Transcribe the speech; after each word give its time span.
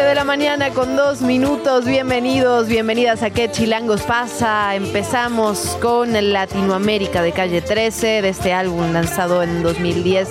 7 0.00 0.08
de 0.08 0.14
la 0.14 0.24
mañana 0.24 0.70
con 0.70 0.96
dos 0.96 1.20
minutos. 1.20 1.84
Bienvenidos, 1.84 2.68
bienvenidas 2.68 3.22
a 3.22 3.28
¿Qué 3.28 3.50
Chilangos 3.50 4.00
pasa? 4.00 4.74
Empezamos 4.74 5.76
con 5.82 6.14
Latinoamérica 6.32 7.20
de 7.20 7.32
calle 7.32 7.60
13 7.60 8.22
de 8.22 8.28
este 8.30 8.54
álbum 8.54 8.94
lanzado 8.94 9.42
en 9.42 9.62
2010. 9.62 10.28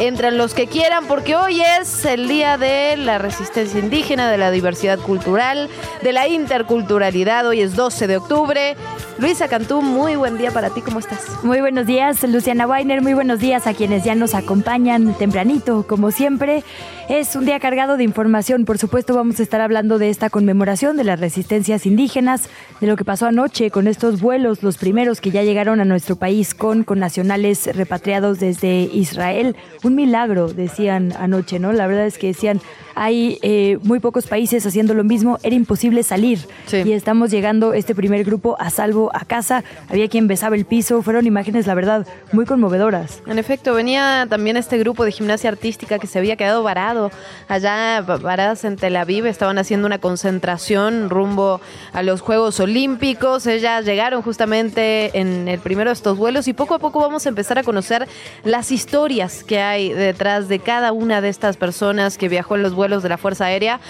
Entran 0.00 0.38
los 0.38 0.54
que 0.54 0.66
quieran 0.66 1.06
porque 1.06 1.36
hoy 1.36 1.60
es 1.60 2.04
el 2.04 2.26
día 2.26 2.56
de 2.56 2.96
la 2.96 3.18
resistencia 3.18 3.78
indígena, 3.78 4.30
de 4.30 4.38
la 4.38 4.50
diversidad 4.50 4.98
cultural, 4.98 5.68
de 6.02 6.12
la 6.12 6.26
interculturalidad. 6.28 7.46
Hoy 7.46 7.60
es 7.60 7.76
12 7.76 8.06
de 8.06 8.16
octubre. 8.16 8.76
Luisa 9.18 9.46
Cantú, 9.48 9.82
muy 9.82 10.16
buen 10.16 10.38
día 10.38 10.50
para 10.50 10.70
ti. 10.70 10.80
¿Cómo 10.80 10.98
estás? 10.98 11.44
Muy 11.44 11.60
buenos 11.60 11.86
días, 11.86 12.22
Luciana 12.24 12.66
Weiner. 12.66 13.02
Muy 13.02 13.14
buenos 13.14 13.38
días 13.38 13.66
a 13.66 13.74
quienes 13.74 14.02
ya 14.02 14.14
nos 14.14 14.34
acompañan 14.34 15.14
tempranito, 15.16 15.86
como 15.86 16.10
siempre. 16.10 16.64
Es 17.08 17.36
un 17.36 17.44
día 17.44 17.60
cargado 17.60 17.96
de 17.96 18.04
información. 18.04 18.64
Por 18.64 18.78
supuesto, 18.78 19.14
vamos 19.14 19.38
a 19.38 19.42
estar 19.42 19.60
hablando 19.60 19.98
de 19.98 20.08
esta 20.08 20.30
conmemoración 20.30 20.96
de 20.96 21.04
las 21.04 21.20
resistencias 21.20 21.84
indígenas, 21.84 22.48
de 22.80 22.86
lo 22.86 22.96
que 22.96 23.04
pasó 23.04 23.26
anoche 23.26 23.70
con 23.70 23.86
estos 23.86 24.20
vuelos, 24.20 24.62
los 24.62 24.78
primeros 24.78 25.20
que 25.20 25.30
ya 25.30 25.42
llegaron 25.42 25.80
a 25.80 25.84
nuestro 25.84 26.16
país 26.16 26.54
con, 26.54 26.82
con 26.82 26.98
nacionales 26.98 27.68
repatriados 27.76 28.40
desde 28.40 28.82
Israel. 28.92 29.56
Un 29.82 29.94
milagro, 29.94 30.48
decían 30.52 31.12
anoche, 31.18 31.58
¿no? 31.58 31.72
La 31.72 31.86
verdad 31.86 32.06
es 32.06 32.16
que 32.18 32.28
decían, 32.28 32.60
hay 32.94 33.38
eh, 33.42 33.78
muy 33.82 34.00
pocos 34.00 34.26
países 34.26 34.64
haciendo 34.66 34.92
lo 34.94 35.02
mismo, 35.02 35.38
era 35.42 35.56
imposible 35.56 36.02
salir. 36.02 36.38
Sí. 36.66 36.82
Y 36.84 36.92
estamos 36.92 37.30
llegando 37.30 37.72
este 37.72 37.94
primer 37.94 38.22
grupo 38.22 38.56
a 38.60 38.70
salvo 38.70 39.10
a 39.14 39.24
casa. 39.24 39.64
Había 39.88 40.08
quien 40.08 40.28
besaba 40.28 40.54
el 40.56 40.66
piso, 40.66 41.02
fueron 41.02 41.26
imágenes, 41.26 41.66
la 41.66 41.74
verdad, 41.74 42.06
muy 42.32 42.44
conmovedoras. 42.44 43.22
En 43.26 43.38
efecto, 43.38 43.74
venía 43.74 44.26
también 44.30 44.56
este 44.56 44.78
grupo 44.78 45.04
de 45.04 45.10
gimnasia 45.10 45.50
artística 45.50 45.98
que 45.98 46.06
se 46.06 46.18
había 46.18 46.36
quedado 46.36 46.62
varado 46.62 47.10
allá, 47.48 48.02
va- 48.02 48.18
varadas 48.18 48.64
en 48.64 48.76
Tel 48.76 48.94
Aviv, 48.96 49.26
estaban 49.26 49.58
haciendo 49.58 49.86
una 49.86 49.98
concentración 49.98 51.10
rumbo 51.10 51.60
a 51.92 52.02
los 52.02 52.20
Juegos 52.20 52.60
Olímpicos. 52.60 53.46
Ellas 53.46 53.84
llegaron 53.84 54.22
justamente 54.22 55.18
en 55.18 55.48
el 55.48 55.58
primero 55.60 55.90
de 55.90 55.94
estos 55.94 56.16
vuelos 56.18 56.46
y 56.46 56.52
poco 56.52 56.74
a 56.74 56.78
poco 56.78 57.00
vamos 57.00 57.26
a 57.26 57.30
empezar 57.30 57.58
a 57.58 57.62
conocer 57.64 58.06
las 58.44 58.70
historias 58.70 59.42
que 59.42 59.60
hay 59.60 59.71
detrás 59.78 60.48
de 60.48 60.58
cada 60.58 60.92
una 60.92 61.20
de 61.20 61.28
estas 61.28 61.56
personas 61.56 62.18
que 62.18 62.28
viajó 62.28 62.56
en 62.56 62.62
los 62.62 62.74
vuelos 62.74 63.02
de 63.02 63.08
la 63.08 63.18
Fuerza 63.18 63.46
Aérea 63.46 63.80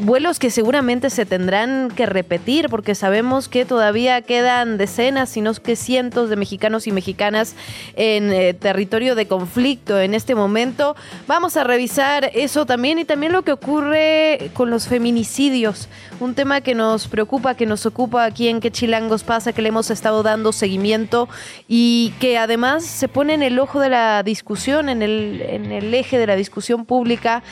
vuelos 0.00 0.38
que 0.38 0.50
seguramente 0.50 1.10
se 1.10 1.26
tendrán 1.26 1.90
que 1.90 2.06
repetir 2.06 2.68
porque 2.68 2.94
sabemos 2.94 3.48
que 3.48 3.64
todavía 3.64 4.22
quedan 4.22 4.76
decenas, 4.78 5.30
si 5.30 5.40
no 5.40 5.54
que 5.54 5.76
cientos 5.76 6.30
de 6.30 6.36
mexicanos 6.36 6.86
y 6.86 6.92
mexicanas 6.92 7.54
en 7.96 8.32
eh, 8.32 8.54
territorio 8.54 9.14
de 9.14 9.26
conflicto 9.26 10.00
en 10.00 10.14
este 10.14 10.34
momento. 10.34 10.96
Vamos 11.26 11.56
a 11.56 11.64
revisar 11.64 12.30
eso 12.34 12.66
también 12.66 12.98
y 12.98 13.04
también 13.04 13.32
lo 13.32 13.42
que 13.42 13.52
ocurre 13.52 14.50
con 14.54 14.70
los 14.70 14.88
feminicidios, 14.88 15.88
un 16.20 16.34
tema 16.34 16.60
que 16.60 16.74
nos 16.74 17.08
preocupa, 17.08 17.54
que 17.54 17.66
nos 17.66 17.86
ocupa 17.86 18.24
aquí 18.24 18.48
en 18.48 18.60
qué 18.60 18.70
chilangos 18.70 19.22
pasa, 19.22 19.52
que 19.52 19.62
le 19.62 19.68
hemos 19.68 19.90
estado 19.90 20.22
dando 20.22 20.52
seguimiento 20.52 21.28
y 21.68 22.12
que 22.20 22.38
además 22.38 22.84
se 22.84 23.08
pone 23.08 23.34
en 23.34 23.42
el 23.42 23.58
ojo 23.58 23.80
de 23.80 23.90
la 23.90 24.22
discusión, 24.22 24.88
en 24.88 25.02
el, 25.02 25.42
en 25.46 25.72
el 25.72 25.92
eje 25.94 26.18
de 26.18 26.26
la 26.26 26.36
discusión 26.36 26.84
pública 26.84 27.42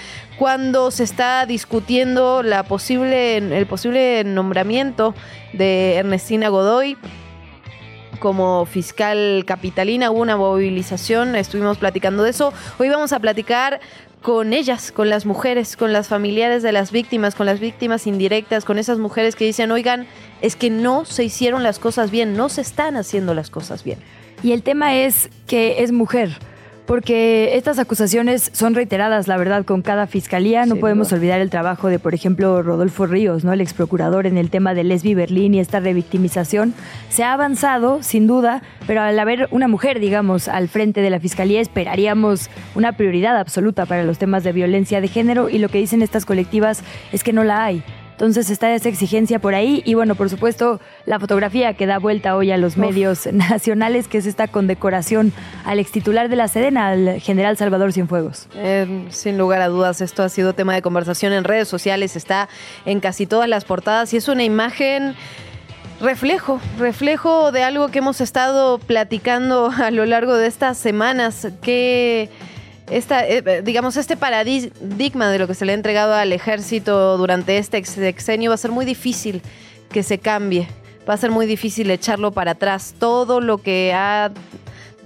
cuando 0.43 0.91
se 0.91 1.05
está 1.05 1.47
discutiendo 1.47 2.41
el 2.41 2.65
posible 3.67 4.25
nombramiento 4.25 5.15
de 5.53 5.95
Ernestina 5.95 6.49
Godoy 6.49 6.97
como 8.19 8.67
fiscal 8.67 9.45
capitalina. 9.47 10.11
Hubo 10.11 10.21
una 10.21 10.37
movilización, 10.37 11.37
estuvimos 11.37 11.79
platicando 11.79 12.25
de 12.25 12.31
eso. 12.31 12.53
Hoy 12.81 12.89
vamos 12.89 13.13
a 13.13 13.21
platicar 13.21 13.79
con 14.21 14.53
ellas, 14.53 14.91
con 14.91 15.09
las 15.11 15.27
mujeres, 15.27 15.77
con 15.77 15.93
las 15.93 16.09
familiares 16.09 16.65
de 16.65 16.73
las 16.73 16.91
víctimas, 16.91 17.37
con 17.37 17.47
las 17.47 17.61
víctimas 17.61 18.09
indirectas, 18.09 18.65
con 18.65 18.81
esas 18.81 18.99
mujeres 18.99 19.37
que 19.37 19.45
dicen, 19.45 19.71
oigan, 19.71 20.09
es 20.41 20.57
que 20.57 20.71
no 20.71 21.05
se 21.05 21.23
hicieron 21.23 21.63
las 21.63 21.79
cosas 21.79 22.11
bien, 22.11 22.37
no 22.37 22.49
se 22.49 22.63
están 22.63 22.97
haciendo 22.97 23.33
las 23.33 23.49
cosas 23.49 23.85
bien. 23.85 24.01
Y 24.43 24.51
el 24.51 24.65
tema 24.65 24.97
es 24.97 25.31
que 25.47 25.85
es 25.85 25.93
mujer. 25.93 26.37
Porque 26.93 27.57
estas 27.57 27.79
acusaciones 27.79 28.51
son 28.53 28.75
reiteradas, 28.75 29.27
la 29.27 29.39
verdad, 29.39 29.65
con 29.65 29.81
cada 29.81 30.07
fiscalía. 30.07 30.67
No 30.67 30.77
podemos 30.77 31.11
olvidar 31.11 31.41
el 31.41 31.49
trabajo 31.49 31.89
de, 31.89 31.99
por 31.99 32.13
ejemplo, 32.13 32.63
Rodolfo 32.63 33.07
Ríos, 33.07 33.45
¿no? 33.45 33.55
el 33.55 33.63
ex 33.63 33.73
procurador 33.73 34.27
en 34.27 34.37
el 34.37 34.51
tema 34.51 34.75
de 34.75 34.85
Lesbi 34.85 35.15
Berlín 35.15 35.55
y 35.55 35.61
esta 35.61 35.81
revictimización. 35.81 36.75
Se 37.09 37.25
ha 37.25 37.33
avanzado, 37.33 38.03
sin 38.03 38.27
duda, 38.27 38.63
pero 38.87 39.01
al 39.01 39.19
haber 39.19 39.49
una 39.53 39.69
mujer, 39.69 40.01
digamos, 40.01 40.49
al 40.49 40.69
frente 40.69 41.01
de 41.01 41.09
la 41.09 41.19
fiscalía, 41.19 41.63
esperaríamos 41.63 42.51
una 42.75 42.93
prioridad 42.93 43.39
absoluta 43.39 43.87
para 43.87 44.05
los 44.05 44.19
temas 44.19 44.45
de 44.45 44.53
violencia 44.53 45.01
de 45.01 45.09
género 45.09 45.49
y 45.49 45.57
lo 45.57 45.71
que 45.71 45.79
dicen 45.79 46.03
estas 46.03 46.27
colectivas 46.27 46.85
es 47.11 47.25
que 47.25 47.33
no 47.33 47.43
la 47.43 47.65
hay. 47.65 47.83
Entonces 48.23 48.51
está 48.51 48.73
esa 48.73 48.89
exigencia 48.89 49.41
por 49.41 49.57
ahí 49.57 49.83
y 49.85 49.95
bueno, 49.95 50.15
por 50.15 50.31
supuesto, 50.31 50.81
la 51.07 51.19
fotografía 51.19 51.75
que 51.75 51.87
da 51.87 51.99
vuelta 51.99 52.37
hoy 52.37 52.53
a 52.53 52.57
los 52.57 52.77
medios 52.77 53.27
nacionales, 53.33 54.07
que 54.07 54.19
es 54.19 54.27
esta 54.27 54.47
condecoración 54.47 55.33
al 55.65 55.81
ex 55.81 55.91
titular 55.91 56.29
de 56.29 56.37
la 56.37 56.47
Sedena, 56.47 56.91
al 56.91 57.21
general 57.21 57.57
Salvador 57.57 57.93
Cienfuegos. 57.93 58.47
Eh, 58.55 59.07
sin 59.11 59.39
lugar 59.39 59.61
a 59.61 59.67
dudas, 59.67 60.01
esto 60.01 60.23
ha 60.23 60.29
sido 60.29 60.53
tema 60.53 60.73
de 60.73 60.83
conversación 60.83 61.33
en 61.33 61.43
redes 61.43 61.67
sociales, 61.67 62.15
está 62.15 62.49
en 62.87 63.01
casi 63.01 63.27
todas 63.27 63.49
las 63.49 63.65
portadas 63.65 64.15
y 64.15 64.19
es 64.19 64.29
una 64.29 64.45
imagen 64.45 65.17
reflejo, 66.01 66.61
reflejo 66.79 67.51
de 67.51 67.65
algo 67.65 67.89
que 67.89 67.99
hemos 67.99 68.21
estado 68.21 68.79
platicando 68.79 69.73
a 69.77 69.91
lo 69.91 70.07
largo 70.07 70.37
de 70.37 70.47
estas 70.47 70.79
semanas, 70.79 71.49
que 71.61 72.31
esta, 72.91 73.27
eh, 73.27 73.63
digamos, 73.63 73.97
este 73.97 74.17
paradigma 74.17 75.31
de 75.31 75.39
lo 75.39 75.47
que 75.47 75.55
se 75.55 75.65
le 75.65 75.73
ha 75.73 75.75
entregado 75.75 76.15
al 76.15 76.33
ejército 76.33 77.17
durante 77.17 77.59
este 77.59 77.79
ex- 77.79 77.91
sexenio 77.91 78.51
va 78.51 78.55
a 78.55 78.59
ser 78.59 78.71
muy 78.71 78.85
difícil 78.85 79.43
que 79.91 80.03
se 80.03 80.19
cambie. 80.19 80.69
Va 81.09 81.15
a 81.15 81.17
ser 81.17 81.31
muy 81.31 81.47
difícil 81.47 81.91
echarlo 81.91 82.33
para 82.33 82.53
atrás. 82.53 82.95
Todo 82.99 83.41
lo 83.41 83.59
que 83.59 83.93
ha 83.95 84.31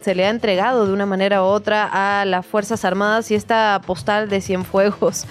se 0.06 0.14
le 0.14 0.24
ha 0.24 0.30
entregado 0.30 0.86
de 0.86 0.92
una 0.92 1.04
manera 1.04 1.42
u 1.42 1.46
otra 1.46 2.20
a 2.20 2.24
las 2.26 2.46
Fuerzas 2.46 2.84
Armadas 2.84 3.28
y 3.32 3.34
esta 3.34 3.80
postal 3.84 4.28
de 4.28 4.40
Cienfuegos 4.40 5.24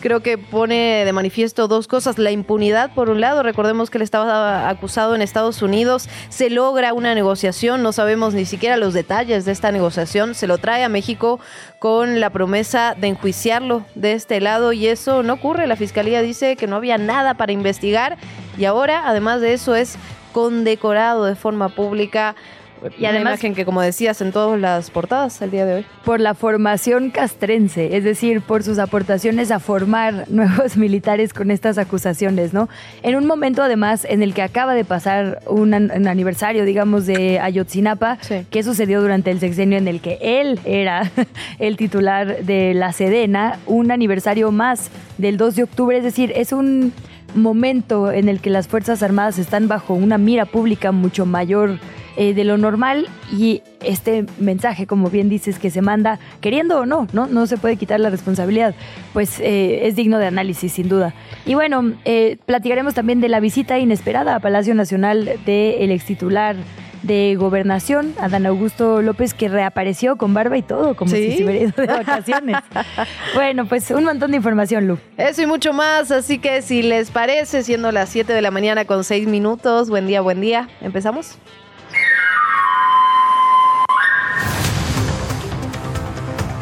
creo 0.00 0.20
que 0.20 0.38
pone 0.38 1.02
de 1.04 1.12
manifiesto 1.12 1.66
dos 1.66 1.88
cosas. 1.88 2.16
La 2.16 2.30
impunidad, 2.30 2.94
por 2.94 3.10
un 3.10 3.20
lado, 3.20 3.42
recordemos 3.42 3.90
que 3.90 3.98
él 3.98 4.02
estaba 4.02 4.68
acusado 4.68 5.16
en 5.16 5.22
Estados 5.22 5.62
Unidos, 5.62 6.08
se 6.28 6.48
logra 6.48 6.94
una 6.94 7.12
negociación, 7.16 7.82
no 7.82 7.90
sabemos 7.90 8.32
ni 8.32 8.44
siquiera 8.44 8.76
los 8.76 8.94
detalles 8.94 9.46
de 9.46 9.50
esta 9.50 9.72
negociación, 9.72 10.36
se 10.36 10.46
lo 10.46 10.58
trae 10.58 10.84
a 10.84 10.88
México 10.88 11.40
con 11.80 12.20
la 12.20 12.30
promesa 12.30 12.94
de 12.96 13.08
enjuiciarlo 13.08 13.84
de 13.96 14.12
este 14.12 14.40
lado 14.40 14.72
y 14.72 14.86
eso 14.86 15.24
no 15.24 15.32
ocurre. 15.32 15.66
La 15.66 15.74
Fiscalía 15.74 16.22
dice 16.22 16.54
que 16.54 16.68
no 16.68 16.76
había 16.76 16.98
nada 16.98 17.34
para 17.34 17.50
investigar 17.50 18.16
y 18.56 18.64
ahora, 18.64 19.02
además 19.06 19.40
de 19.40 19.54
eso, 19.54 19.74
es 19.74 19.98
condecorado 20.32 21.24
de 21.24 21.34
forma 21.34 21.68
pública. 21.70 22.36
Y 22.82 23.04
además- 23.04 23.10
además 23.10 23.32
imagen 23.32 23.54
que, 23.54 23.64
como 23.64 23.80
decías, 23.82 24.20
en 24.20 24.32
todas 24.32 24.58
las 24.60 24.90
portadas 24.90 25.40
el 25.42 25.50
día 25.50 25.64
de 25.66 25.74
hoy. 25.74 25.86
Por 26.04 26.20
la 26.20 26.34
formación 26.34 27.10
castrense, 27.10 27.96
es 27.96 28.04
decir, 28.04 28.40
por 28.40 28.62
sus 28.62 28.78
aportaciones 28.78 29.50
a 29.50 29.58
formar 29.60 30.24
nuevos 30.30 30.76
militares 30.76 31.32
con 31.34 31.50
estas 31.50 31.78
acusaciones, 31.78 32.52
¿no? 32.52 32.68
En 33.02 33.16
un 33.16 33.26
momento, 33.26 33.62
además, 33.62 34.06
en 34.08 34.22
el 34.22 34.34
que 34.34 34.42
acaba 34.42 34.74
de 34.74 34.84
pasar 34.84 35.40
un, 35.46 35.74
an- 35.74 35.92
un 35.94 36.08
aniversario, 36.08 36.64
digamos, 36.64 37.06
de 37.06 37.38
Ayotzinapa, 37.40 38.18
Sí. 38.20 38.46
que 38.50 38.62
sucedió 38.62 39.00
durante 39.02 39.30
el 39.30 39.40
sexenio 39.40 39.78
en 39.78 39.88
el 39.88 40.00
que 40.00 40.18
él 40.20 40.58
era 40.64 41.10
el 41.58 41.76
titular 41.76 42.44
de 42.44 42.74
la 42.74 42.92
Sedena, 42.92 43.58
un 43.66 43.90
aniversario 43.90 44.50
más 44.52 44.90
del 45.18 45.36
2 45.36 45.56
de 45.56 45.62
octubre, 45.64 45.96
es 45.98 46.04
decir, 46.04 46.32
es 46.34 46.52
un 46.52 46.92
momento 47.34 48.10
en 48.10 48.28
el 48.28 48.40
que 48.40 48.50
las 48.50 48.68
Fuerzas 48.68 49.02
Armadas 49.02 49.38
están 49.38 49.68
bajo 49.68 49.94
una 49.94 50.18
mira 50.18 50.46
pública 50.46 50.92
mucho 50.92 51.26
mayor 51.26 51.78
eh, 52.20 52.34
de 52.34 52.44
lo 52.44 52.58
normal 52.58 53.08
y 53.32 53.62
este 53.82 54.26
mensaje, 54.38 54.86
como 54.86 55.08
bien 55.08 55.30
dices, 55.30 55.58
que 55.58 55.70
se 55.70 55.80
manda, 55.80 56.18
queriendo 56.42 56.80
o 56.80 56.84
no, 56.84 57.08
no, 57.14 57.26
no 57.26 57.46
se 57.46 57.56
puede 57.56 57.76
quitar 57.76 57.98
la 57.98 58.10
responsabilidad, 58.10 58.74
pues 59.14 59.40
eh, 59.40 59.86
es 59.86 59.96
digno 59.96 60.18
de 60.18 60.26
análisis, 60.26 60.70
sin 60.70 60.90
duda. 60.90 61.14
Y 61.46 61.54
bueno, 61.54 61.94
eh, 62.04 62.36
platicaremos 62.44 62.92
también 62.92 63.22
de 63.22 63.30
la 63.30 63.40
visita 63.40 63.78
inesperada 63.78 64.34
a 64.34 64.40
Palacio 64.40 64.74
Nacional 64.74 65.38
del 65.46 65.90
ex 65.90 66.04
titular 66.04 66.56
de 67.02 67.36
Gobernación, 67.38 68.12
Adán 68.20 68.44
Augusto 68.44 69.00
López, 69.00 69.32
que 69.32 69.48
reapareció 69.48 70.16
con 70.16 70.34
barba 70.34 70.58
y 70.58 70.62
todo, 70.62 70.96
como 70.96 71.10
si 71.12 71.38
se 71.38 71.44
hubiera 71.44 71.68
ido 71.68 71.72
de 71.74 71.86
vacaciones. 71.86 72.56
bueno, 73.34 73.64
pues 73.64 73.90
un 73.92 74.04
montón 74.04 74.32
de 74.32 74.36
información, 74.36 74.86
Lu. 74.86 74.98
Eso 75.16 75.40
y 75.40 75.46
mucho 75.46 75.72
más, 75.72 76.10
así 76.10 76.38
que 76.38 76.60
si 76.60 76.82
les 76.82 77.10
parece, 77.10 77.62
siendo 77.62 77.92
las 77.92 78.10
7 78.10 78.30
de 78.30 78.42
la 78.42 78.50
mañana 78.50 78.84
con 78.84 79.04
6 79.04 79.26
minutos, 79.26 79.88
buen 79.88 80.06
día, 80.06 80.20
buen 80.20 80.42
día, 80.42 80.68
¿empezamos? 80.82 81.38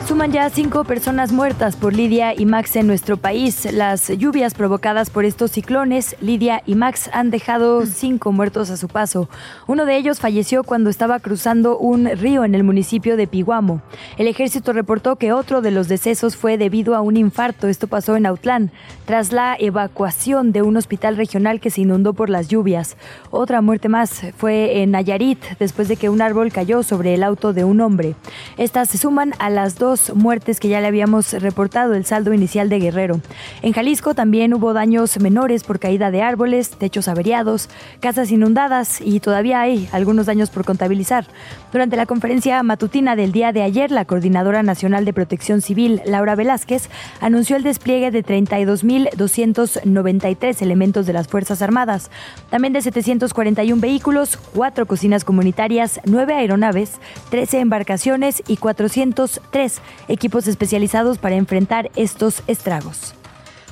Suman 0.08 0.32
ya 0.32 0.48
cinco 0.48 0.84
personas 0.84 1.32
muertas 1.32 1.76
por 1.76 1.94
Lidia 1.94 2.32
y 2.34 2.46
Max 2.46 2.76
en 2.76 2.86
nuestro 2.86 3.18
país. 3.18 3.70
Las 3.70 4.08
lluvias 4.08 4.54
provocadas 4.54 5.10
por 5.10 5.26
estos 5.26 5.50
ciclones, 5.50 6.16
Lidia 6.22 6.62
y 6.64 6.76
Max, 6.76 7.10
han 7.12 7.28
dejado 7.28 7.84
cinco 7.84 8.32
muertos 8.32 8.70
a 8.70 8.78
su 8.78 8.88
paso. 8.88 9.28
Uno 9.66 9.84
de 9.84 9.98
ellos 9.98 10.18
falleció 10.18 10.64
cuando 10.64 10.88
estaba 10.88 11.20
cruzando 11.20 11.76
un 11.76 12.06
río 12.06 12.44
en 12.44 12.54
el 12.54 12.64
municipio 12.64 13.18
de 13.18 13.26
Piguamo. 13.26 13.82
El 14.16 14.28
ejército 14.28 14.72
reportó 14.72 15.16
que 15.16 15.34
otro 15.34 15.60
de 15.60 15.72
los 15.72 15.88
decesos 15.88 16.38
fue 16.38 16.56
debido 16.56 16.94
a 16.94 17.02
un 17.02 17.18
infarto. 17.18 17.68
Esto 17.68 17.86
pasó 17.86 18.16
en 18.16 18.24
Autlán, 18.24 18.70
tras 19.04 19.30
la 19.30 19.56
evacuación 19.58 20.52
de 20.52 20.62
un 20.62 20.78
hospital 20.78 21.18
regional 21.18 21.60
que 21.60 21.68
se 21.68 21.82
inundó 21.82 22.14
por 22.14 22.30
las 22.30 22.48
lluvias. 22.48 22.96
Otra 23.30 23.60
muerte 23.60 23.90
más 23.90 24.22
fue 24.38 24.80
en 24.80 24.92
Nayarit, 24.92 25.44
después 25.58 25.86
de 25.86 25.96
que 25.96 26.08
un 26.08 26.22
árbol 26.22 26.50
cayó 26.50 26.82
sobre 26.82 27.12
el 27.12 27.22
auto 27.22 27.52
de 27.52 27.64
un 27.64 27.82
hombre. 27.82 28.14
Estas 28.56 28.88
se 28.88 28.96
suman 28.96 29.34
a 29.38 29.50
las 29.50 29.76
dos 29.76 29.97
muertes 30.14 30.60
que 30.60 30.68
ya 30.68 30.80
le 30.80 30.86
habíamos 30.86 31.32
reportado, 31.32 31.94
el 31.94 32.04
saldo 32.04 32.32
inicial 32.32 32.68
de 32.68 32.78
Guerrero. 32.78 33.20
En 33.62 33.72
Jalisco 33.72 34.14
también 34.14 34.54
hubo 34.54 34.72
daños 34.72 35.20
menores 35.20 35.64
por 35.64 35.78
caída 35.78 36.10
de 36.10 36.22
árboles, 36.22 36.70
techos 36.70 37.08
averiados, 37.08 37.68
casas 38.00 38.30
inundadas 38.30 39.00
y 39.00 39.20
todavía 39.20 39.60
hay 39.60 39.88
algunos 39.92 40.26
daños 40.26 40.50
por 40.50 40.64
contabilizar. 40.64 41.26
Durante 41.72 41.96
la 41.96 42.06
conferencia 42.06 42.62
matutina 42.62 43.16
del 43.16 43.32
día 43.32 43.52
de 43.52 43.62
ayer, 43.62 43.90
la 43.90 44.04
Coordinadora 44.04 44.62
Nacional 44.62 45.04
de 45.04 45.12
Protección 45.12 45.60
Civil, 45.60 46.00
Laura 46.06 46.34
Velázquez, 46.34 46.88
anunció 47.20 47.56
el 47.56 47.62
despliegue 47.62 48.10
de 48.10 48.24
32.293 48.24 50.62
elementos 50.62 51.06
de 51.06 51.12
las 51.12 51.28
Fuerzas 51.28 51.62
Armadas, 51.62 52.10
también 52.50 52.72
de 52.72 52.82
741 52.82 53.80
vehículos, 53.80 54.38
cuatro 54.54 54.86
cocinas 54.86 55.24
comunitarias, 55.24 56.00
nueve 56.04 56.34
aeronaves, 56.34 56.98
13 57.30 57.60
embarcaciones 57.60 58.42
y 58.46 58.56
403 58.56 59.80
equipos 60.08 60.46
especializados 60.46 61.18
para 61.18 61.36
enfrentar 61.36 61.90
estos 61.96 62.42
estragos. 62.46 63.14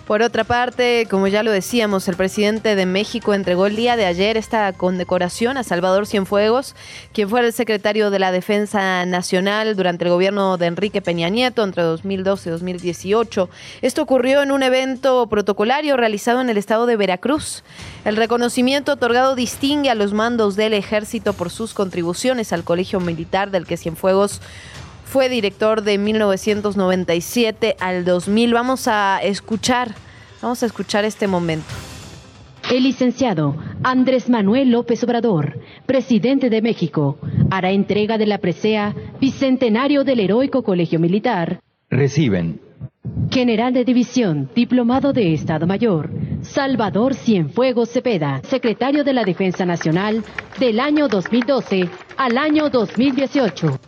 Por 0.07 0.23
otra 0.23 0.45
parte, 0.45 1.09
como 1.11 1.27
ya 1.27 1.43
lo 1.43 1.51
decíamos, 1.51 2.07
el 2.07 2.15
presidente 2.15 2.77
de 2.77 2.87
México 2.87 3.35
entregó 3.35 3.67
el 3.67 3.75
día 3.75 3.97
de 3.97 4.07
ayer 4.07 4.37
esta 4.37 4.73
condecoración 4.73 5.57
a 5.57 5.65
Salvador 5.65 6.07
Cienfuegos, 6.07 6.77
quien 7.13 7.29
fue 7.29 7.41
el 7.41 7.53
secretario 7.53 8.11
de 8.11 8.21
la 8.21 8.31
Defensa 8.31 9.05
Nacional 9.05 9.75
durante 9.75 10.05
el 10.05 10.11
gobierno 10.11 10.59
de 10.59 10.67
Enrique 10.67 11.03
Peña 11.03 11.29
Nieto 11.29 11.65
entre 11.65 11.83
2012 11.83 12.49
y 12.49 12.53
2018. 12.53 13.51
Esto 13.83 14.03
ocurrió 14.03 14.45
en 14.45 14.53
un 14.53 14.63
evento 14.63 15.27
protocolario 15.27 15.97
realizado 15.97 16.41
en 16.41 16.51
el 16.51 16.57
estado 16.57 16.87
de 16.87 16.95
Veracruz. 16.95 17.65
El 18.05 18.15
reconocimiento 18.15 18.93
otorgado 18.93 19.35
distingue 19.35 19.91
a 19.91 19.97
los 19.97 20.13
mandos 20.13 20.55
del 20.55 20.75
ejército 20.75 21.33
por 21.33 21.51
sus 21.51 21.75
contribuciones 21.75 22.53
al 22.53 22.63
colegio 22.63 23.01
militar 23.01 23.51
del 23.51 23.67
que 23.67 23.77
Cienfuegos 23.77 24.41
fue 25.07 25.29
director 25.29 25.83
de 25.83 25.97
1997 25.97 27.77
al 27.81 28.05
2000. 28.05 28.53
Vamos 28.53 28.89
a 28.89 29.21
escuchar, 29.23 29.95
vamos 30.43 30.63
a 30.63 30.67
escuchar 30.67 31.05
este 31.05 31.27
momento. 31.29 31.67
El 32.71 32.83
licenciado 32.83 33.57
Andrés 33.85 34.29
Manuel 34.29 34.71
López 34.71 35.03
Obrador, 35.05 35.61
presidente 35.87 36.51
de 36.51 36.61
México, 36.61 37.19
hará 37.51 37.71
entrega 37.71 38.19
de 38.19 38.27
la 38.27 38.39
presea 38.39 38.95
Bicentenario 39.21 40.03
del 40.03 40.19
Heroico 40.19 40.65
Colegio 40.65 40.99
Militar. 40.99 41.61
Reciben. 41.89 42.61
General 43.31 43.73
de 43.73 43.85
División, 43.85 44.51
Diplomado 44.55 45.13
de 45.13 45.33
Estado 45.33 45.69
Mayor, 45.69 46.11
Salvador 46.43 47.15
Cienfuegos 47.15 47.91
Cepeda, 47.91 48.41
secretario 48.43 49.05
de 49.05 49.13
la 49.13 49.23
Defensa 49.23 49.65
Nacional 49.65 50.25
del 50.59 50.81
año 50.81 51.07
2012 51.07 51.89
al 52.17 52.37
año 52.37 52.69
2018. 52.69 53.79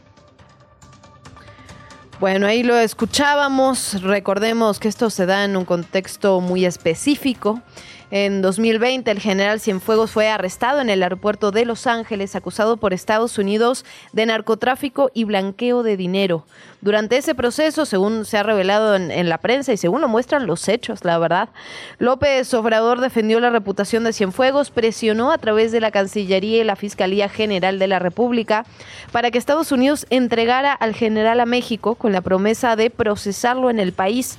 Bueno, 2.20 2.48
ahí 2.48 2.64
lo 2.64 2.76
escuchábamos. 2.76 4.02
Recordemos 4.02 4.80
que 4.80 4.88
esto 4.88 5.08
se 5.08 5.24
da 5.24 5.44
en 5.44 5.56
un 5.56 5.64
contexto 5.64 6.40
muy 6.40 6.64
específico. 6.64 7.62
En 8.10 8.40
2020, 8.40 9.10
el 9.10 9.20
general 9.20 9.60
Cienfuegos 9.60 10.12
fue 10.12 10.28
arrestado 10.28 10.80
en 10.80 10.88
el 10.88 11.02
aeropuerto 11.02 11.50
de 11.50 11.66
Los 11.66 11.86
Ángeles, 11.86 12.34
acusado 12.34 12.78
por 12.78 12.94
Estados 12.94 13.36
Unidos 13.36 13.84
de 14.14 14.24
narcotráfico 14.24 15.10
y 15.12 15.24
blanqueo 15.24 15.82
de 15.82 15.98
dinero. 15.98 16.46
Durante 16.80 17.18
ese 17.18 17.34
proceso, 17.34 17.84
según 17.84 18.24
se 18.24 18.38
ha 18.38 18.42
revelado 18.42 18.94
en, 18.94 19.28
la 19.28 19.38
prensa 19.38 19.72
y 19.72 19.76
según 19.76 20.00
lo 20.00 20.08
muestran 20.08 20.46
los 20.46 20.68
hechos, 20.68 21.04
la 21.04 21.18
verdad, 21.18 21.50
López 21.98 22.54
Obrador 22.54 23.00
defendió 23.00 23.40
la 23.40 23.50
reputación 23.50 24.04
de 24.04 24.12
Cienfuegos, 24.14 24.70
presionó 24.70 25.30
a 25.30 25.38
través 25.38 25.70
de 25.72 25.80
la 25.80 25.90
Cancillería 25.90 26.62
y 26.62 26.64
la 26.64 26.76
Fiscalía 26.76 27.28
General 27.28 27.78
de 27.78 27.88
la 27.88 27.98
República 27.98 28.64
para 29.12 29.30
que 29.30 29.38
Estados 29.38 29.70
Unidos 29.70 30.06
entregara 30.08 30.72
al 30.72 30.94
general 30.94 31.40
a 31.40 31.46
México 31.46 31.96
con 31.96 32.12
la 32.12 32.22
promesa 32.22 32.74
de 32.76 32.88
procesarlo 32.90 33.68
en 33.68 33.80
el 33.80 33.92
país. 33.92 34.38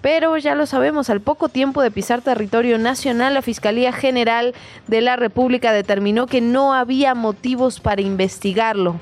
Pero 0.00 0.36
ya 0.38 0.54
lo 0.54 0.66
sabemos, 0.66 1.10
al 1.10 1.20
poco 1.20 1.48
tiempo 1.48 1.82
de 1.82 1.90
pisar 1.90 2.22
territorio 2.22 2.78
nacional, 2.78 3.34
la 3.34 3.42
Fiscalía 3.42 3.92
General 3.92 4.54
de 4.86 5.00
la 5.02 5.16
República 5.16 5.72
determinó 5.72 6.26
que 6.26 6.40
no 6.40 6.72
había 6.72 7.14
motivos 7.14 7.80
para 7.80 8.00
investigarlo. 8.00 9.00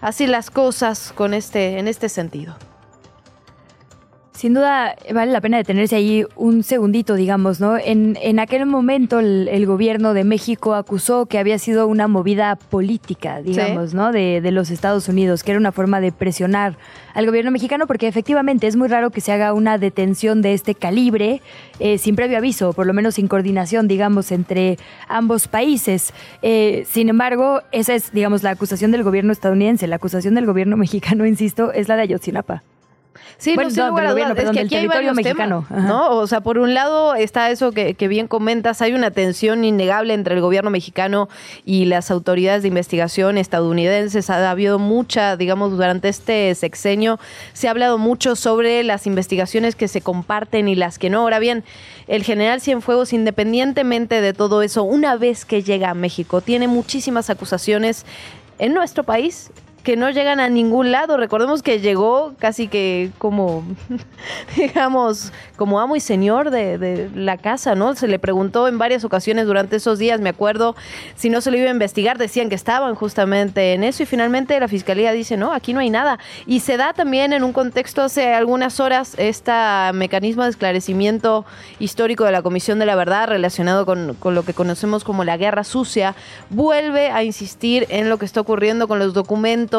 Así 0.00 0.26
las 0.26 0.50
cosas 0.50 1.12
con 1.14 1.32
este, 1.32 1.78
en 1.78 1.88
este 1.88 2.10
sentido. 2.10 2.56
Sin 4.34 4.52
duda 4.52 4.96
vale 5.14 5.30
la 5.30 5.40
pena 5.40 5.58
detenerse 5.58 5.94
ahí 5.94 6.26
un 6.34 6.64
segundito, 6.64 7.14
digamos, 7.14 7.60
¿no? 7.60 7.78
En, 7.78 8.18
en 8.20 8.40
aquel 8.40 8.66
momento 8.66 9.20
el, 9.20 9.64
gobierno 9.64 10.12
de 10.12 10.24
México 10.24 10.74
acusó 10.74 11.26
que 11.26 11.38
había 11.38 11.56
sido 11.60 11.86
una 11.86 12.08
movida 12.08 12.56
política, 12.56 13.40
digamos, 13.42 13.94
¿no? 13.94 14.10
De, 14.10 14.40
de, 14.40 14.50
los 14.50 14.70
Estados 14.70 15.08
Unidos, 15.08 15.44
que 15.44 15.52
era 15.52 15.60
una 15.60 15.70
forma 15.70 16.00
de 16.00 16.10
presionar 16.10 16.76
al 17.14 17.26
gobierno 17.26 17.52
mexicano, 17.52 17.86
porque 17.86 18.08
efectivamente 18.08 18.66
es 18.66 18.74
muy 18.74 18.88
raro 18.88 19.10
que 19.10 19.20
se 19.20 19.30
haga 19.30 19.52
una 19.52 19.78
detención 19.78 20.42
de 20.42 20.54
este 20.54 20.74
calibre 20.74 21.40
eh, 21.78 21.98
sin 21.98 22.16
previo 22.16 22.36
aviso, 22.36 22.72
por 22.72 22.86
lo 22.86 22.92
menos 22.92 23.14
sin 23.14 23.28
coordinación, 23.28 23.86
digamos, 23.86 24.32
entre 24.32 24.78
ambos 25.06 25.46
países. 25.46 26.12
Eh, 26.42 26.84
sin 26.90 27.08
embargo, 27.08 27.62
esa 27.70 27.94
es, 27.94 28.10
digamos, 28.10 28.42
la 28.42 28.50
acusación 28.50 28.90
del 28.90 29.04
gobierno 29.04 29.32
estadounidense. 29.32 29.86
La 29.86 29.96
acusación 29.96 30.34
del 30.34 30.44
gobierno 30.44 30.76
mexicano, 30.84 31.24
insisto, 31.24 31.72
es 31.72 31.86
la 31.86 31.94
de 31.94 32.02
Ayotzinapa. 32.02 32.64
Sí, 33.38 33.54
no, 33.56 33.70
sin 33.70 33.86
lugar 33.88 34.10
dudas. 34.10 34.38
es 34.38 34.50
que 34.50 34.60
aquí 34.60 34.76
hay 34.76 34.86
varios 34.86 35.14
mexicano. 35.14 35.66
Temas, 35.68 35.84
¿no? 35.84 36.10
O 36.16 36.26
sea, 36.26 36.40
por 36.40 36.58
un 36.58 36.74
lado 36.74 37.14
está 37.14 37.50
eso 37.50 37.72
que, 37.72 37.94
bien 38.08 38.28
comentas, 38.28 38.82
hay 38.82 38.92
una 38.92 39.10
tensión 39.10 39.64
innegable 39.64 40.14
entre 40.14 40.34
el 40.34 40.40
gobierno 40.40 40.70
mexicano 40.70 41.28
y 41.64 41.84
las 41.86 42.10
autoridades 42.10 42.62
de 42.62 42.68
investigación 42.68 43.38
estadounidenses. 43.38 44.30
Ha 44.30 44.50
habido 44.50 44.78
mucha, 44.78 45.36
digamos, 45.36 45.72
durante 45.72 46.08
este 46.08 46.54
sexenio, 46.54 47.18
se 47.52 47.68
ha 47.68 47.70
hablado 47.70 47.98
mucho 47.98 48.36
sobre 48.36 48.82
las 48.84 49.06
investigaciones 49.06 49.76
que 49.76 49.88
se 49.88 50.00
comparten 50.00 50.68
y 50.68 50.74
las 50.74 50.98
que 50.98 51.10
no. 51.10 51.20
Ahora 51.20 51.38
bien, 51.38 51.64
el 52.06 52.22
general 52.22 52.60
Cienfuegos, 52.60 53.12
independientemente 53.12 54.20
de 54.20 54.32
todo 54.32 54.62
eso, 54.62 54.82
una 54.82 55.16
vez 55.16 55.44
que 55.44 55.62
llega 55.62 55.90
a 55.90 55.94
México, 55.94 56.40
tiene 56.40 56.68
muchísimas 56.68 57.30
acusaciones 57.30 58.04
en 58.58 58.74
nuestro 58.74 59.04
país 59.04 59.50
que 59.84 59.96
no 59.96 60.10
llegan 60.10 60.40
a 60.40 60.48
ningún 60.48 60.90
lado. 60.90 61.18
Recordemos 61.18 61.62
que 61.62 61.78
llegó 61.78 62.34
casi 62.38 62.68
que 62.68 63.10
como, 63.18 63.64
digamos, 64.56 65.30
como 65.56 65.78
amo 65.78 65.94
y 65.94 66.00
señor 66.00 66.50
de, 66.50 67.10
la 67.14 67.36
casa, 67.36 67.74
¿no? 67.74 67.94
Se 67.94 68.08
le 68.08 68.18
preguntó 68.18 68.66
en 68.66 68.78
varias 68.78 69.04
ocasiones 69.04 69.46
durante 69.46 69.76
esos 69.76 69.98
días, 69.98 70.20
me 70.20 70.30
acuerdo, 70.30 70.74
si 71.14 71.28
no 71.28 71.42
se 71.42 71.50
lo 71.50 71.58
iba 71.58 71.68
a 71.68 71.72
investigar, 71.72 72.16
decían 72.16 72.48
que 72.48 72.54
estaban 72.54 72.94
justamente 72.94 73.74
en 73.74 73.84
eso 73.84 74.02
y 74.02 74.06
finalmente 74.06 74.58
la 74.58 74.68
fiscalía 74.68 75.12
dice, 75.12 75.36
no, 75.36 75.52
aquí 75.52 75.74
no 75.74 75.80
hay 75.80 75.90
nada. 75.90 76.18
Y 76.46 76.60
se 76.60 76.78
da 76.78 76.94
también 76.94 77.34
en 77.34 77.44
un 77.44 77.52
contexto 77.52 78.02
hace 78.02 78.32
algunas 78.32 78.80
horas 78.80 79.14
este 79.18 79.52
mecanismo 79.92 80.44
de 80.44 80.50
esclarecimiento 80.50 81.44
histórico 81.78 82.24
de 82.24 82.32
la 82.32 82.42
Comisión 82.42 82.78
de 82.78 82.86
la 82.86 82.96
Verdad 82.96 83.28
relacionado 83.28 83.84
con 83.84 84.34
lo 84.34 84.42
que 84.44 84.54
conocemos 84.54 85.04
como 85.04 85.24
la 85.24 85.36
guerra 85.36 85.62
sucia, 85.62 86.14
vuelve 86.48 87.10
a 87.10 87.22
insistir 87.22 87.86
en 87.90 88.08
lo 88.08 88.18
que 88.18 88.24
está 88.24 88.40
ocurriendo 88.40 88.88
con 88.88 88.98
los 88.98 89.12
documentos 89.12 89.73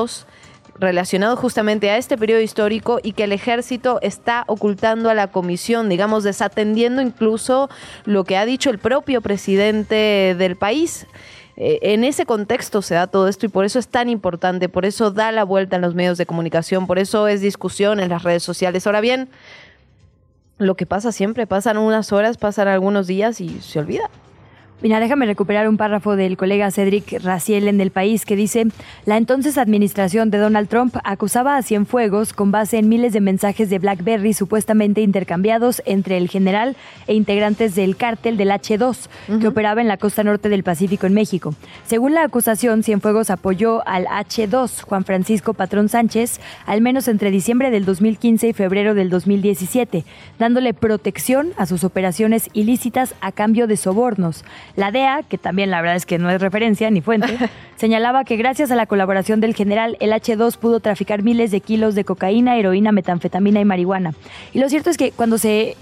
relacionados 0.77 1.39
justamente 1.39 1.89
a 1.89 1.97
este 1.97 2.17
periodo 2.17 2.41
histórico 2.41 2.99
y 3.01 3.13
que 3.13 3.23
el 3.23 3.31
ejército 3.31 3.99
está 4.01 4.43
ocultando 4.47 5.09
a 5.09 5.13
la 5.13 5.27
comisión, 5.27 5.89
digamos, 5.89 6.23
desatendiendo 6.23 7.01
incluso 7.01 7.69
lo 8.05 8.23
que 8.25 8.37
ha 8.37 8.45
dicho 8.45 8.69
el 8.69 8.79
propio 8.79 9.21
presidente 9.21 10.35
del 10.37 10.55
país. 10.57 11.07
Eh, 11.57 11.79
en 11.81 12.03
ese 12.03 12.25
contexto 12.25 12.81
se 12.81 12.95
da 12.95 13.07
todo 13.07 13.29
esto 13.29 13.45
y 13.45 13.49
por 13.49 13.63
eso 13.63 13.79
es 13.79 13.87
tan 13.87 14.09
importante, 14.09 14.67
por 14.67 14.85
eso 14.85 15.11
da 15.11 15.31
la 15.31 15.45
vuelta 15.45 15.77
en 15.77 15.81
los 15.81 15.95
medios 15.95 16.17
de 16.17 16.25
comunicación, 16.25 16.85
por 16.85 16.99
eso 16.99 17.29
es 17.29 17.39
discusión 17.39 18.01
en 18.01 18.09
las 18.09 18.23
redes 18.23 18.43
sociales. 18.43 18.85
Ahora 18.85 18.99
bien, 18.99 19.29
lo 20.57 20.75
que 20.75 20.85
pasa 20.85 21.13
siempre, 21.13 21.47
pasan 21.47 21.77
unas 21.77 22.11
horas, 22.11 22.37
pasan 22.37 22.67
algunos 22.67 23.07
días 23.07 23.39
y 23.39 23.61
se 23.61 23.79
olvida. 23.79 24.09
Mira, 24.81 24.99
déjame 24.99 25.25
recuperar 25.25 25.69
un 25.69 25.77
párrafo 25.77 26.17
del 26.17 26.35
colega 26.35 26.69
Cedric 26.69 27.23
Raciel 27.23 27.69
en 27.69 27.79
El 27.79 27.91
País 27.91 28.25
que 28.25 28.35
dice, 28.35 28.67
la 29.05 29.15
entonces 29.15 29.57
administración 29.57 30.29
de 30.29 30.37
Donald 30.37 30.67
Trump 30.67 30.97
acusaba 31.05 31.55
a 31.55 31.61
Cienfuegos 31.61 32.33
con 32.33 32.51
base 32.51 32.77
en 32.77 32.89
miles 32.89 33.13
de 33.13 33.21
mensajes 33.21 33.69
de 33.69 33.79
BlackBerry 33.79 34.33
supuestamente 34.33 35.01
intercambiados 35.01 35.81
entre 35.85 36.17
el 36.17 36.27
general 36.27 36.75
e 37.07 37.13
integrantes 37.13 37.73
del 37.73 37.95
cártel 37.95 38.35
del 38.35 38.49
H2 38.49 39.07
que 39.39 39.47
operaba 39.47 39.79
en 39.79 39.87
la 39.87 39.95
costa 39.95 40.25
norte 40.25 40.49
del 40.49 40.63
Pacífico 40.63 41.07
en 41.07 41.13
México. 41.13 41.55
Según 41.85 42.13
la 42.13 42.23
acusación, 42.23 42.83
Cienfuegos 42.83 43.29
apoyó 43.29 43.81
al 43.87 44.05
H2, 44.07 44.81
Juan 44.81 45.05
Francisco 45.05 45.53
Patrón 45.53 45.87
Sánchez, 45.87 46.41
al 46.65 46.81
menos 46.81 47.07
entre 47.07 47.31
diciembre 47.31 47.71
del 47.71 47.85
2015 47.85 48.49
y 48.49 48.53
febrero 48.53 48.93
del 48.93 49.09
2017, 49.09 50.03
dándole 50.37 50.73
protección 50.73 51.53
a 51.55 51.65
sus 51.65 51.85
operaciones 51.85 52.49
ilícitas 52.51 53.15
a 53.21 53.31
cambio 53.31 53.67
de 53.67 53.77
sobornos. 53.77 54.43
La 54.75 54.91
DEA, 54.91 55.23
que 55.27 55.37
también 55.37 55.71
la 55.71 55.81
verdad 55.81 55.95
es 55.95 56.05
que 56.05 56.17
no 56.17 56.29
es 56.29 56.41
referencia 56.41 56.89
ni 56.89 57.01
fuente, 57.01 57.37
señalaba 57.75 58.23
que 58.23 58.35
gracias 58.35 58.71
a 58.71 58.75
la 58.75 58.85
colaboración 58.85 59.39
del 59.39 59.55
general, 59.55 59.97
el 59.99 60.11
H2 60.11 60.57
pudo 60.57 60.79
traficar 60.79 61.23
miles 61.23 61.51
de 61.51 61.61
kilos 61.61 61.95
de 61.95 62.03
cocaína, 62.03 62.57
heroína, 62.57 62.91
metanfetamina 62.91 63.61
y 63.61 63.65
marihuana. 63.65 64.13
Y 64.53 64.59
lo 64.59 64.69
cierto 64.69 64.89
es 64.89 64.97
que 64.97 65.11
cuando 65.11 65.37
se 65.37 65.75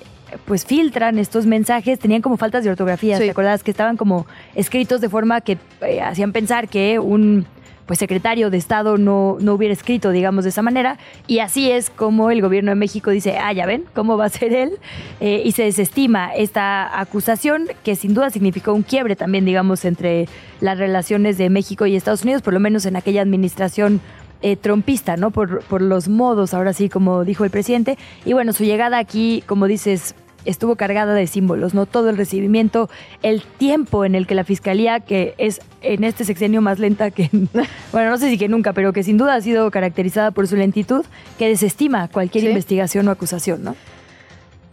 pues 0.45 0.65
filtran 0.65 1.19
estos 1.19 1.45
mensajes, 1.45 1.99
tenían 1.99 2.21
como 2.21 2.37
faltas 2.37 2.63
de 2.63 2.71
ortografía, 2.71 3.19
¿te 3.19 3.29
acuerdas? 3.29 3.63
Que 3.63 3.71
estaban 3.71 3.97
como 3.97 4.25
escritos 4.55 4.99
de 4.99 5.09
forma 5.09 5.41
que 5.41 5.57
eh, 5.81 6.01
hacían 6.01 6.31
pensar 6.31 6.67
que 6.67 6.97
un 6.97 7.45
pues 7.85 7.99
secretario 7.99 8.49
de 8.49 8.57
Estado 8.57 8.97
no, 8.97 9.37
no 9.39 9.53
hubiera 9.53 9.73
escrito, 9.73 10.11
digamos, 10.11 10.43
de 10.43 10.51
esa 10.51 10.61
manera. 10.61 10.97
Y 11.27 11.39
así 11.39 11.71
es 11.71 11.89
como 11.89 12.31
el 12.31 12.41
gobierno 12.41 12.71
de 12.71 12.75
México 12.75 13.11
dice, 13.11 13.37
ah, 13.37 13.51
ya 13.53 13.65
ven, 13.65 13.85
¿cómo 13.93 14.17
va 14.17 14.25
a 14.25 14.29
ser 14.29 14.53
él? 14.53 14.71
Eh, 15.19 15.41
y 15.45 15.51
se 15.51 15.63
desestima 15.63 16.33
esta 16.33 16.99
acusación, 16.99 17.67
que 17.83 17.95
sin 17.95 18.13
duda 18.13 18.29
significó 18.29 18.73
un 18.73 18.83
quiebre 18.83 19.15
también, 19.15 19.45
digamos, 19.45 19.85
entre 19.85 20.27
las 20.61 20.77
relaciones 20.77 21.37
de 21.37 21.49
México 21.49 21.85
y 21.85 21.95
Estados 21.95 22.23
Unidos, 22.23 22.41
por 22.41 22.53
lo 22.53 22.59
menos 22.59 22.85
en 22.85 22.95
aquella 22.95 23.21
administración 23.21 24.01
eh, 24.41 24.55
trompista, 24.57 25.15
¿no? 25.15 25.31
Por, 25.31 25.63
por 25.63 25.81
los 25.81 26.09
modos, 26.09 26.53
ahora 26.53 26.73
sí, 26.73 26.89
como 26.89 27.23
dijo 27.23 27.45
el 27.45 27.49
presidente. 27.49 27.97
Y 28.25 28.33
bueno, 28.33 28.53
su 28.53 28.63
llegada 28.63 28.97
aquí, 28.97 29.43
como 29.47 29.67
dices, 29.67 30.15
estuvo 30.45 30.75
cargada 30.75 31.13
de 31.13 31.27
símbolos, 31.27 31.73
¿no? 31.73 31.85
Todo 31.85 32.09
el 32.09 32.17
recibimiento, 32.17 32.89
el 33.21 33.41
tiempo 33.43 34.05
en 34.05 34.15
el 34.15 34.27
que 34.27 34.35
la 34.35 34.43
fiscalía, 34.43 34.99
que 34.99 35.33
es 35.37 35.61
en 35.81 36.03
este 36.03 36.25
sexenio 36.25 36.61
más 36.61 36.79
lenta 36.79 37.11
que, 37.11 37.29
bueno, 37.91 38.09
no 38.09 38.17
sé 38.17 38.29
si 38.29 38.37
que 38.37 38.47
nunca, 38.47 38.73
pero 38.73 38.93
que 38.93 39.03
sin 39.03 39.17
duda 39.17 39.35
ha 39.35 39.41
sido 39.41 39.69
caracterizada 39.71 40.31
por 40.31 40.47
su 40.47 40.55
lentitud, 40.55 41.05
que 41.37 41.47
desestima 41.47 42.07
cualquier 42.07 42.45
investigación 42.45 43.07
o 43.07 43.11
acusación, 43.11 43.63
¿no? 43.63 43.75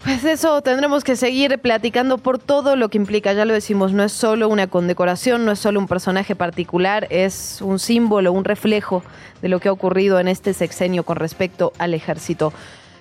Pues 0.02 0.24
eso, 0.24 0.62
tendremos 0.62 1.04
que 1.04 1.14
seguir 1.14 1.58
platicando 1.58 2.16
por 2.16 2.38
todo 2.38 2.74
lo 2.74 2.88
que 2.88 2.96
implica, 2.96 3.34
ya 3.34 3.44
lo 3.44 3.52
decimos, 3.52 3.92
no 3.92 4.02
es 4.02 4.12
solo 4.12 4.48
una 4.48 4.66
condecoración, 4.66 5.44
no 5.44 5.52
es 5.52 5.58
solo 5.58 5.78
un 5.78 5.88
personaje 5.88 6.34
particular, 6.34 7.06
es 7.10 7.60
un 7.60 7.78
símbolo, 7.78 8.32
un 8.32 8.44
reflejo 8.44 9.02
de 9.42 9.50
lo 9.50 9.60
que 9.60 9.68
ha 9.68 9.72
ocurrido 9.72 10.18
en 10.18 10.28
este 10.28 10.54
sexenio 10.54 11.02
con 11.02 11.16
respecto 11.16 11.74
al 11.76 11.92
ejército. 11.92 12.54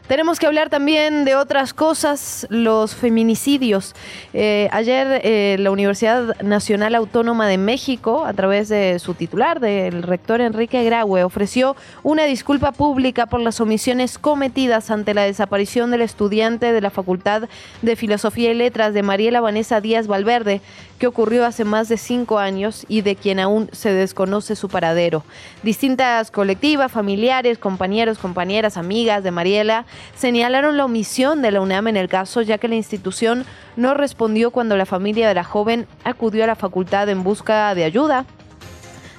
Tenemos 0.09 0.39
que 0.39 0.47
hablar 0.47 0.71
también 0.71 1.23
de 1.23 1.35
otras 1.35 1.71
cosas, 1.71 2.47
los 2.49 2.95
feminicidios. 2.95 3.93
Eh, 4.33 4.67
ayer 4.71 5.21
eh, 5.23 5.55
la 5.59 5.69
Universidad 5.69 6.35
Nacional 6.41 6.95
Autónoma 6.95 7.47
de 7.47 7.59
México, 7.59 8.25
a 8.25 8.33
través 8.33 8.69
de 8.69 8.97
su 8.97 9.13
titular, 9.13 9.59
del 9.59 10.01
rector 10.01 10.41
Enrique 10.41 10.83
Graue, 10.83 11.23
ofreció 11.23 11.75
una 12.01 12.23
disculpa 12.23 12.71
pública 12.71 13.27
por 13.27 13.39
las 13.39 13.61
omisiones 13.61 14.17
cometidas 14.17 14.89
ante 14.89 15.13
la 15.13 15.25
desaparición 15.25 15.91
del 15.91 16.01
estudiante 16.01 16.73
de 16.73 16.81
la 16.81 16.89
Facultad 16.89 17.43
de 17.83 17.95
Filosofía 17.95 18.49
y 18.49 18.55
Letras 18.55 18.95
de 18.95 19.03
Mariela 19.03 19.41
Vanessa 19.41 19.79
Díaz 19.79 20.07
Valverde, 20.07 20.61
que 20.97 21.05
ocurrió 21.05 21.45
hace 21.45 21.65
más 21.65 21.87
de 21.87 21.97
cinco 21.97 22.39
años 22.39 22.83
y 22.89 23.01
de 23.01 23.15
quien 23.15 23.39
aún 23.39 23.69
se 23.71 23.93
desconoce 23.93 24.55
su 24.55 24.69
paradero. 24.69 25.23
Distintas 25.61 26.31
colectivas, 26.31 26.91
familiares, 26.91 27.59
compañeros, 27.59 28.17
compañeras, 28.17 28.75
amigas 28.75 29.23
de 29.23 29.31
Mariela, 29.31 29.85
señalaron 30.15 30.77
la 30.77 30.85
omisión 30.85 31.41
de 31.41 31.51
la 31.51 31.61
UNAM 31.61 31.87
en 31.87 31.97
el 31.97 32.09
caso, 32.09 32.41
ya 32.41 32.57
que 32.57 32.67
la 32.67 32.75
institución 32.75 33.45
no 33.75 33.93
respondió 33.93 34.51
cuando 34.51 34.77
la 34.77 34.85
familia 34.85 35.27
de 35.27 35.33
la 35.33 35.43
joven 35.43 35.87
acudió 36.03 36.43
a 36.43 36.47
la 36.47 36.55
facultad 36.55 37.09
en 37.09 37.23
busca 37.23 37.73
de 37.75 37.83
ayuda 37.83 38.25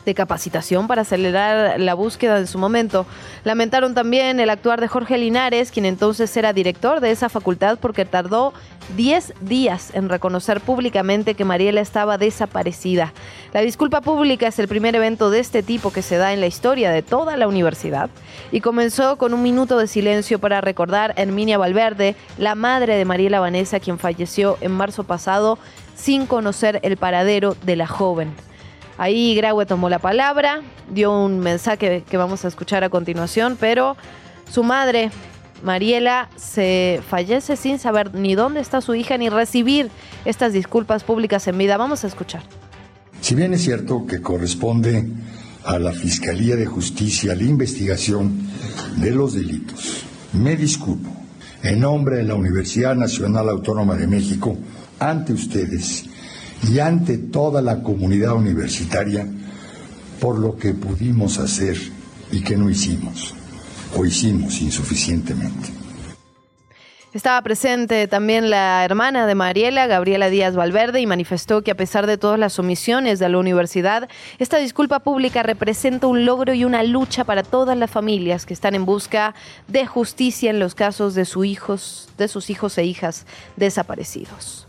de 0.05 0.15
capacitación 0.15 0.87
para 0.87 1.03
acelerar 1.03 1.79
la 1.81 1.95
búsqueda 1.95 2.39
en 2.39 2.47
su 2.47 2.59
momento. 2.59 3.07
Lamentaron 3.45 3.95
también 3.95 4.41
el 4.41 4.51
actuar 4.51 4.81
de 4.81 4.89
Jorge 4.89 5.19
Linares, 5.19 5.71
quien 5.71 5.87
entonces 5.87 6.35
era 6.37 6.53
director 6.53 7.01
de 7.01 7.11
esa 7.11 7.29
facultad, 7.29 7.79
porque 7.79 8.05
tardó 8.05 8.53
10 8.97 9.35
días 9.41 9.91
en 9.95 10.09
reconocer 10.09 10.61
públicamente 10.61 11.35
que 11.35 11.45
Mariela 11.45 11.81
estaba 11.81 12.19
desaparecida. 12.19 13.13
La 13.53 13.61
disculpa 13.61 14.01
pública 14.01 14.49
es 14.49 14.59
el 14.59 14.69
primer 14.69 14.97
evento 14.97 15.31
de 15.31 15.41
este 15.41 15.63
tipo 15.63 15.93
que 15.93 16.03
se 16.03 16.17
da 16.17 16.33
en 16.33 16.41
la 16.41 16.47
historia 16.47 16.91
de 16.91 17.03
toda 17.03 17.37
la 17.37 17.49
universidad 17.49 18.11
y 18.53 18.61
comenzó 18.61 19.17
con 19.17 19.35
un 19.35 19.43
minuto 19.43 19.79
de 19.79 19.87
silencio 19.87 20.39
para 20.39 20.61
recordar 20.61 21.13
a 21.17 21.23
Herminia 21.23 21.59
Valverde, 21.59 22.17
la 22.39 22.55
madre 22.55 22.97
de 22.97 23.05
Mariela 23.05 23.41
Vanessa, 23.41 23.81
quien 23.81 23.99
falleció 23.99 24.59
en 24.61 24.73
marzo 24.73 25.05
pasado 25.05 25.59
sin 25.95 26.27
conocer 26.27 26.81
el 26.83 26.97
paradero 26.97 27.57
de 27.63 27.77
la 27.77 27.87
joven. 27.87 28.35
Ahí 29.01 29.35
Graue 29.35 29.65
tomó 29.65 29.89
la 29.89 29.99
palabra, 29.99 30.61
dio 30.93 31.25
un 31.25 31.39
mensaje 31.39 32.05
que 32.07 32.17
vamos 32.19 32.45
a 32.45 32.49
escuchar 32.49 32.85
a 32.85 32.91
continuación, 32.91 33.57
pero 33.59 33.97
su 34.53 34.63
madre, 34.63 35.11
Mariela, 35.65 36.29
se 36.37 37.01
fallece 37.09 37.57
sin 37.57 37.79
saber 37.79 38.15
ni 38.15 38.35
dónde 38.35 38.61
está 38.61 38.83
su 38.83 38.95
hija 38.95 39.17
ni 39.17 39.31
recibir 39.31 39.89
estas 40.27 40.53
disculpas 40.53 41.03
públicas 41.03 41.49
en 41.49 41.57
vida. 41.57 41.79
Vamos 41.79 42.05
a 42.05 42.09
escuchar. 42.09 42.43
Si 43.23 43.35
bien 43.35 43.55
es 43.55 43.63
cierto 43.63 44.05
que 44.05 44.21
corresponde 44.21 45.09
a 45.65 45.79
la 45.79 45.93
Fiscalía 45.93 46.57
de 46.57 46.67
Justicia 46.67 47.35
la 47.35 47.45
investigación 47.45 48.51
de 48.99 49.13
los 49.13 49.33
delitos, 49.33 50.05
me 50.35 50.57
disculpo 50.57 51.09
en 51.63 51.81
nombre 51.81 52.17
de 52.17 52.25
la 52.25 52.35
Universidad 52.35 52.95
Nacional 52.97 53.49
Autónoma 53.49 53.97
de 53.97 54.07
México 54.07 54.59
ante 54.99 55.33
ustedes 55.33 56.10
y 56.69 56.79
ante 56.79 57.19
toda 57.19 57.63
la 57.63 57.83
comunidad 57.83 58.35
universitaria 58.35 59.27
por 60.21 60.39
lo 60.39 60.57
que 60.57 60.75
pudimos 60.75 61.39
hacer 61.39 61.77
y 62.31 62.43
que 62.43 62.57
no 62.57 62.69
hicimos, 62.69 63.35
o 63.97 64.05
hicimos 64.05 64.61
insuficientemente. 64.61 65.81
Estaba 67.13 67.43
presente 67.43 68.07
también 68.07 68.51
la 68.51 68.85
hermana 68.85 69.27
de 69.27 69.35
Mariela, 69.35 69.89
Gabriela 69.89 70.31
Díaz 70.31 70.55
Valverde, 70.55 71.01
y 71.01 71.07
manifestó 71.09 71.63
que 71.63 71.73
a 71.73 71.77
pesar 71.77 72.07
de 72.07 72.19
todas 72.19 72.39
las 72.39 72.61
omisiones 72.61 73.19
de 73.19 73.29
la 73.29 73.39
universidad, 73.39 74.09
esta 74.39 74.59
disculpa 74.59 75.01
pública 75.01 75.43
representa 75.43 76.07
un 76.07 76.25
logro 76.25 76.55
y 76.55 76.65
una 76.65 76.85
lucha 76.85 77.25
para 77.25 77.43
todas 77.43 77.77
las 77.77 77.91
familias 77.91 78.47
que 78.47 78.55
están 78.55 78.77
en 78.77 78.87
busca 78.87 79.35
de 79.67 79.87
justicia 79.87 80.51
en 80.51 80.61
los 80.61 80.77
casos 80.77 81.17
de, 81.17 81.25
sus 81.25 81.47
hijos, 81.47 82.09
de 82.17 82.29
sus 82.29 82.49
hijos 82.49 82.79
e 82.79 82.85
hijas 82.85 83.27
desaparecidos. 83.57 84.69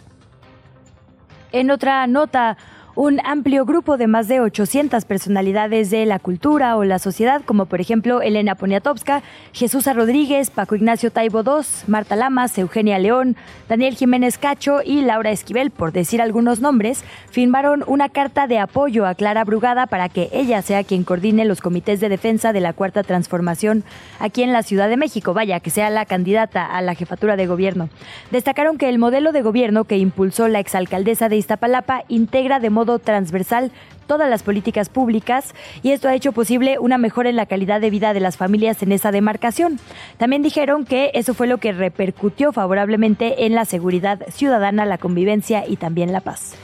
En 1.51 1.70
otra 1.70 2.08
nota, 2.08 2.58
un 2.95 3.19
amplio 3.25 3.65
grupo 3.65 3.98
de 3.98 4.07
más 4.07 4.27
de 4.27 4.41
800 4.41 5.05
personalidades 5.05 5.89
de 5.89 6.05
la 6.05 6.19
cultura 6.19 6.75
o 6.75 6.83
la 6.83 7.00
sociedad, 7.00 7.41
como 7.45 7.65
por 7.65 7.79
ejemplo 7.79 8.21
Elena 8.21 8.55
Poniatowska, 8.55 9.24
Jesús 9.53 9.86
Rodríguez, 9.93 10.50
Paco 10.50 10.75
Ignacio 10.75 11.12
Taibo 11.12 11.41
II, 11.41 11.65
Marta 11.88 12.15
Lamas, 12.15 12.57
Eugenia 12.57 13.00
León, 13.00 13.36
Daniel 13.69 13.95
Jiménez 13.95 14.38
Cacho 14.38 14.81
y 14.83 15.01
Laura 15.01 15.31
Esquivel, 15.31 15.71
por 15.71 15.91
decir 15.91 16.21
algunos 16.21 16.60
nombres, 16.60 17.03
firmaron 17.29 17.83
una 17.88 18.10
carta 18.10 18.48
de 18.48 18.60
apoyo 18.60 19.05
a 19.05 19.15
Clara 19.15 19.43
Brugada 19.43 19.88
para 19.88 20.10
que 20.10 20.29
ella 20.33 20.62
sea 20.62 20.83
quien 20.83 21.03
coordine 21.03 21.45
los 21.45 21.62
comités 21.62 22.00
de 22.00 22.10
defensa 22.10 22.53
de 22.53 22.60
la 22.60 22.74
Cuarta 22.74 23.03
Transformación 23.03 23.83
aquí 24.19 24.43
en 24.43 24.53
la 24.53 24.63
Ciudad 24.63 24.89
de 24.89 24.98
México, 24.98 25.33
vaya, 25.33 25.60
que 25.60 25.69
sea 25.69 25.89
la 25.89 26.05
candidata 26.05 26.65
a 26.65 26.81
la 26.81 26.95
jefatura 26.95 27.36
de 27.36 27.48
gobierno. 27.48 27.89
Destacaron 28.31 28.77
que 28.77 28.89
el 28.89 29.00
modelo 29.00 29.31
de 29.31 29.41
gobierno 29.41 29.86
que 29.86 29.98
impulsó 29.98 30.48
la 30.48 30.60
exalcaldesa 30.60 31.29
de 31.29 31.38
Iztapalapa 31.38 32.03
integra 32.07 32.60
de 32.60 32.69
modo 32.69 32.90
transversal 33.00 33.71
todas 34.07 34.29
las 34.29 34.43
políticas 34.43 34.89
públicas 34.89 35.53
y 35.83 35.91
esto 35.91 36.10
ha 36.10 36.15
hecho 36.15 36.33
posible 36.33 36.79
una 36.79 36.98
mejora 36.98 37.29
en 37.29 37.38
la 37.38 37.45
calidad 37.45 37.79
de 37.79 37.89
vida 37.89 38.13
de 38.13 38.19
las 38.19 38.36
familias 38.36 38.83
en 38.83 38.91
esa 38.91 39.12
demarcación. 39.12 39.79
También 40.17 40.41
dijeron 40.41 40.83
que 40.83 41.12
eso 41.13 41.33
fue 41.33 41.48
lo 41.48 41.60
que 41.60 41.71
repercutió 41.71 42.51
favorablemente 42.51 43.45
en 43.45 43.55
la 43.55 43.65
seguridad 43.65 44.19
ciudadana, 44.29 44.86
la 44.86 44.98
convivencia 44.98 45.65
y 45.65 45.77
también 45.77 46.12
la 46.12 46.21
paz. 46.21 46.57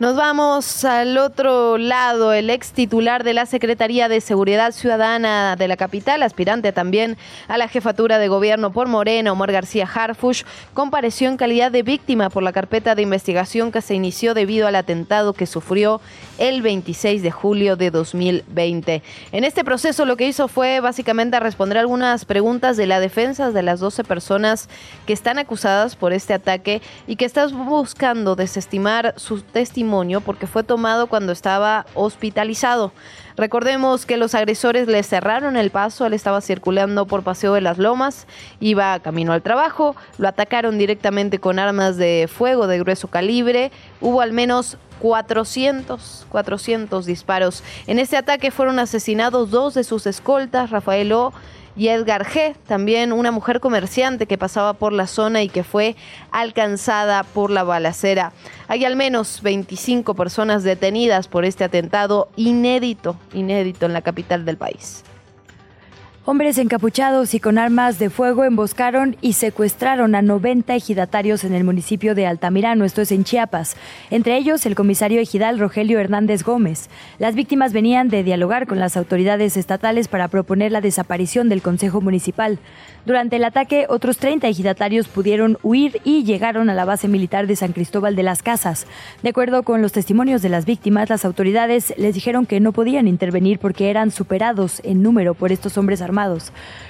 Nos 0.00 0.16
vamos 0.16 0.84
al 0.84 1.16
otro 1.18 1.78
lado. 1.78 2.32
El 2.32 2.50
ex 2.50 2.72
titular 2.72 3.22
de 3.22 3.32
la 3.32 3.46
Secretaría 3.46 4.08
de 4.08 4.20
Seguridad 4.20 4.72
Ciudadana 4.72 5.54
de 5.54 5.68
la 5.68 5.76
capital, 5.76 6.24
aspirante 6.24 6.72
también 6.72 7.16
a 7.46 7.58
la 7.58 7.68
jefatura 7.68 8.18
de 8.18 8.26
gobierno 8.26 8.72
por 8.72 8.88
Morena, 8.88 9.30
Omar 9.30 9.52
García 9.52 9.86
Harfush, 9.86 10.42
compareció 10.74 11.28
en 11.28 11.36
calidad 11.36 11.70
de 11.70 11.84
víctima 11.84 12.28
por 12.28 12.42
la 12.42 12.52
carpeta 12.52 12.96
de 12.96 13.02
investigación 13.02 13.70
que 13.70 13.82
se 13.82 13.94
inició 13.94 14.34
debido 14.34 14.66
al 14.66 14.74
atentado 14.74 15.32
que 15.32 15.46
sufrió 15.46 16.00
el 16.38 16.60
26 16.60 17.22
de 17.22 17.30
julio 17.30 17.76
de 17.76 17.92
2020. 17.92 19.00
En 19.30 19.44
este 19.44 19.62
proceso 19.62 20.06
lo 20.06 20.16
que 20.16 20.26
hizo 20.26 20.48
fue 20.48 20.80
básicamente 20.80 21.38
responder 21.38 21.78
algunas 21.78 22.24
preguntas 22.24 22.76
de 22.76 22.88
la 22.88 22.98
defensa 22.98 23.52
de 23.52 23.62
las 23.62 23.78
12 23.78 24.02
personas 24.02 24.68
que 25.06 25.12
están 25.12 25.38
acusadas 25.38 25.94
por 25.94 26.12
este 26.12 26.34
ataque 26.34 26.82
y 27.06 27.14
que 27.14 27.26
están 27.26 27.64
buscando 27.64 28.34
desestimar 28.34 29.14
su 29.16 29.40
testimonio 29.40 29.83
porque 30.20 30.46
fue 30.46 30.62
tomado 30.62 31.06
cuando 31.06 31.32
estaba 31.32 31.86
hospitalizado. 31.94 32.92
Recordemos 33.36 34.06
que 34.06 34.16
los 34.16 34.34
agresores 34.34 34.86
le 34.86 35.02
cerraron 35.02 35.56
el 35.56 35.70
paso, 35.70 36.06
él 36.06 36.12
estaba 36.12 36.40
circulando 36.40 37.06
por 37.06 37.24
Paseo 37.24 37.54
de 37.54 37.60
las 37.60 37.78
Lomas, 37.78 38.26
iba 38.60 38.98
camino 39.00 39.32
al 39.32 39.42
trabajo, 39.42 39.96
lo 40.18 40.28
atacaron 40.28 40.78
directamente 40.78 41.40
con 41.40 41.58
armas 41.58 41.96
de 41.96 42.28
fuego 42.32 42.66
de 42.66 42.78
grueso 42.78 43.08
calibre, 43.08 43.72
hubo 44.00 44.20
al 44.20 44.32
menos 44.32 44.78
400, 45.00 46.26
400 46.28 47.06
disparos. 47.06 47.62
En 47.86 47.98
este 47.98 48.16
ataque 48.16 48.50
fueron 48.50 48.78
asesinados 48.78 49.50
dos 49.50 49.74
de 49.74 49.84
sus 49.84 50.06
escoltas, 50.06 50.70
Rafael 50.70 51.12
O 51.12 51.32
y 51.76 51.88
Edgar 51.88 52.24
G., 52.24 52.54
también 52.66 53.12
una 53.12 53.30
mujer 53.30 53.60
comerciante 53.60 54.26
que 54.26 54.38
pasaba 54.38 54.74
por 54.74 54.92
la 54.92 55.06
zona 55.06 55.42
y 55.42 55.48
que 55.48 55.64
fue 55.64 55.96
alcanzada 56.30 57.24
por 57.24 57.50
la 57.50 57.64
balacera. 57.64 58.32
Hay 58.68 58.84
al 58.84 58.96
menos 58.96 59.42
25 59.42 60.14
personas 60.14 60.62
detenidas 60.62 61.28
por 61.28 61.44
este 61.44 61.64
atentado 61.64 62.28
inédito, 62.36 63.16
inédito 63.32 63.86
en 63.86 63.92
la 63.92 64.02
capital 64.02 64.44
del 64.44 64.56
país. 64.56 65.04
Hombres 66.26 66.56
encapuchados 66.56 67.34
y 67.34 67.38
con 67.38 67.58
armas 67.58 67.98
de 67.98 68.08
fuego 68.08 68.44
emboscaron 68.44 69.14
y 69.20 69.34
secuestraron 69.34 70.14
a 70.14 70.22
90 70.22 70.74
ejidatarios 70.74 71.44
en 71.44 71.52
el 71.52 71.64
municipio 71.64 72.14
de 72.14 72.26
Altamirano, 72.26 72.86
esto 72.86 73.02
es 73.02 73.12
en 73.12 73.24
Chiapas. 73.24 73.76
Entre 74.10 74.38
ellos, 74.38 74.64
el 74.64 74.74
comisario 74.74 75.20
ejidal 75.20 75.58
Rogelio 75.58 76.00
Hernández 76.00 76.42
Gómez. 76.42 76.88
Las 77.18 77.34
víctimas 77.34 77.74
venían 77.74 78.08
de 78.08 78.24
dialogar 78.24 78.66
con 78.66 78.80
las 78.80 78.96
autoridades 78.96 79.58
estatales 79.58 80.08
para 80.08 80.28
proponer 80.28 80.72
la 80.72 80.80
desaparición 80.80 81.50
del 81.50 81.60
Consejo 81.60 82.00
Municipal. 82.00 82.58
Durante 83.04 83.36
el 83.36 83.44
ataque, 83.44 83.84
otros 83.90 84.16
30 84.16 84.48
ejidatarios 84.48 85.08
pudieron 85.08 85.58
huir 85.62 86.00
y 86.04 86.24
llegaron 86.24 86.70
a 86.70 86.74
la 86.74 86.86
base 86.86 87.06
militar 87.06 87.46
de 87.46 87.56
San 87.56 87.74
Cristóbal 87.74 88.16
de 88.16 88.22
las 88.22 88.42
Casas. 88.42 88.86
De 89.22 89.28
acuerdo 89.28 89.62
con 89.62 89.82
los 89.82 89.92
testimonios 89.92 90.40
de 90.40 90.48
las 90.48 90.64
víctimas, 90.64 91.10
las 91.10 91.26
autoridades 91.26 91.92
les 91.98 92.14
dijeron 92.14 92.46
que 92.46 92.60
no 92.60 92.72
podían 92.72 93.08
intervenir 93.08 93.58
porque 93.58 93.90
eran 93.90 94.10
superados 94.10 94.80
en 94.84 95.02
número 95.02 95.34
por 95.34 95.52
estos 95.52 95.76
hombres 95.76 96.00
armados 96.00 96.13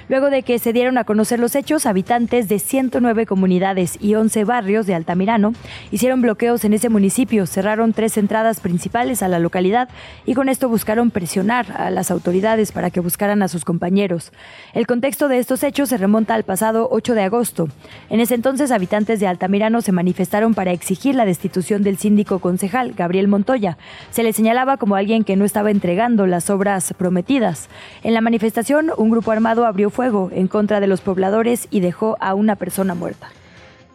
Luego 0.09 0.29
de 0.29 0.43
que 0.43 0.59
se 0.59 0.75
dieron 0.75 0.99
a 0.99 1.05
conocer 1.05 1.41
los 1.41 1.55
hechos, 1.55 1.87
habitantes 1.87 2.49
de 2.49 2.59
109 2.59 3.25
comunidades 3.25 3.97
y 4.01 4.15
11 4.15 4.45
barrios 4.45 4.87
de 4.87 4.95
Altamirano 4.95 5.55
hicieron 5.91 6.21
bloqueos 6.21 6.65
en 6.65 6.75
ese 6.75 6.91
municipio, 6.91 7.47
cerraron 7.47 7.95
tres 7.95 8.19
entradas 8.19 8.61
principales 8.61 9.23
a 9.23 9.29
la 9.29 9.39
localidad 9.39 9.89
y 10.27 10.35
con 10.35 10.51
esto 10.51 10.69
buscaron 10.69 11.11
presionar 11.11 11.73
a 11.73 11.91
las 11.91 12.11
autoridades 12.11 12.71
para 12.71 12.91
que 12.91 13.01
buscaran 13.01 13.43
a 13.43 13.49
sus 13.49 13.65
compañeros. 13.65 14.33
El 14.75 14.87
contexto 14.87 15.29
de 15.29 15.39
estos 15.39 15.63
hechos 15.63 15.89
se 15.89 15.97
remonta 15.97 16.35
al 16.35 16.45
pasado 16.45 16.89
8 16.91 17.15
de 17.15 17.23
agosto. 17.23 17.69
En 18.11 18.21
ese 18.21 18.35
entonces, 18.35 18.73
habitantes 18.73 19.21
de 19.21 19.27
Altamirano 19.27 19.81
se 19.81 19.93
manifestaron 19.93 20.53
para 20.53 20.73
exigir 20.73 21.15
la 21.15 21.25
destitución 21.25 21.83
del 21.83 21.97
síndico 21.97 22.41
concejal, 22.41 22.93
Gabriel 22.93 23.29
Montoya. 23.29 23.79
Se 24.11 24.23
le 24.23 24.35
señalaba 24.35 24.77
como 24.77 24.97
alguien 24.97 25.25
que 25.25 25.37
no 25.37 25.47
estaba 25.47 25.71
entregando 25.71 26.27
las 26.27 26.51
obras 26.51 26.93
prometidas. 26.99 27.69
En 28.03 28.13
la 28.13 28.21
manifestación, 28.21 28.91
un 28.97 29.14
grupo 29.15 29.31
armado 29.31 29.65
abrió 29.65 29.91
fuego 29.91 30.31
en 30.33 30.49
contra 30.49 30.81
de 30.81 30.89
los 30.89 31.01
pobladores 31.01 31.69
y 31.71 31.79
dejó 31.79 32.17
a 32.21 32.35
una 32.35 32.57
persona 32.57 32.95
muerta. 32.95 33.31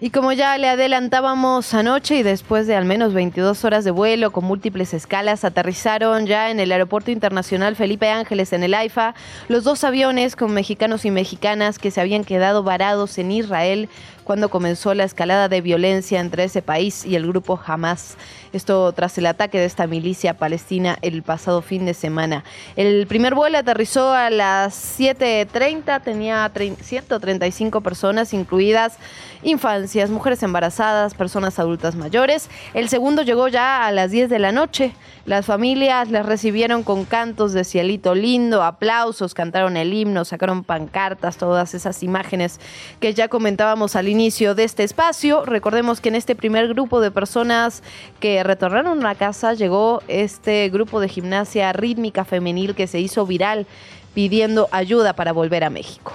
Y 0.02 0.12
como 0.12 0.32
ya 0.32 0.58
le 0.58 0.70
adelantábamos 0.70 1.74
anoche 1.74 2.16
y 2.16 2.24
después 2.24 2.68
de 2.68 2.76
al 2.78 2.86
menos 2.86 3.14
22 3.14 3.66
horas 3.66 3.84
de 3.84 3.92
vuelo 3.92 4.32
con 4.32 4.46
múltiples 4.46 4.94
escalas, 4.94 5.44
aterrizaron 5.44 6.26
ya 6.26 6.52
en 6.52 6.62
el 6.62 6.72
Aeropuerto 6.72 7.12
Internacional 7.12 7.76
Felipe 7.76 8.10
Ángeles 8.10 8.54
en 8.54 8.64
el 8.64 8.76
AIFA 8.76 9.14
los 9.50 9.66
dos 9.66 9.84
aviones 9.84 10.38
con 10.38 10.54
mexicanos 10.54 11.04
y 11.04 11.12
mexicanas 11.12 11.80
que 11.80 11.92
se 11.92 12.00
habían 12.00 12.24
quedado 12.24 12.64
varados 12.64 13.18
en 13.18 13.30
Israel 13.34 13.90
cuando 14.30 14.50
comenzó 14.50 14.94
la 14.94 15.06
escalada 15.06 15.50
de 15.50 15.60
violencia 15.60 16.20
entre 16.20 16.44
ese 16.44 16.62
país 16.62 17.04
y 17.04 17.16
el 17.16 17.26
grupo 17.26 17.60
Hamas. 17.66 18.16
Esto 18.54 18.92
tras 18.92 19.18
el 19.18 19.26
ataque 19.26 19.58
de 19.58 19.66
esta 19.66 19.88
milicia 19.88 20.36
palestina 20.36 21.00
el 21.02 21.24
pasado 21.24 21.64
fin 21.64 21.88
de 21.88 21.96
semana. 21.96 22.44
El 22.76 23.08
primer 23.08 23.34
vuelo 23.34 23.58
aterrizó 23.58 24.14
a 24.14 24.30
las 24.30 25.00
7.30, 25.00 26.04
tenía 26.04 26.52
135 26.80 27.82
personas, 27.82 28.32
incluidas 28.36 28.98
infancias, 29.42 30.12
mujeres 30.12 30.44
embarazadas, 30.44 31.16
personas 31.16 31.58
adultas 31.58 31.96
mayores. 31.96 32.50
El 32.76 32.88
segundo 32.90 33.24
llegó 33.24 33.48
ya 33.48 33.88
a 33.88 33.92
las 33.92 34.12
10 34.12 34.30
de 34.30 34.38
la 34.38 34.52
noche. 34.52 34.94
Las 35.26 35.48
familias 35.48 36.10
les 36.10 36.26
recibieron 36.26 36.84
con 36.84 37.06
cantos 37.06 37.54
de 37.54 37.64
cielito 37.64 38.14
lindo, 38.14 38.64
aplausos, 38.64 39.34
cantaron 39.34 39.78
el 39.78 39.94
himno, 39.94 40.26
sacaron 40.26 40.64
pancartas, 40.64 41.38
todas 41.38 41.74
esas 41.74 42.04
imágenes 42.04 42.60
que 43.00 43.14
ya 43.14 43.28
comentábamos 43.28 43.96
al 43.96 44.08
inicio 44.08 44.19
de 44.20 44.66
este 44.66 44.84
espacio. 44.84 45.46
Recordemos 45.46 46.02
que 46.02 46.10
en 46.10 46.16
este 46.16 46.36
primer 46.36 46.68
grupo 46.68 47.00
de 47.00 47.10
personas 47.10 47.82
que 48.20 48.44
retornaron 48.44 49.06
a 49.06 49.16
casa 49.16 49.54
llegó 49.54 50.04
este 50.10 50.68
grupo 50.68 51.00
de 51.00 51.08
gimnasia 51.08 51.72
rítmica 51.72 52.26
femenil 52.26 52.76
que 52.76 52.88
se 52.88 53.00
hizo 53.00 53.26
viral 53.26 53.66
pidiendo 54.14 54.68
ayuda 54.72 55.14
para 55.14 55.32
volver 55.32 55.64
a 55.64 55.70
México. 55.70 56.12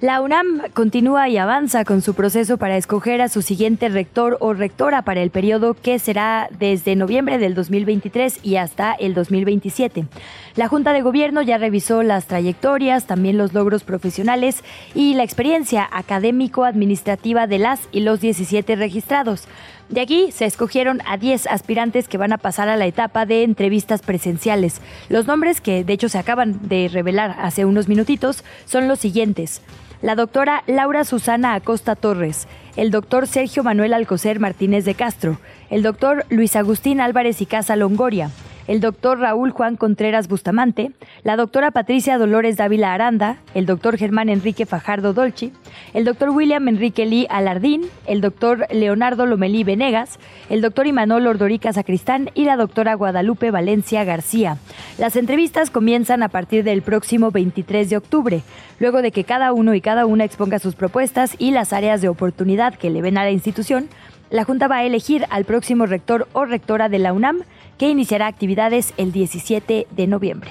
La 0.00 0.20
UNAM 0.20 0.62
continúa 0.74 1.28
y 1.28 1.38
avanza 1.38 1.84
con 1.84 2.02
su 2.02 2.14
proceso 2.14 2.56
para 2.56 2.76
escoger 2.76 3.20
a 3.20 3.28
su 3.28 3.42
siguiente 3.42 3.88
rector 3.88 4.36
o 4.38 4.54
rectora 4.54 5.02
para 5.02 5.22
el 5.22 5.30
periodo 5.30 5.74
que 5.74 5.98
será 5.98 6.48
desde 6.56 6.94
noviembre 6.94 7.38
del 7.38 7.56
2023 7.56 8.38
y 8.44 8.56
hasta 8.58 8.92
el 8.92 9.12
2027. 9.12 10.06
La 10.54 10.68
Junta 10.68 10.92
de 10.92 11.02
Gobierno 11.02 11.42
ya 11.42 11.58
revisó 11.58 12.04
las 12.04 12.26
trayectorias, 12.26 13.08
también 13.08 13.38
los 13.38 13.54
logros 13.54 13.82
profesionales 13.82 14.62
y 14.94 15.14
la 15.14 15.24
experiencia 15.24 15.88
académico-administrativa 15.90 17.48
de 17.48 17.58
las 17.58 17.80
y 17.90 17.98
los 17.98 18.20
17 18.20 18.76
registrados. 18.76 19.48
De 19.88 20.00
aquí 20.00 20.32
se 20.32 20.44
escogieron 20.44 21.00
a 21.06 21.16
10 21.16 21.46
aspirantes 21.46 22.08
que 22.08 22.18
van 22.18 22.32
a 22.32 22.38
pasar 22.38 22.68
a 22.68 22.76
la 22.76 22.86
etapa 22.86 23.24
de 23.24 23.42
entrevistas 23.42 24.02
presenciales. 24.02 24.80
Los 25.08 25.26
nombres 25.26 25.60
que 25.60 25.82
de 25.82 25.92
hecho 25.94 26.08
se 26.08 26.18
acaban 26.18 26.68
de 26.68 26.90
revelar 26.92 27.36
hace 27.40 27.64
unos 27.64 27.88
minutitos 27.88 28.44
son 28.66 28.86
los 28.86 28.98
siguientes 28.98 29.62
la 30.02 30.14
doctora 30.14 30.62
Laura 30.66 31.04
Susana 31.04 31.54
Acosta 31.54 31.96
Torres, 31.96 32.46
el 32.76 32.90
doctor 32.90 33.26
Sergio 33.26 33.64
Manuel 33.64 33.92
Alcocer 33.94 34.38
Martínez 34.38 34.84
de 34.84 34.94
Castro, 34.94 35.38
el 35.70 35.82
doctor 35.82 36.24
Luis 36.28 36.54
Agustín 36.56 37.00
Álvarez 37.00 37.40
y 37.40 37.46
Casa 37.46 37.74
Longoria, 37.74 38.30
el 38.68 38.80
doctor 38.80 39.18
Raúl 39.18 39.50
Juan 39.50 39.76
Contreras 39.76 40.28
Bustamante, 40.28 40.92
la 41.24 41.36
doctora 41.36 41.70
Patricia 41.70 42.18
Dolores 42.18 42.58
Dávila 42.58 42.92
Aranda, 42.92 43.38
el 43.54 43.66
doctor 43.66 43.96
Germán 43.96 44.28
Enrique 44.28 44.66
Fajardo 44.66 45.14
Dolci, 45.14 45.52
el 45.94 46.04
doctor 46.04 46.30
William 46.30 46.68
Enrique 46.68 47.06
Lee 47.06 47.26
Alardín, 47.30 47.86
el 48.06 48.20
doctor 48.20 48.66
Leonardo 48.70 49.24
Lomelí 49.24 49.64
Venegas, 49.64 50.18
el 50.50 50.60
doctor 50.60 50.86
Imanol 50.86 51.26
Ordorica 51.26 51.72
Sacristán 51.72 52.30
y 52.34 52.44
la 52.44 52.56
doctora 52.56 52.94
Guadalupe 52.94 53.50
Valencia 53.50 54.04
García. 54.04 54.58
Las 54.98 55.16
entrevistas 55.16 55.70
comienzan 55.70 56.22
a 56.22 56.28
partir 56.28 56.62
del 56.62 56.82
próximo 56.82 57.30
23 57.30 57.88
de 57.88 57.96
octubre, 57.96 58.42
luego 58.80 59.00
de 59.00 59.12
que 59.12 59.24
cada 59.24 59.54
uno 59.54 59.74
y 59.74 59.80
cada 59.80 60.04
una 60.04 60.24
exponga 60.24 60.58
sus 60.58 60.74
propuestas 60.74 61.36
y 61.38 61.52
las 61.52 61.72
áreas 61.72 62.02
de 62.02 62.10
oportunidad 62.10 62.74
que 62.74 62.90
le 62.90 63.00
ven 63.00 63.16
a 63.16 63.24
la 63.24 63.30
institución. 63.30 63.88
La 64.30 64.44
Junta 64.44 64.68
va 64.68 64.76
a 64.76 64.84
elegir 64.84 65.24
al 65.30 65.46
próximo 65.46 65.86
rector 65.86 66.28
o 66.34 66.44
rectora 66.44 66.90
de 66.90 66.98
la 66.98 67.14
UNAM 67.14 67.44
que 67.78 67.88
iniciará 67.88 68.26
actividades 68.26 68.92
el 68.96 69.12
17 69.12 69.86
de 69.90 70.06
noviembre. 70.06 70.50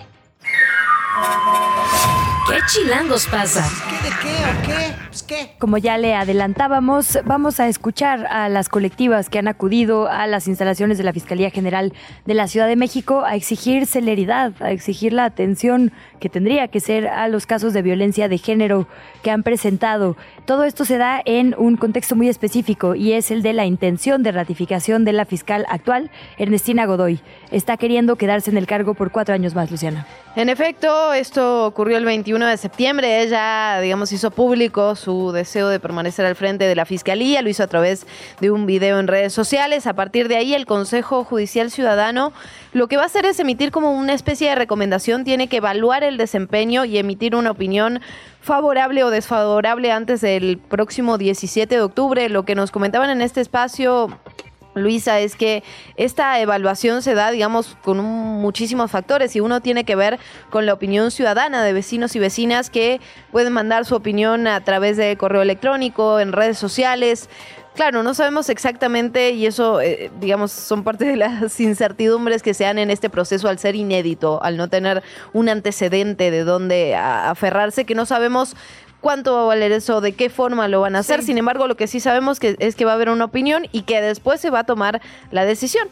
¿Qué 2.50 2.60
chilangos 2.68 3.28
pasa? 3.28 3.70
¿Qué 3.90 4.10
de 4.10 4.16
qué 4.22 4.36
o 4.46 4.62
qué? 4.66 5.07
Pues 5.18 5.24
qué. 5.24 5.50
Como 5.58 5.80
ya 5.80 5.98
le 5.98 6.14
adelantábamos, 6.14 7.18
vamos 7.26 7.60
a 7.60 7.68
escuchar 7.68 8.28
a 8.28 8.50
las 8.50 8.70
colectivas 8.70 9.32
que 9.32 9.40
han 9.40 9.48
acudido 9.48 10.08
a 10.08 10.28
las 10.28 10.48
instalaciones 10.48 11.00
de 11.00 11.04
la 11.04 11.12
Fiscalía 11.12 11.50
General 11.50 11.92
de 12.26 12.34
la 12.36 12.48
Ciudad 12.48 12.68
de 12.68 12.76
México 12.76 13.24
a 13.26 13.36
exigir 13.36 13.88
celeridad, 13.88 14.54
a 14.60 14.70
exigir 14.70 15.14
la 15.14 15.26
atención 15.26 15.92
que 16.20 16.30
tendría 16.30 16.68
que 16.68 16.80
ser 16.80 17.08
a 17.08 17.28
los 17.30 17.48
casos 17.48 17.74
de 17.74 17.82
violencia 17.82 18.30
de 18.30 18.38
género 18.38 18.88
que 19.24 19.32
han 19.32 19.42
presentado. 19.42 20.18
Todo 20.46 20.66
esto 20.66 20.86
se 20.86 21.00
da 21.00 21.20
en 21.26 21.56
un 21.58 21.78
contexto 21.78 22.16
muy 22.16 22.30
específico 22.30 22.94
y 22.94 23.14
es 23.14 23.32
el 23.32 23.42
de 23.42 23.54
la 23.54 23.66
intención 23.66 24.22
de 24.22 24.32
ratificación 24.32 25.04
de 25.04 25.14
la 25.14 25.26
fiscal 25.26 25.66
actual, 25.68 26.12
Ernestina 26.38 26.86
Godoy. 26.86 27.22
Está 27.50 27.78
queriendo 27.78 28.18
quedarse 28.18 28.52
en 28.52 28.58
el 28.58 28.68
cargo 28.68 28.94
por 28.94 29.12
cuatro 29.12 29.34
años 29.34 29.56
más, 29.56 29.72
Luciana. 29.72 30.06
En 30.36 30.50
efecto, 30.50 31.14
esto 31.14 31.66
ocurrió 31.66 31.98
el 31.98 32.06
21 32.06 32.46
de 32.46 32.58
septiembre. 32.58 33.24
Ella, 33.24 33.80
digamos, 33.82 34.12
hizo 34.12 34.30
público 34.30 34.96
su 35.08 35.32
deseo 35.32 35.70
de 35.70 35.80
permanecer 35.80 36.26
al 36.26 36.36
frente 36.36 36.66
de 36.66 36.76
la 36.76 36.86
fiscalía. 36.86 37.42
Lo 37.42 37.48
hizo 37.48 37.64
a 37.64 37.68
través 37.68 38.06
de 38.42 38.52
un 38.52 38.66
video 38.66 39.00
en 39.00 39.08
redes 39.08 39.32
sociales. 39.32 39.88
A 39.88 39.94
partir 39.94 40.28
de 40.28 40.36
ahí, 40.36 40.54
el 40.54 40.66
Consejo 40.66 41.24
Judicial 41.24 41.72
Ciudadano 41.72 42.34
lo 42.74 42.90
que 42.90 42.98
va 42.98 43.04
a 43.04 43.06
hacer 43.06 43.26
es 43.26 43.40
emitir 43.40 43.72
como 43.72 43.94
una 43.94 44.14
especie 44.14 44.50
de 44.50 44.56
recomendación. 44.56 45.24
Tiene 45.24 45.48
que 45.48 45.58
evaluar 45.58 46.04
el 46.04 46.18
desempeño 46.18 46.84
y 46.84 46.98
emitir 46.98 47.38
una 47.38 47.52
opinión 47.52 48.02
favorable 48.42 49.06
o 49.06 49.10
desfavorable 49.10 49.94
antes 49.94 50.20
del 50.20 50.58
próximo 50.58 51.18
17 51.18 51.74
de 51.74 51.82
octubre. 51.82 52.28
Lo 52.28 52.44
que 52.44 52.56
nos 52.56 52.72
comentaban 52.72 53.10
en 53.10 53.22
este 53.22 53.40
espacio 53.40 54.10
Luisa, 54.78 55.20
es 55.20 55.36
que 55.36 55.64
esta 55.96 56.40
evaluación 56.40 57.02
se 57.02 57.14
da, 57.14 57.32
digamos, 57.32 57.78
con 57.84 58.00
muchísimos 58.00 58.92
factores 58.92 59.36
y 59.36 59.40
uno 59.40 59.62
tiene 59.62 59.84
que 59.84 59.96
ver 59.96 60.20
con 60.50 60.66
la 60.66 60.74
opinión 60.74 61.12
ciudadana 61.12 61.64
de 61.64 61.74
vecinos 61.74 62.16
y 62.16 62.20
vecinas 62.20 62.70
que 62.70 63.00
pueden 63.32 63.54
mandar 63.54 63.86
su 63.86 63.96
opinión 63.96 64.48
a 64.48 64.64
través 64.64 64.98
de 64.98 65.18
correo 65.18 65.42
electrónico, 65.42 66.20
en 66.20 66.32
redes 66.32 66.58
sociales, 66.58 67.30
Claro, 67.78 68.02
no 68.02 68.16
sabemos 68.16 68.50
exactamente 68.50 69.30
y 69.34 69.46
eso, 69.46 69.80
eh, 69.82 70.10
digamos, 70.20 70.52
son 70.52 70.84
parte 70.84 71.06
de 71.06 71.16
las 71.16 71.60
incertidumbres 71.60 72.42
que 72.42 72.56
se 72.56 72.64
dan 72.64 72.80
en 72.80 72.90
este 72.90 73.08
proceso 73.08 73.50
al 73.50 73.60
ser 73.60 73.76
inédito, 73.76 74.42
al 74.42 74.58
no 74.58 74.68
tener 74.68 75.04
un 75.32 75.48
antecedente 75.48 76.32
de 76.32 76.44
dónde 76.44 76.96
aferrarse, 76.96 77.86
que 77.86 77.94
no 77.94 78.08
sabemos 78.08 78.56
cuánto 79.08 79.34
va 79.36 79.44
a 79.44 79.46
valer 79.46 79.72
eso, 79.72 80.02
de 80.02 80.12
qué 80.12 80.30
forma 80.30 80.68
lo 80.68 80.82
van 80.82 80.98
a 80.98 81.00
hacer. 81.00 81.24
Sin 81.24 81.38
embargo, 81.38 81.66
lo 81.70 81.78
que 81.78 81.88
sí 81.88 82.02
sabemos 82.02 82.42
que 82.42 82.58
es 82.60 82.76
que 82.76 82.84
va 82.84 82.92
a 82.92 82.96
haber 82.96 83.10
una 83.10 83.24
opinión 83.24 83.66
y 83.72 83.84
que 83.84 84.02
después 84.02 84.42
se 84.42 84.50
va 84.50 84.60
a 84.60 84.64
tomar 84.66 85.02
la 85.32 85.46
decisión. 85.46 85.88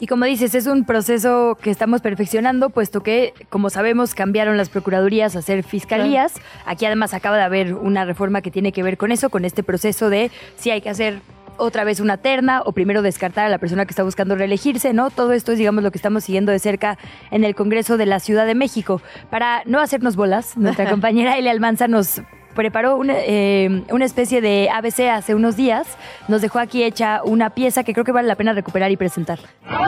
Y 0.00 0.08
como 0.08 0.24
dices, 0.24 0.56
es 0.56 0.66
un 0.66 0.84
proceso 0.84 1.56
que 1.62 1.70
estamos 1.70 2.00
perfeccionando, 2.00 2.70
puesto 2.70 3.00
que, 3.00 3.32
como 3.48 3.70
sabemos, 3.70 4.16
cambiaron 4.16 4.56
las 4.56 4.70
procuradurías 4.70 5.36
a 5.36 5.42
ser 5.42 5.62
fiscalías. 5.62 6.34
Aquí 6.64 6.84
además 6.84 7.14
acaba 7.14 7.36
de 7.36 7.44
haber 7.44 7.74
una 7.74 8.04
reforma 8.04 8.42
que 8.42 8.50
tiene 8.50 8.72
que 8.72 8.82
ver 8.82 8.96
con 8.96 9.12
eso, 9.12 9.30
con 9.30 9.44
este 9.44 9.62
proceso 9.62 10.10
de 10.10 10.32
si 10.56 10.72
hay 10.72 10.80
que 10.80 10.90
hacer 10.90 11.20
otra 11.58 11.84
vez 11.84 12.00
una 12.00 12.16
terna 12.16 12.62
o 12.64 12.72
primero 12.72 13.02
descartar 13.02 13.46
a 13.46 13.48
la 13.48 13.58
persona 13.58 13.84
que 13.86 13.90
está 13.90 14.02
buscando 14.02 14.36
reelegirse, 14.36 14.92
¿no? 14.92 15.10
Todo 15.10 15.32
esto 15.32 15.52
es, 15.52 15.58
digamos, 15.58 15.82
lo 15.82 15.90
que 15.90 15.98
estamos 15.98 16.24
siguiendo 16.24 16.52
de 16.52 16.58
cerca 16.58 16.98
en 17.30 17.44
el 17.44 17.54
Congreso 17.54 17.96
de 17.96 18.06
la 18.06 18.20
Ciudad 18.20 18.46
de 18.46 18.54
México. 18.54 19.00
Para 19.30 19.62
no 19.66 19.80
hacernos 19.80 20.16
bolas, 20.16 20.56
nuestra 20.56 20.88
compañera 20.90 21.36
Elia 21.38 21.50
Almanza 21.50 21.88
nos 21.88 22.22
preparó 22.56 22.96
una, 22.96 23.14
eh, 23.18 23.84
una 23.90 24.04
especie 24.04 24.40
de 24.40 24.68
ABC 24.70 25.08
hace 25.12 25.36
unos 25.36 25.56
días. 25.56 25.86
Nos 26.26 26.42
dejó 26.42 26.58
aquí 26.58 26.82
hecha 26.82 27.20
una 27.22 27.50
pieza 27.50 27.84
que 27.84 27.92
creo 27.92 28.04
que 28.04 28.10
vale 28.12 28.26
la 28.26 28.34
pena 28.34 28.52
recuperar 28.52 28.90
y 28.90 28.96
presentar. 28.96 29.38
No 29.70 29.78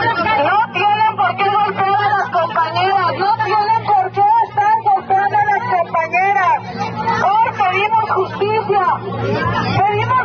tienen 0.73 1.17
por 1.17 1.37
qué 1.37 1.45
golpear 1.51 1.89
a 1.89 2.19
las 2.19 2.31
compañeras, 2.31 3.19
no 3.19 3.35
tienen 3.45 3.85
por 3.87 4.13
qué 4.13 4.23
estar 4.49 4.73
golpeando 4.85 5.37
a 5.37 5.45
las 5.45 5.63
compañeras. 5.75 6.55
Hoy 7.25 7.49
pedimos 7.59 8.11
justicia, 8.11 8.85
pedimos 9.79 10.18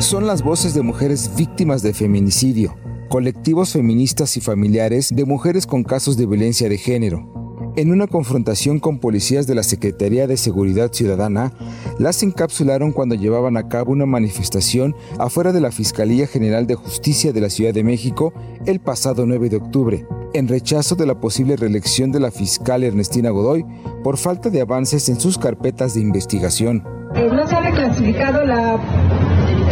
Son 0.00 0.26
las 0.26 0.42
voces 0.42 0.74
de 0.74 0.82
mujeres 0.82 1.30
víctimas 1.36 1.82
de 1.82 1.94
feminicidio 1.94 2.74
colectivos 3.10 3.72
feministas 3.72 4.36
y 4.36 4.40
familiares 4.40 5.08
de 5.12 5.24
mujeres 5.24 5.66
con 5.66 5.82
casos 5.82 6.16
de 6.16 6.26
violencia 6.26 6.68
de 6.68 6.78
género. 6.78 7.74
En 7.76 7.90
una 7.90 8.06
confrontación 8.06 8.78
con 8.78 9.00
policías 9.00 9.48
de 9.48 9.56
la 9.56 9.64
Secretaría 9.64 10.28
de 10.28 10.36
Seguridad 10.36 10.92
Ciudadana, 10.92 11.52
las 11.98 12.22
encapsularon 12.22 12.92
cuando 12.92 13.16
llevaban 13.16 13.56
a 13.56 13.66
cabo 13.66 13.90
una 13.90 14.06
manifestación 14.06 14.94
afuera 15.18 15.50
de 15.50 15.60
la 15.60 15.72
Fiscalía 15.72 16.28
General 16.28 16.68
de 16.68 16.76
Justicia 16.76 17.32
de 17.32 17.40
la 17.40 17.50
Ciudad 17.50 17.74
de 17.74 17.82
México 17.82 18.32
el 18.64 18.78
pasado 18.78 19.26
9 19.26 19.48
de 19.48 19.56
octubre, 19.56 20.06
en 20.32 20.46
rechazo 20.46 20.94
de 20.94 21.06
la 21.06 21.18
posible 21.18 21.56
reelección 21.56 22.12
de 22.12 22.20
la 22.20 22.30
fiscal 22.30 22.84
Ernestina 22.84 23.30
Godoy 23.30 23.66
por 24.04 24.18
falta 24.18 24.50
de 24.50 24.60
avances 24.60 25.08
en 25.08 25.18
sus 25.18 25.36
carpetas 25.36 25.94
de 25.94 26.00
investigación. 26.00 26.84
Eh, 27.16 27.28
no 27.28 27.44
se 27.48 27.56
ha 27.56 27.60
reclasificado 27.60 28.44
la 28.46 28.78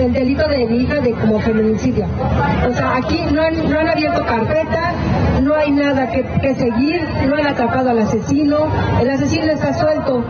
el 0.08 0.14
delito 0.14 0.48
de 0.48 0.66
mi 0.66 0.86
de 0.86 1.12
como 1.20 1.38
feminicidio. 1.40 2.06
O 2.66 2.72
sea, 2.72 2.96
aquí 2.96 3.20
no 3.32 3.42
han, 3.42 3.70
no 3.70 3.78
han 3.78 3.88
abierto 3.88 4.24
carpeta, 4.24 4.94
no 5.42 5.54
hay 5.54 5.70
nada 5.70 6.10
que, 6.10 6.24
que 6.40 6.54
seguir, 6.54 7.02
no 7.28 7.36
han 7.36 7.46
atrapado 7.46 7.90
al 7.90 7.98
asesino, 7.98 8.56
el 9.00 9.10
asesino 9.10 9.52
está 9.52 9.78
suelto. 9.78 10.24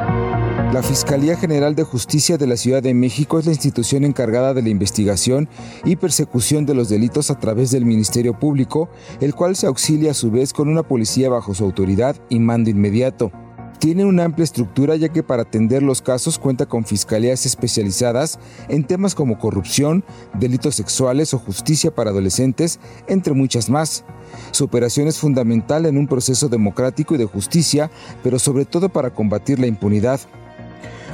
La 0.73 0.83
Fiscalía 0.83 1.37
General 1.37 1.75
de 1.75 1.85
Justicia 1.85 2.37
de 2.37 2.47
la 2.47 2.57
Ciudad 2.57 2.83
de 2.83 2.93
México 2.93 3.39
es 3.39 3.47
la 3.47 3.53
institución 3.53 4.05
encargada 4.05 4.53
de 4.53 4.63
la 4.63 4.69
investigación 4.69 5.49
y 5.85 5.97
persecución 5.97 6.67
de 6.67 6.75
los 6.75 6.89
delitos 6.89 7.31
a 7.31 7.39
través 7.39 7.71
del 7.71 7.87
Ministerio 7.87 8.39
Público, 8.39 8.91
el 9.21 9.35
cual 9.35 9.57
se 9.57 9.67
auxilia 9.67 10.11
a 10.11 10.15
su 10.15 10.31
vez 10.31 10.53
con 10.53 10.69
una 10.69 10.83
policía 10.83 11.31
bajo 11.31 11.55
su 11.55 11.65
autoridad 11.65 12.17
y 12.29 12.41
mando 12.41 12.69
inmediato. 12.69 13.31
Tiene 13.79 14.05
una 14.05 14.25
amplia 14.25 14.43
estructura 14.43 14.97
ya 14.97 15.09
que 15.09 15.23
para 15.23 15.43
atender 15.43 15.85
los 15.85 16.03
casos 16.03 16.39
cuenta 16.39 16.67
con 16.67 16.85
fiscalías 16.85 17.47
especializadas 17.47 18.41
en 18.69 18.83
temas 18.83 19.15
como 19.15 19.39
corrupción, 19.39 20.05
delitos 20.35 20.75
sexuales 20.75 21.33
o 21.33 21.39
justicia 21.39 21.95
para 21.95 22.11
adolescentes, 22.11 22.81
entre 23.07 23.35
muchas 23.35 23.71
más. 23.71 24.05
Su 24.51 24.65
operación 24.65 25.07
es 25.07 25.19
fundamental 25.19 25.87
en 25.87 25.97
un 25.97 26.09
proceso 26.09 26.49
democrático 26.49 27.15
y 27.15 27.19
de 27.19 27.27
justicia, 27.27 27.89
pero 28.25 28.41
sobre 28.41 28.65
todo 28.65 28.89
para 28.89 29.15
combatir 29.15 29.61
la 29.61 29.69
impunidad. 29.69 30.21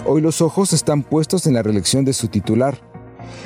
Hoy 0.06 0.22
los 0.22 0.40
ojos 0.40 0.72
están 0.72 1.02
puestos 1.02 1.46
en 1.46 1.54
la 1.54 1.62
reelección 1.62 2.06
de 2.06 2.14
su 2.14 2.28
titular. 2.28 2.78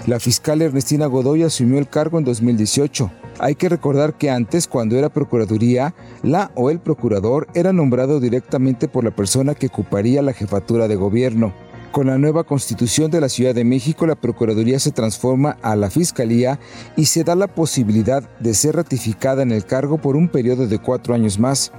La 0.06 0.20
fiscal 0.20 0.62
Ernestina 0.62 1.06
Godoy 1.06 1.42
asumió 1.42 1.78
el 1.78 1.88
cargo 1.88 2.18
en 2.18 2.24
2018. 2.24 3.10
Hay 3.40 3.54
que 3.54 3.68
recordar 3.68 4.14
que 4.14 4.30
antes, 4.30 4.66
cuando 4.66 4.96
era 4.96 5.10
Procuraduría, 5.10 5.94
la 6.22 6.50
o 6.56 6.70
el 6.70 6.80
procurador 6.80 7.46
era 7.54 7.72
nombrado 7.72 8.18
directamente 8.18 8.88
por 8.88 9.04
la 9.04 9.12
persona 9.12 9.54
que 9.54 9.68
ocuparía 9.68 10.22
la 10.22 10.32
jefatura 10.32 10.88
de 10.88 10.96
gobierno. 10.96 11.52
Con 11.92 12.08
la 12.08 12.18
nueva 12.18 12.44
constitución 12.44 13.10
de 13.10 13.20
la 13.20 13.28
Ciudad 13.28 13.54
de 13.54 13.64
México, 13.64 14.06
la 14.06 14.16
Procuraduría 14.16 14.78
se 14.78 14.90
transforma 14.90 15.56
a 15.62 15.76
la 15.76 15.88
Fiscalía 15.88 16.58
y 16.96 17.06
se 17.06 17.24
da 17.24 17.34
la 17.34 17.46
posibilidad 17.46 18.28
de 18.40 18.54
ser 18.54 18.76
ratificada 18.76 19.42
en 19.42 19.52
el 19.52 19.64
cargo 19.64 19.98
por 19.98 20.16
un 20.16 20.28
periodo 20.28 20.66
de 20.66 20.78
cuatro 20.78 21.14
años 21.14 21.38
más. 21.38 21.72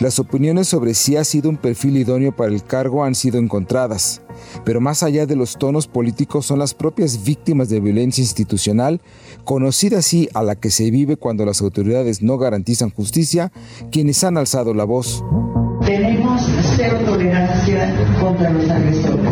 Las 0.00 0.18
opiniones 0.18 0.66
sobre 0.66 0.92
si 0.92 1.16
ha 1.16 1.22
sido 1.22 1.48
un 1.48 1.56
perfil 1.56 1.96
idóneo 1.96 2.34
para 2.34 2.52
el 2.52 2.64
cargo 2.64 3.04
han 3.04 3.14
sido 3.14 3.38
encontradas, 3.38 4.22
pero 4.64 4.80
más 4.80 5.04
allá 5.04 5.24
de 5.24 5.36
los 5.36 5.56
tonos 5.56 5.86
políticos 5.86 6.46
son 6.46 6.58
las 6.58 6.74
propias 6.74 7.24
víctimas 7.24 7.68
de 7.68 7.78
violencia 7.78 8.20
institucional, 8.20 9.00
conocida 9.44 9.98
así 9.98 10.28
a 10.34 10.42
la 10.42 10.56
que 10.56 10.70
se 10.70 10.90
vive 10.90 11.16
cuando 11.16 11.46
las 11.46 11.62
autoridades 11.62 12.22
no 12.22 12.38
garantizan 12.38 12.90
justicia, 12.90 13.52
quienes 13.92 14.24
han 14.24 14.36
alzado 14.36 14.74
la 14.74 14.84
voz. 14.84 15.22
Tenemos 15.86 16.42
cero 16.76 16.98
tolerancia 17.06 17.94
contra 18.20 18.50
los 18.50 18.68
agresores. 18.68 19.30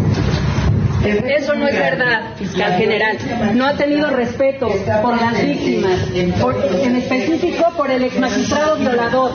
Eso 1.05 1.55
no 1.55 1.67
es 1.67 1.75
verdad, 1.75 2.37
fiscal 2.37 2.75
general. 2.75 3.19
No 3.57 3.67
ha 3.67 3.77
tenido 3.77 4.11
respeto 4.11 4.69
por 5.03 5.21
las 5.21 5.45
víctimas, 5.45 6.09
en 6.15 6.97
específico 6.97 7.65
por 7.77 7.91
el 7.91 8.05
ex 8.05 8.21
magistrado 8.21 8.79
violador. 8.79 9.33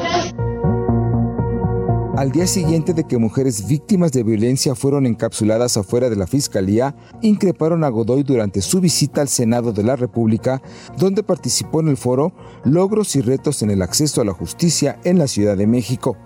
Al 2.17 2.31
día 2.31 2.47
siguiente 2.47 2.95
de 2.95 3.03
que 3.03 3.19
mujeres 3.19 3.67
víctimas 3.67 4.11
de 4.11 4.23
violencia 4.23 4.73
fueron 4.73 5.05
encapsuladas 5.05 5.77
afuera 5.77 6.09
de 6.09 6.15
la 6.15 6.25
Fiscalía, 6.25 6.95
increparon 7.21 7.83
a 7.83 7.89
Godoy 7.89 8.23
durante 8.23 8.63
su 8.63 8.81
visita 8.81 9.21
al 9.21 9.27
Senado 9.27 9.71
de 9.71 9.83
la 9.83 9.95
República, 9.95 10.63
donde 10.97 11.21
participó 11.21 11.79
en 11.79 11.89
el 11.89 11.97
foro 11.97 12.33
Logros 12.63 13.15
y 13.15 13.21
retos 13.21 13.61
en 13.61 13.69
el 13.69 13.83
acceso 13.83 14.19
a 14.19 14.25
la 14.25 14.33
justicia 14.33 14.99
en 15.03 15.19
la 15.19 15.27
Ciudad 15.27 15.55
de 15.55 15.67
México. 15.67 16.17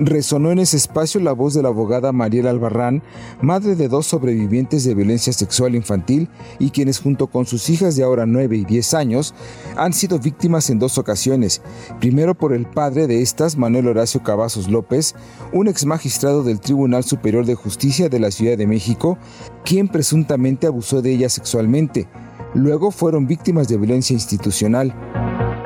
Resonó 0.00 0.52
en 0.52 0.60
ese 0.60 0.76
espacio 0.76 1.20
la 1.20 1.32
voz 1.32 1.54
de 1.54 1.62
la 1.62 1.70
abogada 1.70 2.12
Mariela 2.12 2.50
Albarrán, 2.50 3.02
madre 3.40 3.74
de 3.74 3.88
dos 3.88 4.06
sobrevivientes 4.06 4.84
de 4.84 4.94
violencia 4.94 5.32
sexual 5.32 5.74
infantil 5.74 6.28
y 6.58 6.70
quienes 6.70 7.00
junto 7.00 7.26
con 7.26 7.46
sus 7.46 7.68
hijas 7.68 7.96
de 7.96 8.04
ahora 8.04 8.24
9 8.24 8.56
y 8.58 8.64
10 8.64 8.94
años 8.94 9.34
han 9.76 9.92
sido 9.92 10.18
víctimas 10.20 10.70
en 10.70 10.78
dos 10.78 10.98
ocasiones. 10.98 11.62
Primero 11.98 12.36
por 12.36 12.52
el 12.52 12.66
padre 12.66 13.08
de 13.08 13.22
estas, 13.22 13.56
Manuel 13.56 13.88
Horacio 13.88 14.22
Cavazos 14.22 14.68
López, 14.68 15.16
un 15.52 15.66
ex 15.66 15.84
magistrado 15.84 16.44
del 16.44 16.60
Tribunal 16.60 17.02
Superior 17.02 17.44
de 17.44 17.56
Justicia 17.56 18.08
de 18.08 18.20
la 18.20 18.30
Ciudad 18.30 18.56
de 18.56 18.66
México, 18.68 19.18
quien 19.64 19.88
presuntamente 19.88 20.68
abusó 20.68 21.02
de 21.02 21.12
ella 21.12 21.28
sexualmente. 21.28 22.06
Luego 22.54 22.90
fueron 22.90 23.26
víctimas 23.26 23.68
de 23.68 23.76
violencia 23.76 24.14
institucional 24.14 24.94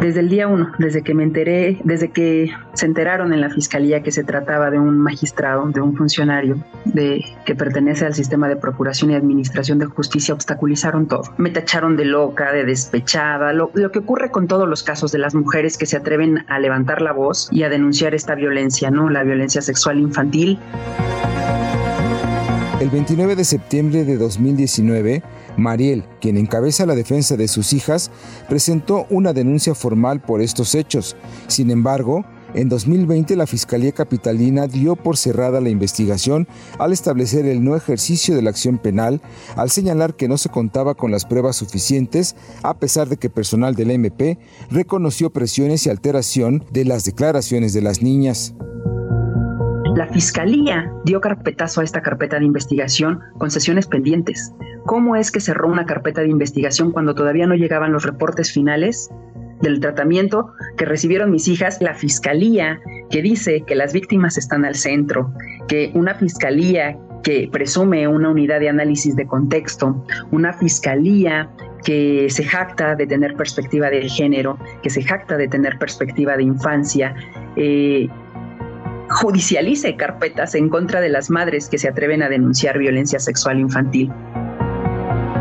desde 0.02 0.18
el 0.18 0.28
día 0.28 0.48
uno, 0.48 0.72
desde 0.78 1.02
que 1.02 1.14
me 1.14 1.22
enteré, 1.22 1.78
desde 1.84 2.10
que 2.10 2.50
se 2.74 2.86
enteraron 2.86 3.32
en 3.32 3.40
la 3.40 3.50
fiscalía 3.50 4.02
que 4.02 4.10
se 4.10 4.24
trataba 4.24 4.68
de 4.68 4.78
un 4.78 4.98
magistrado, 4.98 5.68
de 5.68 5.80
un 5.80 5.96
funcionario 5.96 6.56
de, 6.84 7.24
que 7.46 7.54
pertenece 7.54 8.04
al 8.04 8.12
sistema 8.12 8.48
de 8.48 8.56
procuración 8.56 9.12
y 9.12 9.14
administración 9.14 9.78
de 9.78 9.86
justicia, 9.86 10.34
obstaculizaron 10.34 11.06
todo. 11.06 11.22
Me 11.36 11.50
tacharon 11.50 11.96
de 11.96 12.04
loca, 12.04 12.52
de 12.52 12.64
despechada, 12.64 13.52
lo, 13.52 13.70
que 13.70 14.00
ocurre 14.00 14.32
con 14.32 14.48
todos 14.48 14.68
los 14.68 14.82
casos 14.82 15.12
de 15.12 15.18
las 15.18 15.36
mujeres 15.36 15.78
que 15.78 15.86
se 15.86 15.96
atreven 15.96 16.44
a 16.48 16.58
levantar 16.58 17.00
la 17.00 17.12
voz 17.12 17.48
y 17.52 17.62
a 17.62 17.68
denunciar 17.68 18.12
esta 18.12 18.34
violencia, 18.34 18.90
¿no? 18.90 19.08
La 19.08 19.22
violencia 19.22 19.62
sexual 19.62 20.00
infantil. 20.00 20.58
El 22.80 22.90
29 22.90 23.36
de 23.36 23.44
septiembre 23.44 24.04
de 24.04 24.16
2019, 24.16 25.22
Mariel, 25.56 26.04
quien 26.20 26.36
encabeza 26.36 26.86
la 26.86 26.94
defensa 26.94 27.36
de 27.36 27.48
sus 27.48 27.72
hijas, 27.72 28.10
presentó 28.48 29.06
una 29.10 29.32
denuncia 29.32 29.74
formal 29.74 30.20
por 30.20 30.40
estos 30.40 30.74
hechos. 30.74 31.16
Sin 31.48 31.70
embargo, 31.70 32.24
en 32.54 32.68
2020 32.68 33.34
la 33.36 33.46
Fiscalía 33.46 33.92
Capitalina 33.92 34.66
dio 34.66 34.94
por 34.94 35.16
cerrada 35.16 35.60
la 35.60 35.70
investigación 35.70 36.46
al 36.78 36.92
establecer 36.92 37.46
el 37.46 37.64
no 37.64 37.76
ejercicio 37.76 38.34
de 38.36 38.42
la 38.42 38.50
acción 38.50 38.76
penal, 38.76 39.22
al 39.56 39.70
señalar 39.70 40.14
que 40.14 40.28
no 40.28 40.36
se 40.36 40.50
contaba 40.50 40.94
con 40.94 41.10
las 41.10 41.24
pruebas 41.24 41.56
suficientes, 41.56 42.36
a 42.62 42.78
pesar 42.78 43.08
de 43.08 43.16
que 43.16 43.30
personal 43.30 43.74
del 43.74 43.90
MP 43.90 44.38
reconoció 44.70 45.30
presiones 45.30 45.86
y 45.86 45.90
alteración 45.90 46.64
de 46.70 46.84
las 46.84 47.04
declaraciones 47.04 47.72
de 47.72 47.80
las 47.80 48.02
niñas. 48.02 48.54
La 49.94 50.06
Fiscalía 50.06 50.90
dio 51.04 51.20
carpetazo 51.20 51.82
a 51.82 51.84
esta 51.84 52.00
carpeta 52.00 52.38
de 52.38 52.46
investigación 52.46 53.20
con 53.36 53.50
sesiones 53.50 53.86
pendientes. 53.86 54.54
¿Cómo 54.86 55.16
es 55.16 55.30
que 55.30 55.40
cerró 55.40 55.68
una 55.68 55.84
carpeta 55.84 56.22
de 56.22 56.28
investigación 56.28 56.92
cuando 56.92 57.14
todavía 57.14 57.46
no 57.46 57.54
llegaban 57.54 57.92
los 57.92 58.04
reportes 58.04 58.52
finales 58.52 59.10
del 59.60 59.80
tratamiento 59.80 60.50
que 60.78 60.86
recibieron 60.86 61.30
mis 61.30 61.46
hijas? 61.46 61.82
La 61.82 61.94
Fiscalía 61.94 62.80
que 63.10 63.20
dice 63.20 63.64
que 63.66 63.74
las 63.74 63.92
víctimas 63.92 64.38
están 64.38 64.64
al 64.64 64.76
centro, 64.76 65.30
que 65.68 65.90
una 65.94 66.14
fiscalía 66.14 66.98
que 67.22 67.50
presume 67.52 68.08
una 68.08 68.30
unidad 68.30 68.60
de 68.60 68.70
análisis 68.70 69.14
de 69.14 69.26
contexto, 69.26 70.04
una 70.30 70.54
fiscalía 70.54 71.50
que 71.84 72.28
se 72.30 72.44
jacta 72.44 72.94
de 72.94 73.06
tener 73.06 73.34
perspectiva 73.34 73.90
de 73.90 74.08
género, 74.08 74.58
que 74.82 74.88
se 74.88 75.02
jacta 75.02 75.36
de 75.36 75.48
tener 75.48 75.78
perspectiva 75.78 76.36
de 76.36 76.44
infancia, 76.44 77.14
eh, 77.56 78.08
judicialice 79.12 79.96
carpetas 79.96 80.54
en 80.54 80.68
contra 80.68 81.00
de 81.00 81.08
las 81.08 81.30
madres 81.30 81.68
que 81.68 81.78
se 81.78 81.88
atreven 81.88 82.22
a 82.22 82.28
denunciar 82.28 82.78
violencia 82.78 83.18
sexual 83.18 83.60
infantil. 83.60 84.10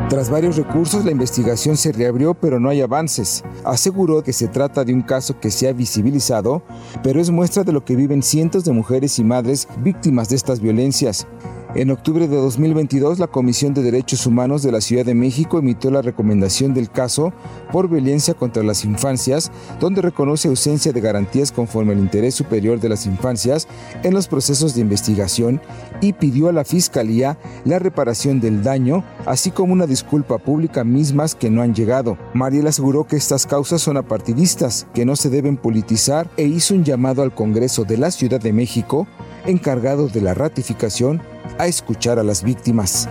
Tras 0.10 0.30
varios 0.30 0.58
recursos, 0.58 1.06
la 1.06 1.12
investigación 1.12 1.78
se 1.78 1.94
reabrió, 1.94 2.34
pero 2.34 2.60
no 2.60 2.68
hay 2.68 2.82
avances. 2.82 3.46
Aseguró 3.64 4.22
que 4.22 4.34
se 4.34 4.50
trata 4.50 4.84
de 4.84 4.94
un 4.94 5.04
caso 5.04 5.40
que 5.40 5.50
se 5.50 5.70
ha 5.70 5.74
visibilizado, 5.74 6.64
pero 7.02 7.22
es 7.22 7.30
muestra 7.30 7.64
de 7.64 7.72
lo 7.72 7.86
que 7.86 7.96
viven 7.96 8.22
cientos 8.22 8.66
de 8.66 8.74
mujeres 8.74 9.20
y 9.20 9.24
madres 9.24 9.70
víctimas 9.78 10.28
de 10.28 10.36
estas 10.36 10.60
violencias. 10.60 11.28
En 11.74 11.90
octubre 11.90 12.28
de 12.28 12.36
2022, 12.36 13.18
la 13.18 13.28
Comisión 13.28 13.74
de 13.74 13.82
Derechos 13.82 14.28
Humanos 14.28 14.62
de 14.62 14.74
la 14.74 14.82
Ciudad 14.82 15.06
de 15.06 15.14
México 15.14 15.58
emitió 15.58 15.90
la 15.90 16.02
recomendación 16.02 16.74
del 16.74 16.92
caso 16.92 17.32
por 17.72 17.90
violencia 17.90 18.34
contra 18.34 18.62
las 18.62 18.84
infancias, 18.84 19.54
donde 19.80 20.02
reconoce 20.02 20.50
ausencia 20.50 20.92
de 20.92 21.00
garantías 21.00 21.54
conforme 21.54 21.94
al 21.94 22.00
interés 22.00 22.36
superior 22.36 22.82
de 22.82 22.90
las 22.90 23.06
infancias 23.06 23.70
en 24.04 24.14
los 24.14 24.28
procesos 24.28 24.76
de 24.76 24.82
investigación 24.82 25.62
y 26.02 26.12
pidió 26.12 26.50
a 26.50 26.52
la 26.52 26.66
Fiscalía 26.66 27.38
la 27.64 27.80
reparación 27.80 28.42
del 28.42 28.64
daño, 28.64 29.06
así 29.26 29.50
como 29.50 29.72
una 29.72 29.88
disculpa 29.88 30.40
pública 30.40 30.84
mismas 30.84 31.36
que 31.36 31.50
no 31.50 31.62
han 31.62 31.74
llegado. 31.74 32.18
Mariel 32.34 32.68
aseguró 32.68 33.08
que 33.08 33.16
estas 33.16 33.48
causas 33.48 33.82
son 33.82 33.96
apartidistas, 33.96 34.88
que 34.94 35.06
no 35.06 35.16
se 35.16 35.30
deben 35.30 35.56
politizar 35.56 36.30
e 36.36 36.44
hizo 36.44 36.74
un 36.74 36.84
llamado 36.84 37.22
al 37.22 37.34
Congreso 37.34 37.86
de 37.86 37.98
la 37.98 38.12
Ciudad 38.12 38.42
de 38.42 38.52
México, 38.52 39.08
encargado 39.46 40.08
de 40.08 40.22
la 40.22 40.34
ratificación, 40.34 41.22
a 41.58 41.68
escuchar 41.68 42.20
a 42.20 42.24
las 42.24 42.44
víctimas. 42.44 43.10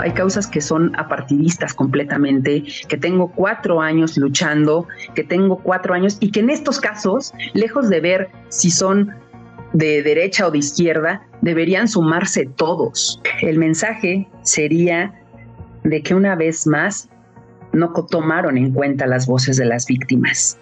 Hay 0.00 0.12
causas 0.12 0.46
que 0.46 0.60
son 0.60 0.92
apartidistas 0.96 1.74
completamente, 1.74 2.64
que 2.88 2.96
tengo 2.96 3.30
cuatro 3.32 3.80
años 3.80 4.16
luchando, 4.16 4.86
que 5.14 5.24
tengo 5.24 5.58
cuatro 5.58 5.92
años 5.92 6.16
y 6.20 6.30
que 6.30 6.40
en 6.40 6.50
estos 6.50 6.80
casos, 6.80 7.34
lejos 7.52 7.90
de 7.90 8.00
ver 8.00 8.30
si 8.48 8.70
son 8.70 9.10
de 9.72 10.02
derecha 10.02 10.46
o 10.46 10.50
de 10.50 10.58
izquierda, 10.58 11.22
deberían 11.42 11.86
sumarse 11.86 12.46
todos. 12.56 13.20
El 13.42 13.58
mensaje 13.58 14.26
sería 14.42 15.14
de 15.84 16.02
que 16.02 16.14
una 16.14 16.34
vez 16.34 16.66
más 16.66 17.08
no 17.72 17.92
tomaron 17.92 18.56
en 18.56 18.72
cuenta 18.72 19.06
las 19.06 19.26
voces 19.26 19.56
de 19.56 19.66
las 19.66 19.86
víctimas. 19.86 20.58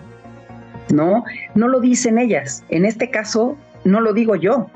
No, 0.92 1.24
no 1.54 1.68
lo 1.68 1.80
dicen 1.80 2.18
ellas. 2.18 2.64
En 2.68 2.84
este 2.84 3.10
caso, 3.10 3.56
no 3.84 4.00
lo 4.00 4.12
digo 4.12 4.36
yo. 4.36 4.68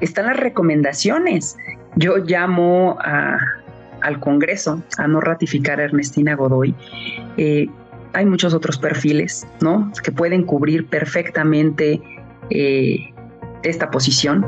Están 0.00 0.26
las 0.26 0.36
recomendaciones 0.36 1.56
yo 1.96 2.18
llamo 2.18 2.98
al 3.00 4.20
Congreso 4.20 4.82
a 4.98 5.08
no 5.08 5.20
ratificar 5.20 5.80
a 5.80 5.84
Ernestina 5.84 6.36
Godoy. 6.36 6.74
Eh, 7.38 7.68
hay 8.12 8.26
muchos 8.26 8.54
otros 8.54 8.78
perfiles, 8.78 9.46
¿no? 9.60 9.90
Que 10.02 10.12
pueden 10.12 10.44
cubrir 10.44 10.86
perfectamente 10.86 12.00
eh, 12.50 13.12
esta 13.62 13.90
posición. 13.90 14.42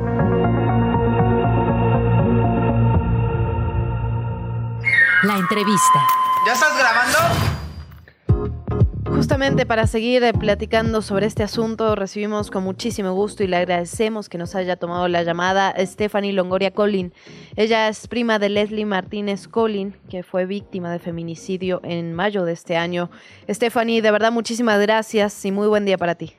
La 5.23 5.37
entrevista. 5.37 6.01
¿Ya 6.47 6.53
estás 6.53 6.79
grabando? 6.79 7.58
Justamente 9.11 9.66
para 9.66 9.87
seguir 9.87 10.23
eh, 10.23 10.33
platicando 10.33 11.03
sobre 11.03 11.27
este 11.27 11.42
asunto, 11.42 11.94
recibimos 11.97 12.51
con 12.51 12.62
muchísimo 12.62 13.12
gusto 13.12 13.42
y 13.42 13.47
le 13.47 13.57
agradecemos 13.57 14.29
que 14.29 14.38
nos 14.38 14.55
haya 14.55 14.77
tomado 14.77 15.09
la 15.09 15.23
llamada 15.23 15.75
Stephanie 15.79 16.33
Longoria 16.33 16.71
Collin. 16.73 17.12
Ella 17.57 17.88
es 17.88 18.07
prima 18.07 18.38
de 18.38 18.49
Leslie 18.49 18.85
Martínez 18.85 19.49
Collin, 19.49 19.94
que 20.09 20.23
fue 20.23 20.47
víctima 20.47 20.92
de 20.92 20.99
feminicidio 20.99 21.81
en 21.83 22.12
mayo 22.12 22.44
de 22.44 22.53
este 22.53 22.77
año. 22.77 23.11
Stephanie, 23.49 24.03
de 24.03 24.11
verdad 24.11 24.31
muchísimas 24.31 24.81
gracias 24.81 25.44
y 25.44 25.53
muy 25.53 25.68
buen 25.68 25.85
día 25.85 25.99
para 25.99 26.14
ti. 26.14 26.35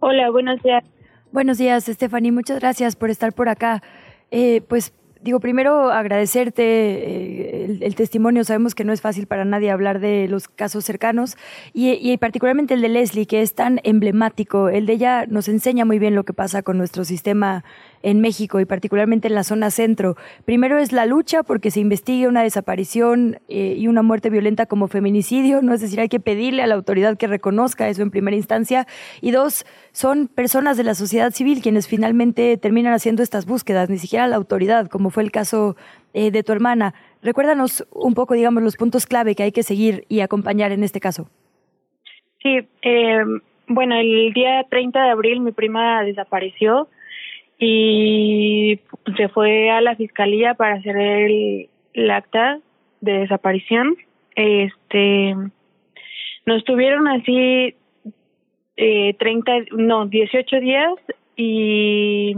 Hola, 0.00 0.30
buenos 0.30 0.62
días. 0.62 0.84
Buenos 1.32 1.58
días, 1.58 1.84
Stephanie. 1.84 2.32
Muchas 2.32 2.60
gracias 2.60 2.96
por 2.96 3.10
estar 3.10 3.32
por 3.32 3.48
acá. 3.48 3.82
Eh, 4.30 4.62
pues 4.62 4.94
Digo, 5.22 5.38
primero 5.38 5.90
agradecerte 5.90 6.62
eh, 6.62 7.78
el, 7.82 7.94
testimonio. 7.94 8.42
Sabemos 8.42 8.74
que 8.74 8.84
no 8.84 8.92
es 8.94 9.02
fácil 9.02 9.26
para 9.26 9.44
nadie 9.44 9.70
hablar 9.70 10.00
de 10.00 10.28
los 10.28 10.48
casos 10.48 10.84
cercanos 10.86 11.36
y, 11.74 11.90
y, 11.90 12.16
particularmente 12.16 12.72
el 12.72 12.80
de 12.80 12.88
Leslie, 12.88 13.26
que 13.26 13.42
es 13.42 13.54
tan 13.54 13.80
emblemático. 13.84 14.70
El 14.70 14.86
de 14.86 14.94
ella 14.94 15.26
nos 15.26 15.48
enseña 15.48 15.84
muy 15.84 15.98
bien 15.98 16.14
lo 16.14 16.24
que 16.24 16.32
pasa 16.32 16.62
con 16.62 16.78
nuestro 16.78 17.04
sistema 17.04 17.64
en 18.02 18.20
México 18.20 18.60
y 18.60 18.64
particularmente 18.64 19.28
en 19.28 19.34
la 19.34 19.44
zona 19.44 19.70
centro. 19.70 20.16
Primero 20.44 20.78
es 20.78 20.92
la 20.92 21.06
lucha 21.06 21.42
porque 21.42 21.70
se 21.70 21.80
investigue 21.80 22.28
una 22.28 22.42
desaparición 22.42 23.38
eh, 23.48 23.74
y 23.76 23.88
una 23.88 24.02
muerte 24.02 24.30
violenta 24.30 24.66
como 24.66 24.88
feminicidio, 24.88 25.62
¿no? 25.62 25.74
Es 25.74 25.80
decir, 25.80 26.00
hay 26.00 26.08
que 26.08 26.20
pedirle 26.20 26.62
a 26.62 26.66
la 26.66 26.74
autoridad 26.74 27.16
que 27.16 27.26
reconozca 27.26 27.88
eso 27.88 28.02
en 28.02 28.10
primera 28.10 28.36
instancia. 28.36 28.86
Y 29.20 29.30
dos, 29.30 29.66
son 29.92 30.28
personas 30.28 30.76
de 30.76 30.84
la 30.84 30.94
sociedad 30.94 31.30
civil 31.32 31.62
quienes 31.62 31.88
finalmente 31.88 32.56
terminan 32.56 32.92
haciendo 32.92 33.22
estas 33.22 33.46
búsquedas, 33.46 33.90
ni 33.90 33.98
siquiera 33.98 34.26
la 34.26 34.36
autoridad, 34.36 34.88
como 34.88 35.10
fue 35.10 35.22
el 35.22 35.30
caso 35.30 35.76
eh, 36.14 36.30
de 36.30 36.42
tu 36.42 36.52
hermana. 36.52 36.94
Recuérdanos 37.22 37.86
un 37.92 38.14
poco, 38.14 38.34
digamos, 38.34 38.62
los 38.62 38.76
puntos 38.76 39.06
clave 39.06 39.34
que 39.34 39.42
hay 39.42 39.52
que 39.52 39.62
seguir 39.62 40.04
y 40.08 40.20
acompañar 40.20 40.72
en 40.72 40.84
este 40.84 41.00
caso. 41.00 41.28
Sí, 42.42 42.66
eh, 42.82 43.18
bueno, 43.68 43.94
el 43.96 44.32
día 44.32 44.64
30 44.70 45.02
de 45.02 45.10
abril 45.10 45.40
mi 45.40 45.52
prima 45.52 46.02
desapareció 46.02 46.88
y 47.62 48.80
se 49.18 49.28
fue 49.28 49.70
a 49.70 49.82
la 49.82 49.94
fiscalía 49.94 50.54
para 50.54 50.76
hacer 50.76 50.96
el, 50.96 51.68
acta 52.10 52.58
de 53.02 53.18
desaparición. 53.18 53.96
Este, 54.34 55.36
nos 56.46 56.64
tuvieron 56.64 57.06
así 57.06 57.74
eh, 58.78 59.14
30, 59.18 59.52
no, 59.72 60.06
18 60.06 60.60
días 60.60 60.94
y 61.36 62.34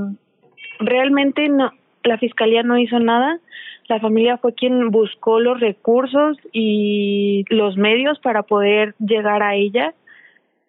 realmente 0.81 1.49
no, 1.49 1.71
la 2.03 2.19
fiscalía 2.19 2.65
no 2.65 2.77
hizo 2.77 2.99
nada. 2.99 3.39
La 3.87 4.01
familia 4.01 4.39
fue 4.39 4.55
quien 4.55 4.91
buscó 4.91 5.39
los 5.39 5.61
recursos 5.61 6.37
y 6.53 7.45
los 7.49 7.77
medios 7.77 8.19
para 8.19 8.43
poder 8.43 8.97
llegar 8.99 9.45
a 9.45 9.55
ella. 9.55 9.95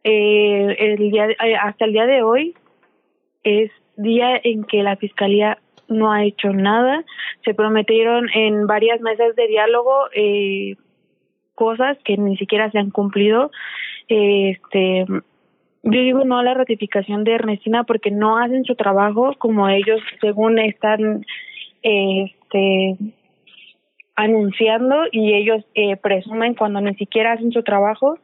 Eh, 0.04 0.76
el 0.78 1.10
día, 1.10 1.28
eh, 1.30 1.56
hasta 1.56 1.86
el 1.86 1.94
día 1.94 2.06
de 2.06 2.22
hoy 2.22 2.54
es 3.44 3.72
día 3.96 4.40
en 4.44 4.64
que 4.64 4.84
la 4.84 4.96
Fiscalía 4.96 5.60
no 5.88 6.12
ha 6.12 6.24
hecho 6.24 6.52
nada. 6.54 7.04
Se 7.44 7.54
prometieron 7.54 8.30
en 8.34 8.68
varias 8.68 9.02
mesas 9.02 9.36
de 9.36 9.48
diálogo 9.48 10.08
eh, 10.16 10.76
cosas 11.56 11.98
que 12.04 12.18
ni 12.18 12.38
siquiera 12.38 12.72
se 12.72 12.80
han 12.80 12.90
cumplido. 12.90 13.52
Este, 14.08 15.06
yo 15.84 16.02
digo 16.02 16.24
no 16.24 16.40
a 16.40 16.44
la 16.44 16.54
ratificación 16.54 17.24
de 17.24 17.34
Ernestina 17.34 17.84
porque 17.84 18.12
no 18.12 18.38
hacen 18.38 18.64
su 18.66 18.76
trabajo 18.76 19.34
como 19.38 19.68
ellos 19.70 20.02
según 20.22 20.60
están 20.60 21.26
este 21.82 22.98
anunciando 24.16 24.96
y 25.12 25.34
ellos 25.34 25.66
eh, 25.74 25.98
presumen 25.98 26.54
cuando 26.54 26.80
ni 26.82 26.94
siquiera 26.96 27.34
hacen 27.34 27.52
su 27.52 27.64
trabajo. 27.64 28.18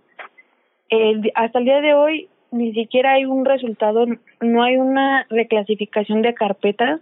El, 0.89 1.32
hasta 1.36 1.60
el 1.60 1.65
día 1.65 1.82
de 1.82 1.93
hoy 1.93 2.29
ni 2.52 2.74
siquiera 2.74 3.14
hay 3.14 3.26
un 3.26 3.46
resultado, 3.46 4.06
no 4.42 4.64
hay 4.64 4.78
una 4.78 5.26
reclasificación 5.30 6.22
de 6.22 6.34
carpeta, 6.34 7.00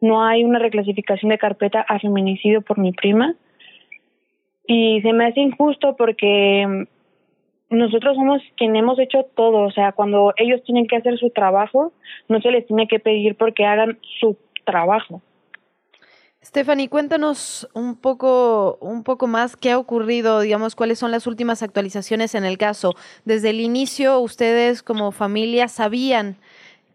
no 0.00 0.24
hay 0.24 0.44
una 0.44 0.58
reclasificación 0.58 1.30
de 1.30 1.38
carpeta 1.38 1.80
a 1.80 1.98
feminicidio 1.98 2.62
por 2.62 2.78
mi 2.78 2.92
prima. 2.92 3.34
Y 4.66 5.00
se 5.02 5.12
me 5.12 5.26
hace 5.26 5.40
injusto 5.40 5.96
porque 5.96 6.86
nosotros 7.70 8.16
somos 8.16 8.42
quienes 8.56 8.82
hemos 8.82 8.98
hecho 8.98 9.24
todo, 9.34 9.62
o 9.62 9.70
sea, 9.70 9.92
cuando 9.92 10.32
ellos 10.36 10.62
tienen 10.64 10.86
que 10.86 10.96
hacer 10.96 11.18
su 11.18 11.30
trabajo, 11.30 11.92
no 12.28 12.40
se 12.40 12.50
les 12.50 12.66
tiene 12.66 12.86
que 12.86 12.98
pedir 12.98 13.36
porque 13.36 13.64
hagan 13.64 13.98
su 14.20 14.36
trabajo. 14.64 15.22
Stephanie, 16.46 16.88
cuéntanos 16.88 17.68
un 17.72 17.96
poco, 17.96 18.78
un 18.80 19.02
poco 19.02 19.26
más 19.26 19.56
qué 19.56 19.72
ha 19.72 19.78
ocurrido, 19.78 20.38
digamos, 20.38 20.76
cuáles 20.76 20.96
son 20.96 21.10
las 21.10 21.26
últimas 21.26 21.60
actualizaciones 21.60 22.36
en 22.36 22.44
el 22.44 22.56
caso. 22.56 22.94
Desde 23.24 23.50
el 23.50 23.58
inicio, 23.60 24.20
ustedes 24.20 24.84
como 24.84 25.10
familia 25.10 25.66
sabían 25.66 26.36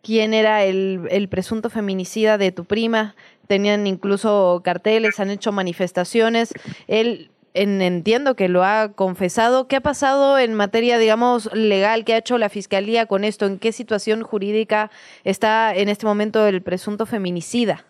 quién 0.04 0.34
era 0.34 0.64
el, 0.64 1.06
el 1.12 1.28
presunto 1.28 1.70
feminicida 1.70 2.38
de 2.38 2.54
tu 2.54 2.64
prima, 2.64 3.14
tenían 3.48 3.88
incluso 3.88 4.62
carteles, 4.64 5.20
han 5.20 5.30
hecho 5.30 5.52
manifestaciones. 5.52 6.54
Él 6.88 7.30
entiendo 7.54 8.38
que 8.38 8.48
lo 8.48 8.64
ha 8.64 8.94
confesado. 8.94 9.68
¿Qué 9.68 9.76
ha 9.76 9.82
pasado 9.82 10.40
en 10.40 10.54
materia, 10.54 10.98
digamos, 10.98 11.54
legal? 11.54 12.06
¿Qué 12.06 12.14
ha 12.14 12.20
hecho 12.20 12.38
la 12.38 12.48
fiscalía 12.48 13.06
con 13.06 13.26
esto? 13.26 13.48
¿En 13.48 13.60
qué 13.60 13.74
situación 13.74 14.24
jurídica 14.24 14.90
está 15.26 15.76
en 15.76 15.90
este 15.90 16.06
momento 16.06 16.48
el 16.48 16.62
presunto 16.62 17.06
feminicida? 17.06 17.84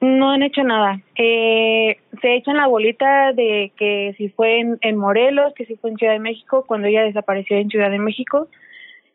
No 0.00 0.30
han 0.30 0.42
hecho 0.42 0.62
nada. 0.62 1.00
Eh, 1.14 1.98
se 2.22 2.34
echan 2.34 2.56
la 2.56 2.66
bolita 2.66 3.32
de 3.34 3.72
que 3.76 4.14
si 4.16 4.30
fue 4.30 4.60
en, 4.80 4.96
Morelos, 4.96 5.52
que 5.54 5.66
si 5.66 5.76
fue 5.76 5.90
en 5.90 5.96
Ciudad 5.96 6.14
de 6.14 6.20
México, 6.20 6.64
cuando 6.66 6.88
ella 6.88 7.02
desapareció 7.02 7.58
en 7.58 7.68
Ciudad 7.68 7.90
de 7.90 7.98
México. 7.98 8.48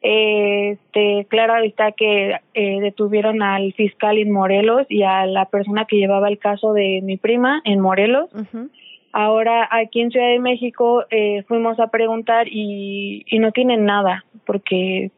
Este, 0.01 1.25
claro 1.29 1.55
está 1.63 1.91
que 1.93 2.35
eh, 2.53 2.79
detuvieron 2.79 3.41
al 3.41 3.73
fiscal 3.73 4.19
en 4.19 4.29
Morelos 4.29 4.85
y 4.87 5.01
a 5.01 5.25
la 5.25 5.45
persona 5.45 5.85
que 5.85 5.97
llevaba 5.97 6.27
el 6.27 6.37
caso 6.37 6.73
de 6.73 7.01
mi 7.01 7.17
prima 7.17 7.61
en 7.65 7.79
Morelos. 7.79 8.29
Ahora 9.11 9.67
aquí 9.71 10.01
en 10.01 10.11
Ciudad 10.11 10.29
de 10.29 10.39
México 10.39 11.05
eh, 11.09 11.43
fuimos 11.47 11.79
a 11.79 11.87
preguntar 11.87 12.47
y, 12.47 13.25
y 13.25 13.39
no 13.39 13.51
tienen 13.51 13.85
nada 13.85 14.25
porque 14.45 15.09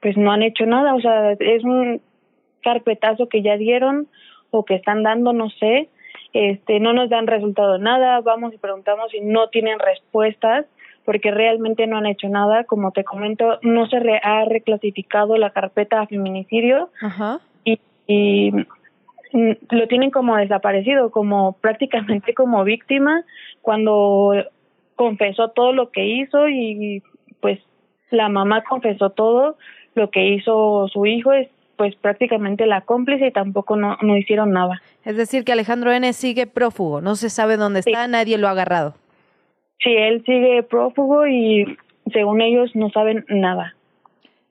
pues 0.00 0.16
no 0.16 0.32
han 0.32 0.42
hecho 0.42 0.66
nada, 0.66 0.96
o 0.96 1.00
sea, 1.00 1.32
es 1.32 1.62
un 1.62 2.00
carpetazo 2.62 3.28
que 3.28 3.42
ya 3.42 3.56
dieron 3.56 4.08
o 4.52 4.64
que 4.64 4.76
están 4.76 5.02
dando, 5.02 5.32
no 5.32 5.50
sé, 5.50 5.88
este, 6.32 6.78
no 6.78 6.92
nos 6.92 7.10
dan 7.10 7.26
resultado 7.26 7.78
nada, 7.78 8.20
vamos 8.20 8.54
y 8.54 8.58
preguntamos 8.58 9.12
y 9.12 9.20
no 9.20 9.48
tienen 9.48 9.78
respuestas 9.78 10.66
porque 11.04 11.32
realmente 11.32 11.86
no 11.86 11.96
han 11.96 12.06
hecho 12.06 12.28
nada, 12.28 12.64
como 12.64 12.92
te 12.92 13.02
comento, 13.02 13.58
no 13.62 13.88
se 13.88 13.96
ha 14.22 14.44
reclasificado 14.44 15.36
la 15.36 15.50
carpeta 15.50 16.00
a 16.00 16.06
feminicidio 16.06 16.90
y, 17.64 17.80
y 18.06 18.52
lo 19.32 19.88
tienen 19.88 20.10
como 20.10 20.36
desaparecido, 20.36 21.10
como 21.10 21.52
prácticamente 21.60 22.34
como 22.34 22.62
víctima 22.62 23.24
cuando 23.62 24.32
confesó 24.94 25.48
todo 25.48 25.72
lo 25.72 25.90
que 25.90 26.04
hizo 26.04 26.48
y 26.48 27.02
pues 27.40 27.58
la 28.10 28.28
mamá 28.28 28.62
confesó 28.62 29.10
todo 29.10 29.56
lo 29.94 30.10
que 30.10 30.28
hizo 30.28 30.86
su 30.88 31.06
hijo 31.06 31.32
es 31.32 31.48
pues 31.76 31.94
prácticamente 31.96 32.66
la 32.66 32.82
cómplice 32.82 33.28
y 33.28 33.32
tampoco 33.32 33.76
no, 33.76 33.96
no 34.02 34.16
hicieron 34.16 34.52
nada. 34.52 34.82
Es 35.04 35.16
decir, 35.16 35.44
que 35.44 35.52
Alejandro 35.52 35.92
N 35.92 36.12
sigue 36.12 36.46
prófugo, 36.46 37.00
no 37.00 37.16
se 37.16 37.30
sabe 37.30 37.56
dónde 37.56 37.80
está, 37.80 38.06
nadie 38.08 38.38
lo 38.38 38.48
ha 38.48 38.52
agarrado. 38.52 38.94
Sí, 39.80 39.90
él 39.90 40.22
sigue 40.24 40.62
prófugo 40.62 41.26
y 41.26 41.76
según 42.12 42.40
ellos 42.40 42.70
no 42.74 42.90
saben 42.90 43.24
nada. 43.28 43.74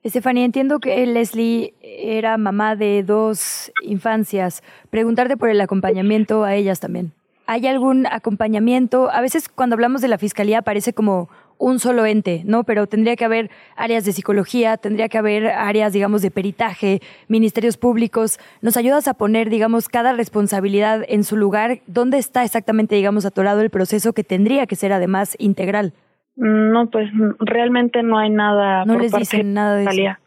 Estefanía, 0.02 0.44
entiendo 0.44 0.80
que 0.80 1.06
Leslie 1.06 1.74
era 1.80 2.36
mamá 2.36 2.74
de 2.74 3.04
dos 3.04 3.72
infancias. 3.82 4.62
Preguntarte 4.90 5.36
por 5.36 5.48
el 5.48 5.60
acompañamiento 5.60 6.42
a 6.42 6.56
ellas 6.56 6.80
también. 6.80 7.12
¿Hay 7.46 7.66
algún 7.66 8.06
acompañamiento? 8.06 9.10
A 9.10 9.20
veces 9.20 9.48
cuando 9.48 9.74
hablamos 9.74 10.00
de 10.00 10.08
la 10.08 10.18
fiscalía 10.18 10.62
parece 10.62 10.92
como 10.92 11.28
un 11.62 11.78
solo 11.78 12.04
ente, 12.06 12.42
¿no? 12.44 12.64
Pero 12.64 12.88
tendría 12.88 13.14
que 13.14 13.24
haber 13.24 13.48
áreas 13.76 14.04
de 14.04 14.12
psicología, 14.12 14.76
tendría 14.76 15.08
que 15.08 15.16
haber 15.16 15.46
áreas, 15.46 15.92
digamos, 15.92 16.20
de 16.20 16.32
peritaje, 16.32 17.00
ministerios 17.28 17.76
públicos. 17.76 18.40
¿Nos 18.62 18.76
ayudas 18.76 19.06
a 19.06 19.14
poner, 19.14 19.48
digamos, 19.48 19.88
cada 19.88 20.12
responsabilidad 20.12 21.04
en 21.06 21.22
su 21.22 21.36
lugar? 21.36 21.78
¿Dónde 21.86 22.18
está 22.18 22.42
exactamente, 22.42 22.96
digamos, 22.96 23.24
atorado 23.26 23.60
el 23.60 23.70
proceso 23.70 24.12
que 24.12 24.24
tendría 24.24 24.66
que 24.66 24.74
ser 24.74 24.92
además 24.92 25.36
integral? 25.38 25.92
No, 26.34 26.90
pues 26.90 27.08
realmente 27.38 28.02
no 28.02 28.18
hay 28.18 28.30
nada. 28.30 28.84
No 28.84 28.98
les 28.98 29.12
dicen 29.12 29.54
nada 29.54 29.76
de 29.76 29.84
eso. 29.84 30.18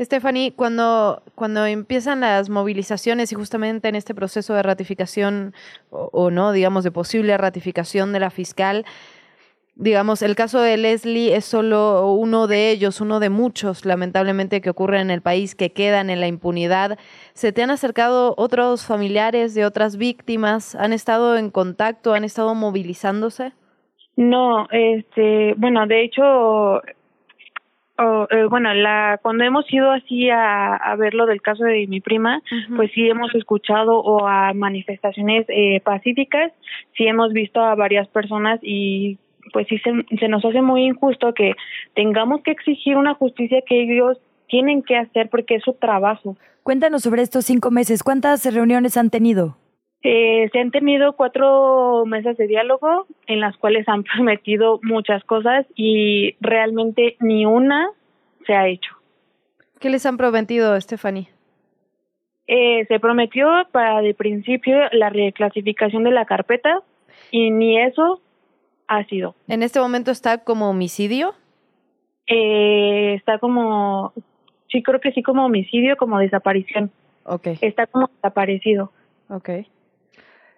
Stephanie, 0.00 0.52
cuando, 0.56 1.22
cuando 1.36 1.64
empiezan 1.64 2.20
las 2.20 2.48
movilizaciones 2.50 3.30
y 3.30 3.36
justamente 3.36 3.88
en 3.88 3.94
este 3.94 4.16
proceso 4.16 4.52
de 4.54 4.64
ratificación 4.64 5.54
o, 5.90 6.10
o 6.12 6.30
no, 6.32 6.50
digamos, 6.50 6.82
de 6.82 6.90
posible 6.90 7.36
ratificación 7.36 8.12
de 8.12 8.18
la 8.18 8.30
fiscal, 8.30 8.84
digamos, 9.74 10.22
el 10.22 10.34
caso 10.34 10.60
de 10.60 10.76
Leslie 10.76 11.34
es 11.34 11.44
solo 11.44 12.12
uno 12.12 12.46
de 12.46 12.70
ellos, 12.70 13.00
uno 13.00 13.20
de 13.20 13.30
muchos, 13.30 13.84
lamentablemente, 13.84 14.60
que 14.60 14.70
ocurren 14.70 15.02
en 15.02 15.10
el 15.10 15.22
país, 15.22 15.54
que 15.54 15.72
quedan 15.72 16.10
en 16.10 16.20
la 16.20 16.28
impunidad. 16.28 16.98
¿Se 17.32 17.52
te 17.52 17.62
han 17.62 17.70
acercado 17.70 18.34
otros 18.36 18.86
familiares 18.86 19.54
de 19.54 19.64
otras 19.64 19.96
víctimas? 19.96 20.74
¿Han 20.74 20.92
estado 20.92 21.36
en 21.36 21.50
contacto? 21.50 22.14
¿Han 22.14 22.24
estado 22.24 22.54
movilizándose? 22.54 23.52
No, 24.16 24.68
este, 24.70 25.54
bueno, 25.56 25.86
de 25.86 26.04
hecho, 26.04 26.82
eh, 27.98 28.44
bueno, 28.50 28.74
la 28.74 29.18
cuando 29.22 29.44
hemos 29.44 29.70
ido 29.72 29.90
así 29.90 30.28
a, 30.28 30.74
a 30.74 30.96
ver 30.96 31.14
lo 31.14 31.26
del 31.26 31.40
caso 31.40 31.64
de 31.64 31.86
mi 31.86 32.00
prima, 32.00 32.42
pues 32.76 32.90
sí 32.92 33.08
hemos 33.08 33.34
escuchado 33.34 33.98
o 33.98 34.26
a 34.26 34.52
manifestaciones 34.52 35.46
eh, 35.48 35.80
pacíficas, 35.80 36.52
sí 36.96 37.06
hemos 37.06 37.32
visto 37.32 37.60
a 37.60 37.74
varias 37.74 38.08
personas 38.08 38.60
y 38.62 39.18
pues 39.52 39.66
sí 39.68 39.78
se, 39.78 39.90
se 40.16 40.28
nos 40.28 40.44
hace 40.44 40.62
muy 40.62 40.84
injusto 40.84 41.34
que 41.34 41.52
tengamos 41.94 42.42
que 42.42 42.50
exigir 42.50 42.96
una 42.96 43.14
justicia 43.14 43.62
que 43.66 43.82
ellos 43.82 44.18
tienen 44.48 44.82
que 44.82 44.96
hacer 44.96 45.28
porque 45.30 45.56
es 45.56 45.62
su 45.64 45.74
trabajo. 45.74 46.36
Cuéntanos 46.62 47.02
sobre 47.02 47.22
estos 47.22 47.44
cinco 47.44 47.70
meses. 47.70 48.02
¿Cuántas 48.02 48.52
reuniones 48.52 48.96
han 48.96 49.10
tenido? 49.10 49.56
Eh, 50.04 50.48
se 50.52 50.58
han 50.58 50.70
tenido 50.70 51.12
cuatro 51.12 52.04
mesas 52.06 52.36
de 52.36 52.48
diálogo 52.48 53.06
en 53.26 53.40
las 53.40 53.56
cuales 53.56 53.88
han 53.88 54.02
prometido 54.14 54.80
muchas 54.82 55.22
cosas 55.24 55.66
y 55.74 56.36
realmente 56.40 57.16
ni 57.20 57.46
una 57.46 57.90
se 58.46 58.54
ha 58.54 58.68
hecho. 58.68 58.92
¿Qué 59.80 59.90
les 59.90 60.06
han 60.06 60.16
prometido, 60.16 60.80
Stephanie? 60.80 61.28
Eh, 62.46 62.84
se 62.86 62.98
prometió 63.00 63.48
para 63.70 64.00
de 64.00 64.14
principio 64.14 64.76
la 64.92 65.10
reclasificación 65.10 66.04
de 66.04 66.10
la 66.10 66.24
carpeta 66.24 66.82
y 67.30 67.50
ni 67.50 67.80
eso 67.80 68.20
ha 68.96 69.04
sido. 69.06 69.34
¿En 69.48 69.62
este 69.62 69.80
momento 69.80 70.10
está 70.10 70.38
como 70.38 70.68
homicidio? 70.68 71.34
Eh, 72.26 73.14
está 73.14 73.38
como, 73.38 74.12
sí 74.70 74.82
creo 74.82 75.00
que 75.00 75.12
sí 75.12 75.22
como 75.22 75.44
homicidio, 75.44 75.96
como 75.96 76.18
desaparición. 76.18 76.90
Okay. 77.24 77.58
Está 77.60 77.86
como 77.86 78.08
desaparecido. 78.08 78.92
Okay. 79.28 79.66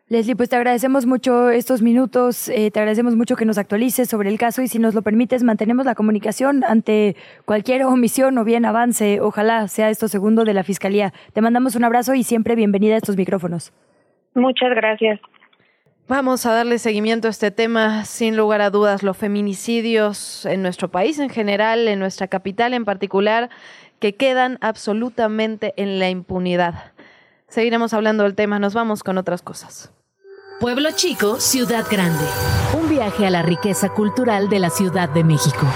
Leslie, 0.09 0.37
pues 0.37 0.51
te 0.51 0.57
agradecemos 0.57 1.07
mucho 1.07 1.49
estos 1.49 1.81
minutos, 1.81 2.51
eh, 2.51 2.71
te 2.71 2.79
agradecemos 2.79 3.17
mucho 3.17 3.37
que 3.37 3.47
nos 3.47 3.57
actualices 3.57 4.09
sobre 4.09 4.29
el 4.29 4.39
caso 4.39 4.61
y 4.61 4.69
si 4.69 4.79
nos 4.79 4.95
lo 4.95 5.01
permites 5.01 5.43
mantenemos 5.43 5.87
la 5.87 5.95
comunicación 5.95 6.63
ante 6.63 7.17
cualquier 7.47 7.85
omisión 7.85 8.37
o 8.37 8.45
bien 8.45 8.67
avance, 8.67 9.21
ojalá 9.23 9.67
sea 9.69 9.89
esto 9.89 10.09
segundo 10.09 10.45
de 10.45 10.53
la 10.53 10.63
Fiscalía. 10.63 11.15
Te 11.33 11.41
mandamos 11.41 11.75
un 11.75 11.85
abrazo 11.85 12.15
y 12.15 12.23
siempre 12.23 12.55
bienvenida 12.55 12.95
a 12.95 12.99
estos 12.99 13.17
micrófonos. 13.17 13.73
Muchas 14.35 14.71
gracias. 14.75 15.21
Vamos 16.07 16.45
a 16.45 16.53
darle 16.53 16.79
seguimiento 16.79 17.29
a 17.29 17.31
este 17.31 17.51
tema, 17.51 18.05
sin 18.05 18.37
lugar 18.37 18.61
a 18.61 18.69
dudas, 18.69 19.03
los 19.03 19.17
feminicidios 19.17 20.45
en 20.45 20.61
nuestro 20.61 20.91
país 20.91 21.19
en 21.19 21.31
general, 21.31 21.89
en 21.89 21.99
nuestra 21.99 22.29
capital 22.29 22.75
en 22.75 22.85
particular, 22.85 23.49
que 24.01 24.15
quedan 24.15 24.59
absolutamente 24.61 25.73
en 25.79 25.99
la 25.99 26.11
impunidad. 26.11 26.93
Seguiremos 27.49 27.95
hablando 27.95 28.25
del 28.25 28.35
tema, 28.35 28.59
nos 28.59 28.75
vamos 28.75 29.03
con 29.03 29.17
otras 29.17 29.41
cosas. 29.41 29.93
Pueblo 30.61 30.91
Chico, 30.95 31.41
Ciudad 31.41 31.87
Grande. 31.91 32.25
Un 32.79 32.91
viaje 32.91 33.27
a 33.27 33.31
la 33.31 33.41
riqueza 33.41 33.89
cultural 33.89 34.51
de 34.51 34.59
la 34.59 34.69
Ciudad 34.69 35.09
de 35.09 35.25
México. 35.25 35.67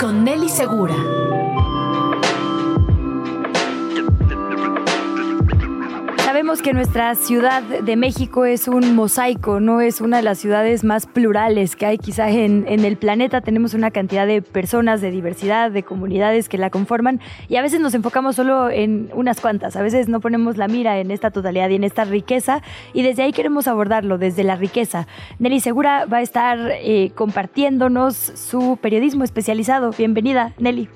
Con 0.00 0.22
Nelly 0.22 0.50
Segura. 0.50 0.94
Que 6.62 6.72
nuestra 6.72 7.14
Ciudad 7.14 7.62
de 7.62 7.96
México 7.96 8.44
es 8.44 8.68
un 8.68 8.94
mosaico, 8.94 9.60
no 9.60 9.80
es 9.80 10.00
una 10.00 10.18
de 10.18 10.22
las 10.22 10.38
ciudades 10.38 10.84
más 10.84 11.04
plurales 11.04 11.74
que 11.74 11.84
hay 11.84 11.98
quizá 11.98 12.30
en, 12.30 12.64
en, 12.68 12.84
el 12.84 12.96
planeta. 12.96 13.40
Tenemos 13.40 13.74
una 13.74 13.90
cantidad 13.90 14.26
de 14.26 14.40
personas, 14.40 15.00
de 15.00 15.10
diversidad, 15.10 15.70
de 15.70 15.82
comunidades 15.82 16.48
que 16.48 16.56
la 16.56 16.70
conforman 16.70 17.20
y 17.48 17.56
a 17.56 17.62
veces 17.62 17.80
nos 17.80 17.92
enfocamos 17.92 18.36
solo 18.36 18.70
en 18.70 19.10
unas 19.14 19.40
cuantas, 19.40 19.76
a 19.76 19.82
veces 19.82 20.08
no 20.08 20.20
ponemos 20.20 20.56
la 20.56 20.68
mira 20.68 20.98
en 20.98 21.10
esta 21.10 21.30
totalidad 21.30 21.68
y 21.68 21.74
en 21.74 21.84
esta 21.84 22.04
riqueza 22.04 22.62
y 22.94 23.02
desde 23.02 23.24
ahí 23.24 23.32
queremos 23.32 23.68
abordarlo, 23.68 24.16
desde 24.16 24.44
la 24.44 24.56
riqueza. 24.56 25.06
Nelly 25.40 25.60
Segura 25.60 26.06
va 26.06 26.18
a 26.18 26.22
estar 26.22 26.58
eh, 26.70 27.10
compartiéndonos 27.14 28.16
su 28.16 28.78
periodismo 28.80 29.24
especializado. 29.24 29.90
Bienvenida, 29.90 30.54
Nelly. 30.58 30.88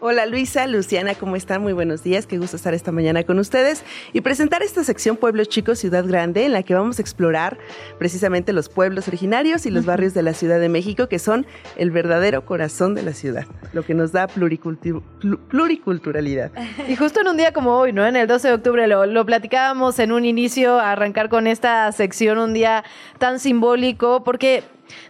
Hola 0.00 0.26
Luisa, 0.26 0.66
Luciana, 0.66 1.14
¿cómo 1.14 1.36
están? 1.36 1.62
Muy 1.62 1.72
buenos 1.72 2.02
días, 2.02 2.26
qué 2.26 2.38
gusto 2.38 2.56
estar 2.56 2.74
esta 2.74 2.92
mañana 2.92 3.24
con 3.24 3.38
ustedes 3.38 3.84
y 4.12 4.20
presentar 4.20 4.62
esta 4.62 4.84
sección 4.84 5.16
Pueblo 5.16 5.44
Chico, 5.44 5.74
Ciudad 5.74 6.04
Grande, 6.06 6.44
en 6.44 6.52
la 6.52 6.62
que 6.62 6.74
vamos 6.74 6.98
a 6.98 7.02
explorar 7.02 7.58
precisamente 7.98 8.52
los 8.52 8.68
pueblos 8.68 9.08
originarios 9.08 9.66
y 9.66 9.70
los 9.70 9.84
barrios 9.84 10.14
de 10.14 10.22
la 10.22 10.34
Ciudad 10.34 10.60
de 10.60 10.68
México, 10.68 11.08
que 11.08 11.18
son 11.18 11.46
el 11.76 11.90
verdadero 11.90 12.44
corazón 12.44 12.94
de 12.94 13.02
la 13.02 13.12
ciudad, 13.12 13.46
lo 13.72 13.84
que 13.84 13.94
nos 13.94 14.12
da 14.12 14.26
pluricultu 14.26 15.02
pluriculturalidad. 15.48 16.52
Y 16.88 16.96
justo 16.96 17.20
en 17.20 17.28
un 17.28 17.36
día 17.36 17.52
como 17.52 17.78
hoy, 17.78 17.92
¿no? 17.92 18.06
En 18.06 18.16
el 18.16 18.26
12 18.26 18.48
de 18.48 18.54
octubre 18.54 18.86
lo, 18.86 19.06
lo 19.06 19.26
platicábamos 19.26 19.98
en 19.98 20.12
un 20.12 20.24
inicio, 20.24 20.78
arrancar 20.78 21.28
con 21.28 21.46
esta 21.46 21.90
sección, 21.92 22.38
un 22.38 22.54
día 22.54 22.84
tan 23.18 23.40
simbólico, 23.40 24.24
porque, 24.24 24.62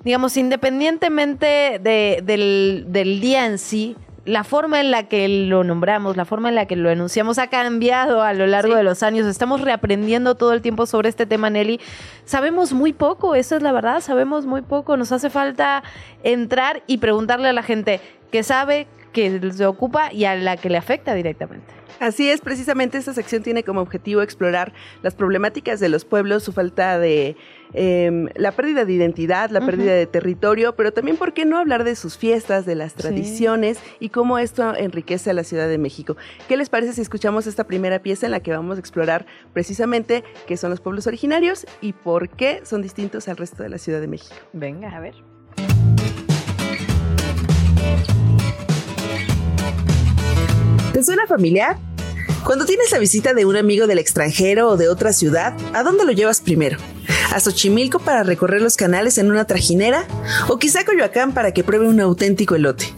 digamos, 0.05 0.37
independientemente 0.37 1.79
de, 1.83 2.21
del, 2.23 2.87
del 2.89 3.21
día 3.21 3.47
en 3.47 3.59
sí, 3.59 3.97
la 4.29 4.45
forma 4.45 4.79
en 4.81 4.91
la 4.91 5.09
que 5.09 5.27
lo 5.27 5.65
nombramos, 5.65 6.19
la 6.19 6.27
forma 6.27 6.51
en 6.51 6.55
la 6.55 6.67
que 6.67 6.77
lo 6.77 6.91
enunciamos 6.91 7.39
ha 7.39 7.49
cambiado 7.49 8.23
a 8.23 8.35
lo 8.35 8.47
largo 8.47 8.73
sí. 8.73 8.77
de 8.77 8.83
los 8.83 9.03
años. 9.03 9.27
Estamos 9.27 9.63
reaprendiendo 9.63 10.35
todo 10.35 10.53
el 10.53 10.61
tiempo 10.61 10.85
sobre 10.85 11.09
este 11.09 11.25
tema, 11.25 11.49
Nelly. 11.49 11.81
Sabemos 12.27 12.75
muy 12.75 12.93
poco, 12.93 13.35
esa 13.35 13.57
es 13.57 13.63
la 13.63 13.73
verdad, 13.73 14.01
sabemos 14.01 14.45
muy 14.45 14.61
poco. 14.61 14.99
Nos 14.99 15.13
hace 15.13 15.31
falta 15.31 15.83
entrar 16.23 16.83
y 16.87 16.99
preguntarle 16.99 17.49
a 17.49 17.55
la 17.55 17.63
gente 17.63 18.01
que 18.31 18.43
sabe, 18.43 18.87
que 19.15 19.51
se 19.51 19.65
ocupa 19.65 20.13
y 20.13 20.27
a 20.27 20.35
la 20.37 20.59
que 20.59 20.69
le 20.69 20.77
afecta 20.77 21.15
directamente. 21.15 21.73
Así 21.99 22.29
es, 22.29 22.43
precisamente 22.43 22.99
esta 22.99 23.15
sección 23.15 23.43
tiene 23.43 23.65
como 23.65 23.81
objetivo 23.81 24.21
explorar 24.21 24.75
las 25.03 25.15
problemáticas 25.15 25.81
de 25.81 25.89
los 25.89 26.05
pueblos, 26.05 26.45
su 26.45 26.53
falta 26.53 26.99
de 26.99 27.35
em, 27.73 28.29
la 28.35 28.53
pérdida 28.53 28.85
de 28.85 28.93
identidad, 28.93 29.51
la 29.51 29.61
pérdida 29.61 29.93
de 29.93 30.07
territorio, 30.07 30.75
pero 30.77 30.93
también, 30.93 31.17
¿por 31.17 31.33
qué 31.33 31.45
no 31.45 31.59
hablar 31.59 31.85
de 31.85 31.97
sus 31.97 32.17
fiestas, 32.17 32.67
de 32.67 32.75
las 32.75 32.95
tradiciones 32.95 33.79
y 34.01 34.09
cómo 34.09 34.39
esto 34.39 34.75
enriquece 34.77 35.31
a 35.31 35.33
la 35.33 35.45
Ciudad 35.45 35.69
de 35.69 35.79
México? 35.79 36.17
¿Qué 36.49 36.57
les 36.57 36.69
parece 36.69 36.93
si 36.93 37.01
escuchamos 37.01 37.47
esta 37.47 37.65
primera 37.65 38.01
pieza 38.01 38.27
en 38.27 38.33
la 38.33 38.41
que 38.41 38.53
vamos 38.53 38.77
a 38.77 38.81
explorar 38.81 39.27
precisamente 39.53 40.25
qué 40.47 40.57
son 40.57 40.71
los 40.71 40.81
pueblos 40.81 41.07
originarios 41.07 41.67
y 41.81 41.93
por 41.93 42.29
qué 42.29 42.61
son 42.65 42.83
distintos 42.83 43.29
al 43.29 43.37
resto 43.37 43.63
de 43.63 43.69
la 43.69 43.79
Ciudad 43.79 44.01
de 44.01 44.09
México? 44.09 44.35
Venga, 44.53 44.97
a 44.97 45.01
ver. 45.01 45.15
¿Te 50.93 51.05
suena 51.05 51.27
familiar? 51.29 51.77
Cuando 52.45 52.65
tienes 52.65 52.91
la 52.93 52.99
visita 52.99 53.35
de 53.35 53.45
un 53.45 53.57
amigo 53.57 53.87
del 53.87 53.99
extranjero 53.99 54.69
o 54.71 54.77
de 54.77 54.89
otra 54.89 55.13
ciudad, 55.13 55.55
¿a 55.75 55.83
dónde 55.83 56.05
lo 56.05 56.13
llevas 56.13 56.41
primero? 56.41 56.79
¿A 57.33 57.41
Xochimilco 57.41 57.99
para 57.99 58.23
recorrer 58.23 58.63
los 58.63 58.77
canales 58.77 59.19
en 59.19 59.31
una 59.31 59.45
trajinera? 59.45 60.07
¿O 60.49 60.59
quizá 60.59 60.81
a 60.81 60.85
Coyoacán 60.85 61.33
para 61.35 61.53
que 61.53 61.65
pruebe 61.65 61.87
un 61.87 62.01
auténtico 62.01 62.55
elote? 62.55 62.93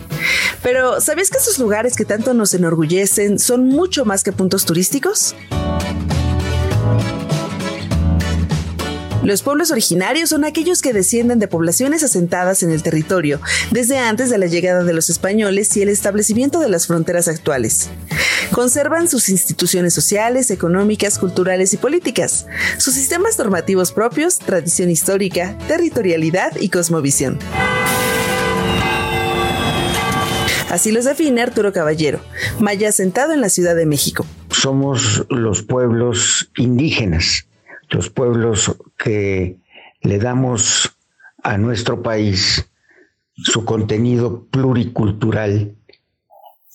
Pero, 0.63 1.01
¿sabías 1.01 1.31
que 1.31 1.39
esos 1.39 1.59
lugares 1.59 1.97
que 1.97 2.05
tanto 2.05 2.35
nos 2.35 2.55
enorgullecen 2.55 3.39
son 3.39 3.67
mucho 3.67 4.05
más 4.05 4.23
que 4.23 4.33
puntos 4.33 4.67
turísticos? 4.67 5.35
Los 9.23 9.43
pueblos 9.43 9.71
originarios 9.71 10.31
son 10.31 10.45
aquellos 10.45 10.81
que 10.81 10.95
descienden 10.95 11.39
de 11.39 11.49
poblaciones 11.49 12.03
asentadas 12.03 12.63
en 12.63 12.71
el 12.71 12.83
territorio 12.83 13.41
desde 13.71 13.99
antes 13.99 14.31
de 14.31 14.39
la 14.39 14.47
llegada 14.47 14.83
de 14.83 14.95
los 14.95 15.11
españoles 15.11 15.77
y 15.77 15.83
el 15.83 15.91
establecimiento 15.91 16.59
de 16.59 16.71
las 16.71 16.87
fronteras 16.87 17.29
actuales. 17.29 17.91
Conservan 18.53 19.09
sus 19.09 19.29
instituciones 19.29 19.93
sociales, 19.93 20.51
económicas, 20.51 21.19
culturales 21.19 21.75
y 21.75 21.77
políticas, 21.77 22.47
sus 22.79 22.95
sistemas 22.95 23.39
normativos 23.39 23.93
propios, 23.93 24.39
tradición 24.39 24.91
histórica, 24.91 25.57
territorialidad 25.69 26.57
y 26.59 26.71
cosmovisión. 26.71 27.39
Así 30.71 30.93
los 30.93 31.05
define 31.05 31.43
Arturo 31.43 31.73
Caballero, 31.73 32.21
maya 32.61 32.89
asentado 32.89 33.33
en 33.33 33.41
la 33.41 33.49
Ciudad 33.49 33.75
de 33.75 33.87
México. 33.87 34.25
Somos 34.51 35.27
los 35.29 35.63
pueblos 35.63 36.49
indígenas, 36.57 37.47
los 37.91 38.11
pueblos 38.11 38.77
que 38.97 39.59
le 40.03 40.19
damos 40.19 40.97
a 41.43 41.59
nuestro 41.59 42.03
país 42.03 42.67
su 43.35 43.65
contenido 43.65 44.47
pluricultural, 44.51 45.75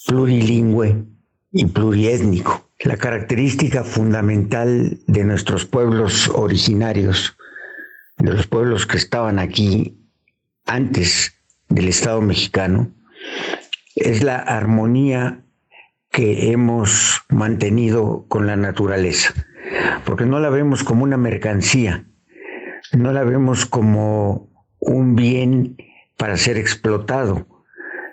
plurilingüe 0.07 1.05
y 1.51 1.65
pluriétnico. 1.65 2.69
La 2.79 2.97
característica 2.97 3.83
fundamental 3.83 4.99
de 5.07 5.23
nuestros 5.23 5.65
pueblos 5.65 6.27
originarios, 6.29 7.37
de 8.17 8.33
los 8.33 8.47
pueblos 8.47 8.85
que 8.85 8.97
estaban 8.97 9.39
aquí 9.39 9.97
antes 10.65 11.33
del 11.69 11.87
Estado 11.87 12.21
mexicano, 12.21 12.91
es 13.95 14.23
la 14.23 14.37
armonía 14.37 15.43
que 16.11 16.51
hemos 16.51 17.21
mantenido 17.29 18.25
con 18.27 18.47
la 18.47 18.55
naturaleza 18.55 19.33
porque 20.05 20.25
no 20.25 20.39
la 20.39 20.49
vemos 20.49 20.83
como 20.83 21.03
una 21.03 21.17
mercancía, 21.17 22.05
no 22.93 23.11
la 23.11 23.23
vemos 23.23 23.65
como 23.65 24.49
un 24.79 25.15
bien 25.15 25.77
para 26.17 26.37
ser 26.37 26.57
explotado, 26.57 27.47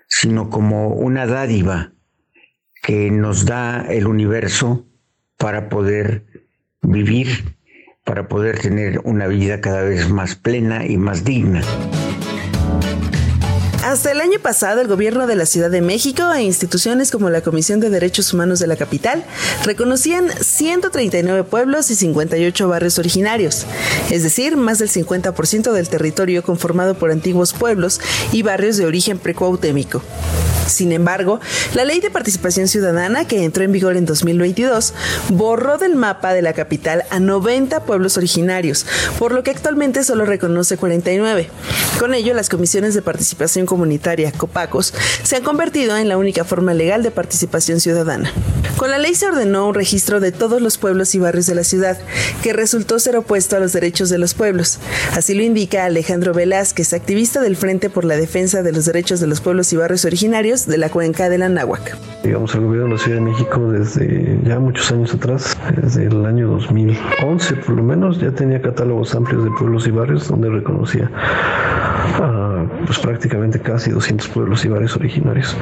sino 0.09 0.51
como 0.51 0.89
una 0.89 1.27
dádiva 1.27 1.93
que 2.83 3.11
nos 3.11 3.47
da 3.47 3.87
el 3.89 4.07
universo 4.07 4.87
para 5.39 5.69
poder 5.69 6.25
vivir, 6.83 7.57
para 8.05 8.29
poder 8.29 8.59
tener 8.59 9.01
una 9.05 9.27
vida 9.29 9.61
cada 9.61 9.83
vez 9.83 10.11
más 10.11 10.35
plena 10.35 10.87
y 10.87 10.97
más 10.97 11.25
digna. 11.25 11.63
Hasta 13.83 14.13
el 14.13 14.21
año 14.21 14.39
pasado, 14.39 14.81
el 14.81 14.87
gobierno 14.87 15.27
de 15.27 15.35
la 15.35 15.45
Ciudad 15.45 15.69
de 15.69 15.81
México 15.81 16.33
e 16.33 16.45
instituciones 16.45 17.11
como 17.11 17.31
la 17.31 17.41
Comisión 17.41 17.81
de 17.81 17.91
Derechos 17.91 18.33
Humanos 18.33 18.61
de 18.61 18.69
la 18.69 18.77
capital 18.77 19.25
reconocían 19.65 20.31
139 20.41 21.43
pueblos 21.43 21.91
y 21.91 21.97
58 21.97 22.69
barrios 22.69 23.01
originarios, 23.01 23.67
es 24.09 24.23
decir, 24.23 24.57
más 24.57 24.79
del 24.79 24.89
50% 24.89 25.73
del 25.73 25.89
territorio 25.89 26.45
conformado 26.45 26.95
por 26.95 27.11
antiguos 27.11 27.55
pueblos 27.55 28.01
y 28.31 28.43
barrios 28.43 28.77
de 28.77 28.87
origen 28.87 29.19
precuautémico. 29.19 30.01
Sin 30.67 30.93
embargo, 30.93 31.41
la 31.75 31.85
Ley 31.85 32.01
de 32.01 32.11
Participación 32.11 32.69
Ciudadana, 32.69 33.27
que 33.27 33.45
entró 33.45 33.65
en 33.65 33.73
vigor 33.73 33.97
en 33.97 34.07
2022, 34.07 34.95
borró 35.31 35.77
del 35.77 35.97
mapa 35.97 36.33
de 36.33 36.43
la 36.43 36.53
capital 36.53 37.05
a 37.11 37.19
90 37.19 37.85
pueblos 37.85 38.17
originarios, 38.17 38.87
por 39.19 39.33
lo 39.33 39.43
que 39.43 39.51
actualmente 39.51 40.05
solo 40.05 40.25
reconoce 40.25 40.77
49. 40.77 41.51
Con 41.99 42.15
ello, 42.15 42.33
las 42.35 42.49
comisiones 42.49 42.95
de 42.95 43.03
participación 43.03 43.67
comunitaria, 43.73 44.31
COPACOS, 44.33 44.93
se 45.23 45.37
han 45.37 45.43
convertido 45.43 45.97
en 45.97 46.07
la 46.07 46.19
única 46.19 46.45
forma 46.45 46.75
legal 46.75 47.03
de 47.03 47.11
participación 47.11 47.81
ciudadana. 47.81 48.31
Con 48.77 48.91
la 48.91 48.99
ley 48.99 49.15
se 49.15 49.27
ordenó 49.27 49.67
un 49.67 49.75
registro 49.75 50.21
de 50.21 50.31
todos 50.31 50.61
los 50.61 50.77
pueblos 50.77 51.15
y 51.15 51.19
barrios 51.19 51.47
de 51.47 51.55
la 51.55 51.65
ciudad, 51.65 51.97
que 52.43 52.53
resultó 52.53 52.99
ser 52.99 53.17
opuesto 53.17 53.57
a 53.57 53.61
los 53.61 53.73
derechos 53.73 54.11
de 54.11 54.19
los 54.19 54.35
pueblos. 54.35 54.79
Así 55.17 55.33
lo 55.33 55.43
indica 55.43 55.87
Alejandro 55.87 56.35
Velázquez, 56.35 56.93
activista 56.93 57.41
del 57.41 57.57
Frente 57.57 57.89
por 57.89 58.05
la 58.05 58.19
Defensa 58.19 58.63
de 58.63 58.73
los 58.73 58.85
Derechos 58.85 59.21
de 59.21 59.27
los 59.27 59.41
Pueblos 59.41 59.73
y 59.73 59.77
Barrios 59.77 60.05
Originarios 60.05 60.67
de 60.67 60.77
la 60.77 60.91
cuenca 60.91 61.31
de 61.31 61.39
la 61.39 61.49
Náhuac. 61.49 61.97
Digamos, 62.25 62.55
el 62.55 62.61
gobierno 62.61 62.89
de 62.89 62.93
la 62.93 62.99
Ciudad 62.99 63.19
de 63.21 63.25
México 63.25 63.73
desde 63.73 64.39
ya 64.45 64.59
muchos 64.59 64.93
años 64.93 65.15
atrás, 65.15 65.57
desde 65.81 66.09
el 66.09 66.27
año 66.27 66.49
2011 66.49 67.55
por 67.55 67.77
lo 67.77 67.83
menos, 67.83 68.21
ya 68.21 68.33
tenía 68.33 68.61
catálogos 68.61 69.15
amplios 69.15 69.45
de 69.45 69.51
pueblos 69.53 69.87
y 69.87 69.93
barrios 69.93 70.29
donde 70.29 70.51
reconocía 70.51 71.11
pues 72.87 72.99
prácticamente 72.99 73.61
casi 73.61 73.91
200 73.91 74.29
pueblos 74.29 74.65
y 74.65 74.69
barrios 74.69 74.97
originarios. 74.97 75.57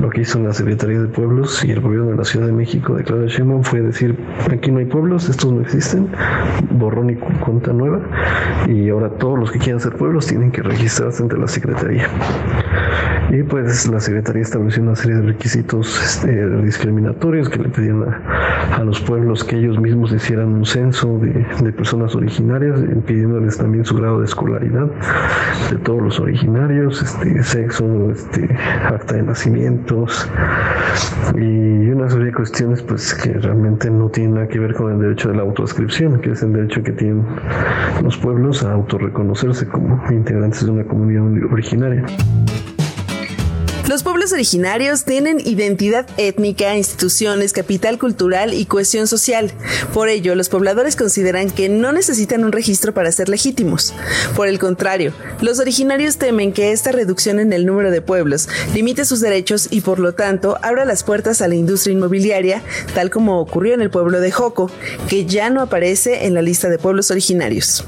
Lo 0.00 0.10
que 0.10 0.22
hizo 0.22 0.38
la 0.40 0.52
Secretaría 0.52 1.00
de 1.00 1.08
Pueblos 1.08 1.64
y 1.64 1.70
el 1.70 1.80
gobierno 1.80 2.10
de 2.10 2.16
la 2.16 2.24
Ciudad 2.24 2.46
de 2.46 2.52
México 2.52 2.94
de 2.94 3.04
Claudia 3.04 3.28
Sheinbaum 3.28 3.62
fue 3.62 3.80
decir, 3.80 4.16
aquí 4.50 4.70
no 4.70 4.78
hay 4.78 4.86
pueblos, 4.86 5.28
estos 5.28 5.52
no 5.52 5.60
existen, 5.60 6.08
borrón 6.72 7.10
y 7.10 7.16
cuenta 7.16 7.72
nueva, 7.72 8.00
y 8.68 8.88
ahora 8.88 9.10
todos 9.10 9.38
los 9.38 9.50
que 9.50 9.58
quieran 9.58 9.80
ser 9.80 9.96
pueblos 9.96 10.26
tienen 10.26 10.50
que 10.50 10.62
registrarse 10.62 11.22
ante 11.22 11.36
la 11.36 11.48
Secretaría. 11.48 12.08
Y 13.30 13.42
pues 13.42 13.88
la 13.88 13.98
Secretaría 13.98 14.42
estableció 14.42 14.82
una 14.82 14.94
serie 14.94 15.16
de 15.16 15.22
requisitos 15.22 16.00
este, 16.00 16.48
discriminatorios 16.60 17.48
que 17.48 17.58
le 17.58 17.68
pedían 17.68 18.04
a, 18.04 18.76
a, 18.76 18.84
los 18.84 19.00
pueblos 19.00 19.42
que 19.42 19.56
ellos 19.56 19.80
mismos 19.80 20.12
hicieran 20.12 20.54
un 20.54 20.64
censo 20.64 21.18
de, 21.18 21.44
de 21.62 21.72
personas 21.72 22.14
originarias, 22.14 22.80
pidiéndoles 23.04 23.58
también 23.58 23.84
su 23.84 23.96
grado 23.96 24.20
de 24.20 24.26
escolaridad 24.26 24.86
de 25.70 25.78
todos 25.78 26.00
los 26.02 26.20
originarios, 26.20 26.45
este, 26.46 27.42
sexo, 27.42 28.10
este, 28.10 28.48
acta 28.84 29.16
de 29.16 29.22
nacimientos 29.22 30.28
y 31.34 31.88
una 31.88 32.08
serie 32.08 32.26
de 32.26 32.32
cuestiones 32.32 32.82
pues 32.82 33.14
que 33.14 33.32
realmente 33.32 33.90
no 33.90 34.08
tienen 34.08 34.34
nada 34.34 34.48
que 34.48 34.58
ver 34.58 34.74
con 34.74 34.92
el 34.92 35.00
derecho 35.00 35.28
de 35.28 35.36
la 35.36 35.42
autodescripción, 35.42 36.20
que 36.20 36.30
es 36.30 36.42
el 36.42 36.52
derecho 36.52 36.82
que 36.82 36.92
tienen 36.92 37.24
los 38.02 38.16
pueblos 38.16 38.62
a 38.64 38.72
autorreconocerse 38.72 39.66
como 39.66 40.00
integrantes 40.10 40.64
de 40.64 40.70
una 40.70 40.84
comunidad 40.84 41.24
originaria. 41.52 42.04
Los 43.88 44.02
pueblos 44.02 44.32
originarios 44.32 45.04
tienen 45.04 45.38
identidad 45.38 46.08
étnica, 46.16 46.74
instituciones, 46.74 47.52
capital 47.52 48.00
cultural 48.00 48.52
y 48.52 48.66
cohesión 48.66 49.06
social. 49.06 49.52
Por 49.94 50.08
ello, 50.08 50.34
los 50.34 50.48
pobladores 50.48 50.96
consideran 50.96 51.50
que 51.50 51.68
no 51.68 51.92
necesitan 51.92 52.42
un 52.44 52.50
registro 52.50 52.92
para 52.92 53.12
ser 53.12 53.28
legítimos. 53.28 53.94
Por 54.34 54.48
el 54.48 54.58
contrario, 54.58 55.12
los 55.40 55.60
originarios 55.60 56.16
temen 56.16 56.52
que 56.52 56.72
esta 56.72 56.90
reducción 56.90 57.38
en 57.38 57.52
el 57.52 57.64
número 57.64 57.92
de 57.92 58.02
pueblos 58.02 58.48
limite 58.74 59.04
sus 59.04 59.20
derechos 59.20 59.68
y 59.70 59.82
por 59.82 60.00
lo 60.00 60.14
tanto 60.14 60.58
abra 60.62 60.84
las 60.84 61.04
puertas 61.04 61.40
a 61.40 61.46
la 61.46 61.54
industria 61.54 61.92
inmobiliaria, 61.92 62.62
tal 62.92 63.10
como 63.10 63.38
ocurrió 63.38 63.74
en 63.74 63.82
el 63.82 63.90
pueblo 63.90 64.18
de 64.18 64.32
Joco, 64.32 64.68
que 65.08 65.26
ya 65.26 65.48
no 65.48 65.62
aparece 65.62 66.26
en 66.26 66.34
la 66.34 66.42
lista 66.42 66.68
de 66.68 66.78
pueblos 66.78 67.12
originarios. 67.12 67.84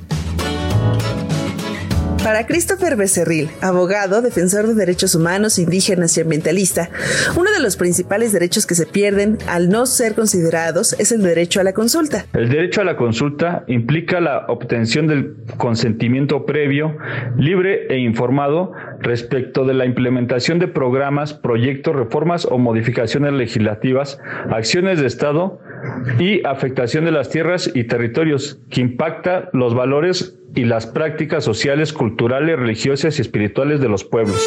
Para 2.22 2.46
Christopher 2.46 2.96
Becerril, 2.96 3.48
abogado, 3.62 4.20
defensor 4.22 4.66
de 4.66 4.74
derechos 4.74 5.14
humanos, 5.14 5.58
indígenas 5.58 6.16
y 6.18 6.20
ambientalista, 6.20 6.90
uno 7.36 7.50
de 7.50 7.60
los 7.60 7.76
principales 7.76 8.32
derechos 8.32 8.66
que 8.66 8.74
se 8.74 8.86
pierden 8.86 9.38
al 9.48 9.68
no 9.68 9.86
ser 9.86 10.14
considerados 10.14 10.94
es 10.98 11.12
el 11.12 11.22
derecho 11.22 11.60
a 11.60 11.64
la 11.64 11.72
consulta. 11.72 12.26
El 12.34 12.48
derecho 12.48 12.80
a 12.80 12.84
la 12.84 12.96
consulta 12.96 13.64
implica 13.68 14.20
la 14.20 14.46
obtención 14.48 15.06
del 15.06 15.36
consentimiento 15.56 16.44
previo, 16.44 16.96
libre 17.36 17.86
e 17.88 17.98
informado 17.98 18.72
respecto 19.00 19.64
de 19.64 19.74
la 19.74 19.86
implementación 19.86 20.58
de 20.58 20.68
programas, 20.68 21.34
proyectos, 21.34 21.94
reformas 21.94 22.46
o 22.46 22.58
modificaciones 22.58 23.32
legislativas, 23.32 24.18
acciones 24.50 25.00
de 25.00 25.06
Estado 25.06 25.60
y 26.18 26.44
afectación 26.44 27.04
de 27.04 27.12
las 27.12 27.30
tierras 27.30 27.70
y 27.72 27.84
territorios 27.84 28.58
que 28.70 28.80
impacta 28.80 29.48
los 29.52 29.74
valores 29.74 30.38
y 30.54 30.64
las 30.64 30.86
prácticas 30.86 31.44
sociales, 31.44 31.92
culturales, 31.92 32.58
religiosas 32.58 33.18
y 33.18 33.22
espirituales 33.22 33.80
de 33.80 33.88
los 33.88 34.04
pueblos. 34.04 34.40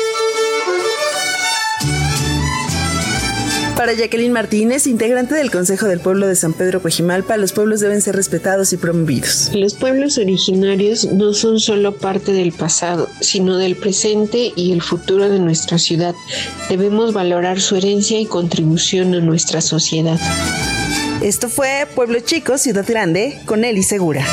Para 3.81 3.93
Jacqueline 3.93 4.31
Martínez, 4.31 4.85
integrante 4.85 5.33
del 5.33 5.49
Consejo 5.49 5.87
del 5.87 5.99
Pueblo 5.99 6.27
de 6.27 6.35
San 6.35 6.53
Pedro 6.53 6.83
Coajimalpa, 6.83 7.35
los 7.37 7.51
pueblos 7.51 7.79
deben 7.79 7.99
ser 7.99 8.15
respetados 8.15 8.73
y 8.73 8.77
promovidos. 8.77 9.49
Los 9.55 9.73
pueblos 9.73 10.19
originarios 10.19 11.11
no 11.11 11.33
son 11.33 11.59
solo 11.59 11.97
parte 11.97 12.31
del 12.31 12.51
pasado, 12.51 13.09
sino 13.21 13.57
del 13.57 13.75
presente 13.75 14.51
y 14.55 14.71
el 14.71 14.83
futuro 14.83 15.29
de 15.29 15.39
nuestra 15.39 15.79
ciudad. 15.79 16.13
Debemos 16.69 17.11
valorar 17.11 17.59
su 17.59 17.75
herencia 17.75 18.19
y 18.19 18.27
contribución 18.27 19.15
a 19.15 19.19
nuestra 19.19 19.61
sociedad. 19.61 20.19
Esto 21.23 21.49
fue 21.49 21.87
Pueblo 21.95 22.19
Chico, 22.19 22.59
Ciudad 22.59 22.85
Grande, 22.87 23.39
con 23.47 23.63
Eli 23.63 23.81
Segura. 23.81 24.23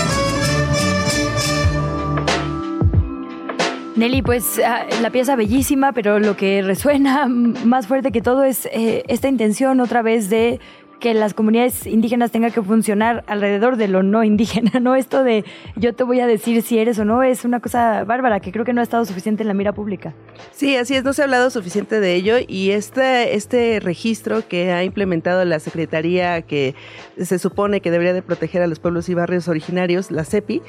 Nelly, 3.98 4.22
pues 4.22 4.60
ah, 4.64 4.86
la 5.02 5.10
pieza 5.10 5.34
bellísima, 5.34 5.92
pero 5.92 6.20
lo 6.20 6.36
que 6.36 6.62
resuena 6.62 7.26
más 7.28 7.88
fuerte 7.88 8.12
que 8.12 8.20
todo 8.20 8.44
es 8.44 8.66
eh, 8.66 9.02
esta 9.08 9.28
intención 9.28 9.80
otra 9.80 10.02
vez 10.02 10.30
de 10.30 10.60
que 10.98 11.14
las 11.14 11.34
comunidades 11.34 11.86
indígenas 11.86 12.30
tengan 12.30 12.50
que 12.50 12.62
funcionar 12.62 13.24
alrededor 13.26 13.76
de 13.76 13.88
lo 13.88 14.02
no 14.02 14.24
indígena, 14.24 14.72
¿no? 14.80 14.94
Esto 14.94 15.24
de 15.24 15.44
yo 15.76 15.94
te 15.94 16.04
voy 16.04 16.20
a 16.20 16.26
decir 16.26 16.62
si 16.62 16.78
eres 16.78 16.98
o 16.98 17.04
no 17.04 17.22
es 17.22 17.44
una 17.44 17.60
cosa 17.60 18.04
bárbara 18.04 18.40
que 18.40 18.52
creo 18.52 18.64
que 18.64 18.72
no 18.72 18.80
ha 18.80 18.84
estado 18.84 19.04
suficiente 19.04 19.42
en 19.42 19.48
la 19.48 19.54
mira 19.54 19.72
pública. 19.72 20.14
Sí, 20.52 20.76
así 20.76 20.94
es, 20.94 21.04
no 21.04 21.12
se 21.12 21.22
ha 21.22 21.24
hablado 21.24 21.50
suficiente 21.50 22.00
de 22.00 22.14
ello 22.14 22.36
y 22.46 22.70
este, 22.70 23.34
este 23.34 23.80
registro 23.80 24.46
que 24.46 24.72
ha 24.72 24.84
implementado 24.84 25.44
la 25.44 25.60
Secretaría 25.60 26.42
que 26.42 26.74
se 27.20 27.38
supone 27.38 27.80
que 27.80 27.90
debería 27.90 28.12
de 28.12 28.22
proteger 28.22 28.62
a 28.62 28.66
los 28.66 28.78
pueblos 28.80 29.08
y 29.08 29.14
barrios 29.14 29.48
originarios, 29.48 30.10
la 30.10 30.24
CEPI, 30.24 30.62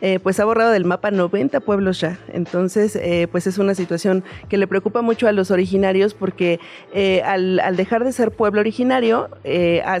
eh, 0.00 0.18
pues 0.22 0.40
ha 0.40 0.44
borrado 0.44 0.70
del 0.70 0.84
mapa 0.84 1.10
90 1.10 1.60
pueblos 1.60 2.00
ya. 2.00 2.18
Entonces, 2.32 2.96
eh, 2.96 3.28
pues 3.30 3.46
es 3.46 3.58
una 3.58 3.74
situación 3.74 4.24
que 4.48 4.56
le 4.56 4.66
preocupa 4.66 5.02
mucho 5.02 5.28
a 5.28 5.32
los 5.32 5.50
originarios 5.50 6.14
porque 6.14 6.60
eh, 6.92 7.22
al, 7.22 7.60
al, 7.60 7.76
dejar 7.76 8.04
de 8.04 8.12
ser 8.12 8.30
pueblo 8.30 8.60
originario, 8.60 9.28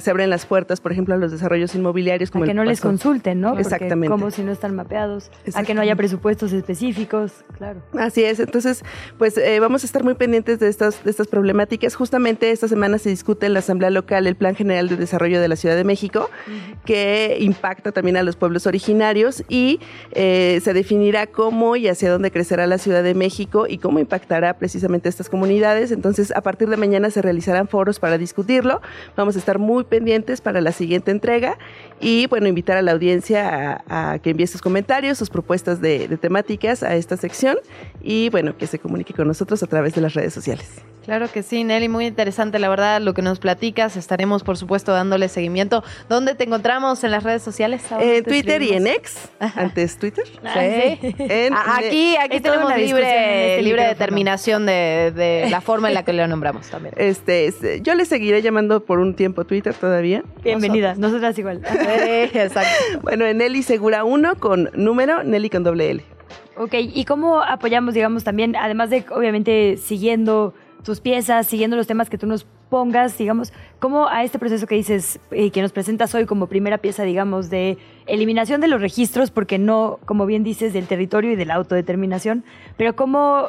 se 0.00 0.10
abren 0.10 0.30
las 0.30 0.46
puertas, 0.46 0.80
por 0.80 0.92
ejemplo, 0.92 1.14
a 1.14 1.18
los 1.18 1.32
desarrollos 1.32 1.74
inmobiliarios. 1.74 2.30
Como 2.30 2.44
a 2.44 2.46
que 2.46 2.54
no 2.54 2.64
les 2.64 2.80
consulten, 2.80 3.40
¿no? 3.40 3.58
Exactamente. 3.58 4.10
como 4.10 4.30
si 4.30 4.42
no 4.42 4.52
están 4.52 4.74
mapeados, 4.74 5.30
a 5.54 5.62
que 5.62 5.74
no 5.74 5.80
haya 5.80 5.96
presupuestos 5.96 6.52
específicos, 6.52 7.44
claro. 7.56 7.82
Así 7.98 8.24
es, 8.24 8.40
entonces, 8.40 8.84
pues 9.18 9.36
eh, 9.38 9.60
vamos 9.60 9.82
a 9.82 9.86
estar 9.86 10.04
muy 10.04 10.14
pendientes 10.14 10.58
de 10.58 10.68
estas, 10.68 11.02
de 11.04 11.10
estas 11.10 11.28
problemáticas. 11.28 11.94
Justamente 11.94 12.50
esta 12.50 12.68
semana 12.68 12.98
se 12.98 13.10
discute 13.10 13.46
en 13.46 13.52
la 13.52 13.60
Asamblea 13.60 13.90
Local 13.90 14.26
el 14.26 14.36
Plan 14.36 14.54
General 14.54 14.88
de 14.88 14.96
Desarrollo 14.96 15.40
de 15.40 15.48
la 15.48 15.56
Ciudad 15.56 15.76
de 15.76 15.84
México, 15.84 16.30
que 16.84 17.38
impacta 17.40 17.92
también 17.92 18.16
a 18.16 18.22
los 18.22 18.36
pueblos 18.36 18.66
originarios 18.66 19.44
y 19.48 19.80
eh, 20.12 20.60
se 20.62 20.72
definirá 20.72 21.26
cómo 21.26 21.76
y 21.76 21.88
hacia 21.88 22.10
dónde 22.10 22.30
crecerá 22.30 22.66
la 22.66 22.78
Ciudad 22.78 23.02
de 23.02 23.14
México 23.14 23.66
y 23.68 23.78
cómo 23.78 23.98
impactará 23.98 24.58
precisamente 24.58 25.08
estas 25.08 25.28
comunidades. 25.28 25.90
Entonces, 25.92 26.32
a 26.34 26.40
partir 26.40 26.68
de 26.68 26.76
mañana 26.76 27.10
se 27.10 27.22
realizarán 27.22 27.68
foros 27.68 27.98
para 27.98 28.18
discutirlo. 28.18 28.80
Vamos 29.16 29.36
a 29.36 29.38
estar 29.38 29.58
muy 29.58 29.65
pendientes 29.84 30.40
para 30.40 30.60
la 30.60 30.72
siguiente 30.72 31.10
entrega 31.10 31.58
y 32.00 32.26
bueno, 32.26 32.48
invitar 32.48 32.76
a 32.76 32.82
la 32.82 32.92
audiencia 32.92 33.84
a, 33.88 34.18
que 34.18 34.30
envíe 34.30 34.46
sus 34.46 34.60
comentarios, 34.60 35.18
sus 35.18 35.30
propuestas 35.30 35.80
de, 35.80 36.08
temáticas 36.18 36.82
a 36.82 36.94
esta 36.96 37.16
sección 37.16 37.58
y 38.02 38.28
bueno, 38.30 38.56
que 38.56 38.66
se 38.66 38.78
comunique 38.78 39.14
con 39.14 39.28
nosotros 39.28 39.62
a 39.62 39.66
través 39.66 39.94
de 39.94 40.00
las 40.00 40.14
redes 40.14 40.32
sociales. 40.32 40.66
Claro 41.06 41.30
que 41.32 41.44
sí, 41.44 41.62
Nelly, 41.62 41.88
muy 41.88 42.06
interesante 42.06 42.58
la 42.58 42.68
verdad 42.68 43.00
lo 43.00 43.14
que 43.14 43.22
nos 43.22 43.38
platicas. 43.38 43.96
Estaremos 43.96 44.42
por 44.42 44.56
supuesto 44.56 44.90
dándole 44.90 45.28
seguimiento. 45.28 45.84
¿Dónde 46.08 46.34
te 46.34 46.42
encontramos 46.42 47.04
en 47.04 47.12
las 47.12 47.22
redes 47.22 47.42
sociales? 47.42 47.84
En 48.00 48.24
Twitter 48.24 48.60
y 48.60 48.72
en 48.72 48.88
X, 48.88 49.30
antes 49.38 49.98
Twitter. 49.98 50.24
Ah, 50.44 50.54
sí. 50.60 51.12
aquí 51.78 52.16
aquí 52.16 52.40
tenemos 52.40 52.76
libre, 52.76 53.50
este 53.50 53.62
libre 53.62 53.86
determinación 53.86 54.66
de, 54.66 55.12
de 55.14 55.46
la 55.48 55.60
forma 55.60 55.86
en 55.86 55.94
la 55.94 56.04
que 56.04 56.12
lo 56.12 56.26
nombramos 56.28 56.66
también. 56.68 56.92
Este, 56.96 57.46
este, 57.46 57.80
yo 57.82 57.94
le 57.94 58.04
seguiré 58.04 58.42
llamando 58.42 58.84
por 58.84 58.98
un 58.98 59.14
tiempo 59.14 59.44
Twitter 59.44 59.74
todavía. 59.74 60.24
Bienvenida, 60.42 60.96
nosotras 60.96 61.38
igual. 61.38 61.62
exacto. 62.34 62.70
Bueno, 63.02 63.26
en 63.26 63.38
Nelly 63.38 63.62
Segura 63.62 64.02
1 64.02 64.36
con 64.40 64.70
número, 64.74 65.22
Nelly 65.22 65.50
con 65.50 65.62
doble 65.62 65.90
L. 65.90 66.04
Ok, 66.56 66.74
¿y 66.74 67.04
cómo 67.04 67.42
apoyamos, 67.42 67.94
digamos, 67.94 68.24
también, 68.24 68.56
además 68.56 68.90
de 68.90 69.04
obviamente 69.10 69.76
siguiendo 69.76 70.54
tus 70.86 71.00
piezas, 71.00 71.48
siguiendo 71.48 71.76
los 71.76 71.88
temas 71.88 72.08
que 72.08 72.16
tú 72.16 72.28
nos 72.28 72.46
pongas, 72.70 73.18
digamos, 73.18 73.52
cómo 73.80 74.06
a 74.08 74.22
este 74.22 74.38
proceso 74.38 74.68
que 74.68 74.76
dices, 74.76 75.18
y 75.32 75.50
que 75.50 75.60
nos 75.60 75.72
presentas 75.72 76.14
hoy 76.14 76.26
como 76.26 76.46
primera 76.46 76.78
pieza, 76.78 77.02
digamos, 77.02 77.50
de 77.50 77.76
eliminación 78.06 78.60
de 78.60 78.68
los 78.68 78.80
registros, 78.80 79.32
porque 79.32 79.58
no, 79.58 79.98
como 80.04 80.26
bien 80.26 80.44
dices, 80.44 80.72
del 80.72 80.86
territorio 80.86 81.32
y 81.32 81.36
de 81.36 81.44
la 81.44 81.54
autodeterminación, 81.54 82.44
pero 82.76 82.94
cómo 82.94 83.48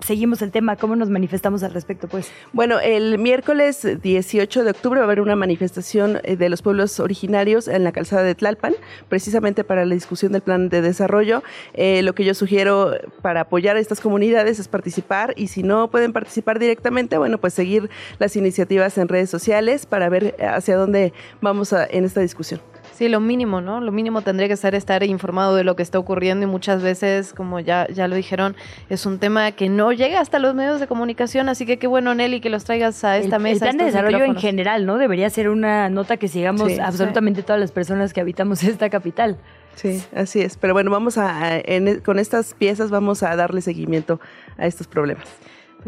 seguimos 0.00 0.42
el 0.42 0.50
tema, 0.50 0.76
¿cómo 0.76 0.96
nos 0.96 1.10
manifestamos 1.10 1.62
al 1.62 1.72
respecto? 1.72 2.08
Pues? 2.08 2.30
Bueno, 2.52 2.80
el 2.80 3.18
miércoles 3.18 3.86
18 4.02 4.64
de 4.64 4.70
octubre 4.70 5.00
va 5.00 5.04
a 5.04 5.08
haber 5.08 5.20
una 5.20 5.36
manifestación 5.36 6.20
eh, 6.22 6.36
de 6.36 6.48
los 6.48 6.62
pueblos 6.62 7.00
originarios 7.00 7.68
en 7.68 7.84
la 7.84 7.92
calzada 7.92 8.22
de 8.22 8.34
Tlalpan, 8.34 8.74
precisamente 9.08 9.64
para 9.64 9.84
la 9.84 9.94
discusión 9.94 10.32
del 10.32 10.42
plan 10.42 10.68
de 10.68 10.82
desarrollo. 10.82 11.42
Eh, 11.74 12.02
lo 12.02 12.14
que 12.14 12.24
yo 12.24 12.34
sugiero 12.34 12.94
para 13.22 13.42
apoyar 13.42 13.76
a 13.76 13.80
estas 13.80 14.00
comunidades 14.00 14.58
es 14.58 14.68
participar 14.68 15.34
y 15.36 15.48
si 15.48 15.62
no 15.62 15.90
pueden 15.90 16.12
participar 16.12 16.58
directamente, 16.58 17.18
bueno, 17.18 17.38
pues 17.38 17.54
seguir 17.54 17.90
las 18.18 18.36
iniciativas 18.36 18.98
en 18.98 19.08
redes 19.08 19.30
sociales 19.30 19.86
para 19.86 20.08
ver 20.08 20.36
hacia 20.40 20.76
dónde 20.76 21.12
vamos 21.40 21.72
en 21.72 22.04
esta 22.04 22.20
discusión. 22.20 22.60
Sí, 22.98 23.08
lo 23.08 23.20
mínimo, 23.20 23.60
¿no? 23.60 23.80
Lo 23.80 23.92
mínimo 23.92 24.22
tendría 24.22 24.48
que 24.48 24.56
ser 24.56 24.74
estar 24.74 25.04
informado 25.04 25.54
de 25.54 25.62
lo 25.62 25.76
que 25.76 25.84
está 25.84 26.00
ocurriendo 26.00 26.44
y 26.44 26.48
muchas 26.48 26.82
veces, 26.82 27.32
como 27.32 27.60
ya, 27.60 27.86
ya 27.86 28.08
lo 28.08 28.16
dijeron, 28.16 28.56
es 28.90 29.06
un 29.06 29.20
tema 29.20 29.52
que 29.52 29.68
no 29.68 29.92
llega 29.92 30.18
hasta 30.18 30.40
los 30.40 30.56
medios 30.56 30.80
de 30.80 30.88
comunicación, 30.88 31.48
así 31.48 31.64
que 31.64 31.78
qué 31.78 31.86
bueno, 31.86 32.12
Nelly, 32.16 32.40
que 32.40 32.50
los 32.50 32.64
traigas 32.64 33.04
a 33.04 33.16
esta 33.16 33.38
mesa. 33.38 33.66
El 33.66 33.76
plan 33.76 33.76
de 33.76 33.84
desarrollo 33.84 34.24
en 34.24 34.34
general, 34.34 34.84
¿no? 34.84 34.98
Debería 34.98 35.30
ser 35.30 35.48
una 35.48 35.88
nota 35.88 36.16
que 36.16 36.26
sigamos 36.26 36.76
absolutamente 36.80 37.44
todas 37.44 37.60
las 37.60 37.70
personas 37.70 38.12
que 38.12 38.20
habitamos 38.20 38.64
esta 38.64 38.90
capital. 38.90 39.36
Sí, 39.76 40.02
así 40.12 40.40
es. 40.40 40.56
Pero 40.56 40.74
bueno, 40.74 40.90
vamos 40.90 41.18
a, 41.18 41.62
con 42.04 42.18
estas 42.18 42.54
piezas 42.54 42.90
vamos 42.90 43.22
a 43.22 43.36
darle 43.36 43.60
seguimiento 43.60 44.18
a 44.56 44.66
estos 44.66 44.88
problemas. 44.88 45.28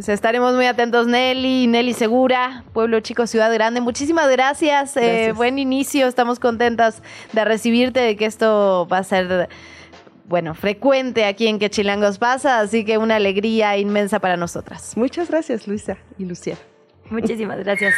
Pues 0.01 0.09
estaremos 0.09 0.55
muy 0.55 0.65
atentos, 0.65 1.07
Nelly, 1.07 1.67
Nelly 1.67 1.93
Segura, 1.93 2.65
Pueblo 2.73 3.01
Chico, 3.01 3.27
Ciudad 3.27 3.53
Grande. 3.53 3.83
Muchísimas 3.83 4.31
gracias. 4.31 4.97
Eh, 4.97 5.35
buen 5.37 5.59
inicio. 5.59 6.07
Estamos 6.07 6.39
contentas 6.41 7.03
de 7.35 7.45
recibirte, 7.45 8.01
de 8.01 8.17
que 8.17 8.25
esto 8.25 8.89
va 8.91 8.97
a 8.97 9.05
ser, 9.05 9.51
bueno, 10.25 10.55
frecuente 10.55 11.27
aquí 11.27 11.49
en 11.49 11.59
Que 11.59 11.69
Chilangos 11.69 12.17
pasa. 12.17 12.61
Así 12.61 12.87
que 12.87 12.97
una 12.97 13.17
alegría 13.17 13.77
inmensa 13.77 14.21
para 14.21 14.39
nosotras. 14.39 14.97
Muchas 14.97 15.29
gracias, 15.29 15.69
Luisa 15.69 15.99
y 16.19 16.25
Lucía. 16.25 16.57
Muchísimas 17.11 17.59
gracias. 17.63 17.95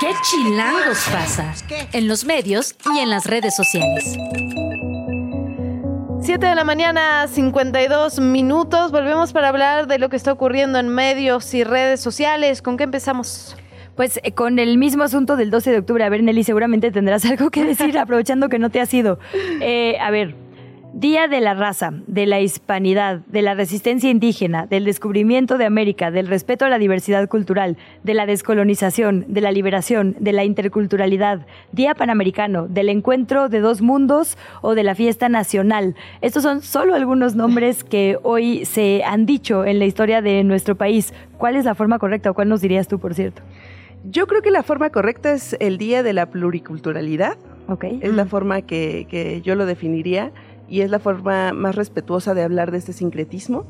¿Qué 0.00 0.10
Chilangos 0.28 1.06
pasa? 1.12 1.54
En 1.92 2.08
los 2.08 2.24
medios 2.24 2.74
y 2.92 2.98
en 2.98 3.10
las 3.10 3.24
redes 3.24 3.54
sociales. 3.54 4.16
7 6.28 6.44
de 6.44 6.54
la 6.54 6.64
mañana, 6.64 7.26
52 7.26 8.20
minutos. 8.20 8.92
Volvemos 8.92 9.32
para 9.32 9.48
hablar 9.48 9.86
de 9.86 9.98
lo 9.98 10.10
que 10.10 10.16
está 10.16 10.30
ocurriendo 10.30 10.78
en 10.78 10.90
medios 10.90 11.54
y 11.54 11.64
redes 11.64 12.00
sociales. 12.00 12.60
¿Con 12.60 12.76
qué 12.76 12.84
empezamos? 12.84 13.56
Pues 13.96 14.20
eh, 14.22 14.32
con 14.32 14.58
el 14.58 14.76
mismo 14.76 15.04
asunto 15.04 15.36
del 15.36 15.50
12 15.50 15.70
de 15.70 15.78
octubre. 15.78 16.04
A 16.04 16.10
ver, 16.10 16.22
Nelly, 16.22 16.44
seguramente 16.44 16.90
tendrás 16.90 17.24
algo 17.30 17.48
que 17.48 17.64
decir 17.64 17.98
aprovechando 17.98 18.50
que 18.50 18.58
no 18.58 18.68
te 18.68 18.78
has 18.82 18.92
ido. 18.92 19.18
Eh, 19.62 19.96
a 20.02 20.10
ver, 20.10 20.34
Día 20.98 21.28
de 21.28 21.40
la 21.40 21.54
raza, 21.54 21.92
de 22.08 22.26
la 22.26 22.40
hispanidad, 22.40 23.20
de 23.28 23.40
la 23.40 23.54
resistencia 23.54 24.10
indígena, 24.10 24.66
del 24.66 24.84
descubrimiento 24.84 25.56
de 25.56 25.64
América, 25.64 26.10
del 26.10 26.26
respeto 26.26 26.64
a 26.64 26.68
la 26.68 26.80
diversidad 26.80 27.28
cultural, 27.28 27.76
de 28.02 28.14
la 28.14 28.26
descolonización, 28.26 29.24
de 29.28 29.40
la 29.40 29.52
liberación, 29.52 30.16
de 30.18 30.32
la 30.32 30.42
interculturalidad, 30.42 31.46
Día 31.70 31.94
Panamericano, 31.94 32.66
del 32.66 32.88
encuentro 32.88 33.48
de 33.48 33.60
dos 33.60 33.80
mundos 33.80 34.36
o 34.60 34.74
de 34.74 34.82
la 34.82 34.96
fiesta 34.96 35.28
nacional. 35.28 35.94
Estos 36.20 36.42
son 36.42 36.62
solo 36.62 36.96
algunos 36.96 37.36
nombres 37.36 37.84
que 37.84 38.18
hoy 38.24 38.64
se 38.64 39.04
han 39.04 39.24
dicho 39.24 39.64
en 39.64 39.78
la 39.78 39.84
historia 39.84 40.20
de 40.20 40.42
nuestro 40.42 40.74
país. 40.74 41.14
¿Cuál 41.36 41.54
es 41.54 41.64
la 41.64 41.76
forma 41.76 42.00
correcta 42.00 42.32
o 42.32 42.34
cuál 42.34 42.48
nos 42.48 42.60
dirías 42.60 42.88
tú, 42.88 42.98
por 42.98 43.14
cierto? 43.14 43.42
Yo 44.10 44.26
creo 44.26 44.42
que 44.42 44.50
la 44.50 44.64
forma 44.64 44.90
correcta 44.90 45.30
es 45.30 45.56
el 45.60 45.78
Día 45.78 46.02
de 46.02 46.12
la 46.12 46.26
Pluriculturalidad. 46.26 47.38
Okay. 47.68 48.00
Es 48.02 48.14
la 48.14 48.24
forma 48.24 48.62
que, 48.62 49.06
que 49.10 49.42
yo 49.42 49.54
lo 49.54 49.66
definiría 49.66 50.32
y 50.68 50.82
es 50.82 50.90
la 50.90 50.98
forma 50.98 51.52
más 51.52 51.74
respetuosa 51.74 52.34
de 52.34 52.42
hablar 52.42 52.70
de 52.70 52.78
este 52.78 52.92
sincretismo. 52.92 53.66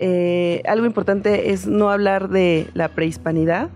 Eh, 0.00 0.62
algo 0.66 0.86
importante 0.86 1.50
es 1.50 1.66
no 1.66 1.90
hablar 1.90 2.28
de 2.28 2.68
la 2.74 2.88
prehispanidad, 2.88 3.70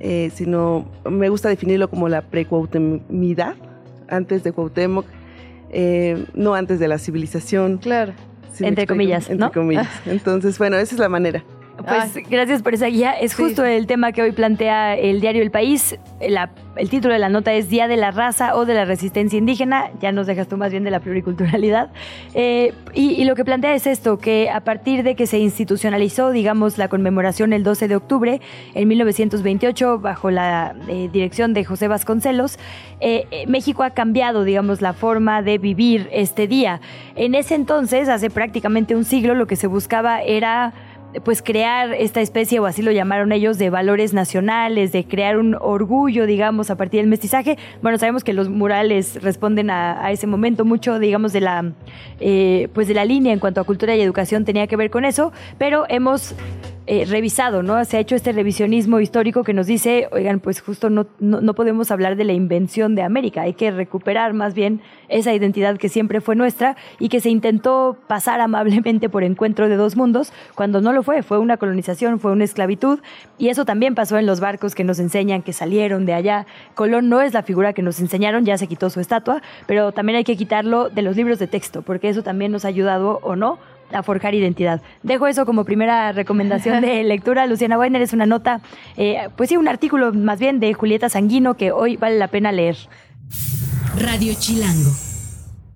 eh, 0.00 0.30
sino 0.34 0.90
me 1.10 1.28
gusta 1.30 1.48
definirlo 1.48 1.88
como 1.88 2.08
la 2.08 2.22
precuautemidad, 2.22 3.54
antes 4.08 4.44
de 4.44 4.52
Cuauhtémoc, 4.52 5.06
eh, 5.70 6.24
no 6.34 6.54
antes 6.54 6.78
de 6.78 6.88
la 6.88 6.98
civilización. 6.98 7.78
Claro. 7.78 8.12
entre 8.60 8.86
comillas, 8.86 9.28
entre 9.30 9.50
comillas. 9.50 9.88
Entonces, 10.06 10.58
bueno, 10.58 10.76
esa 10.76 10.94
es 10.94 11.00
la 11.00 11.08
manera. 11.08 11.44
Pues 11.76 12.14
gracias 12.30 12.62
por 12.62 12.74
esa 12.74 12.86
guía. 12.86 13.12
Es 13.12 13.34
justo 13.34 13.64
el 13.64 13.86
tema 13.86 14.12
que 14.12 14.22
hoy 14.22 14.32
plantea 14.32 14.96
el 14.96 15.20
diario 15.20 15.42
El 15.42 15.50
País. 15.50 15.98
La- 16.26 16.50
el 16.76 16.88
título 16.90 17.12
de 17.14 17.20
la 17.20 17.28
nota 17.28 17.52
es 17.52 17.68
Día 17.68 17.86
de 17.88 17.96
la 17.96 18.10
Raza 18.10 18.56
o 18.56 18.64
de 18.64 18.74
la 18.74 18.84
Resistencia 18.84 19.38
Indígena. 19.38 19.90
Ya 20.00 20.10
nos 20.10 20.26
dejas 20.26 20.48
tú 20.48 20.56
más 20.56 20.70
bien 20.72 20.82
de 20.84 20.90
la 20.90 21.00
pluriculturalidad. 21.00 21.90
Eh, 22.36 22.72
y, 22.94 23.12
y 23.12 23.24
lo 23.26 23.36
que 23.36 23.44
plantea 23.44 23.74
es 23.74 23.86
esto, 23.86 24.18
que 24.18 24.50
a 24.50 24.60
partir 24.60 25.04
de 25.04 25.14
que 25.14 25.26
se 25.28 25.38
institucionalizó, 25.38 26.32
digamos, 26.32 26.78
la 26.78 26.88
conmemoración 26.88 27.52
el 27.52 27.62
12 27.62 27.86
de 27.86 27.94
octubre 27.94 28.40
en 28.74 28.88
1928 28.88 30.00
bajo 30.00 30.32
la 30.32 30.74
eh, 30.88 31.08
dirección 31.12 31.54
de 31.54 31.64
José 31.64 31.86
Vasconcelos, 31.86 32.58
eh, 33.00 33.44
México 33.46 33.84
ha 33.84 33.90
cambiado, 33.90 34.42
digamos, 34.42 34.80
la 34.80 34.94
forma 34.94 35.42
de 35.42 35.58
vivir 35.58 36.08
este 36.12 36.48
día. 36.48 36.80
En 37.14 37.36
ese 37.36 37.54
entonces, 37.54 38.08
hace 38.08 38.30
prácticamente 38.30 38.96
un 38.96 39.04
siglo, 39.04 39.34
lo 39.36 39.46
que 39.46 39.54
se 39.56 39.68
buscaba 39.68 40.20
era 40.22 40.72
pues 41.22 41.42
crear 41.42 41.92
esta 41.94 42.20
especie, 42.20 42.58
o 42.58 42.66
así 42.66 42.82
lo 42.82 42.90
llamaron 42.90 43.32
ellos, 43.32 43.58
de 43.58 43.70
valores 43.70 44.12
nacionales, 44.12 44.92
de 44.92 45.04
crear 45.04 45.38
un 45.38 45.56
orgullo, 45.60 46.26
digamos, 46.26 46.70
a 46.70 46.76
partir 46.76 47.00
del 47.00 47.08
mestizaje. 47.08 47.56
Bueno, 47.82 47.98
sabemos 47.98 48.24
que 48.24 48.32
los 48.32 48.48
murales 48.48 49.22
responden 49.22 49.70
a, 49.70 50.10
ese 50.10 50.26
momento 50.26 50.64
mucho, 50.64 50.98
digamos, 50.98 51.32
de 51.32 51.40
la, 51.40 51.72
eh, 52.20 52.68
pues 52.74 52.88
de 52.88 52.94
la 52.94 53.04
línea 53.04 53.32
en 53.32 53.38
cuanto 53.38 53.60
a 53.60 53.64
cultura 53.64 53.94
y 53.96 54.00
educación 54.00 54.44
tenía 54.44 54.66
que 54.66 54.76
ver 54.76 54.90
con 54.90 55.04
eso, 55.04 55.32
pero 55.58 55.84
hemos 55.88 56.34
eh, 56.86 57.06
revisado, 57.06 57.62
¿no? 57.62 57.82
Se 57.84 57.96
ha 57.96 58.00
hecho 58.00 58.14
este 58.14 58.32
revisionismo 58.32 59.00
histórico 59.00 59.42
que 59.42 59.54
nos 59.54 59.66
dice, 59.66 60.08
oigan, 60.12 60.40
pues 60.40 60.60
justo 60.60 60.90
no, 60.90 61.06
no, 61.18 61.40
no 61.40 61.54
podemos 61.54 61.90
hablar 61.90 62.16
de 62.16 62.24
la 62.24 62.34
invención 62.34 62.94
de 62.94 63.02
América, 63.02 63.42
hay 63.42 63.54
que 63.54 63.70
recuperar 63.70 64.34
más 64.34 64.52
bien 64.52 64.82
esa 65.08 65.32
identidad 65.32 65.78
que 65.78 65.88
siempre 65.88 66.20
fue 66.20 66.36
nuestra 66.36 66.76
y 66.98 67.08
que 67.08 67.20
se 67.20 67.30
intentó 67.30 67.96
pasar 68.06 68.40
amablemente 68.40 69.08
por 69.08 69.24
encuentro 69.24 69.68
de 69.68 69.76
dos 69.76 69.96
mundos, 69.96 70.32
cuando 70.54 70.80
no 70.80 70.92
lo 70.92 71.02
fue, 71.02 71.22
fue 71.22 71.38
una 71.38 71.56
colonización, 71.56 72.20
fue 72.20 72.32
una 72.32 72.44
esclavitud, 72.44 73.00
y 73.38 73.48
eso 73.48 73.64
también 73.64 73.94
pasó 73.94 74.18
en 74.18 74.26
los 74.26 74.40
barcos 74.40 74.74
que 74.74 74.84
nos 74.84 74.98
enseñan 74.98 75.42
que 75.42 75.52
salieron 75.52 76.04
de 76.04 76.12
allá. 76.12 76.46
Colón 76.74 77.08
no 77.08 77.22
es 77.22 77.32
la 77.32 77.42
figura 77.42 77.72
que 77.72 77.82
nos 77.82 77.98
enseñaron, 78.00 78.44
ya 78.44 78.58
se 78.58 78.66
quitó 78.66 78.90
su 78.90 79.00
estatua, 79.00 79.42
pero 79.66 79.92
también 79.92 80.16
hay 80.16 80.24
que 80.24 80.36
quitarlo 80.36 80.90
de 80.90 81.02
los 81.02 81.16
libros 81.16 81.38
de 81.38 81.46
texto, 81.46 81.82
porque 81.82 82.08
eso 82.10 82.22
también 82.22 82.52
nos 82.52 82.64
ha 82.64 82.68
ayudado 82.68 83.20
o 83.22 83.36
no 83.36 83.58
a 83.92 84.02
forjar 84.02 84.34
identidad. 84.34 84.80
Dejo 85.02 85.26
eso 85.26 85.46
como 85.46 85.64
primera 85.64 86.12
recomendación 86.12 86.80
de 86.80 87.04
lectura. 87.04 87.46
Luciana 87.46 87.78
Weiner 87.78 88.02
es 88.02 88.12
una 88.12 88.26
nota, 88.26 88.60
eh, 88.96 89.28
pues 89.36 89.48
sí, 89.48 89.56
un 89.56 89.68
artículo 89.68 90.12
más 90.12 90.38
bien 90.38 90.60
de 90.60 90.72
Julieta 90.74 91.08
Sanguino 91.08 91.54
que 91.54 91.72
hoy 91.72 91.96
vale 91.96 92.18
la 92.18 92.28
pena 92.28 92.52
leer. 92.52 92.76
Radio 93.96 94.34
Chilango. 94.38 95.13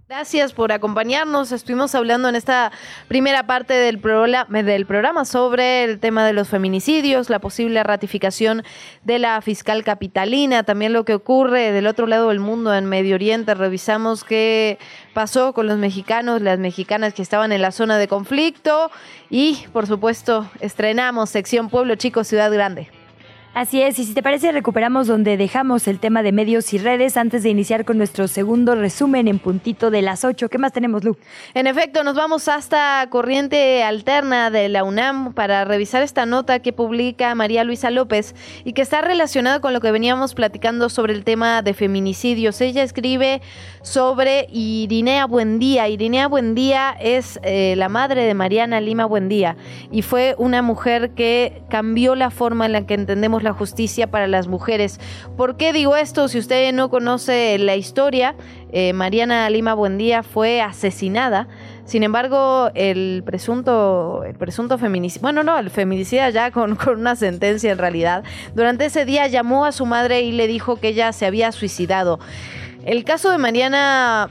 Gracias 0.08 0.54
por 0.54 0.72
acompañarnos. 0.72 1.52
Estuvimos 1.52 1.94
hablando 1.94 2.30
en 2.30 2.34
esta 2.34 2.72
primera 3.08 3.46
parte 3.46 3.74
del, 3.74 4.00
del 4.00 4.86
programa 4.86 5.26
sobre 5.26 5.84
el 5.84 6.00
tema 6.00 6.24
de 6.24 6.32
los 6.32 6.48
feminicidios, 6.48 7.28
la 7.28 7.40
posible 7.40 7.82
ratificación 7.82 8.62
de 9.04 9.18
la 9.18 9.42
fiscal 9.42 9.84
capitalina, 9.84 10.62
también 10.62 10.94
lo 10.94 11.04
que 11.04 11.12
ocurre 11.12 11.72
del 11.72 11.86
otro 11.86 12.06
lado 12.06 12.30
del 12.30 12.40
mundo 12.40 12.74
en 12.74 12.86
Medio 12.86 13.16
Oriente. 13.16 13.52
Revisamos 13.52 14.24
qué 14.24 14.78
pasó 15.12 15.52
con 15.52 15.66
los 15.66 15.76
mexicanos, 15.76 16.40
las 16.40 16.58
mexicanas 16.58 17.12
que 17.12 17.20
estaban 17.20 17.52
en 17.52 17.60
la 17.60 17.70
zona 17.70 17.98
de 17.98 18.08
conflicto 18.08 18.90
y, 19.28 19.66
por 19.74 19.86
supuesto, 19.86 20.50
estrenamos 20.60 21.28
sección 21.28 21.68
Pueblo 21.68 21.96
Chico, 21.96 22.24
Ciudad 22.24 22.50
Grande. 22.50 22.88
Así 23.58 23.82
es, 23.82 23.98
y 23.98 24.04
si 24.04 24.14
te 24.14 24.22
parece, 24.22 24.52
recuperamos 24.52 25.08
donde 25.08 25.36
dejamos 25.36 25.88
el 25.88 25.98
tema 25.98 26.22
de 26.22 26.30
medios 26.30 26.72
y 26.74 26.78
redes 26.78 27.16
antes 27.16 27.42
de 27.42 27.48
iniciar 27.48 27.84
con 27.84 27.98
nuestro 27.98 28.28
segundo 28.28 28.76
resumen 28.76 29.26
en 29.26 29.40
puntito 29.40 29.90
de 29.90 30.00
las 30.00 30.24
8. 30.24 30.48
¿Qué 30.48 30.58
más 30.58 30.72
tenemos, 30.72 31.02
Lu? 31.02 31.16
En 31.54 31.66
efecto, 31.66 32.04
nos 32.04 32.14
vamos 32.14 32.46
hasta 32.46 33.04
Corriente 33.10 33.82
Alterna 33.82 34.50
de 34.52 34.68
la 34.68 34.84
UNAM 34.84 35.32
para 35.32 35.64
revisar 35.64 36.04
esta 36.04 36.24
nota 36.24 36.60
que 36.60 36.72
publica 36.72 37.34
María 37.34 37.64
Luisa 37.64 37.90
López 37.90 38.36
y 38.62 38.74
que 38.74 38.82
está 38.82 39.00
relacionada 39.00 39.60
con 39.60 39.72
lo 39.72 39.80
que 39.80 39.90
veníamos 39.90 40.34
platicando 40.34 40.88
sobre 40.88 41.14
el 41.14 41.24
tema 41.24 41.60
de 41.62 41.74
feminicidios. 41.74 42.60
Ella 42.60 42.84
escribe 42.84 43.42
sobre 43.82 44.46
Irinea 44.52 45.26
Buendía. 45.26 45.88
Irinea 45.88 46.28
Buendía 46.28 46.96
es 47.00 47.40
eh, 47.42 47.74
la 47.76 47.88
madre 47.88 48.22
de 48.22 48.34
Mariana 48.34 48.80
Lima 48.80 49.04
Buendía 49.04 49.56
y 49.90 50.02
fue 50.02 50.36
una 50.38 50.62
mujer 50.62 51.10
que 51.10 51.62
cambió 51.68 52.14
la 52.14 52.30
forma 52.30 52.66
en 52.66 52.72
la 52.72 52.86
que 52.86 52.94
entendemos 52.94 53.42
la 53.42 53.47
justicia 53.52 54.10
para 54.10 54.26
las 54.26 54.48
mujeres. 54.48 55.00
¿Por 55.36 55.56
qué 55.56 55.72
digo 55.72 55.96
esto? 55.96 56.28
Si 56.28 56.38
usted 56.38 56.72
no 56.72 56.90
conoce 56.90 57.58
la 57.58 57.76
historia, 57.76 58.34
eh, 58.72 58.92
Mariana 58.92 59.48
Lima 59.50 59.74
Buendía 59.74 60.22
fue 60.22 60.60
asesinada. 60.60 61.48
Sin 61.84 62.02
embargo, 62.02 62.70
el 62.74 63.22
presunto, 63.24 64.22
el 64.26 64.34
presunto 64.34 64.76
feminicida, 64.76 65.22
bueno, 65.22 65.42
no, 65.42 65.58
el 65.58 65.70
feminicida 65.70 66.28
ya 66.30 66.50
con, 66.50 66.76
con 66.76 67.00
una 67.00 67.16
sentencia 67.16 67.72
en 67.72 67.78
realidad, 67.78 68.24
durante 68.54 68.84
ese 68.84 69.04
día 69.04 69.26
llamó 69.26 69.64
a 69.64 69.72
su 69.72 69.86
madre 69.86 70.20
y 70.20 70.32
le 70.32 70.46
dijo 70.46 70.76
que 70.76 70.88
ella 70.88 71.12
se 71.12 71.24
había 71.24 71.50
suicidado. 71.50 72.20
El 72.84 73.04
caso 73.04 73.30
de 73.30 73.38
Mariana 73.38 74.30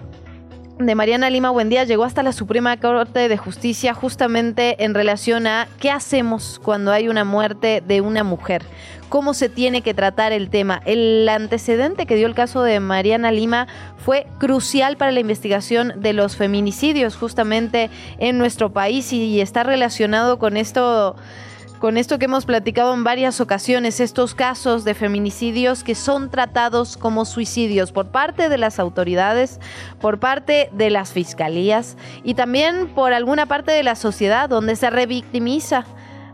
de 0.79 0.95
Mariana 0.95 1.29
Lima 1.29 1.49
Buendía 1.49 1.83
llegó 1.85 2.03
hasta 2.03 2.21
la 2.23 2.31
Suprema 2.31 2.77
Corte 2.77 3.27
de 3.27 3.37
Justicia 3.37 3.93
justamente 3.93 4.83
en 4.83 4.93
relación 4.93 5.47
a 5.47 5.67
qué 5.79 5.89
hacemos 5.89 6.59
cuando 6.63 6.91
hay 6.91 7.07
una 7.07 7.23
muerte 7.23 7.81
de 7.85 8.01
una 8.01 8.23
mujer, 8.23 8.63
cómo 9.09 9.33
se 9.33 9.49
tiene 9.49 9.81
que 9.81 9.95
tratar 9.95 10.33
el 10.33 10.49
tema. 10.49 10.81
El 10.85 11.27
antecedente 11.29 12.05
que 12.05 12.15
dio 12.15 12.27
el 12.27 12.35
caso 12.35 12.61
de 12.61 12.79
Mariana 12.79 13.31
Lima 13.31 13.67
fue 13.97 14.27
crucial 14.39 14.97
para 14.97 15.11
la 15.11 15.19
investigación 15.19 15.93
de 15.97 16.13
los 16.13 16.35
feminicidios 16.35 17.15
justamente 17.15 17.89
en 18.19 18.37
nuestro 18.37 18.71
país 18.71 19.11
y 19.13 19.41
está 19.41 19.63
relacionado 19.63 20.37
con 20.37 20.57
esto 20.57 21.15
con 21.79 21.97
esto 21.97 22.17
que 22.17 22.25
hemos 22.25 22.45
platicado 22.45 22.93
en 22.93 23.03
varias 23.03 23.39
ocasiones, 23.39 23.99
estos 23.99 24.33
casos 24.33 24.83
de 24.83 24.93
feminicidios 24.93 25.83
que 25.83 25.95
son 25.95 26.29
tratados 26.29 26.97
como 26.97 27.25
suicidios 27.25 27.91
por 27.91 28.07
parte 28.07 28.49
de 28.49 28.57
las 28.57 28.79
autoridades, 28.79 29.59
por 29.99 30.19
parte 30.19 30.69
de 30.73 30.89
las 30.89 31.11
fiscalías 31.11 31.97
y 32.23 32.33
también 32.33 32.87
por 32.95 33.13
alguna 33.13 33.45
parte 33.45 33.71
de 33.71 33.83
la 33.83 33.95
sociedad 33.95 34.49
donde 34.49 34.75
se 34.75 34.89
revictimiza 34.89 35.85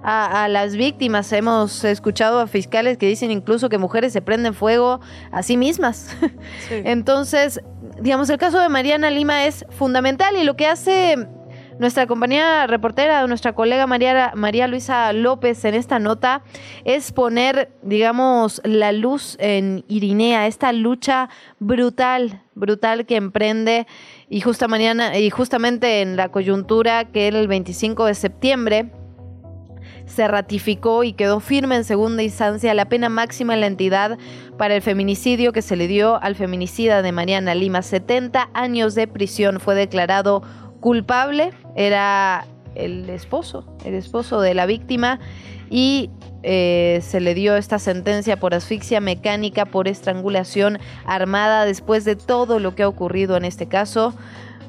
a, 0.01 0.43
a, 0.43 0.47
las 0.47 0.75
víctimas. 0.75 1.31
Hemos 1.31 1.83
escuchado 1.83 2.39
a 2.39 2.47
fiscales 2.47 2.97
que 2.97 3.07
dicen 3.07 3.31
incluso 3.31 3.69
que 3.69 3.77
mujeres 3.77 4.13
se 4.13 4.21
prenden 4.21 4.53
fuego 4.53 4.99
a 5.31 5.43
sí 5.43 5.57
mismas. 5.57 6.15
Sí. 6.67 6.81
Entonces, 6.85 7.61
digamos, 8.01 8.29
el 8.29 8.37
caso 8.37 8.59
de 8.59 8.69
Mariana 8.69 9.09
Lima 9.09 9.45
es 9.45 9.65
fundamental 9.69 10.35
y 10.37 10.43
lo 10.43 10.55
que 10.55 10.67
hace 10.67 11.27
nuestra 11.79 12.07
compañera 12.07 12.67
reportera, 12.67 13.25
nuestra 13.27 13.53
colega 13.53 13.87
María, 13.87 14.31
María 14.35 14.67
Luisa 14.67 15.11
López 15.13 15.65
en 15.65 15.75
esta 15.75 15.99
nota 15.99 16.43
es 16.85 17.11
poner, 17.11 17.71
digamos, 17.81 18.61
la 18.63 18.91
luz 18.91 19.35
en 19.39 19.83
Irinea, 19.87 20.47
esta 20.47 20.71
lucha 20.71 21.29
brutal, 21.59 22.41
brutal 22.55 23.05
que 23.05 23.15
emprende 23.15 23.87
y, 24.29 24.41
justa 24.41 24.67
mañana, 24.67 25.17
y 25.17 25.29
justamente 25.29 26.01
en 26.01 26.15
la 26.15 26.29
coyuntura 26.29 27.05
que 27.05 27.27
el 27.27 27.47
25 27.47 28.05
de 28.05 28.15
septiembre 28.15 28.91
se 30.05 30.27
ratificó 30.27 31.03
y 31.03 31.13
quedó 31.13 31.39
firme 31.39 31.75
en 31.75 31.83
segunda 31.83 32.23
instancia 32.23 32.73
la 32.73 32.89
pena 32.89 33.09
máxima 33.09 33.53
en 33.53 33.61
la 33.61 33.67
entidad 33.67 34.17
para 34.57 34.75
el 34.75 34.81
feminicidio 34.81 35.53
que 35.53 35.61
se 35.61 35.75
le 35.75 35.87
dio 35.87 36.21
al 36.21 36.35
feminicida 36.35 37.01
de 37.01 37.11
Mariana 37.11 37.55
Lima. 37.55 37.81
70 37.81 38.49
años 38.53 38.95
de 38.95 39.07
prisión 39.07 39.59
fue 39.59 39.75
declarado 39.75 40.43
culpable 40.83 41.53
era 41.77 42.45
el 42.75 43.09
esposo, 43.09 43.65
el 43.85 43.93
esposo 43.93 44.41
de 44.41 44.53
la 44.53 44.65
víctima 44.65 45.17
y 45.69 46.09
eh, 46.43 46.99
se 47.01 47.21
le 47.21 47.33
dio 47.33 47.55
esta 47.55 47.79
sentencia 47.79 48.37
por 48.37 48.53
asfixia 48.53 48.99
mecánica, 48.99 49.65
por 49.65 49.87
estrangulación 49.87 50.79
armada 51.05 51.63
después 51.63 52.03
de 52.03 52.17
todo 52.17 52.59
lo 52.59 52.75
que 52.75 52.83
ha 52.83 52.89
ocurrido 52.89 53.37
en 53.37 53.45
este 53.45 53.67
caso. 53.67 54.13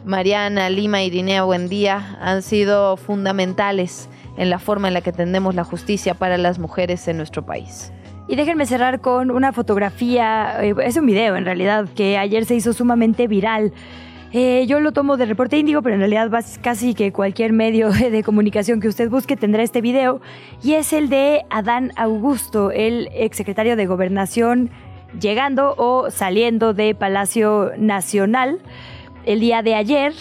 Mariana, 0.05 0.71
Lima 0.71 1.03
y 1.03 1.07
Irinea 1.07 1.43
Buendía 1.43 2.17
han 2.21 2.43
sido 2.43 2.97
fundamentales 2.97 4.09
en 4.37 4.51
la 4.51 4.61
forma 4.61 4.87
en 4.87 4.95
la 4.95 5.01
que 5.01 5.11
entendemos 5.11 5.57
la 5.57 5.65
justicia 5.65 6.15
para 6.15 6.39
las 6.39 6.61
mujeres 6.61 7.09
en 7.09 7.17
nuestro 7.17 7.45
país. 7.45 7.93
Y 8.29 8.37
déjenme 8.37 8.67
cerrar 8.67 9.01
con 9.01 9.33
una 9.33 9.53
fotografía, 9.53 10.63
eh, 10.63 10.75
es 10.85 10.97
un 10.97 11.07
video 11.07 11.35
en 11.35 11.45
realidad, 11.45 11.89
que 11.97 12.19
ayer 12.19 12.45
se 12.45 12.55
hizo 12.55 12.73
sumamente 12.73 13.27
viral. 13.27 13.73
Eh, 14.37 14.67
yo 14.67 14.81
lo 14.81 14.91
tomo 14.91 15.17
de 15.17 15.27
reporte 15.27 15.57
índigo, 15.59 15.81
pero 15.81 15.95
en 15.95 16.01
realidad 16.01 16.29
casi 16.61 16.95
que 16.95 17.13
cualquier 17.13 17.53
medio 17.53 17.91
de 17.93 18.25
comunicación 18.25 18.81
que 18.81 18.89
usted 18.89 19.09
busque 19.09 19.37
tendrá 19.37 19.63
este 19.63 19.81
video. 19.81 20.21
Y 20.61 20.73
es 20.73 20.93
el 20.93 21.09
de 21.09 21.45
Adán 21.51 21.93
Augusto, 21.95 22.73
el 22.73 23.09
exsecretario 23.15 23.77
de 23.77 23.87
Gobernación, 23.87 24.71
llegando 25.21 25.77
o 25.79 26.11
saliendo 26.11 26.75
de 26.75 26.97
Palacio 26.97 27.71
Nacional 27.79 28.59
el 29.25 29.39
día 29.39 29.63
de 29.63 29.77
ayer. 29.77 30.13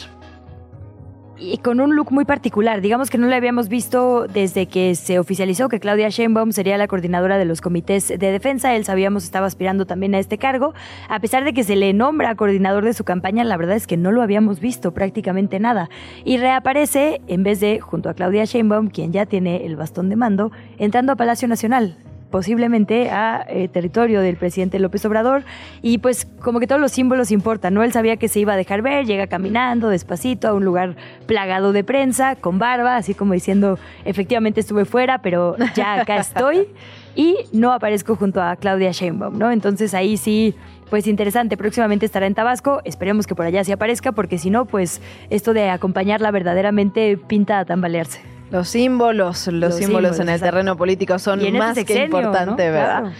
Y 1.38 1.57
con 1.57 1.79
un 1.79 1.95
look 1.95 2.11
muy 2.11 2.25
particular. 2.25 2.81
Digamos 2.81 3.09
que 3.09 3.17
no 3.17 3.27
le 3.27 3.36
habíamos 3.36 3.69
visto 3.69 4.27
desde 4.27 4.67
que 4.67 4.95
se 4.95 5.19
oficializó 5.19 5.69
que 5.69 5.79
Claudia 5.79 6.09
Sheinbaum 6.09 6.51
sería 6.51 6.77
la 6.77 6.88
coordinadora 6.88 7.38
de 7.38 7.45
los 7.45 7.61
comités 7.61 8.07
de 8.07 8.17
defensa. 8.17 8.75
Él 8.75 8.86
sabíamos 8.86 9.23
estaba 9.23 9.47
aspirando 9.47 9.86
también 9.86 10.15
a 10.15 10.19
este 10.19 10.38
cargo. 10.38 10.73
A 11.09 11.19
pesar 11.19 11.43
de 11.43 11.53
que 11.53 11.63
se 11.63 11.75
le 11.75 11.93
nombra 11.93 12.36
coordinador 12.36 12.86
de 12.86 12.93
su 12.93 13.03
campaña, 13.03 13.43
la 13.43 13.57
verdad 13.57 13.75
es 13.75 13.88
que 13.88 13.97
no 13.97 14.11
lo 14.11 14.21
habíamos 14.21 14.59
visto 14.59 14.93
prácticamente 14.93 15.59
nada. 15.59 15.89
Y 16.23 16.38
reaparece 16.38 17.21
en 17.27 17.43
vez 17.43 17.59
de 17.59 17.79
junto 17.79 18.09
a 18.09 18.13
Claudia 18.13 18.45
Sheinbaum, 18.45 18.89
quien 18.89 19.11
ya 19.11 19.25
tiene 19.25 19.65
el 19.65 19.75
bastón 19.75 20.09
de 20.09 20.15
mando, 20.15 20.51
entrando 20.77 21.11
a 21.13 21.15
Palacio 21.15 21.47
Nacional 21.47 21.97
posiblemente 22.34 23.11
a 23.11 23.45
eh, 23.47 23.67
territorio 23.67 24.19
del 24.21 24.38
presidente 24.38 24.79
López 24.79 25.05
Obrador 25.05 25.43
y 25.84 25.99
pues 25.99 26.25
como 26.41 26.59
que 26.59 26.65
todos 26.65 26.81
los 26.81 26.91
símbolos 26.91 27.29
importan, 27.29 27.75
¿no? 27.75 27.84
Él 27.84 27.93
sabía 27.93 28.17
que 28.17 28.27
se 28.27 28.39
iba 28.39 28.53
a 28.53 28.57
dejar 28.57 28.81
ver, 28.81 29.05
llega 29.05 29.27
caminando 29.27 29.88
despacito 29.89 30.47
a 30.47 30.53
un 30.55 30.65
lugar 30.65 30.95
plagado 31.27 31.73
de 31.73 31.84
prensa, 31.84 32.36
con 32.36 32.57
barba, 32.57 32.95
así 32.95 33.13
como 33.13 33.34
diciendo, 33.34 33.77
efectivamente 34.03 34.61
estuve 34.61 34.86
fuera, 34.86 35.21
pero 35.21 35.55
ya 35.75 36.01
acá 36.01 36.15
estoy 36.15 36.69
y 37.15 37.38
no 37.51 37.71
aparezco 37.71 38.15
junto 38.15 38.41
a 38.41 38.55
Claudia 38.55 38.89
Sheinbaum, 38.89 39.38
¿no? 39.38 39.51
Entonces 39.51 39.93
ahí 39.93 40.17
sí 40.17 40.55
pues 40.89 41.05
interesante, 41.05 41.55
próximamente 41.55 42.07
estará 42.07 42.25
en 42.25 42.34
Tabasco, 42.34 42.81
esperemos 42.84 43.27
que 43.27 43.36
por 43.36 43.45
allá 43.45 43.63
sí 43.63 43.71
aparezca, 43.71 44.11
porque 44.11 44.39
si 44.39 44.49
no, 44.49 44.65
pues 44.65 45.01
esto 45.29 45.53
de 45.53 45.69
acompañarla 45.69 46.31
verdaderamente 46.31 47.15
pinta 47.15 47.59
a 47.59 47.65
tambalearse. 47.65 48.32
Los 48.54 48.70
símbolos, 48.70 49.47
los, 49.47 49.74
símbolos, 49.74 50.20
en 50.20 50.30
el 50.30 50.39
terreno 50.39 50.78
político 50.78 51.18
son 51.18 51.41
más 51.54 51.76
que 51.76 52.04
importantes, 52.04 52.72
¿verdad? 52.72 53.12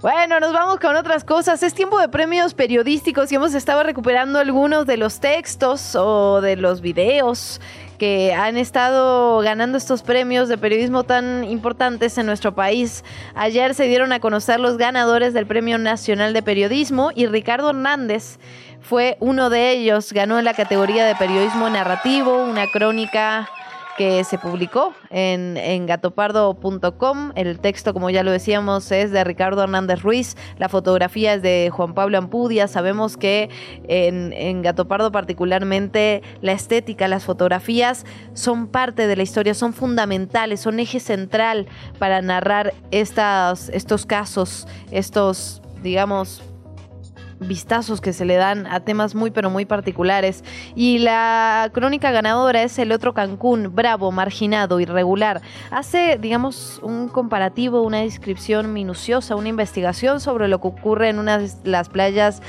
Bueno, 0.00 0.40
nos 0.40 0.52
vamos 0.52 0.80
con 0.80 0.96
otras 0.96 1.22
cosas. 1.22 1.62
Es 1.62 1.72
tiempo 1.72 2.00
de 2.00 2.08
premios 2.08 2.52
periodísticos 2.52 3.30
y 3.30 3.36
hemos 3.36 3.54
estado 3.54 3.84
recuperando 3.84 4.40
algunos 4.40 4.84
de 4.84 4.96
los 4.96 5.20
textos 5.20 5.94
o 5.94 6.40
de 6.40 6.56
los 6.56 6.80
videos 6.80 7.60
que 7.96 8.34
han 8.34 8.56
estado 8.56 9.38
ganando 9.38 9.78
estos 9.78 10.02
premios 10.02 10.48
de 10.48 10.58
periodismo 10.58 11.04
tan 11.04 11.44
importantes 11.44 12.18
en 12.18 12.26
nuestro 12.26 12.52
país. 12.52 13.04
Ayer 13.36 13.76
se 13.76 13.84
dieron 13.84 14.12
a 14.12 14.18
conocer 14.18 14.58
los 14.58 14.78
ganadores 14.78 15.32
del 15.32 15.46
Premio 15.46 15.78
Nacional 15.78 16.32
de 16.32 16.42
Periodismo 16.42 17.12
y 17.14 17.26
Ricardo 17.26 17.70
Hernández 17.70 18.40
fue 18.80 19.16
uno 19.20 19.48
de 19.48 19.70
ellos. 19.70 20.12
Ganó 20.12 20.40
en 20.40 20.44
la 20.44 20.54
categoría 20.54 21.04
de 21.04 21.14
periodismo 21.14 21.70
narrativo, 21.70 22.42
una 22.42 22.66
crónica 22.66 23.48
que 23.96 24.24
se 24.24 24.38
publicó 24.38 24.94
en, 25.10 25.56
en 25.56 25.86
gatopardo.com. 25.86 27.32
El 27.34 27.58
texto, 27.60 27.92
como 27.92 28.10
ya 28.10 28.22
lo 28.22 28.30
decíamos, 28.30 28.90
es 28.92 29.10
de 29.10 29.24
Ricardo 29.24 29.62
Hernández 29.62 30.02
Ruiz. 30.02 30.36
La 30.58 30.68
fotografía 30.68 31.34
es 31.34 31.42
de 31.42 31.70
Juan 31.72 31.94
Pablo 31.94 32.18
Ampudia. 32.18 32.68
Sabemos 32.68 33.16
que 33.16 33.50
en, 33.88 34.32
en 34.32 34.62
Gatopardo 34.62 35.12
particularmente 35.12 36.22
la 36.40 36.52
estética, 36.52 37.08
las 37.08 37.24
fotografías 37.24 38.06
son 38.34 38.66
parte 38.66 39.06
de 39.06 39.16
la 39.16 39.22
historia, 39.22 39.54
son 39.54 39.72
fundamentales, 39.72 40.60
son 40.60 40.80
eje 40.80 41.00
central 41.00 41.66
para 41.98 42.22
narrar 42.22 42.74
estas, 42.90 43.68
estos 43.70 44.06
casos, 44.06 44.66
estos, 44.90 45.62
digamos, 45.82 46.42
vistazos 47.46 48.00
que 48.00 48.12
se 48.12 48.24
le 48.24 48.36
dan 48.36 48.66
a 48.66 48.80
temas 48.80 49.14
muy 49.14 49.30
pero 49.30 49.50
muy 49.50 49.64
particulares. 49.64 50.44
Y 50.74 50.98
la 50.98 51.70
crónica 51.72 52.10
ganadora 52.10 52.62
es 52.62 52.78
el 52.78 52.92
otro 52.92 53.14
Cancún, 53.14 53.74
bravo, 53.74 54.12
marginado, 54.12 54.80
irregular. 54.80 55.42
Hace, 55.70 56.18
digamos, 56.20 56.80
un 56.82 57.08
comparativo, 57.08 57.82
una 57.82 58.00
descripción 58.00 58.72
minuciosa, 58.72 59.36
una 59.36 59.48
investigación 59.48 60.20
sobre 60.20 60.48
lo 60.48 60.60
que 60.60 60.68
ocurre 60.68 61.08
en 61.08 61.18
una 61.18 61.38
de 61.38 61.50
las 61.64 61.88
playas 61.88 62.42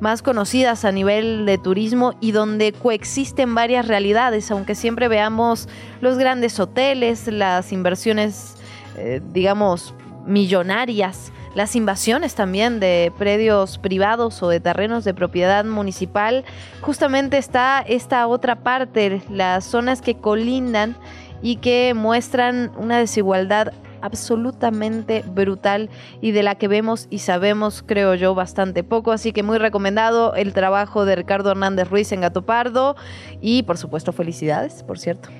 más 0.00 0.22
conocidas 0.22 0.84
a 0.84 0.92
nivel 0.92 1.46
de 1.46 1.58
turismo 1.58 2.14
y 2.20 2.32
donde 2.32 2.72
coexisten 2.72 3.54
varias 3.54 3.88
realidades, 3.88 4.50
aunque 4.50 4.74
siempre 4.74 5.08
veamos 5.08 5.68
los 6.00 6.18
grandes 6.18 6.58
hoteles, 6.60 7.26
las 7.28 7.72
inversiones, 7.72 8.56
eh, 8.96 9.20
digamos, 9.32 9.94
millonarias 10.26 11.32
las 11.54 11.76
invasiones 11.76 12.34
también 12.34 12.80
de 12.80 13.12
predios 13.18 13.78
privados 13.78 14.42
o 14.42 14.48
de 14.48 14.60
terrenos 14.60 15.04
de 15.04 15.14
propiedad 15.14 15.64
municipal, 15.64 16.44
justamente 16.80 17.38
está 17.38 17.84
esta 17.86 18.26
otra 18.26 18.56
parte, 18.56 19.22
las 19.30 19.64
zonas 19.64 20.02
que 20.02 20.16
colindan 20.16 20.96
y 21.42 21.56
que 21.56 21.94
muestran 21.94 22.72
una 22.76 22.98
desigualdad 22.98 23.72
absolutamente 24.00 25.24
brutal 25.26 25.88
y 26.20 26.32
de 26.32 26.42
la 26.42 26.56
que 26.56 26.68
vemos 26.68 27.06
y 27.08 27.20
sabemos, 27.20 27.82
creo 27.86 28.14
yo, 28.14 28.34
bastante 28.34 28.84
poco. 28.84 29.12
Así 29.12 29.32
que 29.32 29.42
muy 29.42 29.56
recomendado 29.56 30.34
el 30.34 30.52
trabajo 30.52 31.06
de 31.06 31.16
Ricardo 31.16 31.50
Hernández 31.50 31.88
Ruiz 31.88 32.12
en 32.12 32.20
Gato 32.20 32.42
Pardo 32.42 32.96
y 33.40 33.62
por 33.62 33.78
supuesto 33.78 34.12
felicidades, 34.12 34.82
por 34.82 34.98
cierto 34.98 35.30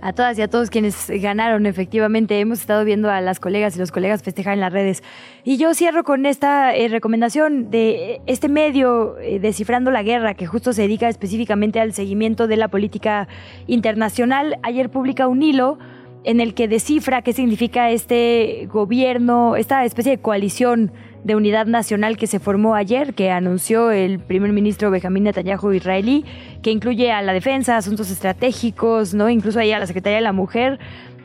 a 0.00 0.12
todas 0.12 0.38
y 0.38 0.42
a 0.42 0.48
todos 0.48 0.70
quienes 0.70 1.10
ganaron, 1.10 1.66
efectivamente. 1.66 2.38
Hemos 2.40 2.60
estado 2.60 2.84
viendo 2.84 3.10
a 3.10 3.20
las 3.20 3.40
colegas 3.40 3.76
y 3.76 3.78
los 3.78 3.90
colegas 3.90 4.22
festejar 4.22 4.54
en 4.54 4.60
las 4.60 4.72
redes. 4.72 5.02
Y 5.44 5.56
yo 5.56 5.74
cierro 5.74 6.04
con 6.04 6.26
esta 6.26 6.74
eh, 6.74 6.88
recomendación 6.88 7.70
de 7.70 8.20
este 8.26 8.48
medio, 8.48 9.18
eh, 9.18 9.40
Descifrando 9.40 9.90
la 9.90 10.02
Guerra, 10.02 10.34
que 10.34 10.46
justo 10.46 10.72
se 10.72 10.82
dedica 10.82 11.08
específicamente 11.08 11.80
al 11.80 11.92
seguimiento 11.92 12.46
de 12.46 12.56
la 12.56 12.68
política 12.68 13.28
internacional. 13.66 14.58
Ayer 14.62 14.90
publica 14.90 15.26
un 15.26 15.42
hilo 15.42 15.78
en 16.24 16.40
el 16.40 16.54
que 16.54 16.68
descifra 16.68 17.22
qué 17.22 17.32
significa 17.32 17.90
este 17.90 18.68
gobierno, 18.72 19.56
esta 19.56 19.84
especie 19.84 20.12
de 20.12 20.22
coalición 20.22 20.92
de 21.28 21.36
unidad 21.36 21.66
nacional 21.66 22.16
que 22.16 22.26
se 22.26 22.40
formó 22.40 22.74
ayer, 22.74 23.12
que 23.12 23.30
anunció 23.30 23.90
el 23.90 24.18
primer 24.18 24.52
ministro 24.52 24.90
Benjamín 24.90 25.24
Netanyahu 25.24 25.72
israelí, 25.72 26.24
que 26.62 26.70
incluye 26.70 27.12
a 27.12 27.20
la 27.20 27.34
defensa, 27.34 27.76
asuntos 27.76 28.10
estratégicos, 28.10 29.12
¿no? 29.12 29.28
incluso 29.28 29.60
ahí 29.60 29.70
a 29.70 29.78
la 29.78 29.86
Secretaría 29.86 30.16
de 30.16 30.22
la 30.22 30.32
Mujer. 30.32 30.78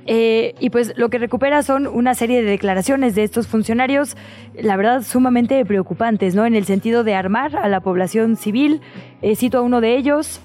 Eh, 0.06 0.56
y 0.60 0.70
pues 0.72 0.94
lo 0.98 1.10
que 1.10 1.18
recupera 1.18 1.64
son 1.64 1.88
una 1.88 2.16
serie 2.16 2.44
de 2.44 2.52
declaraciones 2.52 3.16
de 3.16 3.24
estos 3.24 3.48
funcionarios, 3.48 4.18
la 4.62 4.76
verdad, 4.76 5.04
sumamente 5.04 5.64
preocupantes, 5.64 6.36
¿no? 6.36 6.46
En 6.46 6.56
el 6.56 6.66
sentido 6.66 7.06
de 7.06 7.16
armar 7.16 7.56
a 7.56 7.70
la 7.70 7.80
población 7.80 8.36
civil. 8.36 8.82
Eh, 9.22 9.38
cito 9.38 9.60
a 9.60 9.62
uno 9.62 9.80
de 9.80 9.96
ellos. 9.96 10.42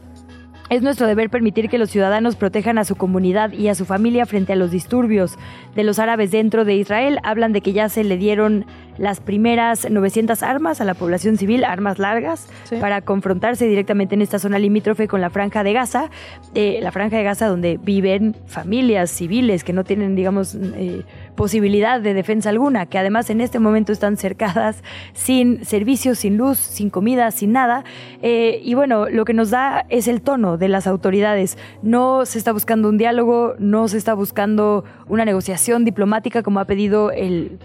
Es 0.71 0.83
nuestro 0.83 1.07
deber 1.07 1.31
permitir 1.31 1.71
que 1.71 1.79
los 1.79 1.89
ciudadanos 1.89 2.37
protejan 2.37 2.77
a 2.77 2.85
su 2.85 2.95
comunidad 2.95 3.53
y 3.53 3.69
a 3.69 3.75
su 3.75 3.87
familia 3.87 4.27
frente 4.27 4.53
a 4.53 4.57
los 4.57 4.71
disturbios 4.71 5.39
de 5.75 5.83
los 5.83 5.99
árabes 5.99 6.31
dentro 6.31 6.67
de 6.67 6.75
Israel. 6.75 7.21
Hablan 7.23 7.55
de 7.55 7.63
que 7.63 7.73
ya 7.73 7.89
se 7.89 8.05
le 8.05 8.19
dieron 8.19 8.67
las 8.99 9.21
primeras 9.21 9.91
900 9.91 10.43
armas 10.43 10.83
a 10.83 10.85
la 10.85 10.93
población 10.93 11.39
civil, 11.39 11.65
armas 11.65 11.99
largas, 11.99 12.49
para 12.81 13.01
confrontarse 13.01 13.67
directamente 13.67 14.15
en 14.15 14.21
esta 14.21 14.39
zona 14.39 14.59
limítrofe 14.59 15.09
con 15.09 15.23
la 15.23 15.31
franja 15.31 15.63
de 15.63 15.73
Gaza, 15.73 16.11
eh, 16.55 16.81
la 16.83 16.93
franja 16.93 17.17
de 17.17 17.23
Gaza 17.23 17.47
donde 17.49 17.79
viven 17.83 18.37
familias 18.47 19.11
civiles 19.11 19.65
que 19.65 19.73
no 19.73 19.85
tienen, 19.85 20.17
digamos, 20.17 20.55
eh, 20.55 21.03
posibilidad 21.39 22.01
de 22.01 22.15
defensa 22.15 22.51
alguna, 22.51 22.87
que 22.87 22.99
además 22.99 23.31
en 23.31 23.41
este 23.41 23.61
momento 23.61 23.93
están 23.93 24.17
cercadas 24.17 24.83
sin 25.13 25.65
servicios, 25.65 26.19
sin 26.19 26.37
luz, 26.37 26.59
sin 26.59 26.91
comida, 26.91 27.31
sin 27.31 27.53
nada. 27.53 27.85
Eh, 28.23 28.61
y 28.65 28.75
bueno, 28.75 29.09
lo 29.09 29.25
que 29.25 29.35
nos 29.35 29.51
da 29.51 29.87
es 29.89 30.09
el 30.09 30.21
tono 30.21 30.59
de 30.59 30.67
las 30.67 30.89
autoridades. 30.89 31.57
No 31.81 32.27
se 32.27 32.39
está 32.39 32.51
buscando 32.51 32.89
un 32.89 32.99
diálogo, 32.99 33.55
no 33.61 33.87
se 33.87 33.99
está 33.99 34.15
buscando 34.15 34.83
una 35.07 35.25
negociación 35.25 35.85
diplomática 35.85 36.43
como 36.43 36.59
ha 36.59 36.65
pedido 36.65 37.13
el 37.13 37.57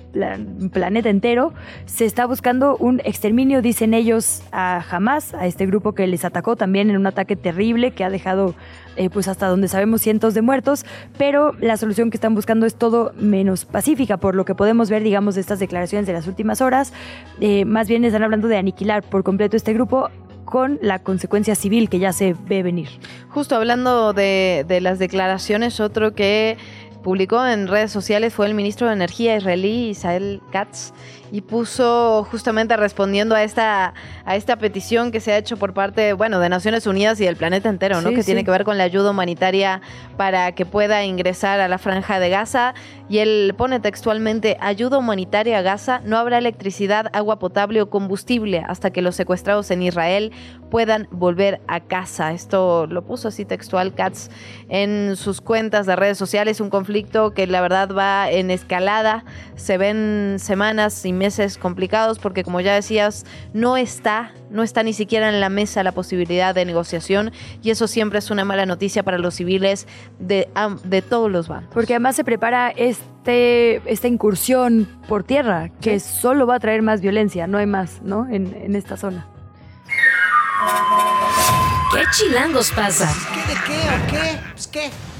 planeta 0.71 1.09
entero. 1.09 1.55
Se 1.88 2.05
está 2.05 2.28
buscando 2.28 2.78
un 2.78 3.01
exterminio, 3.03 3.63
dicen 3.63 3.95
ellos, 3.95 4.43
a 4.51 4.86
Hamas, 4.88 5.34
a 5.34 5.47
este 5.47 5.65
grupo 5.65 5.93
que 5.93 6.05
les 6.05 6.26
atacó 6.26 6.55
también 6.55 6.91
en 6.91 6.97
un 6.97 7.07
ataque 7.07 7.36
terrible 7.36 7.89
que 7.89 8.03
ha 8.03 8.11
dejado 8.11 8.53
eh, 8.95 9.09
pues 9.09 9.28
hasta 9.28 9.47
donde 9.47 9.67
sabemos 9.67 10.01
cientos 10.01 10.36
de 10.36 10.43
muertos, 10.43 10.86
pero 11.17 11.55
la 11.59 11.78
solución 11.78 12.11
que 12.11 12.17
están 12.17 12.36
buscando 12.36 12.67
es 12.67 12.76
todo 12.76 13.11
menos 13.17 13.62
pacífica, 13.66 14.18
por 14.18 14.36
lo 14.36 14.45
que 14.45 14.55
podemos 14.55 14.89
ver, 14.89 15.03
digamos, 15.03 15.36
de 15.36 15.41
estas 15.41 15.59
declaraciones 15.59 16.07
de 16.07 16.14
las 16.14 16.28
últimas 16.28 16.61
horas, 16.61 16.93
eh, 17.39 17.66
más 17.66 17.88
bien 17.88 18.05
están 18.05 18.24
hablando 18.24 18.47
de 18.47 18.57
aniquilar 18.57 19.03
por 19.03 19.24
completo 19.24 19.57
este 19.57 19.74
grupo 19.74 20.09
con 20.45 20.78
la 20.82 20.99
consecuencia 20.99 21.55
civil 21.55 21.89
que 21.89 21.99
ya 21.99 22.14
se 22.14 22.36
ve 22.47 22.64
venir. 22.64 22.89
Justo 23.30 23.55
hablando 23.55 24.14
de, 24.14 24.66
las 24.82 24.99
declaraciones, 24.99 25.80
otro 25.80 26.14
que 26.14 26.57
publicó 27.01 27.45
en 27.45 27.68
redes 27.68 27.91
sociales 27.91 28.34
fue 28.34 28.47
el 28.47 28.53
ministro 28.53 28.88
de 28.88 28.93
Energía 28.93 29.36
israelí, 29.36 29.89
Israel 29.89 30.41
Katz, 30.51 30.93
y 31.34 31.41
puso 31.41 32.27
justamente 32.29 32.77
respondiendo 32.77 33.34
a 33.34 33.41
esta, 33.41 33.95
a 34.23 34.36
esta 34.36 34.57
petición 34.57 35.11
que 35.11 35.19
se 35.19 35.34
ha 35.34 35.38
hecho 35.39 35.57
por 35.57 35.73
parte, 35.73 36.13
bueno, 36.13 36.39
de 36.39 36.47
Naciones 36.47 36.86
Unidas 36.86 37.19
y 37.19 37.25
del 37.25 37.38
planeta 37.38 37.69
entero, 37.69 38.01
¿no? 38.01 38.11
que 38.11 38.23
tiene 38.23 38.43
que 38.43 38.51
ver 38.51 38.63
con 38.63 38.77
la 38.77 38.84
ayuda 38.84 39.09
humanitaria 39.09 39.81
para 40.15 40.51
que 40.51 40.67
pueda 40.67 41.03
ingresar 41.03 41.59
a 41.59 41.67
la 41.67 41.79
franja 41.79 42.19
de 42.19 42.29
Gaza. 42.29 42.75
Y 43.09 43.17
él 43.17 43.55
pone 43.57 43.79
textualmente, 43.79 44.57
ayuda 44.61 44.99
humanitaria 44.99 45.57
a 45.57 45.61
Gaza, 45.63 46.01
no 46.05 46.19
habrá 46.19 46.38
electricidad, 46.38 47.09
agua 47.13 47.39
potable 47.39 47.81
o 47.81 47.89
combustible 47.89 48.63
hasta 48.67 48.91
que 48.91 49.01
los 49.01 49.15
secuestrados 49.15 49.71
en 49.71 49.81
Israel 49.81 50.31
puedan 50.69 51.07
volver 51.09 51.61
a 51.67 51.79
casa. 51.79 52.31
Esto 52.31 52.86
lo 52.86 53.05
puso 53.05 53.29
así 53.29 53.43
textual 53.43 53.95
Katz 53.95 54.29
en 54.69 55.15
sus 55.15 55.41
cuentas 55.41 55.88
de 55.88 55.95
redes 55.95 56.19
sociales, 56.19 56.61
un 56.61 56.69
conflicto 56.69 56.84
conflicto 56.84 57.34
que 57.34 57.47
la 57.47 57.61
verdad 57.61 57.89
va 57.95 58.29
en 58.29 58.51
escalada. 58.51 59.23
Se 59.55 59.77
ven 59.77 60.36
semanas 60.38 61.05
y 61.05 61.13
meses 61.13 61.22
complicados 61.59 62.19
porque 62.19 62.43
como 62.43 62.61
ya 62.61 62.74
decías, 62.74 63.26
no 63.53 63.78
está, 63.78 64.32
no 64.49 64.63
está 64.63 64.84
ni 64.84 64.93
siquiera 64.93 65.30
en 65.30 65.39
la 65.39 65.49
mesa 65.49 65.84
la 65.84 65.91
posibilidad 65.91 66.53
de 66.53 66.65
negociación 66.65 67.32
y 67.61 67.69
eso 67.69 67.88
siempre 67.88 68.19
es 68.19 68.30
una 68.30 68.45
mala 68.45 68.65
noticia 68.65 69.03
para 69.03 69.17
los 69.17 69.36
civiles 69.36 69.88
de, 70.19 70.49
de 70.84 71.01
todos 71.01 71.32
los 71.32 71.47
bandos. 71.47 71.74
Porque 71.74 71.93
además 71.93 72.15
se 72.15 72.24
prepara 72.24 72.69
este, 72.69 73.82
esta 73.89 74.07
incursión 74.07 74.88
por 75.07 75.24
tierra 75.24 75.69
que 75.82 75.99
solo 75.99 76.45
va 76.45 76.55
a 76.55 76.59
traer 76.59 76.82
más 76.82 77.01
violencia, 77.01 77.47
no 77.47 77.57
hay 77.57 77.65
más, 77.65 78.01
¿no? 78.03 78.28
En, 78.30 78.55
en 78.55 78.76
esta 78.76 78.97
zona. 78.97 79.28
¿Qué 81.93 82.03
chilangos 82.11 82.71
pasa? 82.71 83.13
¿Qué 83.34 83.53
de 83.53 83.59
qué 83.65 83.80
o 83.80 84.07
qué? 84.11 84.39
Pues 84.53 84.67
qué. 84.67 85.12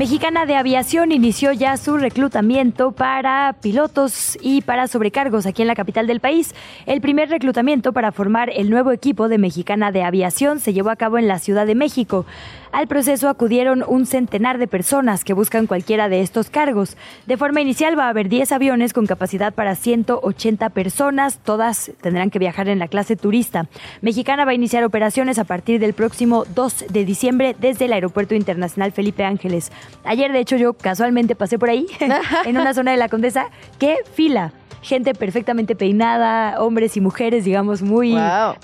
Mexicana 0.00 0.46
de 0.46 0.56
Aviación 0.56 1.12
inició 1.12 1.52
ya 1.52 1.76
su 1.76 1.98
reclutamiento 1.98 2.92
para 2.92 3.54
pilotos 3.60 4.38
y 4.40 4.62
para 4.62 4.88
sobrecargos 4.88 5.44
aquí 5.44 5.60
en 5.60 5.68
la 5.68 5.74
capital 5.74 6.06
del 6.06 6.20
país. 6.20 6.54
El 6.86 7.02
primer 7.02 7.28
reclutamiento 7.28 7.92
para 7.92 8.10
formar 8.10 8.48
el 8.48 8.70
nuevo 8.70 8.92
equipo 8.92 9.28
de 9.28 9.36
Mexicana 9.36 9.92
de 9.92 10.02
Aviación 10.02 10.58
se 10.58 10.72
llevó 10.72 10.88
a 10.88 10.96
cabo 10.96 11.18
en 11.18 11.28
la 11.28 11.38
Ciudad 11.38 11.66
de 11.66 11.74
México. 11.74 12.24
Al 12.72 12.86
proceso 12.86 13.28
acudieron 13.28 13.84
un 13.86 14.06
centenar 14.06 14.58
de 14.58 14.68
personas 14.68 15.24
que 15.24 15.32
buscan 15.32 15.66
cualquiera 15.66 16.08
de 16.08 16.20
estos 16.20 16.50
cargos. 16.50 16.96
De 17.26 17.36
forma 17.36 17.60
inicial 17.60 17.98
va 17.98 18.06
a 18.06 18.10
haber 18.10 18.28
10 18.28 18.52
aviones 18.52 18.92
con 18.92 19.06
capacidad 19.06 19.52
para 19.52 19.74
180 19.74 20.70
personas, 20.70 21.38
todas 21.38 21.90
tendrán 22.00 22.30
que 22.30 22.38
viajar 22.38 22.68
en 22.68 22.78
la 22.78 22.86
clase 22.86 23.16
turista. 23.16 23.66
Mexicana 24.02 24.44
va 24.44 24.52
a 24.52 24.54
iniciar 24.54 24.84
operaciones 24.84 25.38
a 25.40 25.44
partir 25.44 25.80
del 25.80 25.94
próximo 25.94 26.44
2 26.54 26.84
de 26.90 27.04
diciembre 27.04 27.56
desde 27.58 27.86
el 27.86 27.92
Aeropuerto 27.92 28.36
Internacional 28.36 28.92
Felipe 28.92 29.24
Ángeles. 29.24 29.72
Ayer, 30.04 30.30
de 30.30 30.38
hecho, 30.38 30.56
yo 30.56 30.74
casualmente 30.74 31.34
pasé 31.34 31.58
por 31.58 31.70
ahí, 31.70 31.86
en 32.44 32.56
una 32.56 32.72
zona 32.72 32.92
de 32.92 32.98
la 32.98 33.08
Condesa. 33.08 33.46
¡Qué 33.78 33.96
fila! 34.14 34.52
Gente 34.82 35.14
perfectamente 35.14 35.76
peinada, 35.76 36.60
hombres 36.60 36.96
y 36.96 37.00
mujeres, 37.00 37.44
digamos, 37.44 37.82
muy... 37.82 38.16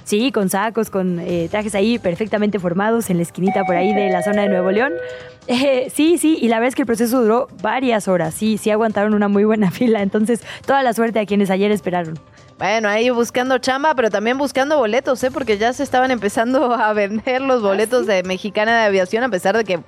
Sí, 0.04 0.32
con 0.32 0.48
sacos, 0.48 0.88
con 0.90 1.20
eh, 1.20 1.48
trajes 1.50 1.74
ahí 1.74 1.98
perfectamente 1.98 2.58
formados 2.58 3.10
en 3.10 3.18
la 3.18 3.22
esquinita 3.22 3.64
por 3.64 3.76
ahí 3.76 3.92
de 3.92 4.10
la 4.10 4.22
zona 4.22 4.42
de 4.42 4.48
Nuevo 4.48 4.70
León. 4.70 4.92
Eh, 5.48 5.92
sí, 5.94 6.18
sí, 6.18 6.38
y 6.40 6.48
la 6.48 6.56
verdad 6.56 6.70
es 6.70 6.74
que 6.74 6.82
el 6.82 6.86
proceso 6.86 7.22
duró 7.22 7.46
varias 7.62 8.08
horas. 8.08 8.34
Sí, 8.34 8.58
sí 8.58 8.72
aguantaron 8.72 9.14
una 9.14 9.28
muy 9.28 9.44
buena 9.44 9.70
fila. 9.70 10.02
Entonces, 10.02 10.42
toda 10.66 10.82
la 10.82 10.92
suerte 10.92 11.20
a 11.20 11.26
quienes 11.26 11.50
ayer 11.50 11.70
esperaron. 11.70 12.18
Bueno, 12.58 12.88
ahí 12.88 13.10
buscando 13.10 13.58
chamba, 13.58 13.94
pero 13.94 14.10
también 14.10 14.38
buscando 14.38 14.78
boletos, 14.78 15.22
¿eh? 15.22 15.30
Porque 15.30 15.58
ya 15.58 15.74
se 15.74 15.82
estaban 15.82 16.10
empezando 16.10 16.74
a 16.74 16.92
vender 16.94 17.42
los 17.42 17.62
boletos 17.62 18.06
de 18.06 18.22
Mexicana 18.22 18.80
de 18.80 18.86
Aviación, 18.86 19.24
a 19.24 19.28
pesar 19.28 19.56
de 19.56 19.64
que, 19.64 19.80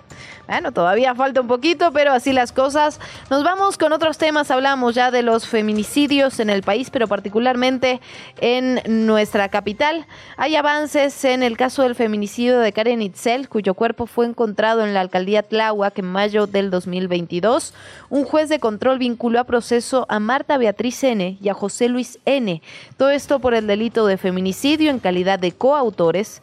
bueno, 0.49 0.73
todavía 0.73 1.15
falta 1.15 1.43
un 1.43 1.47
poquito, 1.47 1.93
pero 1.93 2.11
así 2.11 2.33
las 2.33 2.53
cosas. 2.53 2.99
Nos 3.29 3.45
vamos 3.45 3.77
con 3.77 3.93
otros 3.93 4.17
temas, 4.17 4.51
hablamos 4.51 4.95
ya 4.95 5.11
de 5.11 5.23
los 5.23 5.47
feminicidios 5.47 6.41
en 6.41 6.49
el 6.49 6.63
país, 6.63 6.89
pero 6.89 7.07
particularmente 7.07 8.01
en 8.41 8.81
nuestra 9.07 9.51
capital. 9.51 10.07
Hay 10.39 10.57
avances 10.57 11.23
en 11.27 11.43
el 11.43 11.59
caso 11.59 11.83
del 11.83 11.95
feminicidio 11.95 12.61
de 12.61 12.73
Karen 12.73 13.03
Itzel, 13.03 13.51
cuyo 13.51 13.75
cuerpo 13.75 14.07
fue 14.07 14.25
encontrado 14.25 14.87
en 14.87 14.95
la 14.95 15.01
alcaldía 15.01 15.43
Tláhuac 15.43 15.99
en 15.99 16.07
mayo 16.07 16.47
del 16.47 16.71
2022. 16.71 17.75
Un 18.09 18.25
juez 18.25 18.49
de 18.49 18.59
control 18.59 18.99
vinculó 18.99 19.41
a 19.41 19.45
proceso 19.45 20.07
a 20.09 20.19
Marta 20.19 20.57
Beatriz 20.57 21.05
N. 21.05 21.37
y 21.43 21.49
a 21.51 21.55
José 21.55 21.91
Luis 21.91 22.21
N. 22.25 22.63
Todo 22.97 23.11
esto 23.11 23.39
por 23.39 23.53
el 23.53 23.67
delito 23.67 24.07
de 24.07 24.17
feminicidio 24.17 24.91
en 24.91 24.99
calidad 24.99 25.39
de 25.39 25.53
coautores 25.53 26.41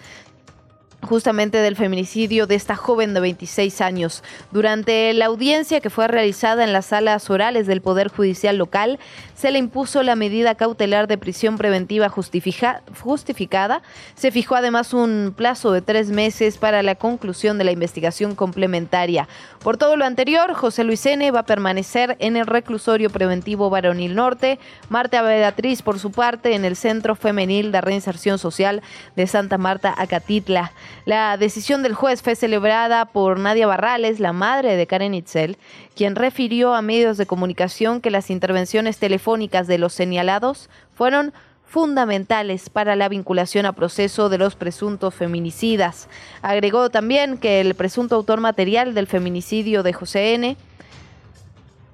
justamente 1.06 1.58
del 1.58 1.76
feminicidio 1.76 2.48
de 2.48 2.56
esta 2.56 2.76
joven 2.76 3.14
de 3.14 3.20
26 3.20 3.82
años. 3.82 4.24
Durante 4.52 5.14
la 5.14 5.26
audiencia 5.26 5.80
que 5.80 5.90
fue 5.90 6.08
realizada 6.08 6.64
en 6.64 6.74
las 6.74 6.88
salas 6.88 7.30
orales 7.30 7.68
del 7.68 7.82
Poder 7.82 8.10
Judicial 8.10 8.58
local, 8.58 9.00
se 9.36 9.52
le 9.52 9.60
impuso 9.60 10.02
la 10.02 10.16
medida 10.16 10.56
cautelar 10.56 11.08
de 11.08 11.18
prisión 11.18 11.58
preventiva 11.58 12.08
justifica- 12.10 12.82
justificada. 13.02 13.82
Se 14.16 14.32
fijó 14.32 14.56
además 14.56 14.94
un 14.94 15.34
plazo 15.36 15.72
de 15.74 15.82
tres 15.82 16.10
meses 16.10 16.58
para 16.58 16.82
la 16.84 16.96
conclusión 16.96 17.58
de 17.58 17.66
la 17.66 17.72
investigación 17.72 18.34
complementaria. 18.34 19.28
Por 19.62 19.78
todo 19.78 19.98
lo 19.98 20.06
anterior, 20.06 20.54
José 20.54 20.84
Luis 20.84 21.06
N. 21.06 21.30
va 21.32 21.42
a 21.42 21.46
permanecer 21.46 22.16
en 22.20 22.38
el 22.38 22.48
reclusorio 22.48 23.10
preventivo 23.10 23.70
Varonil 23.70 24.16
Norte, 24.16 24.58
Marta 24.90 25.22
Beatriz, 25.22 25.82
por 25.82 26.00
su 26.00 26.12
parte, 26.12 26.56
en 26.56 26.64
el 26.64 26.76
Centro 26.76 27.16
Femenil 27.16 27.72
de 27.72 27.82
Reinserción 27.82 28.38
Social 28.40 28.82
de 29.16 29.28
Santa 29.28 29.58
Marta, 29.58 29.94
Acatitla. 29.98 30.72
La 31.06 31.36
decisión 31.38 31.84
del 31.84 31.94
juez 31.94 32.22
fue 32.22 32.36
celebrada 32.36 33.06
por 33.06 33.38
Nadia 33.40 33.68
Barrales, 33.68 34.20
la 34.20 34.34
madre 34.34 34.78
de 34.78 34.88
Karen 34.88 35.14
Itzel, 35.14 35.58
quien 35.96 36.16
refirió 36.16 36.74
a 36.74 36.82
medios 36.82 37.18
de 37.18 37.26
comunicación 37.26 38.02
que 38.02 38.12
las 38.12 38.30
intervenciones 38.30 38.98
telefónicas 38.98 39.25
de 39.26 39.78
los 39.80 39.94
señalados 39.94 40.70
fueron 40.96 41.34
fundamentales 41.68 42.70
para 42.70 42.96
la 42.96 43.10
vinculación 43.10 43.66
a 43.66 43.74
proceso 43.74 44.30
de 44.30 44.38
los 44.38 44.56
presuntos 44.56 45.16
feminicidas. 45.16 46.08
Agregó 46.44 46.92
también 46.92 47.40
que 47.40 47.60
el 47.60 47.74
presunto 47.74 48.16
autor 48.16 48.40
material 48.40 48.94
del 48.94 49.08
feminicidio 49.08 49.82
de 49.82 49.94
José 49.94 50.36
N., 50.36 50.58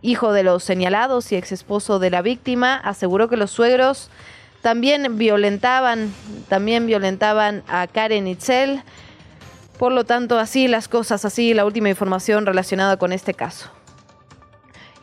hijo 0.02 0.34
de 0.34 0.44
los 0.44 0.64
señalados 0.64 1.32
y 1.32 1.38
ex 1.38 1.54
esposo 1.54 2.00
de 2.00 2.10
la 2.10 2.22
víctima, 2.22 2.76
aseguró 2.76 3.30
que 3.30 3.38
los 3.38 3.52
suegros 3.52 4.10
también 4.62 5.18
violentaban, 5.18 6.14
también 6.50 6.86
violentaban 6.86 7.64
a 7.70 7.88
Karen 7.88 8.28
Itzel. 8.28 8.84
Por 9.80 9.94
lo 9.94 10.04
tanto, 10.04 10.38
así 10.38 10.68
las 10.68 10.90
cosas, 10.90 11.24
así 11.24 11.54
la 11.54 11.66
última 11.66 11.90
información 11.90 12.46
relacionada 12.46 12.98
con 12.98 13.14
este 13.14 13.34
caso. 13.34 13.70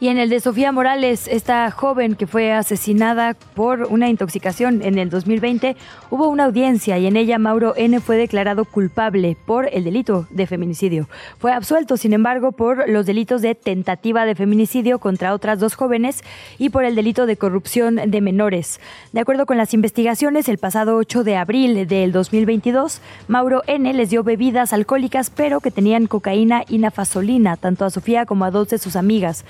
Y 0.01 0.07
en 0.07 0.19
el 0.19 0.31
de 0.31 0.39
Sofía 0.39 0.71
Morales, 0.71 1.27
esta 1.27 1.69
joven 1.73 2.15
que 2.15 2.29
fue 2.29 2.53
asesinada 2.53 3.35
por 3.35 3.89
una 3.91 4.09
intoxicación 4.09 4.81
en 4.83 4.97
el 4.97 5.11
2020, 5.11 5.77
hubo 6.11 6.29
una 6.29 6.45
audiencia 6.45 6.99
y 6.99 7.09
en 7.09 7.17
ella 7.17 7.37
Mauro 7.41 7.75
N 7.77 7.99
fue 7.99 8.17
declarado 8.17 8.65
culpable 8.65 9.37
por 9.45 9.69
el 9.73 9.83
delito 9.83 10.29
de 10.31 10.47
feminicidio. 10.47 11.09
Fue 11.41 11.53
absuelto, 11.53 11.97
sin 11.97 12.13
embargo, 12.13 12.53
por 12.53 12.89
los 12.89 13.07
delitos 13.07 13.43
de 13.43 13.57
tentativa 13.57 14.25
de 14.25 14.37
feminicidio 14.37 15.01
contra 15.01 15.35
otras 15.35 15.59
dos 15.59 15.75
jóvenes 15.75 16.23
y 16.59 16.71
por 16.71 16.85
el 16.85 16.95
delito 16.95 17.27
de 17.27 17.37
corrupción 17.37 17.97
de 17.97 18.21
menores. 18.21 18.79
De 19.13 19.19
acuerdo 19.19 19.47
con 19.47 19.57
las 19.57 19.75
investigaciones, 19.75 20.49
el 20.49 20.59
pasado 20.59 20.95
8 20.95 21.25
de 21.25 21.35
abril 21.35 21.89
del 21.89 22.13
2022, 22.13 23.01
Mauro 23.27 23.65
N 23.67 23.93
les 23.95 24.11
dio 24.11 24.23
bebidas 24.23 24.73
alcohólicas, 24.73 25.31
pero 25.31 25.59
que 25.59 25.73
tenían 25.73 26.07
cocaína 26.07 26.63
y 26.69 26.79
nafasolina, 26.79 27.57
tanto 27.57 27.85
a 27.85 27.91
Sofía 27.91 28.27
como 28.27 28.45
a 28.45 28.53
dos 28.53 28.69
de 28.69 28.79
sus 28.79 28.95
amigas. 28.95 29.45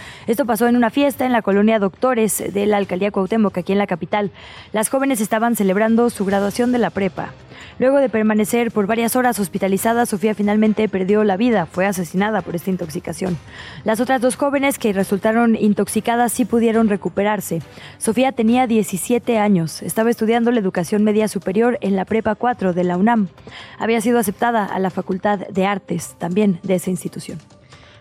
Pasó 0.47 0.66
en 0.66 0.76
una 0.76 0.91
fiesta 0.91 1.26
en 1.26 1.32
la 1.32 1.43
colonia 1.43 1.78
Doctores 1.78 2.43
de 2.53 2.66
la 2.66 2.76
alcaldía 2.76 3.11
Cuauhtémoc, 3.11 3.59
aquí 3.59 3.72
en 3.72 3.78
la 3.78 3.86
capital. 3.86 4.30
Las 4.72 4.89
jóvenes 4.89 5.20
estaban 5.20 5.57
celebrando 5.57 6.11
su 6.11 6.24
graduación 6.24 6.72
de 6.72 6.78
la 6.78 6.91
prepa. 6.91 7.32
Luego 7.78 7.99
de 7.99 8.09
permanecer 8.09 8.72
por 8.72 8.86
varias 8.86 9.14
horas 9.14 9.39
hospitalizada, 9.39 10.07
Sofía 10.07 10.34
finalmente 10.34 10.89
perdió 10.89 11.22
la 11.22 11.36
vida. 11.36 11.66
Fue 11.66 11.86
asesinada 11.86 12.43
por 12.43 12.57
esta 12.57 12.70
intoxicación. 12.70 13.39
Las 13.84 14.01
otras 14.01 14.20
dos 14.20 14.36
jóvenes 14.36 14.78
que 14.78 14.93
resultaron 14.93 15.55
intoxicadas 15.55 16.32
sí 16.32 16.45
pudieron 16.45 16.89
recuperarse. 16.89 17.62
Sofía 17.99 18.32
tenía 18.32 18.66
17 18.66 19.39
años. 19.39 19.82
Estaba 19.82 20.11
estudiando 20.11 20.51
la 20.51 20.61
educación 20.61 21.05
media 21.05 21.28
superior 21.28 21.78
en 21.80 21.95
la 21.95 22.05
Prepa 22.05 22.34
4 22.34 22.72
de 22.72 22.84
la 22.84 22.97
UNAM. 22.97 23.28
Había 23.78 24.01
sido 24.01 24.18
aceptada 24.18 24.64
a 24.64 24.78
la 24.78 24.91
Facultad 24.91 25.39
de 25.39 25.66
Artes 25.66 26.16
también 26.18 26.59
de 26.62 26.74
esa 26.74 26.91
institución. 26.91 27.39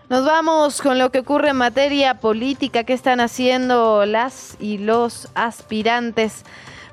Nos 0.09 0.23
vamos 0.23 0.81
con 0.81 0.97
lo 0.99 1.11
que 1.11 1.19
ocurre 1.19 1.49
en 1.49 1.57
materia 1.57 2.13
política, 2.13 2.85
qué 2.85 2.93
están 2.93 3.19
haciendo 3.19 4.05
las 4.05 4.55
y 4.57 4.77
los 4.77 5.27
aspirantes. 5.35 6.45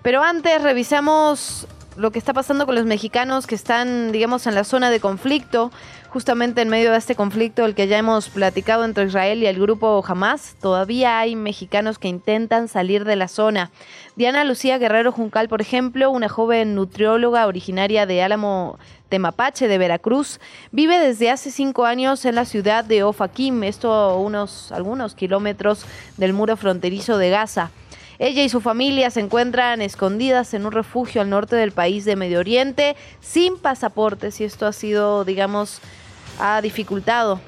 Pero 0.02 0.24
antes 0.24 0.60
revisamos 0.60 1.68
lo 1.96 2.10
que 2.10 2.18
está 2.18 2.32
pasando 2.32 2.66
con 2.66 2.74
los 2.74 2.86
mexicanos 2.86 3.46
que 3.46 3.54
están, 3.54 4.10
digamos, 4.10 4.48
en 4.48 4.56
la 4.56 4.64
zona 4.64 4.90
de 4.90 4.98
conflicto, 4.98 5.70
justamente 6.08 6.62
en 6.62 6.68
medio 6.68 6.90
de 6.90 6.98
este 6.98 7.14
conflicto, 7.14 7.64
el 7.64 7.76
que 7.76 7.86
ya 7.86 7.98
hemos 7.98 8.30
platicado 8.30 8.84
entre 8.84 9.04
Israel 9.04 9.44
y 9.44 9.46
el 9.46 9.60
grupo 9.60 10.04
Hamas, 10.04 10.56
todavía 10.60 11.20
hay 11.20 11.36
mexicanos 11.36 12.00
que 12.00 12.08
intentan 12.08 12.66
salir 12.66 13.04
de 13.04 13.14
la 13.14 13.28
zona. 13.28 13.70
Diana 14.16 14.44
Lucía 14.44 14.78
Guerrero 14.78 15.10
Juncal, 15.10 15.48
por 15.48 15.60
ejemplo, 15.60 16.08
una 16.08 16.28
joven 16.28 16.76
nutrióloga 16.76 17.48
originaria 17.48 18.06
de 18.06 18.22
Álamo 18.22 18.78
Temapache 19.08 19.66
de 19.66 19.76
Veracruz, 19.76 20.38
vive 20.70 21.00
desde 21.00 21.32
hace 21.32 21.50
cinco 21.50 21.84
años 21.84 22.24
en 22.24 22.36
la 22.36 22.44
ciudad 22.44 22.84
de 22.84 23.02
Ofakim, 23.02 23.64
esto 23.64 24.16
unos 24.18 24.70
algunos 24.70 25.16
kilómetros 25.16 25.84
del 26.16 26.32
muro 26.32 26.56
fronterizo 26.56 27.18
de 27.18 27.30
Gaza. 27.30 27.72
Ella 28.20 28.44
y 28.44 28.48
su 28.48 28.60
familia 28.60 29.10
se 29.10 29.18
encuentran 29.18 29.82
escondidas 29.82 30.54
en 30.54 30.64
un 30.64 30.70
refugio 30.70 31.20
al 31.20 31.30
norte 31.30 31.56
del 31.56 31.72
país 31.72 32.04
de 32.04 32.14
Medio 32.14 32.38
Oriente 32.38 32.94
sin 33.20 33.58
pasaportes 33.58 34.40
y 34.40 34.44
esto 34.44 34.68
ha 34.68 34.72
sido, 34.72 35.24
digamos, 35.24 35.80
ha 36.38 36.60
dificultado 36.60 37.40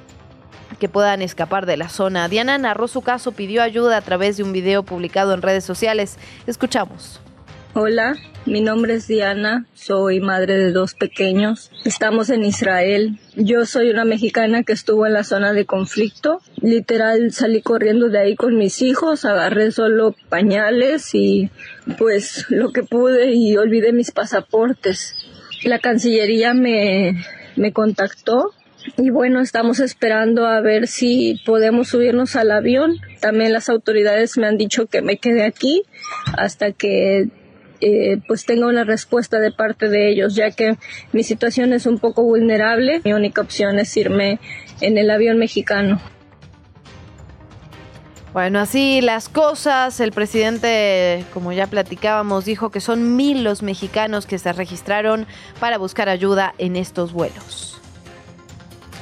que 0.79 0.89
puedan 0.89 1.23
escapar 1.23 1.67
de 1.67 1.77
la 1.77 1.89
zona. 1.89 2.29
Diana 2.29 2.59
narró 2.59 2.89
su 2.89 3.03
caso, 3.03 3.33
pidió 3.33 3.63
ayuda 3.63 3.97
a 3.97 4.03
través 4.03 4.37
de 4.37 4.43
un 4.43 4.53
video 4.53 4.83
publicado 4.83 5.35
en 5.35 5.43
redes 5.43 5.65
sociales. 5.65 6.19
Escuchamos. 6.47 7.21
Hola, 7.79 8.17
mi 8.47 8.63
nombre 8.63 8.95
es 8.95 9.07
Diana, 9.07 9.67
soy 9.75 10.21
madre 10.21 10.57
de 10.57 10.73
dos 10.73 10.95
pequeños. 10.95 11.71
Estamos 11.85 12.31
en 12.31 12.43
Israel. 12.43 13.19
Yo 13.35 13.67
soy 13.67 13.91
una 13.91 14.07
mexicana 14.07 14.63
que 14.63 14.73
estuvo 14.73 15.05
en 15.05 15.13
la 15.13 15.25
zona 15.25 15.53
de 15.53 15.67
conflicto. 15.67 16.41
Literal 16.63 17.33
salí 17.33 17.61
corriendo 17.61 18.09
de 18.09 18.19
ahí 18.19 18.35
con 18.35 18.57
mis 18.57 18.81
hijos, 18.81 19.27
agarré 19.27 19.73
solo 19.73 20.15
pañales 20.31 21.15
y 21.15 21.51
pues 21.99 22.47
lo 22.49 22.73
que 22.73 22.83
pude 22.83 23.35
y 23.35 23.59
olvidé 23.59 23.93
mis 23.93 24.11
pasaportes. 24.11 25.15
La 25.63 25.79
Cancillería 25.79 26.55
me, 26.55 27.23
me 27.57 27.75
contactó 27.75 28.55
y 28.97 29.11
bueno, 29.11 29.41
estamos 29.41 29.81
esperando 29.81 30.47
a 30.47 30.61
ver 30.61 30.87
si 30.87 31.41
podemos 31.45 31.89
subirnos 31.89 32.37
al 32.37 32.51
avión. 32.51 32.97
También 33.21 33.53
las 33.53 33.69
autoridades 33.69 34.37
me 34.39 34.47
han 34.47 34.57
dicho 34.57 34.87
que 34.87 35.03
me 35.03 35.19
quede 35.19 35.45
aquí 35.45 35.83
hasta 36.37 36.73
que 36.73 37.29
eh, 37.81 38.19
pues 38.27 38.47
tenga 38.47 38.67
una 38.67 38.85
respuesta 38.85 39.39
de 39.39 39.53
parte 39.53 39.89
de 39.89 40.11
ellos, 40.11 40.35
ya 40.35 40.51
que 40.51 40.77
mi 41.13 41.23
situación 41.23 41.73
es 41.73 41.87
un 41.87 41.99
poco 41.99 42.23
vulnerable. 42.23 43.01
Mi 43.05 43.13
única 43.13 43.43
opción 43.43 43.79
es 43.79 43.97
irme 43.97 44.39
en 44.81 44.99
el 44.99 45.11
avión 45.11 45.39
mexicano. 45.39 46.01
Bueno, 48.33 48.59
así 48.59 49.01
las 49.01 49.31
cosas. 49.31 49.99
El 50.01 50.13
presidente, 50.13 51.25
como 51.33 51.53
ya 51.53 51.67
platicábamos, 51.69 52.45
dijo 52.45 52.71
que 52.71 52.81
son 52.81 53.17
mil 53.17 53.43
los 53.45 53.63
mexicanos 53.63 54.27
que 54.27 54.39
se 54.39 54.53
registraron 54.53 55.27
para 55.59 55.79
buscar 55.79 56.11
ayuda 56.11 56.55
en 56.59 56.77
estos 56.77 57.13
vuelos. 57.13 57.76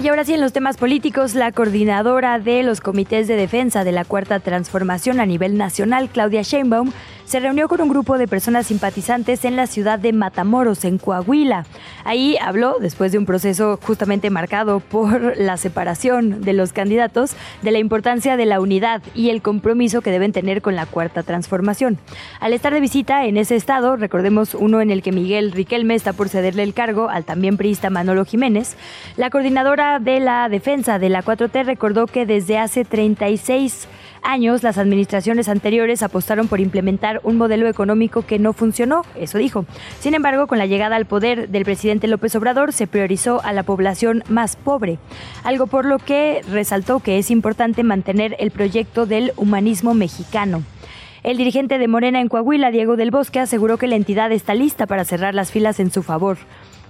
Y 0.01 0.09
ahora 0.09 0.25
sí, 0.25 0.35
en 0.35 0.41
los 0.41 0.53
temas 0.53 0.77
políticos, 0.77 1.35
la 1.35 1.53
coordinadora 1.53 2.41
de 2.41 2.65
los 2.65 2.81
comités 2.81 3.29
de 3.29 3.37
defensa 3.37 3.85
de 3.85 3.93
la 3.93 4.05
Cuarta 4.05 4.41
Transformación 4.41 5.21
a 5.21 5.27
nivel 5.27 5.57
nacional, 5.57 6.09
Claudia 6.09 6.43
Sheinbaum, 6.43 6.91
se 7.25 7.41
reunió 7.41 7.69
con 7.69 7.81
un 7.81 7.89
grupo 7.89 8.19
de 8.19 8.29
personas 8.29 8.67
simpatizantes 8.67 9.45
en 9.45 9.57
la 9.57 9.67
ciudad 9.67 9.99
de 9.99 10.13
Matamoros, 10.13 10.85
en 10.85 10.99
Coahuila. 10.99 11.67
Ahí 12.05 12.37
habló, 12.41 12.77
después 12.81 13.13
de 13.13 13.19
un 13.19 13.27
proceso 13.27 13.79
justamente 13.83 14.31
marcado 14.31 14.81
por 14.81 15.37
la 15.37 15.57
separación 15.57 16.43
de 16.43 16.53
los 16.53 16.73
candidatos, 16.73 17.33
de 17.63 17.71
la 17.71 17.79
importancia 17.79 18.37
de 18.37 18.47
la 18.47 18.61
unidad 18.61 19.03
y 19.15 19.31
el 19.31 19.43
compromiso 19.43 20.03
que 20.03 20.11
deben 20.11 20.33
tener 20.33 20.63
con 20.63 20.77
la 20.77 20.87
Cuarta 20.87 21.23
Transformación. 21.23 21.99
Al 22.41 22.53
estar 22.53 22.73
de 22.73 22.81
visita 22.81 23.25
en 23.27 23.37
ese 23.37 23.57
estado, 23.57 23.97
recordemos 23.97 24.55
uno 24.55 24.81
en 24.81 24.91
el 24.91 25.03
que 25.03 25.13
Miguel 25.13 25.53
Riquelme 25.53 25.95
está 25.95 26.13
por 26.13 26.29
cederle 26.29 26.63
el 26.63 26.75
cargo 26.75 27.09
al 27.09 27.25
también 27.25 27.57
priista 27.57 27.91
Manolo 27.91 28.25
Jiménez, 28.25 28.77
la 29.17 29.31
coordinadora 29.31 29.99
de 29.99 30.21
la 30.21 30.49
defensa 30.49 30.99
de 30.99 31.09
la 31.09 31.23
4T 31.23 31.65
recordó 31.65 32.07
que 32.07 32.27
desde 32.27 32.59
hace 32.59 32.85
36 32.85 33.89
años 34.25 34.63
las 34.63 34.79
administraciones 34.79 35.49
anteriores 35.49 36.03
apostaron 36.03 36.49
por 36.49 36.61
implementar 36.61 37.21
un 37.23 37.37
modelo 37.37 37.69
económico 37.69 38.23
que 38.23 38.39
no 38.39 38.53
funcionó, 38.53 39.03
eso 39.15 39.39
dijo. 39.39 39.67
Sin 40.01 40.15
embargo, 40.15 40.47
con 40.47 40.59
la 40.59 40.67
llegada 40.67 40.97
al 40.97 41.07
poder 41.07 41.49
del 41.49 41.65
presidente 41.65 42.09
López 42.09 42.35
Obrador 42.35 42.73
se 42.73 42.87
priorizó 42.87 43.43
a 43.45 43.53
la 43.53 43.63
población 43.63 44.25
más 44.29 44.57
pobre, 44.57 44.99
algo 45.45 45.67
por 45.67 45.85
lo 45.85 45.99
que 45.99 46.43
resaltó 46.51 47.01
que 47.01 47.19
es 47.19 47.31
importante 47.31 47.85
mantener 47.85 48.35
el 48.39 48.51
proyecto 48.51 49.07
del 49.07 49.33
humanismo 49.37 49.95
mexicano. 49.95 50.63
El 51.23 51.39
dirigente 51.39 51.79
de 51.79 51.89
Morena 51.89 52.21
en 52.21 52.29
Coahuila, 52.29 52.71
Diego 52.71 52.97
del 52.97 53.11
Bosque, 53.11 53.41
aseguró 53.41 53.79
que 53.79 53.87
la 53.87 53.97
entidad 53.97 54.31
está 54.31 54.53
lista 54.53 54.87
para 54.87 55.07
cerrar 55.07 55.35
las 55.35 55.51
filas 55.51 55.81
en 55.81 55.91
su 55.91 56.03
favor. 56.03 56.37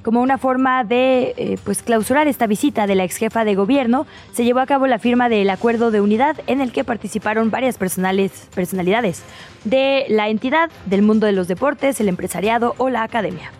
Como 0.04 0.20
una 0.20 0.36
forma 0.36 0.84
de 0.84 1.32
eh, 1.38 1.58
pues 1.64 1.82
clausurar 1.82 2.28
esta 2.28 2.46
visita 2.46 2.86
de 2.86 2.94
la 2.94 3.04
ex 3.04 3.16
jefa 3.16 3.46
de 3.46 3.54
gobierno, 3.54 4.06
se 4.34 4.44
llevó 4.44 4.60
a 4.60 4.66
cabo 4.66 4.86
la 4.86 4.98
firma 4.98 5.30
del 5.30 5.48
acuerdo 5.48 5.90
de 5.90 6.02
unidad 6.02 6.36
en 6.46 6.60
el 6.60 6.72
que 6.72 6.84
participaron 6.84 7.50
varias 7.50 7.78
personales, 7.78 8.50
personalidades 8.54 9.22
de 9.64 10.04
la 10.10 10.28
entidad, 10.28 10.70
del 10.84 11.00
mundo 11.00 11.26
de 11.26 11.32
los 11.32 11.48
deportes, 11.48 12.02
el 12.02 12.08
empresariado 12.08 12.74
o 12.76 12.90
la 12.90 13.02
academia. 13.02 13.50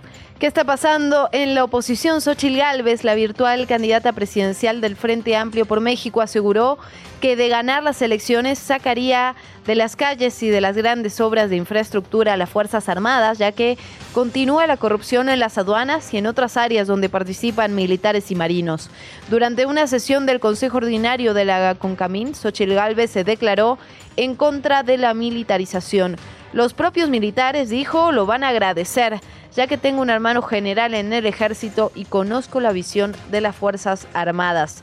¿Qué 0.45 0.49
está 0.49 0.65
pasando 0.65 1.31
en 1.33 1.55
la 1.55 1.65
oposición? 1.65 2.21
Xochil 2.21 2.59
Gálvez, 2.59 3.03
la 3.03 3.15
virtual 3.15 3.67
candidata 3.67 4.13
presidencial 4.13 4.83
del 4.83 4.95
Frente 4.95 5.37
Amplio 5.37 5.65
por 5.65 5.81
México, 5.81 6.21
aseguró 6.21 6.77
que 7.23 7.35
de 7.35 7.49
ganar 7.49 7.83
las 7.83 8.03
elecciones 8.03 8.59
sacaría 8.59 9.37
de 9.67 9.75
las 9.75 9.97
calles 9.97 10.43
y 10.43 10.51
de 10.51 10.61
las 10.61 10.77
grandes 10.77 11.19
obras 11.23 11.49
de 11.49 11.57
infraestructura 11.57 12.35
a 12.35 12.37
las 12.37 12.51
Fuerzas 12.51 12.91
Armadas, 12.91 13.39
ya 13.39 13.53
que 13.53 13.79
continúa 14.13 14.67
la 14.67 14.77
corrupción 14.77 15.31
en 15.31 15.41
las 15.41 15.57
aduanas 15.57 16.13
y 16.13 16.19
en 16.19 16.27
otras 16.27 16.59
áreas 16.59 16.87
donde 16.87 17.09
participan 17.09 17.75
militares 17.75 18.31
y 18.31 18.35
marinos. 18.35 18.91
Durante 19.31 19.65
una 19.65 19.87
sesión 19.87 20.27
del 20.27 20.41
Consejo 20.41 20.77
Ordinario 20.77 21.33
de 21.33 21.47
la 21.47 21.75
Concamín, 21.77 22.35
Xochil 22.35 22.75
Gálvez 22.75 23.11
se 23.13 23.25
declaró 23.25 23.79
en 24.19 24.35
contra 24.35 24.83
de 24.83 24.99
la 24.99 25.15
militarización. 25.15 26.19
Los 26.53 26.75
propios 26.75 27.09
militares, 27.09 27.69
dijo, 27.69 28.13
lo 28.13 28.27
van 28.27 28.45
a 28.45 28.51
agradecer 28.51 29.21
ya 29.57 29.67
que 29.67 29.79
tengo 29.79 30.03
un 30.03 30.11
hermano 30.11 30.43
general 30.43 30.95
en 30.95 31.13
el 31.13 31.27
ejército 31.27 31.93
y 31.95 32.05
conozco 32.05 32.61
la 32.61 32.73
visión 32.73 33.15
de 33.31 33.41
las 33.41 33.57
Fuerzas 33.57 34.07
Armadas. 34.15 34.83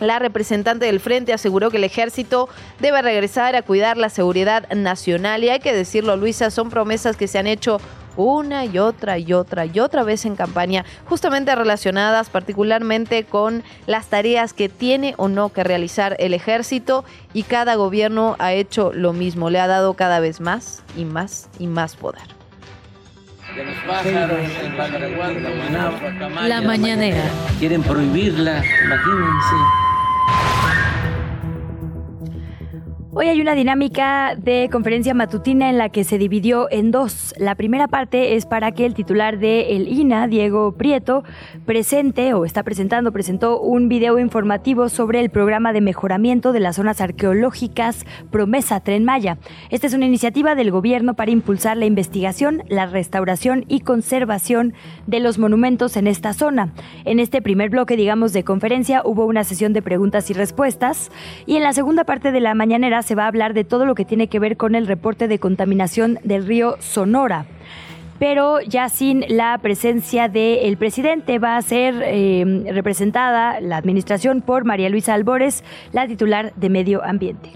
La 0.00 0.18
representante 0.18 0.86
del 0.86 1.00
frente 1.00 1.32
aseguró 1.32 1.70
que 1.70 1.78
el 1.78 1.84
ejército 1.84 2.50
debe 2.80 3.00
regresar 3.00 3.56
a 3.56 3.62
cuidar 3.62 3.96
la 3.96 4.10
seguridad 4.10 4.68
nacional 4.70 5.42
y 5.42 5.48
hay 5.48 5.60
que 5.60 5.72
decirlo, 5.72 6.16
Luisa, 6.16 6.50
son 6.50 6.68
promesas 6.68 7.16
que 7.16 7.28
se 7.28 7.38
han 7.38 7.46
hecho 7.46 7.80
una 8.16 8.64
y 8.64 8.78
otra 8.78 9.18
y 9.18 9.32
otra 9.32 9.66
y 9.66 9.78
otra 9.78 10.02
vez 10.02 10.24
en 10.24 10.36
campaña, 10.36 10.84
justamente 11.06 11.54
relacionadas 11.54 12.30
particularmente 12.30 13.24
con 13.24 13.62
las 13.86 14.06
tareas 14.06 14.52
que 14.52 14.68
tiene 14.68 15.14
o 15.18 15.28
no 15.28 15.50
que 15.50 15.64
realizar 15.64 16.16
el 16.18 16.34
ejército 16.34 17.04
y 17.32 17.42
cada 17.42 17.74
gobierno 17.74 18.36
ha 18.38 18.52
hecho 18.52 18.92
lo 18.92 19.12
mismo, 19.12 19.50
le 19.50 19.60
ha 19.60 19.66
dado 19.66 19.94
cada 19.94 20.20
vez 20.20 20.40
más 20.40 20.82
y 20.96 21.04
más 21.04 21.48
y 21.58 21.66
más 21.66 21.96
poder 21.96 22.45
los 23.64 23.76
pájaros, 23.86 24.38
La 26.46 26.60
mañanera. 26.60 27.22
Quieren 27.58 27.82
prohibirla, 27.82 28.62
imagínense. 28.84 29.56
Hoy 33.18 33.28
hay 33.28 33.40
una 33.40 33.54
dinámica 33.54 34.34
de 34.36 34.68
conferencia 34.70 35.14
matutina 35.14 35.70
en 35.70 35.78
la 35.78 35.88
que 35.88 36.04
se 36.04 36.18
dividió 36.18 36.70
en 36.70 36.90
dos. 36.90 37.32
La 37.38 37.54
primera 37.54 37.88
parte 37.88 38.36
es 38.36 38.44
para 38.44 38.72
que 38.72 38.84
el 38.84 38.92
titular 38.92 39.38
de 39.38 39.74
el 39.74 39.88
INA, 39.88 40.26
Diego 40.28 40.72
Prieto, 40.72 41.24
presente 41.64 42.34
o 42.34 42.44
está 42.44 42.62
presentando, 42.62 43.12
presentó 43.12 43.58
un 43.58 43.88
video 43.88 44.18
informativo 44.18 44.90
sobre 44.90 45.20
el 45.20 45.30
programa 45.30 45.72
de 45.72 45.80
mejoramiento 45.80 46.52
de 46.52 46.60
las 46.60 46.76
zonas 46.76 47.00
arqueológicas 47.00 48.04
Promesa 48.30 48.80
Tren 48.80 49.06
Maya. 49.06 49.38
Esta 49.70 49.86
es 49.86 49.94
una 49.94 50.04
iniciativa 50.04 50.54
del 50.54 50.70
gobierno 50.70 51.14
para 51.14 51.30
impulsar 51.30 51.78
la 51.78 51.86
investigación, 51.86 52.64
la 52.68 52.84
restauración 52.84 53.64
y 53.66 53.80
conservación 53.80 54.74
de 55.06 55.20
los 55.20 55.38
monumentos 55.38 55.96
en 55.96 56.06
esta 56.06 56.34
zona. 56.34 56.74
En 57.06 57.18
este 57.18 57.40
primer 57.40 57.70
bloque, 57.70 57.96
digamos, 57.96 58.34
de 58.34 58.44
conferencia 58.44 59.00
hubo 59.06 59.24
una 59.24 59.42
sesión 59.42 59.72
de 59.72 59.80
preguntas 59.80 60.28
y 60.28 60.34
respuestas 60.34 61.10
y 61.46 61.56
en 61.56 61.62
la 61.62 61.72
segunda 61.72 62.04
parte 62.04 62.30
de 62.30 62.40
la 62.40 62.54
mañanera 62.54 63.05
se 63.06 63.14
va 63.14 63.24
a 63.24 63.28
hablar 63.28 63.54
de 63.54 63.64
todo 63.64 63.86
lo 63.86 63.94
que 63.94 64.04
tiene 64.04 64.28
que 64.28 64.40
ver 64.40 64.56
con 64.56 64.74
el 64.74 64.86
reporte 64.86 65.28
de 65.28 65.38
contaminación 65.38 66.18
del 66.24 66.46
río 66.46 66.76
Sonora 66.80 67.46
pero 68.18 68.60
ya 68.60 68.88
sin 68.88 69.24
la 69.28 69.58
presencia 69.58 70.28
del 70.28 70.76
presidente 70.76 71.38
va 71.38 71.56
a 71.56 71.62
ser 71.62 72.02
eh, 72.02 72.64
representada 72.72 73.60
la 73.60 73.76
administración 73.76 74.40
por 74.40 74.64
María 74.64 74.88
Luisa 74.88 75.14
Albores, 75.14 75.64
la 75.92 76.06
titular 76.06 76.54
de 76.56 76.70
Medio 76.70 77.04
Ambiente. 77.04 77.50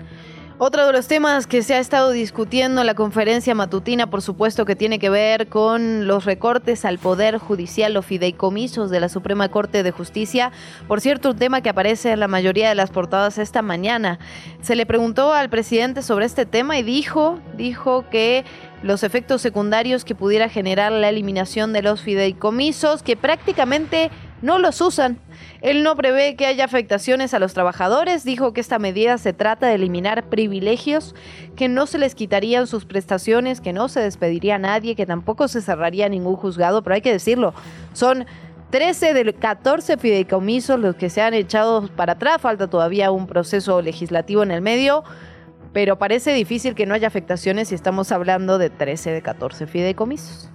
Otro 0.62 0.86
de 0.86 0.92
los 0.92 1.08
temas 1.08 1.46
que 1.46 1.62
se 1.62 1.72
ha 1.72 1.78
estado 1.78 2.10
discutiendo 2.10 2.82
en 2.82 2.86
la 2.86 2.94
conferencia 2.94 3.54
matutina, 3.54 4.10
por 4.10 4.20
supuesto 4.20 4.66
que 4.66 4.76
tiene 4.76 4.98
que 4.98 5.08
ver 5.08 5.46
con 5.46 6.06
los 6.06 6.26
recortes 6.26 6.84
al 6.84 6.98
Poder 6.98 7.38
Judicial 7.38 7.96
o 7.96 8.02
fideicomisos 8.02 8.90
de 8.90 9.00
la 9.00 9.08
Suprema 9.08 9.48
Corte 9.48 9.82
de 9.82 9.90
Justicia. 9.90 10.52
Por 10.86 11.00
cierto, 11.00 11.30
un 11.30 11.38
tema 11.38 11.62
que 11.62 11.70
aparece 11.70 12.12
en 12.12 12.20
la 12.20 12.28
mayoría 12.28 12.68
de 12.68 12.74
las 12.74 12.90
portadas 12.90 13.38
esta 13.38 13.62
mañana. 13.62 14.18
Se 14.60 14.76
le 14.76 14.84
preguntó 14.84 15.32
al 15.32 15.48
presidente 15.48 16.02
sobre 16.02 16.26
este 16.26 16.44
tema 16.44 16.78
y 16.78 16.82
dijo, 16.82 17.40
dijo 17.56 18.04
que 18.10 18.44
los 18.82 19.02
efectos 19.02 19.40
secundarios 19.40 20.04
que 20.04 20.14
pudiera 20.14 20.50
generar 20.50 20.92
la 20.92 21.08
eliminación 21.08 21.72
de 21.72 21.80
los 21.80 22.02
fideicomisos, 22.02 23.02
que 23.02 23.16
prácticamente 23.16 24.10
no 24.42 24.58
los 24.58 24.80
usan. 24.80 25.18
Él 25.60 25.82
no 25.82 25.96
prevé 25.96 26.36
que 26.36 26.46
haya 26.46 26.64
afectaciones 26.64 27.34
a 27.34 27.38
los 27.38 27.52
trabajadores, 27.52 28.24
dijo 28.24 28.52
que 28.52 28.60
esta 28.60 28.78
medida 28.78 29.18
se 29.18 29.32
trata 29.32 29.66
de 29.66 29.74
eliminar 29.74 30.24
privilegios, 30.24 31.14
que 31.56 31.68
no 31.68 31.86
se 31.86 31.98
les 31.98 32.14
quitarían 32.14 32.66
sus 32.66 32.84
prestaciones, 32.84 33.60
que 33.60 33.72
no 33.72 33.88
se 33.88 34.00
despediría 34.00 34.56
a 34.56 34.58
nadie, 34.58 34.96
que 34.96 35.06
tampoco 35.06 35.48
se 35.48 35.60
cerraría 35.60 36.08
ningún 36.08 36.36
juzgado, 36.36 36.82
pero 36.82 36.94
hay 36.94 37.02
que 37.02 37.12
decirlo, 37.12 37.54
son 37.92 38.26
13 38.70 39.14
de 39.14 39.34
14 39.34 39.96
fideicomisos 39.96 40.78
los 40.78 40.94
que 40.94 41.10
se 41.10 41.20
han 41.20 41.34
echado 41.34 41.88
para 41.96 42.12
atrás, 42.12 42.40
falta 42.40 42.68
todavía 42.68 43.10
un 43.10 43.26
proceso 43.26 43.82
legislativo 43.82 44.42
en 44.42 44.52
el 44.52 44.62
medio, 44.62 45.04
pero 45.72 45.98
parece 45.98 46.32
difícil 46.32 46.74
que 46.74 46.86
no 46.86 46.94
haya 46.94 47.08
afectaciones 47.08 47.68
si 47.68 47.74
estamos 47.74 48.12
hablando 48.12 48.58
de 48.58 48.70
13 48.70 49.10
de 49.10 49.22
14 49.22 49.66
fideicomisos. 49.66 50.50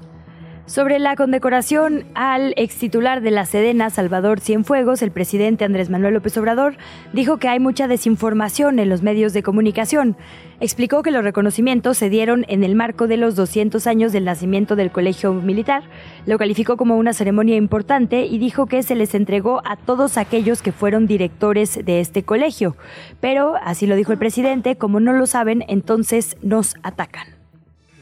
Sobre 0.68 0.98
la 0.98 1.16
condecoración 1.16 2.06
al 2.16 2.56
ex 2.58 2.76
titular 2.78 3.22
de 3.22 3.30
la 3.30 3.46
Sedena, 3.46 3.92
Salvador 3.92 4.40
Cienfuegos, 4.40 5.04
el 5.04 5.12
presidente 5.12 5.64
Andrés 5.64 5.92
Manuel 5.92 6.16
López 6.16 6.36
Obrador 6.40 6.76
dijo 7.14 7.38
que 7.38 7.48
hay 7.48 7.60
mucha 7.60 7.88
desinformación 7.88 8.80
en 8.80 8.90
los 8.90 9.04
medios 9.04 9.32
de 9.34 9.44
comunicación. 9.44 10.18
Explicó 10.60 11.04
que 11.04 11.12
los 11.12 11.24
reconocimientos 11.24 12.00
se 12.00 12.10
dieron 12.10 12.46
en 12.48 12.64
el 12.64 12.74
marco 12.74 13.06
de 13.06 13.18
los 13.18 13.36
200 13.36 13.86
años 13.86 14.12
del 14.12 14.26
nacimiento 14.26 14.76
del 14.76 14.90
Colegio 14.90 15.34
Militar. 15.34 15.84
Lo 16.26 16.40
calificó 16.40 16.78
como 16.78 16.98
una 16.98 17.14
ceremonia 17.14 17.58
importante 17.58 18.26
y 18.26 18.40
dijo 18.40 18.66
que 18.66 18.82
se 18.82 18.96
les 18.96 19.14
entregó 19.14 19.62
a 19.66 19.76
todos 19.76 20.18
aquellos 20.18 20.64
que 20.64 20.72
fueron 20.72 21.06
directores 21.06 21.86
de 21.86 22.00
este 22.00 22.24
colegio. 22.24 22.76
Pero, 23.22 23.54
así 23.64 23.86
lo 23.86 23.96
dijo 23.96 24.14
el 24.14 24.18
presidente, 24.18 24.78
como 24.78 25.00
no 25.00 25.14
lo 25.14 25.28
saben, 25.28 25.64
entonces 25.68 26.38
nos 26.42 26.74
atacan. 26.82 27.28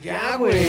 Ya, 0.02 0.38
güey. 0.38 0.68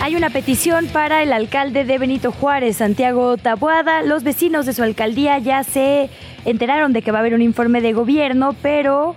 Hay 0.00 0.14
una 0.14 0.30
petición 0.30 0.86
para 0.86 1.24
el 1.24 1.32
alcalde 1.32 1.84
de 1.84 1.98
Benito 1.98 2.30
Juárez, 2.30 2.76
Santiago 2.76 3.36
Tabuada. 3.36 4.02
Los 4.02 4.22
vecinos 4.22 4.64
de 4.64 4.72
su 4.72 4.84
alcaldía 4.84 5.38
ya 5.38 5.64
se 5.64 6.08
enteraron 6.44 6.92
de 6.92 7.02
que 7.02 7.10
va 7.10 7.18
a 7.18 7.20
haber 7.20 7.34
un 7.34 7.42
informe 7.42 7.80
de 7.80 7.92
gobierno, 7.92 8.54
pero 8.62 9.16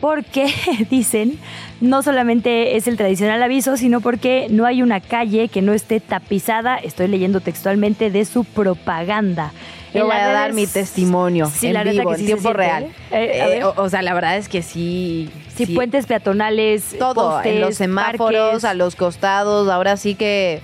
porque, 0.00 0.52
dicen, 0.90 1.38
no 1.80 2.02
solamente 2.02 2.76
es 2.76 2.88
el 2.88 2.98
tradicional 2.98 3.42
aviso, 3.42 3.78
sino 3.78 4.02
porque 4.02 4.48
no 4.50 4.66
hay 4.66 4.82
una 4.82 5.00
calle 5.00 5.48
que 5.48 5.62
no 5.62 5.72
esté 5.72 5.98
tapizada, 5.98 6.76
estoy 6.76 7.08
leyendo 7.08 7.40
textualmente, 7.40 8.10
de 8.10 8.26
su 8.26 8.44
propaganda. 8.44 9.52
Yo 9.94 10.06
voy 10.06 10.14
a 10.14 10.28
dar 10.28 10.52
mi 10.52 10.66
testimonio 10.66 11.50
Sí, 11.52 11.68
en 11.68 11.74
la 11.74 11.84
vivo, 11.84 12.10
que 12.10 12.14
en 12.14 12.20
sí 12.20 12.26
tiempo 12.26 12.52
real. 12.52 12.84
¿eh? 13.10 13.58
Eh, 13.60 13.64
o, 13.64 13.74
o 13.76 13.88
sea, 13.88 14.02
la 14.02 14.14
verdad 14.14 14.36
es 14.36 14.48
que 14.48 14.62
sí. 14.62 15.30
Sí, 15.54 15.66
puentes 15.66 16.06
peatonales, 16.06 16.96
Todo, 16.98 17.14
postes, 17.14 17.52
en 17.54 17.60
los 17.60 17.74
semáforos, 17.74 18.40
parques, 18.50 18.64
a 18.64 18.74
los 18.74 18.96
costados, 18.96 19.68
ahora 19.68 19.96
sí 19.96 20.14
que... 20.14 20.60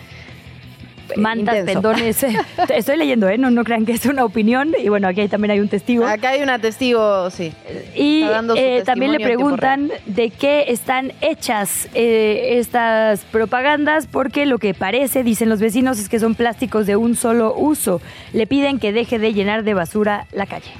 mantas, 1.16 1.58
intenso. 1.58 1.82
pendones. 1.82 2.26
Estoy 2.68 2.96
leyendo, 2.96 3.28
¿eh? 3.28 3.38
No, 3.38 3.50
no 3.50 3.64
crean 3.64 3.86
que 3.86 3.92
es 3.92 4.06
una 4.06 4.24
opinión. 4.24 4.74
Y 4.78 4.88
bueno, 4.88 5.08
aquí 5.08 5.26
también 5.28 5.52
hay 5.52 5.60
un 5.60 5.68
testigo. 5.68 6.06
Acá 6.06 6.30
hay 6.30 6.42
una 6.42 6.58
testigo, 6.58 7.30
sí. 7.30 7.52
Y 7.94 8.24
eh, 8.56 8.82
también 8.84 9.12
le 9.12 9.20
preguntan 9.20 9.90
de 10.06 10.30
qué 10.30 10.66
están 10.68 11.12
hechas 11.20 11.88
eh, 11.94 12.58
estas 12.58 13.24
propagandas, 13.24 14.06
porque 14.06 14.46
lo 14.46 14.58
que 14.58 14.74
parece, 14.74 15.22
dicen 15.22 15.48
los 15.48 15.60
vecinos, 15.60 15.98
es 15.98 16.08
que 16.08 16.18
son 16.18 16.34
plásticos 16.34 16.86
de 16.86 16.96
un 16.96 17.16
solo 17.16 17.54
uso. 17.56 18.00
Le 18.32 18.46
piden 18.46 18.78
que 18.78 18.92
deje 18.92 19.18
de 19.18 19.32
llenar 19.32 19.64
de 19.64 19.74
basura 19.74 20.26
la 20.32 20.46
calle. 20.46 20.70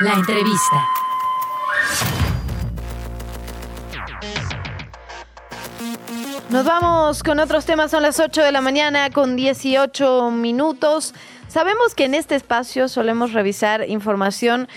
La 0.00 0.14
entrevista. 0.14 2.23
Nos 6.54 6.66
vamos 6.66 7.24
con 7.24 7.40
otros 7.40 7.64
temas, 7.64 7.90
son 7.90 8.04
las 8.04 8.20
8 8.20 8.40
de 8.40 8.52
la 8.52 8.60
mañana 8.60 9.10
con 9.10 9.34
18 9.34 10.30
minutos. 10.30 11.12
Sabemos 11.48 11.96
que 11.96 12.04
en 12.04 12.14
este 12.14 12.36
espacio 12.36 12.86
solemos 12.86 13.32
revisar 13.32 13.90
información 13.90 14.68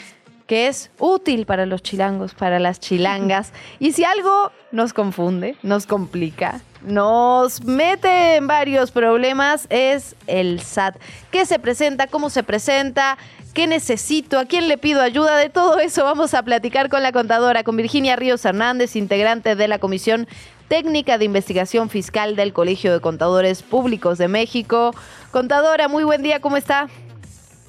que 0.48 0.66
es 0.70 0.90
útil 0.98 1.46
para 1.46 1.68
los 1.68 1.84
chilangos, 1.84 2.34
para 2.34 2.58
las 2.58 2.80
chilangas. 2.80 3.54
Y 3.80 3.92
si 3.92 4.04
algo 4.04 4.52
nos 4.72 4.92
confunde, 4.92 5.56
nos 5.62 5.86
complica, 5.86 6.62
nos 6.82 7.64
mete 7.64 8.38
en 8.38 8.48
varios 8.48 8.90
problemas, 8.90 9.68
es 9.70 10.16
el 10.26 10.62
SAT. 10.62 10.96
¿Qué 11.30 11.46
se 11.46 11.60
presenta? 11.60 12.08
¿Cómo 12.08 12.32
se 12.32 12.42
presenta? 12.42 13.20
¿Qué 13.54 13.68
necesito? 13.68 14.40
¿A 14.40 14.46
quién 14.46 14.68
le 14.68 14.80
pido 14.80 15.02
ayuda? 15.02 15.38
De 15.38 15.50
todo 15.50 15.78
eso 15.78 16.04
vamos 16.04 16.34
a 16.34 16.42
platicar 16.42 16.90
con 16.90 17.04
la 17.04 17.12
contadora, 17.12 17.64
con 17.64 17.78
Virginia 17.78 18.16
Ríos 18.16 18.46
Hernández, 18.46 18.96
integrante 18.96 19.56
de 19.56 19.68
la 19.68 19.78
Comisión 19.78 20.28
Técnica 20.68 21.18
de 21.18 21.26
Investigación 21.26 21.90
Fiscal 21.90 22.36
del 22.36 22.54
Colegio 22.54 22.92
de 22.92 23.00
Contadores 23.00 23.64
Públicos 23.64 24.18
de 24.18 24.28
México. 24.28 24.92
Contadora, 25.32 25.88
muy 25.88 26.04
buen 26.04 26.24
día, 26.24 26.42
¿cómo 26.42 26.58
está? 26.58 26.88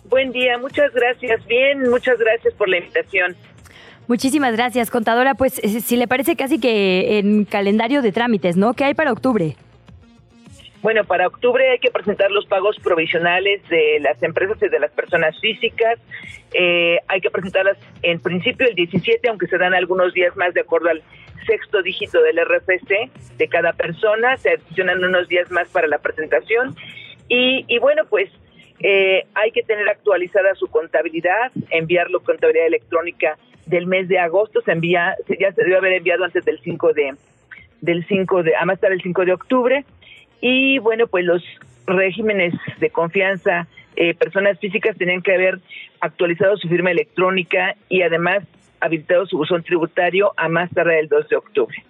Buen 0.05 0.33
día, 0.33 0.59
muchas 0.59 0.93
gracias. 0.93 1.47
Bien, 1.47 1.89
muchas 1.91 2.19
gracias 2.19 2.55
por 2.55 2.69
la 2.69 2.79
invitación. 2.79 3.37
Muchísimas 4.09 4.57
gracias, 4.57 4.91
contadora. 4.91 5.35
Pues 5.35 5.59
eh, 5.63 5.81
si 5.81 5.97
le 5.97 6.09
parece 6.09 6.35
casi 6.35 6.59
que 6.59 7.19
en 7.19 7.45
calendario 7.45 8.03
de 8.03 8.11
trámites, 8.11 8.57
¿no? 8.57 8.75
¿Qué 8.75 8.85
hay 8.85 8.95
para 8.95 9.13
octubre? 9.13 9.55
Bueno, 10.81 11.05
para 11.05 11.27
octubre 11.27 11.71
hay 11.71 11.79
que 11.79 11.91
presentar 11.91 12.31
los 12.31 12.47
pagos 12.47 12.77
provisionales 12.83 13.61
de 13.69 13.99
las 14.01 14.23
empresas 14.23 14.57
y 14.63 14.69
de 14.69 14.79
las 14.79 14.91
personas 14.93 15.39
físicas. 15.41 15.99
Eh, 16.55 16.99
hay 17.09 17.21
que 17.21 17.31
presentarlas 17.31 17.77
en 18.03 18.21
principio 18.21 18.67
el 18.67 18.75
17, 18.75 19.29
aunque 19.29 19.49
se 19.49 19.59
dan 19.59 19.75
algunos 19.75 20.15
días 20.15 20.35
más 20.37 20.55
de 20.55 20.61
acuerdo 20.61 20.89
al 20.89 21.03
sexto 21.47 21.83
dígito 21.83 22.21
del 22.23 22.39
RFC 22.45 23.11
de 23.37 23.49
cada 23.49 23.73
persona. 23.73 24.37
Se 24.37 24.51
adicionan 24.51 25.05
unos 25.05 25.29
días 25.29 25.51
más 25.51 25.69
para 25.69 25.87
la 25.87 25.99
presentación. 25.99 26.77
Y, 27.29 27.65
y 27.69 27.79
bueno, 27.79 28.05
pues 28.09 28.31
eh, 28.81 29.25
hay 29.35 29.51
que 29.51 29.63
tener 29.63 29.89
actualizada 29.89 30.55
su 30.55 30.69
contabilidad, 30.69 31.51
enviarlo 31.71 32.21
contabilidad 32.21 32.67
electrónica 32.67 33.39
del 33.67 33.87
mes 33.87 34.09
de 34.09 34.19
agosto. 34.19 34.61
Se 34.63 34.73
envía, 34.73 35.17
ya 35.39 35.53
se 35.53 35.65
debe 35.65 35.77
haber 35.77 35.95
enviado 35.95 36.25
antes 36.25 36.45
del 36.45 36.59
5 36.61 36.93
de 36.93 37.15
del 37.81 38.05
5 38.07 38.43
de, 38.43 38.57
a 38.57 38.65
más 38.65 38.81
tarde 38.81 38.97
el 38.97 39.03
5 39.03 39.25
de 39.25 39.33
octubre. 39.33 39.85
Y 40.41 40.79
bueno, 40.79 41.07
pues 41.07 41.25
los 41.25 41.45
regímenes 41.87 42.55
de 42.79 42.91
confianza, 42.91 43.67
eh, 43.97 44.15
personas 44.15 44.59
físicas 44.59 44.97
tenían 44.97 45.23
que 45.23 45.35
haber 45.35 45.59
actualizado 46.01 46.57
su 46.57 46.69
firma 46.69 46.91
electrónica 46.91 47.75
y 47.89 48.03
además 48.03 48.45
habilitado 48.81 49.27
su 49.27 49.37
buzón 49.37 49.63
tributario 49.63 50.33
a 50.37 50.49
más 50.49 50.71
tarde 50.71 51.01
el 51.01 51.09
2 51.09 51.29
de 51.29 51.37
octubre. 51.37 51.85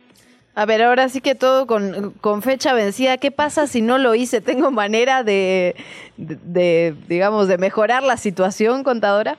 A 0.55 0.67
ver, 0.67 0.83
ahora 0.83 1.09
sí 1.09 1.21
que 1.21 1.35
todo 1.37 1.67
con, 1.67 2.11
con 2.21 2.43
fecha 2.43 2.75
vencida. 2.75 3.19
¿Qué 3.19 3.31
pasa 3.31 3.67
si 3.67 3.81
no 3.81 3.97
lo 3.99 4.15
hice? 4.15 4.41
¿Tengo 4.41 4.71
manera 4.73 5.23
de, 5.23 5.77
de, 6.17 6.37
de, 6.43 6.95
digamos, 7.07 7.47
de 7.47 7.59
mejorar 7.59 8.03
la 8.03 8.17
situación, 8.17 8.83
contadora? 8.83 9.39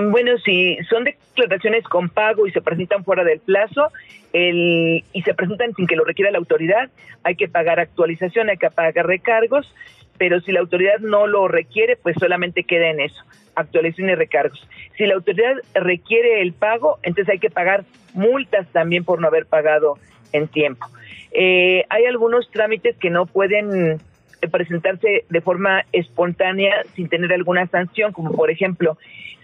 Bueno, 0.00 0.32
si 0.44 0.76
son 0.90 1.04
declaraciones 1.04 1.84
con 1.84 2.08
pago 2.08 2.46
y 2.46 2.50
se 2.50 2.60
presentan 2.60 3.04
fuera 3.04 3.22
del 3.22 3.38
plazo 3.38 3.90
el, 4.32 5.04
y 5.12 5.22
se 5.22 5.34
presentan 5.34 5.72
sin 5.74 5.86
que 5.86 5.96
lo 5.96 6.04
requiera 6.04 6.32
la 6.32 6.38
autoridad, 6.38 6.90
hay 7.22 7.36
que 7.36 7.48
pagar 7.48 7.78
actualización, 7.78 8.50
hay 8.50 8.56
que 8.56 8.68
pagar 8.70 9.06
recargos, 9.06 9.72
pero 10.18 10.40
si 10.40 10.52
la 10.52 10.60
autoridad 10.60 10.98
no 10.98 11.26
lo 11.26 11.46
requiere, 11.46 11.96
pues 11.96 12.16
solamente 12.18 12.64
queda 12.64 12.88
en 12.88 13.00
eso, 13.00 13.22
actualización 13.54 14.10
y 14.10 14.14
recargos. 14.14 14.66
Si 14.96 15.06
la 15.06 15.14
autoridad 15.14 15.54
requiere 15.74 16.42
el 16.42 16.52
pago, 16.52 16.98
entonces 17.02 17.32
hay 17.32 17.38
que 17.38 17.50
pagar 17.50 17.84
multas 18.14 18.66
también 18.72 19.04
por 19.04 19.20
no 19.20 19.28
haber 19.28 19.46
pagado 19.46 19.98
en 20.32 20.48
tiempo. 20.48 20.86
Eh, 21.32 21.84
hay 21.88 22.04
algunos 22.06 22.50
trámites 22.50 22.96
que 22.96 23.10
no 23.10 23.26
pueden 23.26 23.98
eh, 24.42 24.48
presentarse 24.48 25.24
de 25.28 25.40
forma 25.40 25.84
espontánea 25.92 26.82
sin 26.94 27.08
tener 27.08 27.32
alguna 27.32 27.66
sanción, 27.66 28.12
como 28.12 28.32
por 28.32 28.50
ejemplo, 28.50 28.96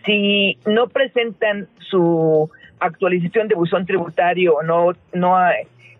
si 0.04 0.58
no 0.66 0.88
presentan 0.88 1.68
su 1.78 2.50
actualización 2.78 3.48
de 3.48 3.54
buzón 3.54 3.86
tributario 3.86 4.54
o 4.54 4.62
no, 4.62 4.92
no 5.12 5.36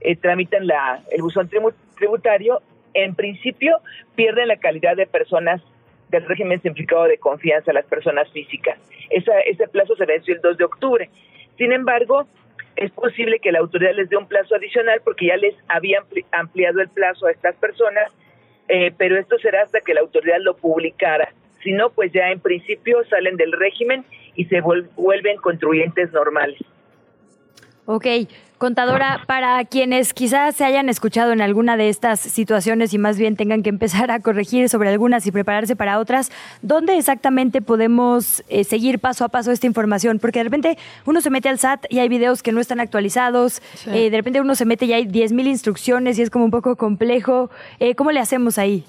eh, 0.01 0.17
tramitan 0.17 0.67
la, 0.67 1.01
el 1.11 1.23
buzón 1.23 1.49
tribu- 1.51 1.75
tributario, 1.97 2.63
en 2.95 3.15
principio 3.15 3.79
pierden 4.15 4.49
la 4.49 4.57
calidad 4.57 4.97
de 4.97 5.07
personas 5.07 5.61
del 6.11 6.27
régimen 6.27 6.61
simplificado 6.61 7.05
de 7.05 7.19
confianza, 7.19 7.73
las 7.73 7.87
personas 7.87 8.31
físicas. 8.31 8.79
Ese 9.11 9.69
plazo 9.69 9.97
se 9.97 10.05
venció 10.07 10.35
el 10.35 10.41
2 10.41 10.57
de 10.59 10.65
octubre. 10.65 11.11
Sin 11.57 11.73
embargo, 11.73 12.27
es 12.77 12.91
posible 12.93 13.39
que 13.41 13.53
la 13.53 13.59
autoridad 13.61 13.95
les 13.95 14.09
dé 14.09 14.17
un 14.17 14.27
plazo 14.27 14.55
adicional 14.55 15.01
porque 15.05 15.27
ya 15.27 15.37
les 15.37 15.55
había 15.69 16.01
ampli- 16.03 16.25
ampliado 16.33 16.81
el 16.81 16.89
plazo 16.89 17.27
a 17.27 17.33
estas 17.33 17.55
personas, 17.57 18.11
eh, 18.69 18.93
pero 18.97 19.19
esto 19.19 19.39
será 19.39 19.63
hasta 19.63 19.81
que 19.81 19.95
la 19.95 20.01
autoridad 20.01 20.39
lo 20.41 20.57
publicara. 20.57 21.33
Si 21.63 21.73
no, 21.73 21.91
pues 21.91 22.13
ya 22.13 22.31
en 22.31 22.41
principio 22.41 23.05
salen 23.11 23.37
del 23.37 23.53
régimen 23.53 24.05
y 24.35 24.47
se 24.47 24.63
vuel- 24.63 24.89
vuelven 24.97 25.37
contribuyentes 25.37 26.11
normales. 26.13 26.59
Ok, 27.87 28.07
contadora, 28.61 29.23
para 29.27 29.65
quienes 29.65 30.13
quizás 30.13 30.55
se 30.55 30.67
hayan 30.67 30.91
escuchado 30.91 31.33
en 31.33 31.41
alguna 31.41 31.79
de 31.79 31.89
estas 31.89 32.21
situaciones 32.21 32.93
y 32.93 32.99
más 32.99 33.19
bien 33.19 33.35
tengan 33.35 33.63
que 33.63 33.71
empezar 33.71 34.11
a 34.11 34.21
corregir 34.21 34.69
sobre 34.69 34.91
algunas 34.91 35.27
y 35.27 35.33
prepararse 35.33 35.77
para 35.77 35.99
otras, 35.99 36.31
¿dónde 36.61 36.99
exactamente 36.99 37.63
podemos 37.63 38.45
eh, 38.51 38.65
seguir 38.65 38.99
paso 38.99 39.25
a 39.25 39.31
paso 39.31 39.51
esta 39.51 39.67
información? 39.67 40.19
Porque 40.19 40.41
de 40.41 40.45
repente 40.45 40.79
uno 41.07 41.23
se 41.23 41.31
mete 41.31 41.49
al 41.49 41.59
SAT 41.59 41.87
y 41.89 42.01
hay 42.01 42.11
videos 42.11 42.43
que 42.43 42.53
no 42.53 42.61
están 42.61 42.81
actualizados, 42.81 43.63
Sí. 43.77 43.91
eh, 43.95 44.11
de 44.11 44.17
repente 44.19 44.43
uno 44.43 44.55
se 44.55 44.67
mete 44.67 44.85
y 44.85 44.93
hay 44.93 45.07
10.000 45.07 45.47
instrucciones 45.47 46.19
y 46.19 46.23
es 46.23 46.29
como 46.29 46.45
un 46.45 46.51
poco 46.51 46.77
complejo. 46.77 47.51
Eh, 47.79 47.95
¿Cómo 47.95 48.13
le 48.13 48.21
hacemos 48.21 48.59
ahí? 48.59 48.85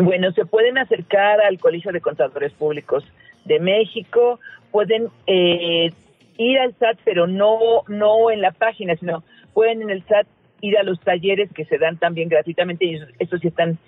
Bueno, 0.00 0.30
se 0.32 0.46
pueden 0.46 0.78
acercar 0.78 1.40
al 1.40 1.58
Colegio 1.58 1.90
de 1.90 2.00
Contadores 2.00 2.52
Públicos 2.52 3.02
de 3.44 3.58
México, 3.58 4.38
pueden 4.70 5.08
eh, 5.26 5.90
ir 6.38 6.58
al 6.58 6.74
SAT, 6.74 6.98
pero 7.04 7.26
no, 7.26 7.82
no 7.88 8.30
en 8.30 8.40
la 8.40 8.52
página, 8.52 8.96
sino 8.96 9.22
pueden 9.54 9.82
en 9.82 9.90
el 9.90 10.04
SAT 10.04 10.26
ir 10.60 10.78
a 10.78 10.82
los 10.82 11.00
talleres 11.00 11.50
que 11.52 11.64
se 11.64 11.78
dan 11.78 11.98
también 11.98 12.28
gratuitamente 12.28 12.84
y 12.84 13.00
estos 13.18 13.40
sí 13.40 13.48
están, 13.48 13.78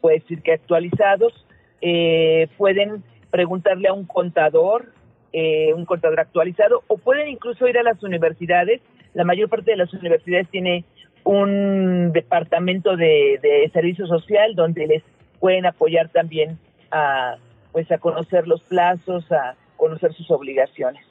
puede 0.00 0.20
decir 0.20 0.42
que 0.42 0.52
actualizados. 0.52 1.32
Eh, 1.80 2.48
pueden 2.56 3.04
preguntarle 3.30 3.88
a 3.88 3.92
un 3.92 4.04
contador 4.04 4.92
eh, 5.32 5.74
un 5.74 5.84
contador 5.84 6.20
actualizado 6.20 6.84
o 6.86 6.96
pueden 6.96 7.28
incluso 7.28 7.68
ir 7.68 7.76
a 7.76 7.82
las 7.82 8.02
universidades. 8.02 8.80
La 9.12 9.24
mayor 9.24 9.50
parte 9.50 9.72
de 9.72 9.76
las 9.76 9.92
universidades 9.92 10.48
tiene 10.48 10.84
un 11.22 12.12
departamento 12.12 12.96
de, 12.96 13.38
de 13.42 13.70
servicio 13.74 14.06
social 14.06 14.54
donde 14.54 14.86
les 14.86 15.02
pueden 15.38 15.66
apoyar 15.66 16.08
también 16.08 16.58
a 16.90 17.36
pues 17.72 17.92
a 17.92 17.98
conocer 17.98 18.48
los 18.48 18.62
plazos, 18.62 19.30
a 19.30 19.54
conocer 19.76 20.14
sus 20.14 20.30
obligaciones. 20.30 21.04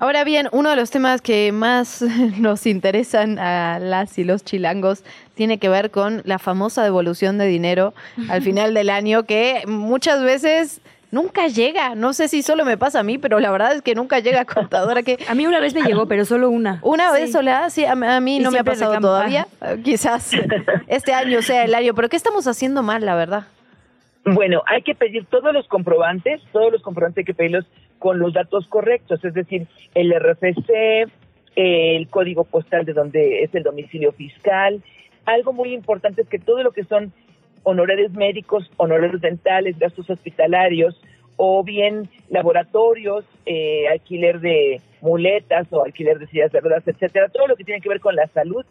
Ahora 0.00 0.22
bien, 0.22 0.48
uno 0.52 0.70
de 0.70 0.76
los 0.76 0.92
temas 0.92 1.20
que 1.20 1.50
más 1.50 2.02
nos 2.38 2.66
interesan 2.66 3.40
a 3.40 3.80
las 3.80 4.16
y 4.16 4.22
los 4.22 4.44
chilangos 4.44 5.02
tiene 5.34 5.58
que 5.58 5.68
ver 5.68 5.90
con 5.90 6.22
la 6.24 6.38
famosa 6.38 6.84
devolución 6.84 7.36
de 7.36 7.46
dinero 7.46 7.94
al 8.28 8.40
final 8.42 8.74
del 8.74 8.90
año, 8.90 9.24
que 9.24 9.64
muchas 9.66 10.22
veces 10.22 10.80
nunca 11.10 11.48
llega. 11.48 11.96
No 11.96 12.12
sé 12.12 12.28
si 12.28 12.42
solo 12.42 12.64
me 12.64 12.78
pasa 12.78 13.00
a 13.00 13.02
mí, 13.02 13.18
pero 13.18 13.40
la 13.40 13.50
verdad 13.50 13.74
es 13.74 13.82
que 13.82 13.96
nunca 13.96 14.20
llega 14.20 14.44
contadora. 14.44 15.02
Que 15.02 15.18
a 15.28 15.34
mí 15.34 15.48
una 15.48 15.58
vez 15.58 15.74
me 15.74 15.82
llegó, 15.82 16.06
pero 16.06 16.24
solo 16.24 16.48
una. 16.48 16.78
Una 16.82 17.10
vez 17.10 17.32
sola, 17.32 17.68
sí, 17.68 17.84
a, 17.84 17.92
a 17.92 18.20
mí 18.20 18.36
Y 18.36 18.40
no 18.40 18.52
me 18.52 18.60
ha 18.60 18.64
pasado 18.64 18.92
reclamo. 18.92 19.08
todavía. 19.08 19.48
Quizás 19.82 20.30
este 20.86 21.12
año 21.12 21.42
sea 21.42 21.64
el 21.64 21.74
año, 21.74 21.92
pero 21.94 22.08
¿qué 22.08 22.16
estamos 22.16 22.46
haciendo 22.46 22.84
mal, 22.84 23.04
la 23.04 23.16
verdad? 23.16 23.46
Bueno, 24.24 24.62
hay 24.66 24.82
que 24.82 24.94
pedir 24.94 25.26
todos 25.26 25.52
los 25.52 25.66
comprobantes, 25.66 26.40
todos 26.52 26.70
los 26.70 26.82
comprobantes 26.82 27.22
hay 27.22 27.24
que 27.24 27.34
pedirlos 27.34 27.64
con 27.98 28.18
los 28.18 28.32
datos 28.32 28.66
correctos, 28.68 29.24
es 29.24 29.34
decir, 29.34 29.66
el 29.94 30.12
RFC, 30.12 31.10
el 31.56 32.08
código 32.08 32.44
postal 32.44 32.84
de 32.84 32.92
donde 32.92 33.42
es 33.42 33.54
el 33.54 33.62
domicilio 33.62 34.12
fiscal. 34.12 34.82
Algo 35.24 35.52
muy 35.52 35.74
importante 35.74 36.22
es 36.22 36.28
que 36.28 36.38
todo 36.38 36.62
lo 36.62 36.72
que 36.72 36.84
son 36.84 37.12
honorarios 37.64 38.12
médicos, 38.12 38.70
honorarios 38.76 39.20
dentales, 39.20 39.78
gastos 39.78 40.08
hospitalarios 40.08 41.00
o 41.36 41.62
bien 41.62 42.08
laboratorios, 42.30 43.24
eh, 43.46 43.86
alquiler 43.88 44.40
de 44.40 44.80
muletas 45.00 45.66
o 45.70 45.84
alquiler 45.84 46.18
de 46.18 46.26
sillas 46.26 46.52
de 46.52 46.60
ruedas, 46.60 46.86
etcétera, 46.86 47.28
todo 47.28 47.46
lo 47.46 47.56
que 47.56 47.64
tiene 47.64 47.80
que 47.80 47.88
ver 47.88 48.00
con 48.00 48.16
la 48.16 48.26
salud 48.28 48.64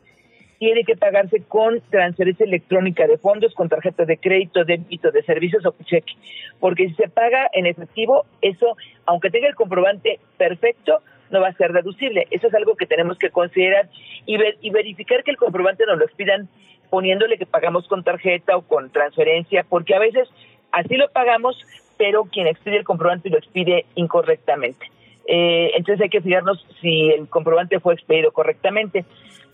tiene 0.60 0.84
que 0.84 0.96
pagarse 0.96 1.44
con 1.48 1.82
transferencia 1.90 2.46
electrónica 2.46 3.08
de 3.08 3.18
fondos, 3.18 3.54
con 3.54 3.70
tarjeta 3.70 4.06
de 4.06 4.18
crédito, 4.18 4.66
débito 4.66 5.12
de 5.12 5.24
servicios 5.24 5.66
o 5.66 5.76
cheque. 5.84 6.14
Porque 6.60 6.90
si 6.90 6.96
se 6.96 7.10
paga 7.10 7.50
en 7.54 7.66
efectivo, 7.66 8.26
eso, 8.42 8.76
aunque 9.06 9.30
tenga 9.30 9.48
el 9.48 9.56
comprobante 9.56 10.20
perfecto, 10.38 11.02
no 11.30 11.42
va 11.42 11.50
a 11.50 11.54
ser 11.54 11.74
deducible. 11.74 12.28
Eso 12.32 12.48
es 12.48 12.54
algo 12.54 12.76
que 12.76 12.86
tenemos 12.86 13.18
que 13.18 13.30
considerar 13.30 13.90
y, 14.26 14.38
ver, 14.38 14.58
y 14.62 14.70
verificar 14.70 15.24
que 15.24 15.32
el 15.32 15.38
comprobante 15.38 15.86
nos 15.86 16.00
lo 16.00 16.06
expidan 16.06 16.50
poniéndole 16.90 17.38
que 17.38 17.46
pagamos 17.46 17.88
con 17.88 18.04
tarjeta 18.04 18.56
o 18.56 18.62
con 18.62 18.90
transferencia, 18.92 19.66
porque 19.68 19.94
a 19.94 20.00
veces 20.00 20.30
así 20.72 20.96
lo 20.96 21.10
pagamos, 21.10 21.58
pero 21.98 22.24
quien 22.26 22.48
expide 22.48 22.78
el 22.78 22.86
comprobante 22.86 23.30
lo 23.30 23.38
expide 23.38 23.86
incorrectamente. 23.96 24.90
Eh, 25.28 25.72
entonces 25.76 26.02
hay 26.02 26.10
que 26.10 26.22
fijarnos 26.22 26.66
si 26.82 27.10
el 27.10 27.28
comprobante 27.28 27.80
fue 27.80 27.94
expedido 27.94 28.32
correctamente. 28.32 29.06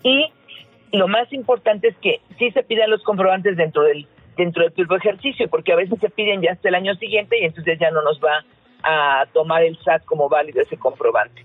Y 0.04 0.30
lo 0.96 1.08
más 1.08 1.32
importante 1.32 1.88
es 1.88 1.96
que 1.98 2.20
sí 2.38 2.50
se 2.50 2.62
pidan 2.62 2.90
los 2.90 3.02
comprobantes 3.02 3.56
dentro 3.56 3.82
del 3.82 4.06
dentro 4.36 4.62
del 4.62 4.72
propio 4.72 4.96
ejercicio, 4.96 5.48
porque 5.48 5.72
a 5.72 5.76
veces 5.76 5.98
se 6.00 6.10
piden 6.10 6.42
ya 6.42 6.52
hasta 6.52 6.68
el 6.68 6.74
año 6.74 6.94
siguiente 6.96 7.38
y 7.38 7.44
entonces 7.44 7.78
ya 7.78 7.90
no 7.90 8.02
nos 8.02 8.20
va 8.20 8.44
a 8.82 9.26
tomar 9.32 9.62
el 9.62 9.78
SAT 9.78 10.04
como 10.04 10.28
válido 10.28 10.60
ese 10.60 10.76
comprobante. 10.76 11.44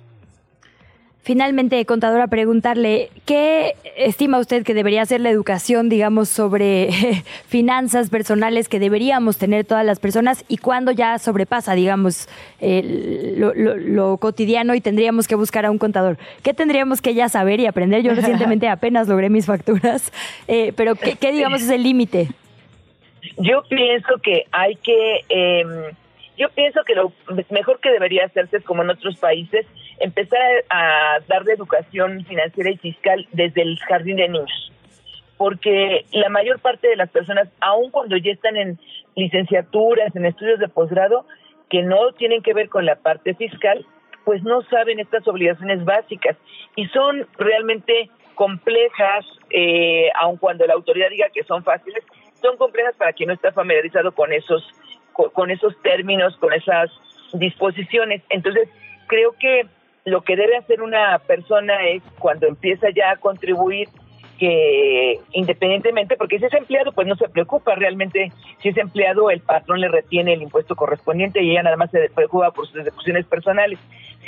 Finalmente, 1.22 1.86
contadora, 1.86 2.28
preguntarle, 2.28 3.10
¿qué 3.26 3.76
estima 3.98 4.40
usted 4.40 4.64
que 4.64 4.74
debería 4.74 5.06
ser 5.06 5.20
la 5.22 5.30
educación, 5.30 5.88
digamos, 5.90 6.30
sobre 6.30 6.90
finanzas 7.48 8.10
personales 8.10 8.68
que 8.70 8.80
deberíamos 8.80 9.38
tener 9.38 9.66
todas 9.66 9.86
las 9.86 10.00
personas 10.00 10.44
y 10.48 10.58
cuándo 10.58 10.92
ya 10.92 11.20
sobrepasa, 11.20 11.76
digamos, 11.76 12.28
eh, 12.62 13.34
lo, 13.38 13.54
lo- 13.54 13.76
lo 13.78 14.18
cotidiano 14.18 14.74
y 14.76 14.82
tendríamos 14.82 15.28
que 15.28 15.36
buscar 15.36 15.66
a 15.66 15.72
un 15.72 15.78
contador? 15.78 16.18
¿Qué 16.42 16.54
tendríamos 16.54 17.02
que 17.02 17.14
ya 17.14 17.28
saber 17.30 17.60
y 17.60 17.66
aprender? 17.68 18.02
Yo 18.02 18.16
recientemente 18.16 18.68
apenas 18.70 19.08
logré 19.08 19.30
mis 19.30 19.46
facturas, 19.46 20.12
eh, 20.48 20.74
pero 20.76 20.96
¿qué, 20.96 21.16
qué, 21.16 21.32
digamos, 21.34 21.62
es 21.62 21.70
el 21.70 21.84
límite? 21.84 22.30
Yo 23.38 23.62
pienso 23.70 24.16
que 24.24 24.46
hay 24.52 24.76
que, 24.78 25.26
eh, 25.28 25.64
yo 26.40 26.48
pienso 26.50 26.84
que 26.86 26.96
lo 26.96 27.12
mejor 27.50 27.82
que 27.82 27.92
debería 27.92 28.26
hacerse 28.26 28.58
es 28.58 28.64
como 28.64 28.82
en 28.82 28.90
otros 28.90 29.18
países, 29.18 29.68
empezar 30.00 30.40
a 30.70 31.20
darle 31.28 31.52
educación 31.52 32.24
financiera 32.26 32.72
y 32.72 32.78
fiscal 32.78 33.28
desde 33.34 33.62
el 33.62 33.78
jardín 33.80 34.16
de 34.16 34.30
niños. 34.30 34.72
Porque 35.36 36.06
la 36.14 36.30
mayor 36.30 36.60
parte 36.60 36.88
de 36.88 36.96
las 36.96 37.10
personas, 37.10 37.50
aun 37.60 37.92
cuando 37.92 38.16
ya 38.16 38.32
están 38.32 38.56
en 38.56 38.80
licenciaturas, 39.18 40.16
en 40.16 40.26
estudios 40.26 40.60
de 40.60 40.70
posgrado, 40.70 41.26
que 41.70 41.84
no 41.84 42.14
tienen 42.14 42.42
que 42.42 42.54
ver 42.54 42.70
con 42.70 42.86
la 42.86 42.96
parte 42.96 43.34
fiscal, 43.36 43.86
pues 44.24 44.42
no 44.42 44.62
saben 44.64 45.02
estas 45.02 45.28
obligaciones 45.28 45.84
básicas 45.84 46.38
y 46.78 46.88
son 46.88 47.28
realmente 47.38 48.10
complejas, 48.36 49.26
eh, 49.50 50.10
aun 50.16 50.38
cuando 50.38 50.66
la 50.66 50.74
autoridad 50.74 51.10
diga 51.10 51.28
que 51.34 51.44
son 51.44 51.66
fáciles, 51.66 52.02
son 52.42 52.56
complejas 52.56 52.96
para 52.96 53.12
quien 53.12 53.28
no 53.28 53.34
está 53.34 53.52
familiarizado 53.52 54.14
con 54.14 54.32
esos 54.32 54.64
con, 55.28 55.52
esos 55.52 55.80
términos, 55.82 56.36
con 56.38 56.54
esas 56.54 56.90
disposiciones. 57.34 58.22
Entonces, 58.30 58.70
creo 59.08 59.34
que 59.40 59.68
lo 60.06 60.22
que 60.22 60.36
debe 60.36 60.58
hacer 60.58 60.82
una 60.82 61.20
persona 61.20 61.88
es 61.88 62.02
cuando 62.18 62.48
empieza 62.48 62.90
ya 62.90 63.12
a 63.12 63.18
contribuir 63.18 63.90
que 64.40 65.20
independientemente, 65.34 66.16
porque 66.16 66.40
si 66.40 66.46
es 66.46 66.54
empleado, 66.54 66.94
pues 66.94 67.06
no 67.06 67.18
se 67.18 67.28
preocupa 67.28 67.76
realmente. 67.76 68.32
Si 68.62 68.70
es 68.70 68.78
empleado, 68.78 69.30
el 69.30 69.42
patrón 69.42 69.82
le 69.82 69.90
retiene 69.90 70.34
el 70.34 70.42
impuesto 70.42 70.78
correspondiente 70.78 71.44
y 71.44 71.52
ella 71.52 71.64
nada 71.64 71.76
más 71.76 71.92
se 71.92 72.10
preocupa 72.10 72.52
por 72.52 72.66
sus 72.66 72.86
deducciones 72.86 73.26
personales. 73.26 73.78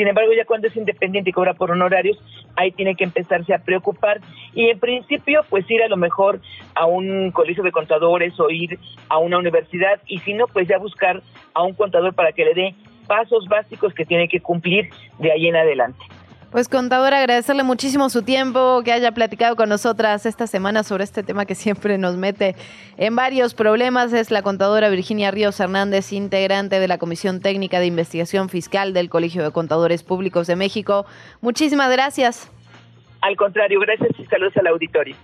Sin 0.01 0.07
embargo, 0.07 0.33
ya 0.33 0.45
cuando 0.45 0.67
es 0.67 0.75
independiente 0.75 1.29
y 1.29 1.33
cobra 1.33 1.53
por 1.53 1.69
honorarios, 1.69 2.17
ahí 2.55 2.71
tiene 2.71 2.95
que 2.95 3.03
empezarse 3.03 3.53
a 3.53 3.59
preocupar. 3.59 4.19
Y 4.55 4.67
en 4.71 4.79
principio, 4.79 5.45
pues 5.47 5.69
ir 5.69 5.83
a 5.83 5.87
lo 5.87 5.95
mejor 5.95 6.41
a 6.73 6.87
un 6.87 7.29
colegio 7.29 7.61
de 7.61 7.71
contadores 7.71 8.33
o 8.39 8.49
ir 8.49 8.79
a 9.09 9.19
una 9.19 9.37
universidad. 9.37 10.01
Y 10.07 10.17
si 10.21 10.33
no, 10.33 10.47
pues 10.47 10.67
ya 10.67 10.79
buscar 10.79 11.21
a 11.53 11.61
un 11.61 11.75
contador 11.75 12.15
para 12.15 12.31
que 12.31 12.45
le 12.45 12.55
dé 12.55 12.75
pasos 13.05 13.45
básicos 13.47 13.93
que 13.93 14.03
tiene 14.03 14.27
que 14.27 14.39
cumplir 14.39 14.89
de 15.19 15.33
ahí 15.33 15.45
en 15.45 15.55
adelante. 15.55 16.03
Pues 16.51 16.67
contadora, 16.67 17.19
agradecerle 17.19 17.63
muchísimo 17.63 18.09
su 18.09 18.23
tiempo, 18.23 18.81
que 18.83 18.91
haya 18.91 19.13
platicado 19.13 19.55
con 19.55 19.69
nosotras 19.69 20.25
esta 20.25 20.47
semana 20.47 20.83
sobre 20.83 21.05
este 21.05 21.23
tema 21.23 21.45
que 21.45 21.55
siempre 21.55 21.97
nos 21.97 22.17
mete 22.17 22.57
en 22.97 23.15
varios 23.15 23.53
problemas. 23.53 24.11
Es 24.11 24.31
la 24.31 24.41
contadora 24.41 24.89
Virginia 24.89 25.31
Ríos 25.31 25.57
Hernández, 25.61 26.11
integrante 26.11 26.81
de 26.81 26.89
la 26.89 26.97
Comisión 26.97 27.39
Técnica 27.39 27.79
de 27.79 27.85
Investigación 27.85 28.49
Fiscal 28.49 28.93
del 28.93 29.09
Colegio 29.09 29.43
de 29.43 29.51
Contadores 29.51 30.03
Públicos 30.03 30.45
de 30.47 30.57
México. 30.57 31.05
Muchísimas 31.39 31.89
gracias. 31.89 32.51
Al 33.21 33.37
contrario, 33.37 33.79
gracias 33.79 34.11
y 34.19 34.25
saludos 34.25 34.57
al 34.57 34.67
auditorio. 34.67 35.15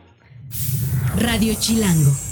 Radio 1.19 1.53
Chilango. 1.59 2.26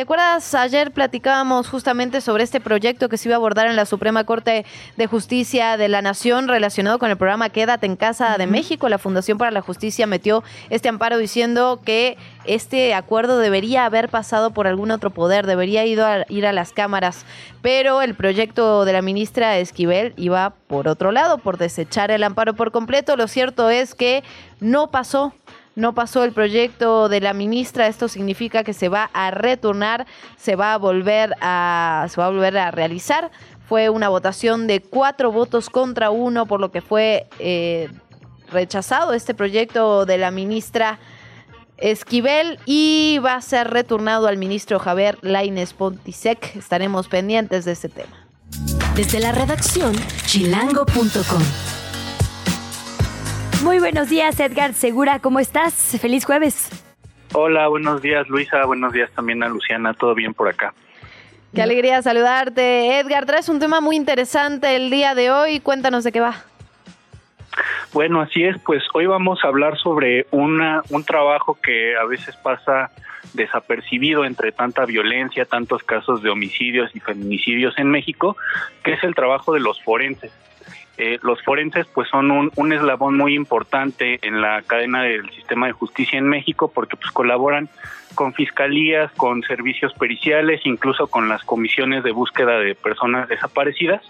¿Te 0.00 0.04
acuerdas? 0.04 0.54
Ayer 0.54 0.92
platicábamos 0.92 1.68
justamente 1.68 2.22
sobre 2.22 2.42
este 2.42 2.58
proyecto 2.58 3.10
que 3.10 3.18
se 3.18 3.28
iba 3.28 3.34
a 3.34 3.36
abordar 3.36 3.66
en 3.66 3.76
la 3.76 3.84
Suprema 3.84 4.24
Corte 4.24 4.64
de 4.96 5.06
Justicia 5.06 5.76
de 5.76 5.88
la 5.88 6.00
Nación 6.00 6.48
relacionado 6.48 6.98
con 6.98 7.10
el 7.10 7.18
programa 7.18 7.50
Quédate 7.50 7.84
en 7.84 7.96
Casa 7.96 8.38
de 8.38 8.46
México. 8.46 8.88
La 8.88 8.96
Fundación 8.96 9.36
para 9.36 9.50
la 9.50 9.60
Justicia 9.60 10.06
metió 10.06 10.42
este 10.70 10.88
amparo 10.88 11.18
diciendo 11.18 11.82
que 11.84 12.16
este 12.46 12.94
acuerdo 12.94 13.40
debería 13.40 13.84
haber 13.84 14.08
pasado 14.08 14.52
por 14.52 14.66
algún 14.66 14.90
otro 14.90 15.10
poder, 15.10 15.46
debería 15.46 15.84
ido 15.84 16.06
a, 16.06 16.24
ir 16.30 16.46
a 16.46 16.54
las 16.54 16.72
cámaras, 16.72 17.26
pero 17.60 18.00
el 18.00 18.14
proyecto 18.14 18.86
de 18.86 18.94
la 18.94 19.02
ministra 19.02 19.58
Esquivel 19.58 20.14
iba 20.16 20.54
por 20.66 20.88
otro 20.88 21.12
lado, 21.12 21.36
por 21.36 21.58
desechar 21.58 22.10
el 22.10 22.24
amparo 22.24 22.54
por 22.54 22.72
completo. 22.72 23.16
Lo 23.16 23.28
cierto 23.28 23.68
es 23.68 23.94
que 23.94 24.24
no 24.60 24.90
pasó 24.90 25.34
no 25.76 25.94
pasó 25.94 26.24
el 26.24 26.32
proyecto 26.32 27.08
de 27.08 27.20
la 27.20 27.32
ministra, 27.32 27.86
esto 27.86 28.08
significa 28.08 28.64
que 28.64 28.72
se 28.72 28.88
va 28.88 29.10
a 29.12 29.30
retornar, 29.30 30.06
se 30.36 30.56
va 30.56 30.74
a 30.74 30.78
volver 30.78 31.34
a, 31.40 32.06
se 32.08 32.20
va 32.20 32.26
a 32.26 32.30
volver 32.30 32.58
a 32.58 32.70
realizar. 32.70 33.30
Fue 33.68 33.88
una 33.88 34.08
votación 34.08 34.66
de 34.66 34.80
cuatro 34.80 35.30
votos 35.30 35.70
contra 35.70 36.10
uno, 36.10 36.46
por 36.46 36.60
lo 36.60 36.72
que 36.72 36.80
fue 36.80 37.28
eh, 37.38 37.88
rechazado 38.50 39.12
este 39.12 39.32
proyecto 39.32 40.06
de 40.06 40.18
la 40.18 40.30
ministra 40.30 40.98
Esquivel 41.80 42.58
y 42.66 43.18
va 43.24 43.36
a 43.36 43.40
ser 43.40 43.70
retornado 43.70 44.26
al 44.26 44.36
ministro 44.36 44.78
Javier 44.78 45.18
Laines 45.22 45.72
Pontisek. 45.72 46.56
Estaremos 46.56 47.08
pendientes 47.08 47.64
de 47.64 47.72
este 47.72 47.88
tema. 47.88 48.26
Desde 48.94 49.20
la 49.20 49.32
redacción, 49.32 49.94
chilango.com. 50.26 51.42
Muy 53.62 53.78
buenos 53.78 54.08
días, 54.08 54.40
Edgar 54.40 54.72
Segura, 54.72 55.18
¿cómo 55.18 55.38
estás? 55.38 55.98
Feliz 56.00 56.24
jueves. 56.24 56.70
Hola, 57.34 57.68
buenos 57.68 58.00
días 58.00 58.26
Luisa, 58.28 58.64
buenos 58.64 58.92
días 58.92 59.10
también 59.12 59.42
a 59.42 59.48
Luciana, 59.48 59.92
todo 59.92 60.14
bien 60.14 60.32
por 60.32 60.48
acá. 60.48 60.72
Qué 61.54 61.60
alegría 61.60 62.00
saludarte. 62.00 62.98
Edgar, 63.00 63.26
traes 63.26 63.50
un 63.50 63.58
tema 63.58 63.80
muy 63.82 63.96
interesante 63.96 64.76
el 64.76 64.88
día 64.88 65.14
de 65.14 65.30
hoy. 65.30 65.60
Cuéntanos 65.60 66.04
de 66.04 66.12
qué 66.12 66.20
va. 66.20 66.36
Bueno, 67.92 68.20
así 68.20 68.44
es, 68.44 68.56
pues 68.62 68.82
hoy 68.94 69.06
vamos 69.06 69.40
a 69.44 69.48
hablar 69.48 69.76
sobre 69.76 70.26
una, 70.30 70.82
un 70.90 71.04
trabajo 71.04 71.58
que 71.60 71.96
a 71.96 72.04
veces 72.04 72.36
pasa 72.36 72.90
desapercibido 73.34 74.24
entre 74.24 74.52
tanta 74.52 74.86
violencia, 74.86 75.44
tantos 75.44 75.82
casos 75.82 76.22
de 76.22 76.30
homicidios 76.30 76.94
y 76.94 77.00
feminicidios 77.00 77.76
en 77.78 77.90
México, 77.90 78.36
que 78.84 78.92
es 78.92 79.04
el 79.04 79.14
trabajo 79.14 79.52
de 79.52 79.60
los 79.60 79.82
forenses. 79.82 80.32
Eh, 80.98 81.18
los 81.22 81.42
forenses 81.42 81.86
pues 81.86 82.08
son 82.08 82.30
un, 82.30 82.52
un, 82.56 82.72
eslabón 82.72 83.16
muy 83.16 83.34
importante 83.34 84.18
en 84.22 84.40
la 84.42 84.62
cadena 84.62 85.02
del 85.02 85.30
sistema 85.30 85.66
de 85.66 85.72
justicia 85.72 86.18
en 86.18 86.28
México 86.28 86.70
porque 86.74 86.96
pues 86.96 87.10
colaboran 87.10 87.70
con 88.14 88.34
fiscalías, 88.34 89.10
con 89.12 89.42
servicios 89.42 89.92
periciales, 89.94 90.60
incluso 90.64 91.06
con 91.06 91.28
las 91.28 91.44
comisiones 91.44 92.02
de 92.04 92.12
búsqueda 92.12 92.58
de 92.58 92.74
personas 92.74 93.28
desaparecidas. 93.28 94.02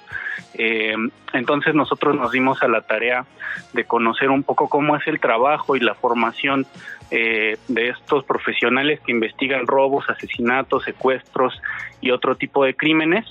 Eh, 0.55 0.95
entonces 1.33 1.75
nosotros 1.75 2.17
nos 2.17 2.33
dimos 2.33 2.63
a 2.63 2.69
la 2.69 2.83
tarea 2.83 3.25
de 3.73 3.85
conocer 3.85 4.31
un 4.31 4.43
poco 4.43 4.69
cómo 4.69 4.97
es 4.97 5.07
el 5.07 5.21
trabajo 5.21 5.77
y 5.77 5.81
la 5.81 5.95
formación 5.95 6.67
eh, 7.11 7.57
de 7.69 7.89
estos 7.89 8.25
profesionales 8.25 9.01
que 9.01 9.13
investigan 9.13 9.67
robos, 9.67 10.09
asesinatos, 10.09 10.85
secuestros 10.85 11.61
y 12.01 12.11
otro 12.11 12.37
tipo 12.37 12.65
de 12.65 12.75
crímenes. 12.75 13.27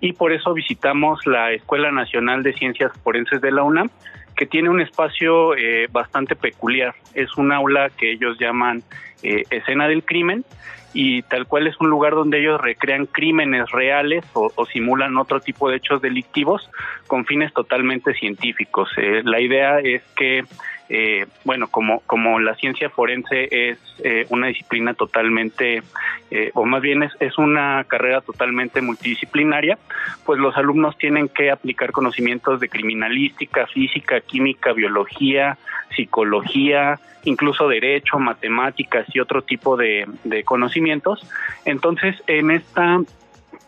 Y 0.00 0.12
por 0.12 0.32
eso 0.32 0.52
visitamos 0.54 1.26
la 1.26 1.52
Escuela 1.52 1.90
Nacional 1.90 2.42
de 2.42 2.52
Ciencias 2.52 2.92
Forenses 3.02 3.40
de 3.40 3.52
la 3.52 3.62
UNAM, 3.62 3.90
que 4.36 4.46
tiene 4.46 4.68
un 4.68 4.80
espacio 4.80 5.56
eh, 5.56 5.88
bastante 5.90 6.36
peculiar. 6.36 6.94
Es 7.14 7.36
un 7.36 7.52
aula 7.52 7.90
que 7.90 8.12
ellos 8.12 8.38
llaman 8.38 8.82
eh, 9.22 9.42
escena 9.50 9.88
del 9.88 10.04
crimen 10.04 10.44
y 10.92 11.22
tal 11.22 11.46
cual 11.46 11.66
es 11.66 11.74
un 11.80 11.90
lugar 11.90 12.14
donde 12.14 12.38
ellos 12.38 12.60
recrean 12.60 13.06
crímenes 13.06 13.70
reales 13.72 14.24
o, 14.32 14.50
simulan 14.66 15.16
otro 15.18 15.40
tipo 15.40 15.68
de 15.68 15.76
hechos 15.76 16.00
delictivos 16.00 16.70
con 17.08 17.26
fines 17.26 17.52
totalmente 17.52 18.14
científicos. 18.14 18.88
Eh, 18.96 19.22
la 19.24 19.40
idea 19.40 19.80
es 19.80 20.02
que 20.16 20.44
eh, 20.88 21.26
bueno, 21.44 21.68
como, 21.68 22.00
como 22.00 22.40
la 22.40 22.54
ciencia 22.56 22.90
forense 22.90 23.48
es 23.50 23.78
eh, 24.02 24.26
una 24.28 24.48
disciplina 24.48 24.94
totalmente, 24.94 25.82
eh, 26.30 26.50
o 26.54 26.64
más 26.64 26.82
bien 26.82 27.02
es, 27.02 27.12
es 27.20 27.38
una 27.38 27.84
carrera 27.84 28.20
totalmente 28.20 28.80
multidisciplinaria, 28.82 29.78
pues 30.26 30.38
los 30.38 30.56
alumnos 30.56 30.98
tienen 30.98 31.28
que 31.28 31.50
aplicar 31.50 31.92
conocimientos 31.92 32.60
de 32.60 32.68
criminalística, 32.68 33.66
física, 33.66 34.20
química, 34.20 34.72
biología, 34.72 35.56
psicología, 35.94 37.00
incluso 37.24 37.68
derecho, 37.68 38.18
matemáticas 38.18 39.06
y 39.14 39.20
otro 39.20 39.42
tipo 39.42 39.76
de, 39.76 40.06
de 40.24 40.44
conocimientos. 40.44 41.26
Entonces, 41.64 42.16
en 42.26 42.50
esta 42.50 43.00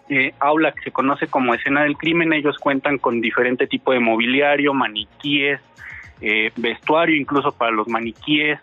eh, 0.09 0.35
aula 0.39 0.73
que 0.73 0.83
se 0.83 0.91
conoce 0.93 1.27
como 1.27 1.55
escena 1.55 1.83
del 1.83 1.97
crimen, 1.97 2.33
ellos 2.33 2.59
cuentan 2.59 2.99
con 2.99 3.21
diferente 3.21 3.67
tipo 3.67 3.93
de 3.93 4.01
mobiliario, 4.01 4.73
maniquíes, 4.75 5.61
eh, 6.21 6.51
vestuario 6.57 7.17
incluso 7.17 7.53
para 7.53 7.73
los 7.73 7.89
maniquíes, 7.89 8.61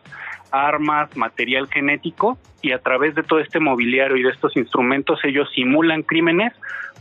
armas, 0.51 1.15
material 1.17 1.67
genético 1.67 2.37
y 2.61 2.71
a 2.71 2.79
través 2.79 3.15
de 3.15 3.23
todo 3.23 3.39
este 3.39 3.59
mobiliario 3.59 4.17
y 4.17 4.23
de 4.23 4.29
estos 4.29 4.55
instrumentos 4.55 5.19
ellos 5.23 5.49
simulan 5.53 6.03
crímenes 6.03 6.53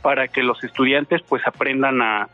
para 0.02 0.28
que 0.28 0.42
los 0.42 0.62
estudiantes 0.64 1.22
pues 1.28 1.46
aprendan 1.46 2.02
a, 2.02 2.28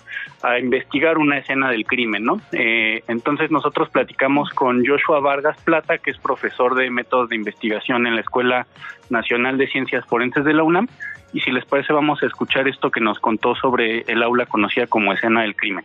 investigar 0.60 1.18
una 1.18 1.38
escena 1.38 1.68
del 1.70 1.84
crimen, 1.84 2.24
¿no? 2.24 2.40
Eh, 2.52 3.02
entonces 3.08 3.50
nosotros 3.50 3.90
platicamos 3.90 4.48
con 4.50 4.86
Joshua 4.86 5.20
Vargas 5.20 5.60
Plata, 5.62 5.98
que 5.98 6.12
es 6.12 6.18
profesor 6.18 6.76
de 6.76 6.90
métodos 6.90 7.28
de 7.28 7.36
investigación 7.36 8.06
en 8.06 8.14
la 8.14 8.20
Escuela 8.20 8.66
Nacional 9.10 9.58
de 9.58 9.66
Ciencias 9.66 10.06
Forenses 10.06 10.44
de 10.44 10.54
la 10.54 10.62
UNAM, 10.62 10.86
y 11.32 11.40
si 11.40 11.50
les 11.50 11.64
parece 11.66 11.92
vamos 11.92 12.22
a 12.22 12.26
escuchar 12.26 12.68
esto 12.68 12.90
que 12.90 13.00
nos 13.00 13.18
contó 13.18 13.54
sobre 13.56 14.04
el 14.06 14.22
aula 14.22 14.46
conocida 14.46 14.86
como 14.86 15.12
escena 15.12 15.42
del 15.42 15.56
crimen. 15.56 15.84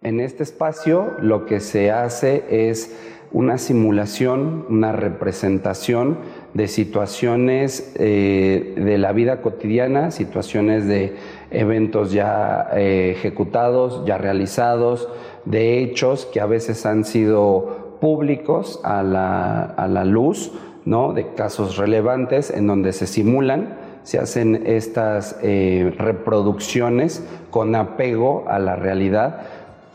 En 0.00 0.20
este 0.20 0.44
espacio 0.44 1.14
lo 1.20 1.44
que 1.44 1.58
se 1.58 1.90
hace 1.90 2.44
es 2.68 2.96
una 3.32 3.58
simulación, 3.58 4.64
una 4.68 4.92
representación 4.92 6.18
de 6.54 6.68
situaciones 6.68 7.92
eh, 7.96 8.74
de 8.76 8.96
la 8.96 9.10
vida 9.10 9.42
cotidiana, 9.42 10.12
situaciones 10.12 10.86
de 10.86 11.16
eventos 11.50 12.12
ya 12.12 12.68
eh, 12.76 13.14
ejecutados, 13.16 14.04
ya 14.06 14.18
realizados, 14.18 15.08
de 15.44 15.82
hechos 15.82 16.26
que 16.26 16.40
a 16.40 16.46
veces 16.46 16.86
han 16.86 17.04
sido 17.04 17.98
públicos 18.00 18.80
a 18.84 19.02
la, 19.02 20.04
luz, 20.04 20.52
de 20.84 21.26
casos 21.34 21.76
relevantes 21.76 22.50
en 22.50 22.68
donde 22.68 22.92
se 22.92 23.08
simulan, 23.08 23.76
se 24.04 24.18
hacen 24.20 24.62
estas 24.64 25.36
eh, 25.42 25.92
reproducciones 25.98 27.26
con 27.50 27.74
apego 27.74 28.44
a 28.48 28.58
la 28.58 28.76
realidad 28.76 29.42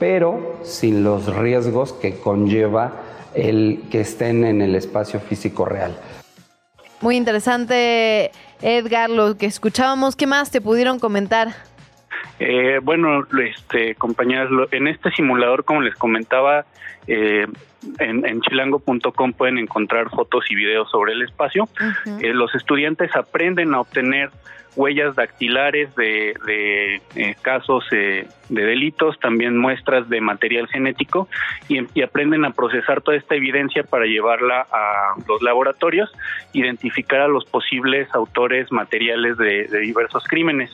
pero 0.03 0.59
sin 0.63 1.01
los 1.01 1.33
riesgos 1.33 1.93
que 1.93 2.19
conlleva 2.19 2.91
el 3.33 3.83
que 3.89 4.01
estén 4.01 4.43
en 4.43 4.61
el 4.61 4.75
espacio 4.75 5.21
físico 5.21 5.63
real. 5.63 5.95
Muy 6.99 7.15
interesante, 7.15 8.29
Edgar, 8.61 9.09
lo 9.09 9.37
que 9.37 9.45
escuchábamos. 9.45 10.17
¿Qué 10.17 10.27
más 10.27 10.51
te 10.51 10.59
pudieron 10.59 10.99
comentar? 10.99 11.53
Eh, 12.37 12.81
bueno, 12.83 13.25
este, 13.45 13.95
compañeras, 13.95 14.49
en 14.71 14.87
este 14.89 15.09
simulador, 15.11 15.63
como 15.63 15.79
les 15.79 15.95
comentaba, 15.95 16.65
eh, 17.07 17.47
en, 17.99 18.41
chilango.com 18.41 19.33
pueden 19.33 19.57
encontrar 19.57 20.09
fotos 20.09 20.45
y 20.49 20.55
videos 20.55 20.89
sobre 20.89 21.13
el 21.13 21.21
espacio. 21.21 21.67
Eh, 22.21 22.33
los 22.33 22.53
estudiantes 22.55 23.15
aprenden 23.15 23.73
a 23.73 23.81
obtener 23.81 24.29
huellas 24.75 25.15
dactilares 25.15 25.93
de, 25.95 27.01
eh, 27.15 27.35
casos 27.41 27.85
eh, 27.91 28.27
de 28.49 28.65
delitos, 28.65 29.19
también 29.19 29.57
muestras 29.57 30.09
de 30.09 30.21
material 30.21 30.67
genético 30.67 31.27
y, 31.67 31.83
aprenden 32.01 32.45
a 32.45 32.51
procesar 32.51 33.01
toda 33.01 33.17
esta 33.17 33.35
evidencia 33.35 33.83
para 33.83 34.05
llevarla 34.05 34.67
a 34.71 35.15
los 35.27 35.41
laboratorios, 35.41 36.11
identificar 36.51 37.21
a 37.21 37.27
los 37.27 37.45
posibles 37.45 38.07
autores 38.13 38.71
materiales 38.71 39.37
de, 39.37 39.67
diversos 39.81 40.23
crímenes. 40.25 40.71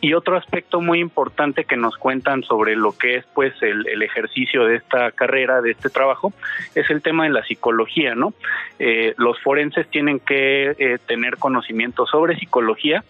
Y 0.00 0.14
otro 0.14 0.36
aspecto 0.36 0.80
muy 0.80 0.98
importante 0.98 1.64
que 1.64 1.76
nos 1.76 1.96
cuentan 1.96 2.42
sobre 2.42 2.74
lo 2.74 2.96
que 2.96 3.16
es 3.16 3.26
pues 3.34 3.52
el, 3.60 4.02
ejercicio 4.02 4.64
de 4.64 4.76
esta 4.76 5.10
carrera, 5.12 5.60
de 5.60 5.69
este 5.72 5.90
trabajo, 5.90 6.32
es 6.74 6.88
el 6.90 7.02
tema 7.02 7.24
de 7.24 7.30
la 7.30 7.44
psicología, 7.44 8.14
¿no? 8.14 8.34
Eh, 8.78 9.14
los 9.16 9.40
forenses 9.40 9.88
tienen 9.88 10.20
que 10.20 10.98
tener 11.06 11.36
conocimiento 11.36 12.06
sobre 12.06 12.38
psicología, 12.38 13.04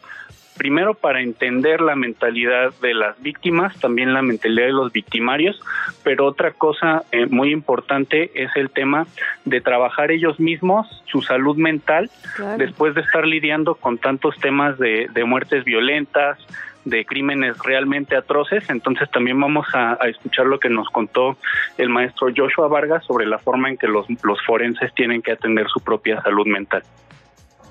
primero 0.61 0.93
para 0.93 1.23
entender 1.23 1.81
la 1.81 1.97
mentalidad 1.97 2.75
de 2.83 2.93
las 2.93 3.19
víctimas, 3.23 3.75
también 3.81 4.13
la 4.13 4.21
mentalidad 4.21 4.67
de 4.67 4.75
los 4.75 4.93
victimarios, 4.93 5.59
pero 6.03 6.27
otra 6.27 6.51
cosa 6.51 7.03
eh, 7.13 7.25
muy 7.25 7.51
importante 7.51 8.31
es 8.35 8.51
el 8.57 8.69
tema 8.69 9.07
de 9.47 9.63
trabajar 9.63 10.11
ellos 10.11 10.39
mismos 10.39 10.87
su 11.07 11.23
salud 11.23 11.57
mental 11.57 12.11
después 12.59 12.95
de 12.95 13.01
estar 13.01 13.27
lidiando 13.27 13.75
con 13.75 13.97
tantos 13.97 14.37
temas 14.37 14.79
de, 14.79 15.09
muertes 15.25 15.65
violentas, 15.65 16.39
de 16.85 17.07
crímenes 17.07 17.57
realmente 17.65 18.15
atroces. 18.15 18.69
Entonces 18.69 19.11
también 19.11 19.41
vamos 19.41 19.67
a, 19.73 19.95
escuchar 20.11 20.45
lo 20.45 20.61
que 20.61 20.69
nos 20.69 20.91
contó 20.91 21.39
el 21.79 21.89
maestro 21.89 22.29
Joshua 22.37 22.69
Vargas 22.69 23.03
sobre 23.07 23.25
la 23.25 23.39
forma 23.39 23.71
en 23.71 23.79
que 23.79 23.89
los, 23.89 24.05
los 24.23 24.39
forenses 24.45 24.93
tienen 24.93 25.23
que 25.23 25.33
atender 25.33 25.69
su 25.69 25.81
propia 25.81 26.21
salud 26.21 26.47
mental. 26.47 26.83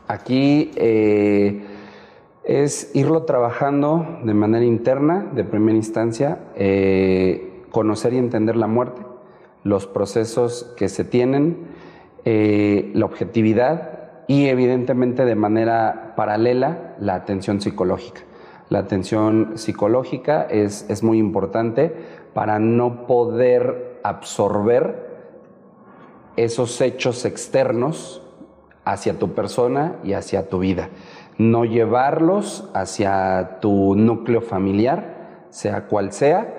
Aquí 0.07 0.71
eh, 0.75 1.61
es 2.49 2.89
irlo 2.95 3.25
trabajando 3.25 4.21
de 4.23 4.33
manera 4.33 4.65
interna, 4.65 5.27
de 5.35 5.43
primera 5.43 5.77
instancia, 5.77 6.39
eh, 6.55 7.61
conocer 7.69 8.13
y 8.13 8.17
entender 8.17 8.55
la 8.55 8.65
muerte, 8.65 9.03
los 9.63 9.85
procesos 9.85 10.73
que 10.75 10.89
se 10.89 11.03
tienen, 11.03 11.67
eh, 12.25 12.89
la 12.95 13.05
objetividad 13.05 14.23
y 14.27 14.47
evidentemente 14.47 15.25
de 15.25 15.35
manera 15.35 16.13
paralela 16.15 16.95
la 16.99 17.13
atención 17.13 17.61
psicológica. 17.61 18.21
La 18.69 18.79
atención 18.79 19.51
psicológica 19.53 20.41
es, 20.41 20.87
es 20.89 21.03
muy 21.03 21.19
importante 21.19 21.93
para 22.33 22.57
no 22.57 23.05
poder 23.05 23.99
absorber 24.03 25.07
esos 26.35 26.81
hechos 26.81 27.25
externos 27.25 28.23
hacia 28.85 29.19
tu 29.19 29.33
persona 29.33 29.97
y 30.03 30.13
hacia 30.13 30.49
tu 30.49 30.57
vida 30.57 30.89
no 31.39 31.63
llevarlos 31.63 32.65
hacia 32.73 33.59
tu 33.61 33.95
núcleo 33.95 34.41
familiar, 34.41 35.47
sea 35.49 35.85
cual 35.85 36.11
sea, 36.11 36.53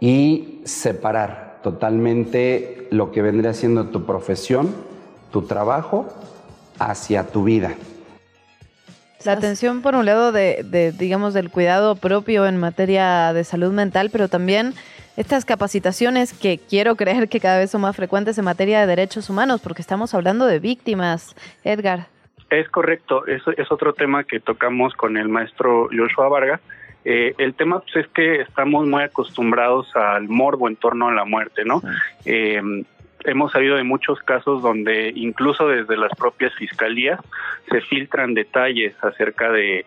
y 0.00 0.62
separar 0.64 1.60
totalmente 1.62 2.88
lo 2.90 3.12
que 3.12 3.22
vendría 3.22 3.52
siendo 3.52 3.88
tu 3.88 4.04
profesión, 4.04 4.74
tu 5.30 5.42
trabajo, 5.42 6.06
hacia 6.78 7.24
tu 7.24 7.44
vida. 7.44 7.74
La 9.24 9.32
atención, 9.32 9.82
por 9.82 9.94
un 9.94 10.06
lado, 10.06 10.32
de, 10.32 10.94
digamos, 10.98 11.34
del 11.34 11.50
cuidado 11.50 11.94
propio 11.94 12.46
en 12.46 12.56
materia 12.56 13.32
de 13.34 13.44
salud 13.44 13.70
mental, 13.70 14.08
pero 14.10 14.28
también 14.28 14.74
estas 15.18 15.44
capacitaciones 15.44 16.32
que 16.32 16.58
quiero 16.58 16.96
creer 16.96 17.28
que 17.28 17.38
cada 17.38 17.58
vez 17.58 17.70
son 17.70 17.82
más 17.82 17.94
frecuentes 17.94 18.38
en 18.38 18.46
materia 18.46 18.80
de 18.80 18.86
derechos 18.86 19.28
humanos, 19.28 19.60
porque 19.60 19.82
estamos 19.82 20.14
hablando 20.14 20.46
de 20.46 20.58
víctimas, 20.58 21.36
Edgar. 21.64 22.11
Es 22.52 22.68
correcto, 22.68 23.26
eso 23.26 23.50
es 23.56 23.72
otro 23.72 23.94
tema 23.94 24.24
que 24.24 24.38
tocamos 24.38 24.92
con 24.92 25.16
el 25.16 25.30
maestro 25.30 25.88
Joshua 25.90 26.28
Vargas. 26.28 26.60
Eh, 27.02 27.34
el 27.38 27.54
tema 27.54 27.80
pues, 27.80 28.04
es 28.04 28.08
que 28.08 28.42
estamos 28.42 28.86
muy 28.86 29.02
acostumbrados 29.04 29.96
al 29.96 30.28
morbo 30.28 30.68
en 30.68 30.76
torno 30.76 31.08
a 31.08 31.14
la 31.14 31.24
muerte, 31.24 31.64
¿no? 31.64 31.80
Eh, 32.26 32.60
hemos 33.24 33.52
sabido 33.52 33.76
de 33.76 33.84
muchos 33.84 34.18
casos 34.20 34.62
donde 34.62 35.14
incluso 35.16 35.66
desde 35.66 35.96
las 35.96 36.12
propias 36.14 36.52
fiscalías 36.52 37.18
se 37.70 37.80
filtran 37.80 38.34
detalles 38.34 38.94
acerca 39.02 39.50
de 39.50 39.86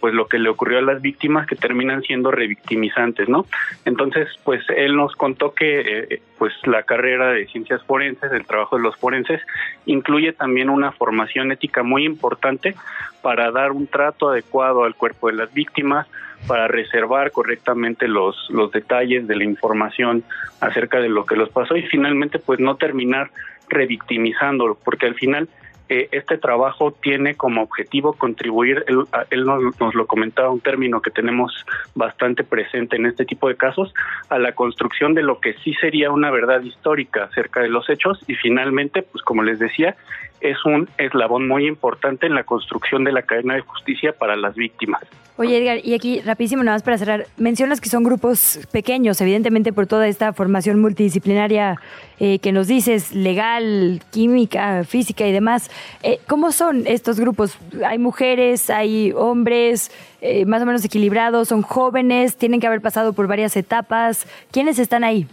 pues 0.00 0.14
lo 0.14 0.26
que 0.26 0.38
le 0.38 0.48
ocurrió 0.48 0.78
a 0.78 0.82
las 0.82 1.00
víctimas 1.02 1.46
que 1.46 1.56
terminan 1.56 2.02
siendo 2.02 2.30
revictimizantes, 2.30 3.28
¿no? 3.28 3.46
Entonces, 3.84 4.28
pues 4.44 4.64
él 4.76 4.96
nos 4.96 5.14
contó 5.14 5.54
que 5.54 5.80
eh, 6.10 6.22
pues 6.38 6.52
la 6.64 6.82
carrera 6.84 7.32
de 7.32 7.46
ciencias 7.46 7.82
forenses, 7.84 8.32
el 8.32 8.46
trabajo 8.46 8.76
de 8.76 8.82
los 8.82 8.96
forenses, 8.96 9.40
incluye 9.86 10.32
también 10.32 10.70
una 10.70 10.92
formación 10.92 11.52
ética 11.52 11.82
muy 11.82 12.04
importante 12.04 12.74
para 13.22 13.50
dar 13.50 13.72
un 13.72 13.86
trato 13.86 14.30
adecuado 14.30 14.84
al 14.84 14.94
cuerpo 14.94 15.28
de 15.28 15.34
las 15.34 15.52
víctimas, 15.52 16.06
para 16.46 16.68
reservar 16.68 17.32
correctamente 17.32 18.06
los, 18.06 18.48
los 18.50 18.70
detalles 18.70 19.26
de 19.26 19.36
la 19.36 19.44
información 19.44 20.22
acerca 20.60 21.00
de 21.00 21.08
lo 21.08 21.26
que 21.26 21.36
los 21.36 21.48
pasó 21.50 21.76
y 21.76 21.82
finalmente 21.82 22.38
pues 22.38 22.60
no 22.60 22.76
terminar 22.76 23.30
revictimizándolo, 23.68 24.78
porque 24.82 25.06
al 25.06 25.14
final 25.14 25.48
eh, 25.88 26.08
este 26.12 26.38
trabajo 26.38 26.92
tiene 26.92 27.34
como 27.34 27.62
objetivo 27.62 28.12
contribuir, 28.12 28.84
él, 28.86 29.44
nos, 29.44 29.94
lo 29.94 30.06
comentaba, 30.06 30.50
un 30.50 30.60
término 30.60 31.00
que 31.00 31.10
tenemos 31.10 31.64
bastante 31.94 32.44
presente 32.44 32.96
en 32.96 33.06
este 33.06 33.24
tipo 33.24 33.48
de 33.48 33.56
casos, 33.56 33.94
a 34.28 34.38
la 34.38 34.52
construcción 34.52 35.14
de 35.14 35.22
lo 35.22 35.40
que 35.40 35.54
sí 35.64 35.74
sería 35.80 36.10
una 36.10 36.30
verdad 36.30 36.62
histórica 36.62 37.24
acerca 37.24 37.60
de 37.60 37.68
los 37.68 37.88
hechos 37.88 38.22
y 38.26 38.34
finalmente, 38.34 39.02
pues 39.02 39.22
como 39.24 39.42
les 39.42 39.58
decía, 39.58 39.96
es 40.40 40.64
un 40.64 40.88
eslabón 40.98 41.48
muy 41.48 41.66
importante 41.66 42.26
en 42.26 42.34
la 42.34 42.44
construcción 42.44 43.04
de 43.04 43.12
la 43.12 43.22
cadena 43.22 43.54
de 43.54 43.60
justicia 43.60 44.12
para 44.12 44.36
las 44.36 44.54
víctimas. 44.54 45.02
Oye, 45.40 45.56
Edgar, 45.58 45.78
y 45.84 45.94
aquí 45.94 46.20
rapidísimo, 46.20 46.64
nada 46.64 46.74
más 46.74 46.82
para 46.82 46.98
cerrar, 46.98 47.26
mencionas 47.36 47.80
que 47.80 47.88
son 47.88 48.02
grupos 48.02 48.58
pequeños, 48.72 49.20
evidentemente 49.20 49.72
por 49.72 49.86
toda 49.86 50.08
esta 50.08 50.32
formación 50.32 50.80
multidisciplinaria 50.80 51.76
eh, 52.18 52.40
que 52.40 52.50
nos 52.50 52.66
dices, 52.66 53.14
legal, 53.14 54.02
química, 54.10 54.82
física 54.82 55.28
y 55.28 55.32
demás. 55.32 55.70
Eh, 56.02 56.18
¿Cómo 56.26 56.50
son 56.50 56.88
estos 56.88 57.20
grupos? 57.20 57.56
¿Hay 57.86 57.98
mujeres, 57.98 58.68
hay 58.68 59.12
hombres, 59.12 59.92
eh, 60.20 60.44
más 60.44 60.60
o 60.60 60.66
menos 60.66 60.84
equilibrados, 60.84 61.46
son 61.46 61.62
jóvenes, 61.62 62.36
tienen 62.36 62.58
que 62.58 62.66
haber 62.66 62.80
pasado 62.80 63.12
por 63.12 63.28
varias 63.28 63.56
etapas? 63.56 64.26
¿Quiénes 64.50 64.80
están 64.80 65.04
ahí? 65.04 65.28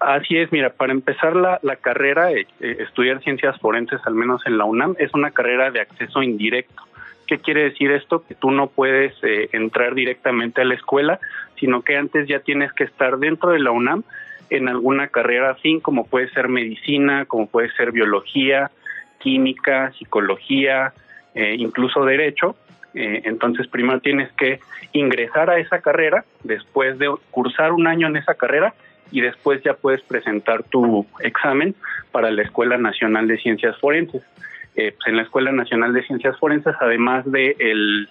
Así 0.00 0.36
es, 0.36 0.52
mira, 0.52 0.70
para 0.70 0.92
empezar 0.92 1.34
la, 1.34 1.58
la 1.62 1.76
carrera, 1.76 2.30
estudiar 2.60 3.20
ciencias 3.22 3.58
forenses, 3.58 4.00
al 4.06 4.14
menos 4.14 4.46
en 4.46 4.56
la 4.56 4.64
UNAM, 4.64 4.94
es 4.98 5.12
una 5.12 5.32
carrera 5.32 5.70
de 5.70 5.80
acceso 5.80 6.22
indirecto. 6.22 6.84
¿Qué 7.28 7.38
quiere 7.38 7.64
decir 7.64 7.90
esto? 7.90 8.24
Que 8.26 8.34
tú 8.34 8.50
no 8.50 8.68
puedes 8.68 9.12
eh, 9.22 9.50
entrar 9.52 9.94
directamente 9.94 10.62
a 10.62 10.64
la 10.64 10.74
escuela, 10.74 11.20
sino 11.60 11.82
que 11.82 11.96
antes 11.96 12.26
ya 12.26 12.40
tienes 12.40 12.72
que 12.72 12.84
estar 12.84 13.18
dentro 13.18 13.50
de 13.50 13.58
la 13.58 13.70
UNAM 13.70 14.02
en 14.48 14.66
alguna 14.66 15.08
carrera 15.08 15.50
afín, 15.50 15.80
como 15.80 16.06
puede 16.06 16.30
ser 16.30 16.48
medicina, 16.48 17.26
como 17.26 17.46
puede 17.46 17.70
ser 17.72 17.92
biología, 17.92 18.70
química, 19.18 19.92
psicología, 19.98 20.94
eh, 21.34 21.56
incluso 21.58 22.04
derecho. 22.06 22.56
Eh, 22.94 23.20
entonces, 23.24 23.66
primero 23.68 24.00
tienes 24.00 24.32
que 24.32 24.60
ingresar 24.92 25.50
a 25.50 25.58
esa 25.58 25.82
carrera, 25.82 26.24
después 26.44 26.98
de 26.98 27.14
cursar 27.30 27.72
un 27.72 27.86
año 27.86 28.06
en 28.06 28.16
esa 28.16 28.36
carrera, 28.36 28.72
y 29.10 29.20
después 29.20 29.62
ya 29.62 29.74
puedes 29.74 30.02
presentar 30.02 30.62
tu 30.64 31.06
examen 31.20 31.74
para 32.12 32.30
la 32.30 32.42
Escuela 32.42 32.78
Nacional 32.78 33.28
de 33.28 33.38
Ciencias 33.38 33.76
Forenses. 33.78 34.22
Eh, 34.76 34.92
pues 34.96 35.08
en 35.08 35.16
la 35.16 35.22
Escuela 35.22 35.50
Nacional 35.52 35.92
de 35.92 36.02
Ciencias 36.04 36.38
Forenses, 36.38 36.74
además 36.80 37.30
del 37.30 37.56
el 37.58 38.08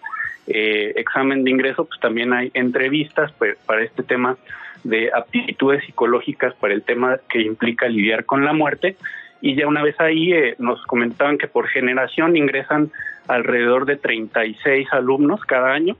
eh, 0.48 0.94
examen 0.96 1.44
de 1.44 1.52
ingreso, 1.52 1.86
pues 1.86 2.00
también 2.00 2.34
hay 2.34 2.52
entrevistas 2.54 3.32
pues, 3.38 3.58
para 3.66 3.84
este 3.84 4.04
tema 4.04 4.38
de 4.84 5.12
aptitudes 5.14 5.84
psicológicas 5.86 6.54
para 6.56 6.74
el 6.74 6.84
tema 6.84 7.18
que 7.30 7.42
implica 7.42 7.88
lidiar 7.88 8.26
con 8.26 8.46
la 8.46 8.54
muerte. 8.54 8.96
Y 9.42 9.56
ya 9.56 9.68
una 9.68 9.84
vez 9.84 10.00
ahí 10.00 10.34
eh, 10.34 10.56
nos 10.58 10.84
comentaban 10.86 11.38
que 11.38 11.48
por 11.48 11.68
generación 11.68 12.36
ingresan 12.36 12.92
alrededor 13.28 13.86
de 13.86 13.98
36 13.98 14.88
alumnos 14.92 15.42
cada 15.42 15.74
año, 15.74 15.96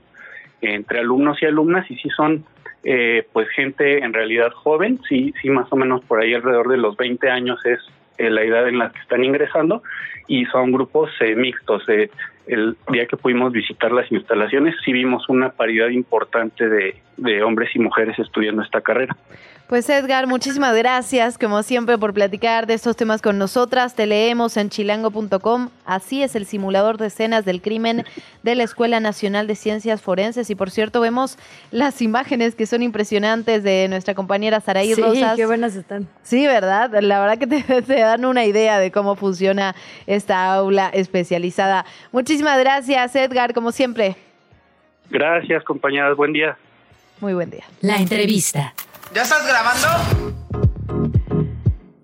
entre 0.60 1.00
alumnos 1.00 1.40
y 1.42 1.46
alumnas, 1.46 1.88
y 1.90 1.96
sí 1.96 2.08
son 2.10 2.44
pues 3.32 3.48
gente 3.50 3.98
en 3.98 4.12
realidad 4.12 4.52
joven, 4.52 5.00
sí, 5.08 5.34
sí 5.42 5.50
más 5.50 5.66
o 5.70 5.76
menos 5.76 6.02
por 6.04 6.20
ahí 6.20 6.32
alrededor 6.32 6.68
de 6.68 6.78
los 6.78 6.96
20 6.96 7.28
años 7.28 7.64
es 7.66 7.80
la 8.18 8.42
edad 8.42 8.68
en 8.68 8.78
la 8.78 8.90
que 8.90 8.98
están 9.00 9.24
ingresando 9.24 9.82
y 10.26 10.44
son 10.46 10.72
grupos 10.72 11.10
eh, 11.20 11.34
mixtos. 11.34 11.82
El 12.48 12.76
día 12.90 13.06
que 13.06 13.16
pudimos 13.16 13.52
visitar 13.52 13.92
las 13.92 14.10
instalaciones 14.10 14.74
sí 14.84 14.92
vimos 14.92 15.28
una 15.28 15.50
paridad 15.50 15.88
importante 15.88 16.68
de, 16.68 16.96
de 17.18 17.42
hombres 17.42 17.70
y 17.74 17.78
mujeres 17.78 18.18
estudiando 18.18 18.62
esta 18.62 18.80
carrera. 18.80 19.16
Pues 19.68 19.86
Edgar, 19.90 20.26
muchísimas 20.26 20.74
gracias, 20.74 21.36
como 21.36 21.62
siempre, 21.62 21.98
por 21.98 22.14
platicar 22.14 22.66
de 22.66 22.72
estos 22.72 22.96
temas 22.96 23.20
con 23.20 23.36
nosotras. 23.36 23.94
Te 23.94 24.06
leemos 24.06 24.56
en 24.56 24.70
chilango.com. 24.70 25.68
Así 25.84 26.22
es 26.22 26.34
el 26.36 26.46
simulador 26.46 26.96
de 26.96 27.08
escenas 27.08 27.44
del 27.44 27.60
crimen 27.60 28.06
de 28.42 28.54
la 28.54 28.62
Escuela 28.62 28.98
Nacional 28.98 29.46
de 29.46 29.54
Ciencias 29.56 30.00
Forenses. 30.00 30.48
Y 30.48 30.54
por 30.54 30.70
cierto, 30.70 31.02
vemos 31.02 31.36
las 31.70 32.00
imágenes 32.00 32.54
que 32.54 32.64
son 32.64 32.82
impresionantes 32.82 33.62
de 33.62 33.88
nuestra 33.90 34.14
compañera 34.14 34.60
Saraí 34.60 34.94
sí, 34.94 35.02
Rosas. 35.02 35.36
qué 35.36 35.44
buenas 35.44 35.76
están. 35.76 36.08
Sí, 36.22 36.46
¿verdad? 36.46 36.90
La 37.02 37.20
verdad 37.20 37.36
que 37.36 37.46
te, 37.62 37.82
te 37.82 38.00
dan 38.00 38.24
una 38.24 38.46
idea 38.46 38.78
de 38.78 38.90
cómo 38.90 39.16
funciona 39.16 39.74
esta 40.06 40.50
aula 40.54 40.88
especializada. 40.94 41.84
Muchísimas 42.10 42.37
gracias, 42.42 43.14
Edgar, 43.16 43.54
como 43.54 43.72
siempre. 43.72 44.16
Gracias, 45.10 45.64
compañeras. 45.64 46.16
Buen 46.16 46.32
día. 46.32 46.56
Muy 47.20 47.34
buen 47.34 47.50
día. 47.50 47.64
La 47.80 47.96
entrevista. 47.96 48.74
¿Ya 49.14 49.22
estás 49.22 49.46
grabando? 49.46 49.88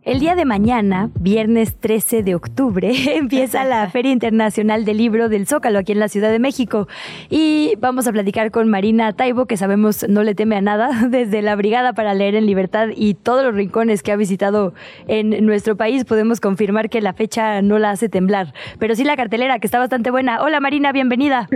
El 0.05 0.21
día 0.21 0.35
de 0.35 0.45
mañana, 0.45 1.09
viernes 1.19 1.81
13 1.81 2.23
de 2.23 2.35
octubre, 2.35 2.93
empieza 3.17 3.65
la 3.65 3.89
Feria 3.91 4.13
Internacional 4.13 4.85
del 4.85 4.99
Libro 4.99 5.31
del 5.31 5.47
Zócalo 5.47 5.79
aquí 5.79 5.93
en 5.93 5.99
la 5.99 6.09
Ciudad 6.09 6.31
de 6.31 6.39
México. 6.39 6.89
Y 7.31 7.73
vamos 7.79 8.07
a 8.07 8.13
platicar 8.13 8.51
con 8.51 8.69
Marina 8.69 9.15
Taibo, 9.15 9.47
que 9.47 9.57
sabemos 9.57 10.07
no 10.07 10.23
le 10.23 10.35
teme 10.35 10.57
a 10.57 10.61
nada, 10.61 10.91
desde 11.09 11.41
la 11.41 11.57
Brigada 11.57 11.95
para 11.95 12.13
Leer 12.13 12.35
en 12.35 12.45
Libertad 12.45 12.89
y 12.95 13.15
todos 13.15 13.45
los 13.45 13.55
rincones 13.55 14.03
que 14.03 14.13
ha 14.13 14.17
visitado 14.17 14.75
en 15.09 15.47
nuestro 15.47 15.75
país. 15.75 16.05
Podemos 16.05 16.39
confirmar 16.39 16.91
que 16.91 17.01
la 17.01 17.15
fecha 17.15 17.63
no 17.63 17.79
la 17.79 17.89
hace 17.89 18.11
temblar, 18.11 18.53
pero 18.79 18.95
sí 18.97 19.05
la 19.05 19.17
cartelera, 19.17 19.59
que 19.59 19.67
está 19.67 19.79
bastante 19.79 20.11
buena. 20.11 20.43
Hola 20.43 20.61
Marina, 20.61 20.93
bienvenida. 20.93 21.49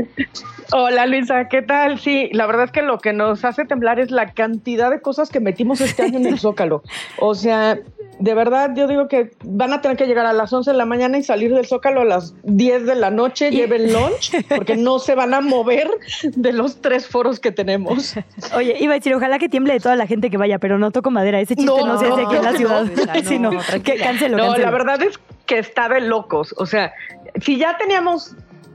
Hola 0.73 1.05
Luisa, 1.05 1.49
¿qué 1.49 1.61
tal? 1.61 1.99
Sí, 1.99 2.31
la 2.33 2.47
verdad 2.47 2.65
es 2.65 2.73
que 2.73 2.81
lo 2.81 2.99
que 2.99 3.13
nos 3.13 3.45
hace 3.45 3.67
temblar 3.67 4.01
es 4.01 4.11
la 4.11 4.33
cantidad 4.33 4.91
de 4.91 5.03
cosas 5.03 5.29
que 5.29 5.39
metimos 5.39 5.83
este 5.83 6.03
año 6.03 6.19
en 6.19 6.27
el 6.27 6.39
Zócalo. 6.39 6.83
O 7.19 7.35
sea, 7.35 7.79
de 8.19 8.35
verdad, 8.35 8.71
yo 8.75 8.87
digo 8.87 9.09
que 9.09 9.31
van 9.45 9.73
a 9.73 9.81
tener 9.81 9.97
que 9.97 10.07
llegar 10.07 10.27
a 10.27 10.33
las 10.33 10.53
11 10.53 10.73
de 10.73 10.77
la 10.77 10.85
mañana 10.85 11.19
y 11.19 11.23
salir 11.23 11.55
del 11.55 11.67
Zócalo 11.67 12.01
a 12.01 12.05
las 12.05 12.35
10 12.43 12.87
de 12.87 12.95
la 12.95 13.11
noche, 13.11 13.51
lleven 13.51 13.93
lunch, 13.93 14.33
porque 14.49 14.77
no 14.77 14.99
se 14.99 15.15
van 15.15 15.35
a 15.35 15.41
mover 15.41 15.89
de 16.23 16.53
los 16.53 16.81
tres 16.81 17.07
foros 17.07 17.41
que 17.41 17.53
tenemos. 17.53 18.15
Oye, 18.55 18.77
iba 18.81 18.95
a 18.95 18.97
decir, 18.97 19.15
ojalá 19.15 19.39
que 19.39 19.49
tiemble 19.49 19.75
de 19.75 19.81
toda 19.81 19.97
la 19.97 20.07
gente 20.07 20.31
que 20.31 20.37
vaya, 20.37 20.59
pero 20.59 20.79
no 20.79 20.91
toco 20.91 21.11
madera, 21.11 21.41
ese 21.41 21.57
chiste 21.57 21.71
no, 21.71 21.99
se 21.99 22.07
hace 22.07 22.23
aquí 22.23 22.37
en 22.37 22.43
la 22.43 22.53
ciudad. 22.53 22.85
No, 22.85 23.51
no, 23.53 23.61
que 23.85 23.97
cancelo, 23.97 24.37
no 24.37 24.47
cancelo. 24.47 24.65
la 24.65 24.71
verdad 24.71 25.03
es 25.03 25.19
que 25.47 25.59
está 25.59 25.89
de 25.89 26.01
locos. 26.01 26.55
O 26.59 26.67
sea, 26.67 26.93
si 27.41 27.57
ya 27.57 27.77
teníamos 27.79 28.35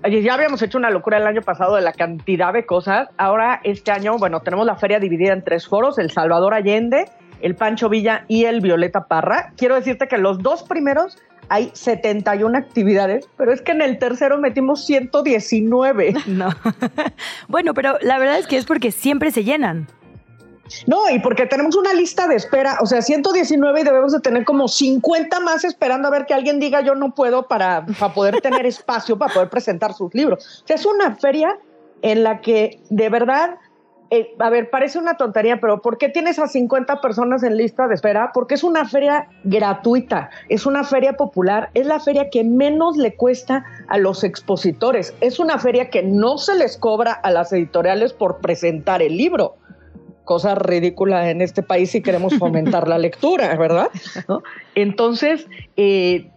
ya 0.10 0.34
habíamos 0.34 0.61
hecho 0.61 0.78
una 0.78 0.90
locura 0.90 1.18
el 1.18 1.28
año 1.28 1.41
pasado 1.41 1.76
de 1.76 1.82
la 1.82 1.94
cantidad 1.94 2.53
de 2.53 2.65
cosas. 2.65 3.10
Ahora, 3.18 3.61
este 3.64 3.91
año, 3.91 4.18
bueno, 4.18 4.41
tenemos 4.41 4.65
la 4.65 4.76
feria 4.76 4.99
dividida 4.99 5.34
en 5.34 5.44
tres 5.44 5.68
foros: 5.68 5.98
El 5.98 6.11
Salvador 6.11 6.53
Allende, 6.53 7.06
el 7.44 7.56
Pancho 7.56 7.90
Villa 7.90 8.26
y 8.28 8.45
el 8.45 8.61
Violeta 8.61 9.07
Parra. 9.07 9.53
Quiero 9.57 9.76
decirte 9.76 10.07
que 10.07 10.18
los 10.18 10.40
dos 10.40 10.64
primeros 10.64 11.18
hay 11.49 11.72
71 11.74 12.57
actividades, 12.57 13.28
pero 13.38 13.52
es 13.52 13.61
que 13.61 13.74
en 13.74 13.82
el 13.82 13.99
tercero 13.99 14.40
metimos 14.40 14.86
119. 14.86 16.15
No. 16.28 16.49
bueno, 17.48 17.74
pero 17.74 17.98
la 18.02 18.18
verdad 18.18 18.40
es 18.40 18.48
que 18.48 18.57
es 18.57 18.65
porque 18.65 18.91
siempre 18.91 19.30
se 19.30 19.44
llenan. 19.44 19.88
No, 20.88 21.10
y 21.10 21.20
porque 21.20 21.45
tenemos 21.45 21.76
una 21.76 21.94
lista 21.94 22.28
de 22.28 22.36
espera, 22.36 22.78
o 22.82 22.86
sea, 22.86 23.02
119 23.02 23.82
y 23.82 23.84
debemos 23.84 24.14
de 24.14 24.22
tener 24.22 24.45
como 24.45 24.70
50 24.70 25.41
más 25.41 25.65
esperando 25.65 26.07
a 26.07 26.11
ver 26.11 26.26
que 26.26 26.34
alguien 26.34 26.60
diga 26.60 26.82
yo 26.82 26.95
no 26.95 27.14
puedo 27.14 27.48
para, 27.48 27.86
para 27.99 28.14
poder 28.14 28.40
tener 28.40 28.65
espacio 28.65 29.18
para 29.18 29.34
poder 29.34 29.49
presentar 29.49 29.94
sus 29.94 30.14
libros. 30.15 30.64
O 30.64 30.68
sea, 30.68 30.78
es 30.78 30.86
una 30.86 31.15
feria 31.18 31.60
en 32.02 32.24
la 32.24 32.40
que 32.40 32.80
de 32.90 33.10
verdad 33.10 33.57
eh, 34.15 34.35
a 34.38 34.52
ver, 34.52 34.69
parece 34.69 34.99
una 34.99 35.18
tontería, 35.18 35.60
pero 35.60 35.81
¿por 35.81 35.98
qué 35.98 36.07
tienes 36.07 36.38
a 36.38 36.48
50 36.48 37.02
personas 37.02 37.41
en 37.41 37.57
lista 37.57 37.88
de 37.88 37.95
espera? 37.95 38.30
Porque 38.31 38.53
es 38.53 38.64
una 38.64 38.88
feria 38.88 39.27
gratuita, 39.44 40.30
es 40.49 40.68
una 40.68 40.84
feria 40.84 41.14
popular, 41.14 41.72
es 41.73 41.88
la 41.88 41.99
feria 41.99 42.30
que 42.30 42.44
menos 42.44 42.95
le 42.95 43.15
cuesta 43.15 43.65
a 43.88 43.98
los 43.98 44.23
expositores, 44.23 45.15
es 45.19 45.40
una 45.40 45.57
feria 45.57 45.90
que 45.90 46.03
no 46.03 46.38
se 46.38 46.53
les 46.53 46.77
cobra 46.77 47.14
a 47.14 47.31
las 47.31 47.52
editoriales 47.53 48.14
por 48.14 48.38
presentar 48.38 49.02
el 49.02 49.18
libro. 49.18 49.56
Cosa 50.26 50.53
ridícula 50.53 51.31
en 51.31 51.41
este 51.41 51.64
país 51.64 51.90
si 51.90 52.03
queremos 52.03 52.38
fomentar 52.38 52.88
la 52.88 52.98
lectura, 52.99 53.56
¿verdad? 53.57 53.88
¿No? 54.27 54.44
Entonces, 54.76 55.48
eh, 55.76 56.30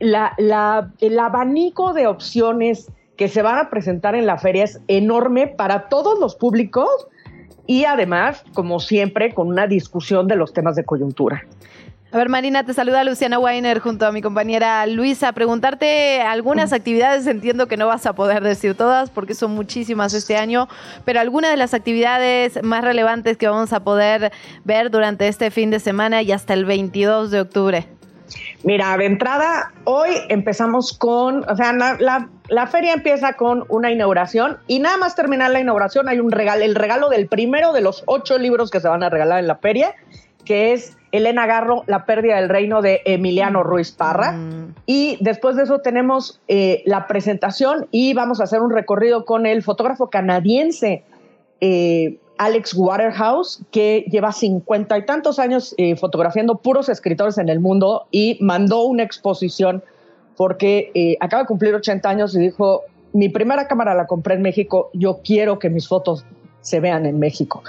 la, 0.00 0.34
la, 0.36 0.92
el 1.00 1.18
abanico 1.18 1.94
de 1.94 2.08
opciones 2.08 2.92
que 3.16 3.28
se 3.28 3.40
van 3.40 3.56
a 3.56 3.70
presentar 3.70 4.14
en 4.14 4.26
la 4.26 4.36
feria 4.36 4.64
es 4.64 4.82
enorme 4.86 5.46
para 5.46 5.88
todos 5.88 6.18
los 6.18 6.36
públicos 6.36 7.08
y 7.66 7.84
además, 7.84 8.44
como 8.54 8.80
siempre, 8.80 9.32
con 9.32 9.48
una 9.48 9.66
discusión 9.66 10.26
de 10.26 10.36
los 10.36 10.52
temas 10.52 10.76
de 10.76 10.84
coyuntura. 10.84 11.44
A 12.12 12.18
ver, 12.18 12.28
Marina, 12.28 12.62
te 12.62 12.74
saluda 12.74 13.04
Luciana 13.04 13.38
Weiner 13.38 13.78
junto 13.78 14.04
a 14.04 14.12
mi 14.12 14.20
compañera 14.20 14.86
Luisa. 14.86 15.32
Preguntarte 15.32 16.20
algunas 16.20 16.74
actividades, 16.74 17.26
entiendo 17.26 17.68
que 17.68 17.78
no 17.78 17.86
vas 17.86 18.04
a 18.04 18.12
poder 18.12 18.42
decir 18.42 18.74
todas 18.74 19.08
porque 19.08 19.32
son 19.34 19.54
muchísimas 19.54 20.12
este 20.12 20.36
año, 20.36 20.68
pero 21.06 21.20
algunas 21.20 21.50
de 21.50 21.56
las 21.56 21.72
actividades 21.72 22.62
más 22.62 22.84
relevantes 22.84 23.38
que 23.38 23.48
vamos 23.48 23.72
a 23.72 23.82
poder 23.82 24.30
ver 24.64 24.90
durante 24.90 25.26
este 25.26 25.50
fin 25.50 25.70
de 25.70 25.80
semana 25.80 26.20
y 26.20 26.32
hasta 26.32 26.52
el 26.52 26.66
22 26.66 27.30
de 27.30 27.40
octubre. 27.40 27.88
Mira, 28.64 28.96
de 28.96 29.06
entrada, 29.06 29.72
hoy 29.84 30.10
empezamos 30.28 30.96
con, 30.96 31.48
o 31.48 31.56
sea, 31.56 31.72
la, 31.72 32.28
la, 32.48 32.66
feria 32.66 32.92
empieza 32.92 33.34
con 33.34 33.64
una 33.68 33.90
inauguración 33.90 34.58
y 34.66 34.78
nada 34.78 34.96
más 34.96 35.14
terminar 35.14 35.50
la 35.50 35.60
inauguración 35.60 36.08
hay 36.08 36.20
un 36.20 36.30
regalo, 36.30 36.62
el 36.62 36.74
regalo 36.74 37.08
del 37.08 37.26
primero 37.26 37.72
de 37.72 37.80
los 37.80 38.02
ocho 38.06 38.38
libros 38.38 38.70
que 38.70 38.80
se 38.80 38.88
van 38.88 39.02
a 39.02 39.10
regalar 39.10 39.40
en 39.40 39.48
la 39.48 39.56
feria, 39.56 39.94
que 40.44 40.72
es 40.72 40.96
Elena 41.12 41.46
Garro, 41.46 41.84
La 41.86 42.06
pérdida 42.06 42.36
del 42.36 42.48
reino 42.48 42.82
de 42.82 43.02
Emiliano 43.04 43.60
mm. 43.60 43.62
Ruiz 43.64 43.92
Parra. 43.92 44.32
Mm. 44.32 44.74
Y 44.86 45.18
después 45.20 45.56
de 45.56 45.64
eso 45.64 45.80
tenemos 45.80 46.40
eh, 46.48 46.82
la 46.86 47.06
presentación 47.06 47.86
y 47.90 48.14
vamos 48.14 48.40
a 48.40 48.44
hacer 48.44 48.60
un 48.60 48.70
recorrido 48.70 49.24
con 49.24 49.46
el 49.46 49.62
fotógrafo 49.62 50.10
canadiense 50.10 51.04
eh, 51.60 52.18
Alex 52.38 52.74
Waterhouse, 52.74 53.62
que 53.70 54.04
lleva 54.10 54.32
cincuenta 54.32 54.98
y 54.98 55.06
tantos 55.06 55.38
años 55.38 55.74
eh, 55.78 55.96
fotografiando 55.96 56.56
puros 56.56 56.88
escritores 56.88 57.38
en 57.38 57.48
el 57.48 57.60
mundo 57.60 58.06
y 58.10 58.38
mandó 58.40 58.84
una 58.84 59.02
exposición 59.02 59.82
porque 60.36 61.16
acaba 61.20 61.42
de 61.42 61.46
cumplir 61.46 61.74
80 61.74 62.08
años 62.08 62.34
y 62.34 62.40
dijo, 62.40 62.82
mi 63.12 63.28
primera 63.28 63.68
cámara 63.68 63.94
la 63.94 64.06
compré 64.06 64.34
en 64.34 64.42
México, 64.42 64.90
yo 64.94 65.20
quiero 65.22 65.58
que 65.58 65.68
mis 65.68 65.86
fotos 65.86 66.24
se 66.62 66.80
vean 66.80 67.06
en 67.06 67.18
México. 67.18 67.62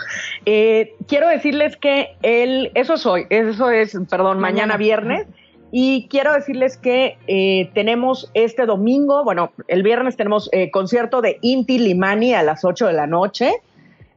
Eh, 0.46 0.96
quiero 1.08 1.28
decirles 1.28 1.76
que 1.78 2.16
el, 2.22 2.72
eso 2.76 2.94
es 2.94 3.06
hoy, 3.06 3.26
eso 3.30 3.70
es, 3.70 3.98
perdón, 4.10 4.40
mañana, 4.40 4.78
viernes. 4.78 5.28
Y 5.72 6.08
quiero 6.08 6.34
decirles 6.34 6.78
que 6.78 7.18
eh, 7.26 7.72
tenemos 7.74 8.30
este 8.36 8.68
domingo, 8.68 9.24
bueno, 9.24 9.52
el 9.68 9.82
viernes 9.82 10.16
tenemos 10.16 10.48
eh, 10.52 10.70
concierto 10.70 11.22
de 11.22 11.40
Inti 11.42 11.80
Limani 11.80 12.36
a 12.36 12.44
las 12.44 12.64
8 12.64 12.88
de 12.88 12.94
la 12.94 13.08
noche. 13.08 13.52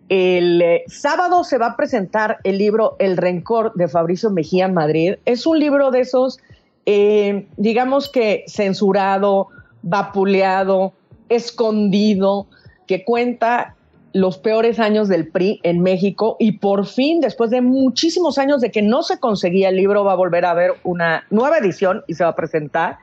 El 0.08 0.82
sábado 0.86 1.42
se 1.42 1.58
va 1.58 1.66
a 1.68 1.76
presentar 1.76 2.38
el 2.44 2.58
libro 2.58 2.96
El 2.98 3.16
Rencor 3.16 3.72
de 3.74 3.88
Fabricio 3.88 4.30
Mejía 4.30 4.68
Madrid. 4.68 5.14
Es 5.24 5.46
un 5.46 5.58
libro 5.58 5.90
de 5.90 6.00
esos, 6.00 6.38
digamos 7.56 8.08
que 8.08 8.44
censurado, 8.46 9.48
vapuleado, 9.82 10.92
escondido, 11.28 12.46
que 12.86 13.04
cuenta 13.04 13.74
los 14.12 14.38
peores 14.38 14.78
años 14.78 15.08
del 15.08 15.28
PRI 15.28 15.60
en 15.62 15.82
México 15.82 16.36
y 16.38 16.52
por 16.52 16.86
fin, 16.86 17.20
después 17.20 17.50
de 17.50 17.60
muchísimos 17.60 18.38
años 18.38 18.62
de 18.62 18.70
que 18.70 18.80
no 18.80 19.02
se 19.02 19.18
conseguía 19.20 19.68
el 19.68 19.76
libro, 19.76 20.04
va 20.04 20.12
a 20.12 20.16
volver 20.16 20.46
a 20.46 20.52
haber 20.52 20.72
una 20.84 21.24
nueva 21.30 21.58
edición 21.58 22.02
y 22.06 22.14
se 22.14 22.24
va 22.24 22.30
a 22.30 22.34
presentar. 22.34 22.98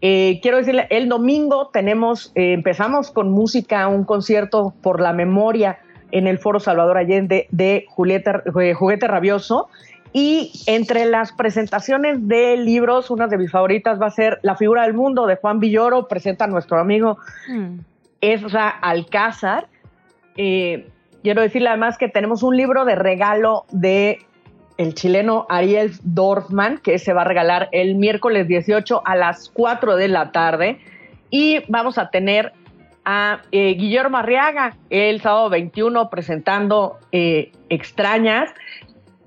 Eh, 0.00 0.38
quiero 0.42 0.58
decirle, 0.58 0.86
el 0.90 1.08
domingo 1.08 1.70
tenemos, 1.72 2.30
eh, 2.36 2.52
empezamos 2.52 3.10
con 3.10 3.30
música, 3.30 3.88
un 3.88 4.04
concierto 4.04 4.74
por 4.80 5.00
la 5.00 5.12
memoria 5.12 5.78
en 6.14 6.28
el 6.28 6.38
Foro 6.38 6.60
Salvador 6.60 6.96
Allende 6.96 7.48
de 7.50 7.86
Julieta, 7.88 8.44
eh, 8.60 8.72
Juguete 8.72 9.08
Rabioso. 9.08 9.68
Y 10.12 10.52
entre 10.66 11.06
las 11.06 11.32
presentaciones 11.32 12.28
de 12.28 12.56
libros, 12.56 13.10
una 13.10 13.26
de 13.26 13.36
mis 13.36 13.50
favoritas 13.50 14.00
va 14.00 14.06
a 14.06 14.10
ser 14.10 14.38
La 14.42 14.54
figura 14.54 14.82
del 14.82 14.94
mundo 14.94 15.26
de 15.26 15.34
Juan 15.34 15.58
Villoro, 15.58 16.06
presenta 16.06 16.44
a 16.44 16.48
nuestro 16.48 16.78
amigo 16.78 17.18
mm. 17.48 17.78
Ezra 18.20 18.68
Alcázar. 18.68 19.66
Eh, 20.36 20.86
quiero 21.24 21.42
decirle 21.42 21.68
además 21.68 21.98
que 21.98 22.08
tenemos 22.08 22.44
un 22.44 22.56
libro 22.56 22.84
de 22.84 22.94
regalo 22.94 23.64
de 23.72 24.20
el 24.78 24.94
chileno 24.94 25.46
Ariel 25.48 25.92
Dorfman, 26.04 26.78
que 26.78 27.00
se 27.00 27.12
va 27.12 27.22
a 27.22 27.24
regalar 27.24 27.68
el 27.72 27.96
miércoles 27.96 28.46
18 28.46 29.02
a 29.04 29.16
las 29.16 29.48
4 29.48 29.96
de 29.96 30.06
la 30.06 30.30
tarde. 30.30 30.78
Y 31.30 31.64
vamos 31.66 31.98
a 31.98 32.10
tener 32.10 32.52
a 33.04 33.42
eh, 33.52 33.74
Guillermo 33.74 34.18
Arriaga 34.18 34.76
el 34.90 35.20
sábado 35.20 35.50
21 35.50 36.10
presentando 36.10 36.98
eh, 37.12 37.52
Extrañas, 37.68 38.50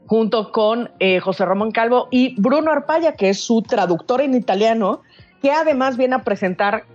junto 0.05 0.53
con 0.53 0.89
José 1.21 1.43
Ramón 1.43 1.71
Calvo 1.71 2.07
y 2.11 2.33
Bruno 2.39 2.71
Arpaya, 2.71 3.15
que 3.15 3.27
es 3.27 3.41
su 3.41 3.61
traductor 3.61 4.21
en 4.21 4.35
italiano, 4.35 5.01
que 5.41 5.51
además 5.51 5.97
viene 5.97 6.15
a 6.15 6.23
presentar 6.23 6.85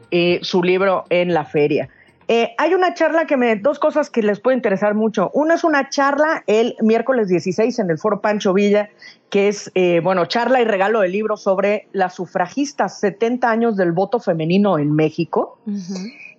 su 0.40 0.62
libro 0.62 1.04
en 1.10 1.34
la 1.34 1.44
feria. 1.44 1.90
Eh, 2.28 2.54
hay 2.56 2.72
una 2.72 2.94
charla 2.94 3.26
que 3.26 3.36
me, 3.36 3.56
dos 3.56 3.78
cosas 3.78 4.08
que 4.08 4.22
les 4.22 4.40
puede 4.40 4.56
interesar 4.56 4.94
mucho. 4.94 5.30
Una 5.34 5.54
es 5.54 5.64
una 5.64 5.88
charla 5.90 6.44
el 6.46 6.76
miércoles 6.80 7.28
16 7.28 7.78
en 7.80 7.90
el 7.90 7.98
Foro 7.98 8.20
Pancho 8.20 8.54
Villa, 8.54 8.88
que 9.28 9.48
es, 9.48 9.70
eh, 9.74 10.00
bueno, 10.02 10.26
charla 10.26 10.60
y 10.60 10.64
regalo 10.64 11.00
de 11.00 11.08
libro 11.08 11.36
sobre 11.36 11.88
las 11.92 12.14
sufragistas, 12.14 13.00
70 13.00 13.50
años 13.50 13.76
del 13.76 13.92
voto 13.92 14.20
femenino 14.20 14.78
en 14.78 14.94
México. 14.94 15.58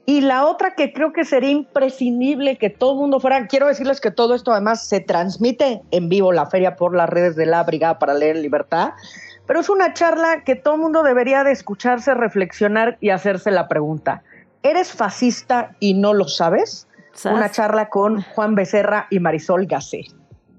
Y 0.06 0.22
la 0.22 0.46
otra 0.46 0.76
que 0.76 0.92
creo 0.92 1.14
que 1.14 1.24
sería 1.24 1.52
imprescindible 1.52 2.58
que 2.58 2.70
todo 2.70 2.94
el 2.94 3.00
mundo 3.00 3.22
fuera, 3.22 3.48
quiero 3.48 3.68
decirles 3.68 4.02
que 4.02 4.12
todo 4.12 4.36
esto 4.36 4.52
además 4.52 4.86
se 4.86 5.00
transmite 5.00 5.82
en 5.92 6.10
vivo 6.10 6.34
la 6.34 6.46
feria 6.46 6.76
por 6.76 6.94
las 6.94 7.10
redes 7.10 7.38
de 7.38 7.46
la 7.46 7.64
Brigada 7.64 8.00
para 8.00 8.14
Leer 8.14 8.36
Libertad, 8.36 8.92
pero 9.48 9.62
es 9.62 9.70
una 9.70 9.94
charla 9.94 10.44
que 10.44 10.56
todo 10.56 10.76
el 10.76 10.82
mundo 10.82 11.04
debería 11.04 11.46
de 11.46 11.52
escucharse, 11.52 12.14
reflexionar 12.14 12.98
y 13.00 13.12
hacerse 13.12 13.50
la 13.50 13.70
pregunta. 13.70 14.24
¿Eres 14.62 14.92
fascista 14.92 15.72
y 15.80 15.94
no 15.94 16.14
lo 16.14 16.28
sabes? 16.28 16.88
Una 17.26 17.50
charla 17.50 17.90
con 17.90 18.22
Juan 18.22 18.56
Becerra 18.56 19.08
y 19.10 19.20
Marisol 19.20 19.68
Gacé. 19.68 20.06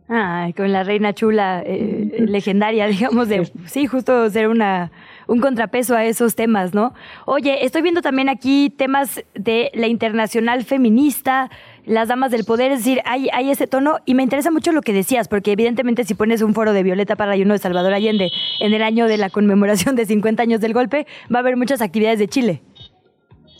Ah, 0.09 0.49
con 0.55 0.71
la 0.73 0.85
reina 0.85 1.15
chula 1.15 1.63
eh, 1.65 2.27
legendaria, 2.29 2.87
digamos, 2.87 3.29
de 3.29 3.51
sí, 3.67 3.87
justo 3.87 4.29
ser 4.31 4.49
una, 4.49 4.91
un 5.27 5.41
contrapeso 5.41 5.97
a 5.97 6.05
esos 6.05 6.35
temas, 6.35 6.75
¿no? 6.75 6.93
Oye, 7.27 7.65
estoy 7.65 7.83
viendo 7.83 8.03
también 8.03 8.29
aquí 8.29 8.71
temas 8.71 9.23
de 9.35 9.71
la 9.75 9.87
internacional 9.87 10.65
feminista, 10.65 11.51
las 11.85 12.09
damas 12.09 12.31
del 12.31 12.45
poder, 12.45 12.73
es 12.73 12.79
decir, 12.79 13.01
hay, 13.05 13.29
ese 13.51 13.67
tono 13.67 13.99
y 14.05 14.15
me 14.15 14.23
interesa 14.23 14.51
mucho 14.51 14.73
lo 14.73 14.81
que 14.81 14.93
decías, 14.93 15.29
porque 15.29 15.53
evidentemente 15.53 16.05
si 16.05 16.15
pones 16.15 16.43
un 16.43 16.55
foro 16.55 16.73
de 16.73 16.83
Violeta 16.83 17.17
para 17.17 17.37
y 17.37 17.43
uno 17.43 17.53
de 17.53 17.59
Salvador 17.59 17.93
Allende 17.93 18.31
en 18.61 18.73
el 18.73 18.83
año 18.83 19.07
de 19.07 19.19
la 19.19 19.31
conmemoración 19.31 19.97
de 19.97 20.07
50 20.07 20.43
años 20.43 20.61
del 20.61 20.73
golpe, 20.73 21.07
va 21.33 21.39
a 21.39 21.41
haber 21.41 21.57
muchas 21.57 21.83
actividades 21.83 22.19
de 22.19 22.29
Chile 22.29 22.63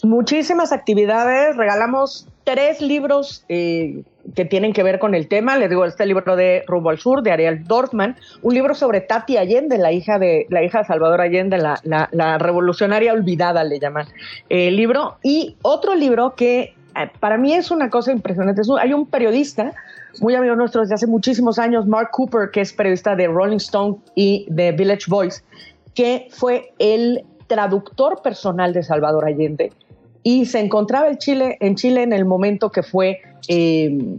muchísimas 0.05 0.73
actividades, 0.73 1.57
regalamos 1.57 2.29
tres 2.45 2.81
libros 2.81 3.45
eh, 3.49 4.05
que 4.35 4.45
tienen 4.45 4.73
que 4.73 4.83
ver 4.83 4.99
con 4.99 5.15
el 5.15 5.29
tema. 5.29 5.57
Les 5.57 5.69
digo, 5.69 5.85
este 5.85 6.07
libro 6.07 6.37
de 6.37 6.65
Rumbo 6.67 6.91
al 6.91 6.99
Sur, 6.99 7.23
de 7.23 7.33
Ariel 7.33 7.65
Dorfman, 7.65 8.17
un 8.43 8.55
libro 8.55 8.75
sobre 8.75 9.01
Tati 9.01 9.37
Allende, 9.37 9.79
la 9.79 9.93
hija 9.93 10.19
de, 10.19 10.47
la 10.51 10.63
hija 10.63 10.79
de 10.81 10.85
Salvador 10.85 11.21
Allende, 11.21 11.59
la, 11.59 12.39
revolucionaria 12.39 13.13
olvidada, 13.13 13.65
le 13.65 13.79
llaman 13.79 14.07
el 14.49 14.77
libro. 14.77 15.17
Y 15.23 15.57
otro 15.63 15.95
libro 15.95 16.35
que 16.35 16.75
eh, 16.97 17.11
para 17.21 17.37
mí 17.37 17.55
es 17.55 17.71
una 17.71 17.91
cosa 17.91 18.13
impresionante. 18.13 18.63
hay 18.81 18.93
un 18.93 19.07
periodista 19.07 19.73
muy 20.21 20.35
amigo 20.35 20.55
nuestro 20.55 20.83
desde 20.83 20.95
hace 20.95 21.07
muchísimos 21.07 21.59
años, 21.59 21.87
Mark 21.87 22.11
Cooper, 22.13 22.51
que 22.53 22.61
es 22.61 22.73
periodista 22.73 23.17
de 23.17 23.27
Rolling 23.27 23.57
Stone 23.57 23.97
y 24.15 24.47
de 24.49 24.73
Village 24.73 25.05
Voice, 25.09 25.43
que 25.95 26.29
fue 26.31 26.73
el 26.79 27.25
traductor 27.47 28.23
personal 28.23 28.73
de 28.73 28.83
Salvador 28.83 29.27
Allende 29.27 29.73
y 30.25 30.47
se 30.47 30.59
encontraba 30.59 31.07
el 31.09 31.19
Chile, 31.19 31.59
en 31.61 31.77
Chile 31.77 32.03
en 32.03 32.13
el 32.13 32.25
momento 32.25 32.71
que 32.71 32.83
fue 32.83 33.21
eh, 33.49 34.19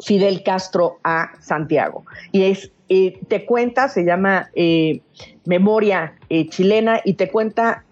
Fidel 0.00 0.42
Castro 0.42 0.98
a 1.04 1.32
Santiago. 1.40 2.04
Y 2.32 2.44
es, 2.44 2.70
eh, 2.88 3.18
te 3.28 3.44
cuenta, 3.44 3.88
se 3.88 4.04
llama 4.04 4.50
eh, 4.54 5.00
Memoria 5.44 6.14
Chilena, 6.50 7.00
y 7.04 7.14
te 7.14 7.30
cuenta 7.30 7.84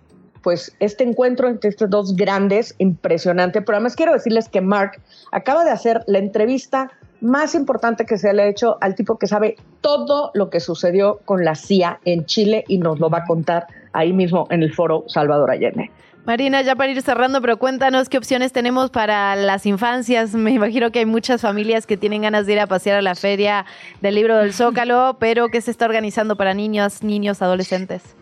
pues 0.43 0.77
este 0.79 1.03
encuentro 1.03 1.49
entre 1.49 1.71
estos 1.71 1.91
dos 1.91 2.15
grandes, 2.15 2.77
impresionante. 2.79 3.63
Pero 3.63 3.79
además 3.79 3.97
quiero 3.97 4.13
decirles 4.13 4.49
que 4.49 4.61
Mark 4.61 5.01
acaba 5.33 5.65
de 5.65 5.73
hacer 5.73 6.05
la 6.07 6.19
entrevista 6.19 6.93
más 7.21 7.55
importante 7.55 8.05
que 8.07 8.19
se 8.19 8.33
le 8.33 8.43
ha 8.43 8.47
hecho 8.47 8.79
al 8.81 8.95
tipo 8.95 9.19
que 9.19 9.27
sabe 9.27 9.57
todo 9.81 10.31
lo 10.35 10.51
que 10.51 10.61
sucedió 10.61 11.21
con 11.25 11.45
la 11.45 11.55
CIA 11.55 11.99
en 12.05 12.27
Chile 12.27 12.65
y 12.69 12.79
nos 12.79 13.01
lo 13.01 13.11
va 13.11 13.19
a 13.19 13.25
contar 13.25 13.67
ahí 13.93 14.13
mismo 14.13 14.47
en 14.51 14.63
el 14.63 14.73
foro 14.73 15.05
Salvador 15.09 15.51
Allende. 15.51 15.91
Marina, 16.27 16.61
ya 16.63 16.75
para 16.75 16.91
ir 16.91 17.01
cerrando, 17.03 17.41
pero 17.41 17.57
cuéntanos 17.57 18.09
qué 18.09 18.19
opciones 18.19 18.51
tenemos 18.51 18.91
para 18.91 19.37
las 19.37 19.65
infancias. 19.65 20.35
Me 20.35 20.51
imagino 20.51 20.91
que 20.91 20.99
hay 20.99 21.07
muchas 21.07 21.41
familias 21.41 21.87
que 21.87 21.97
tienen 21.97 22.23
ganas 22.23 22.47
de 22.47 22.55
ir 22.55 22.59
a 22.59 22.67
pasear 22.67 22.99
a 22.99 23.03
la 23.03 23.15
feria 23.15 23.65
del 24.01 24.17
libro 24.17 24.37
del 24.37 24.53
Zócalo, 24.53 25.17
pero 25.21 25.51
¿qué 25.51 25.61
se 25.61 25.71
está 25.71 25.85
organizando 25.85 26.37
para 26.37 26.53
niños, 26.53 27.05
niños, 27.05 27.43
adolescentes? 27.43 28.17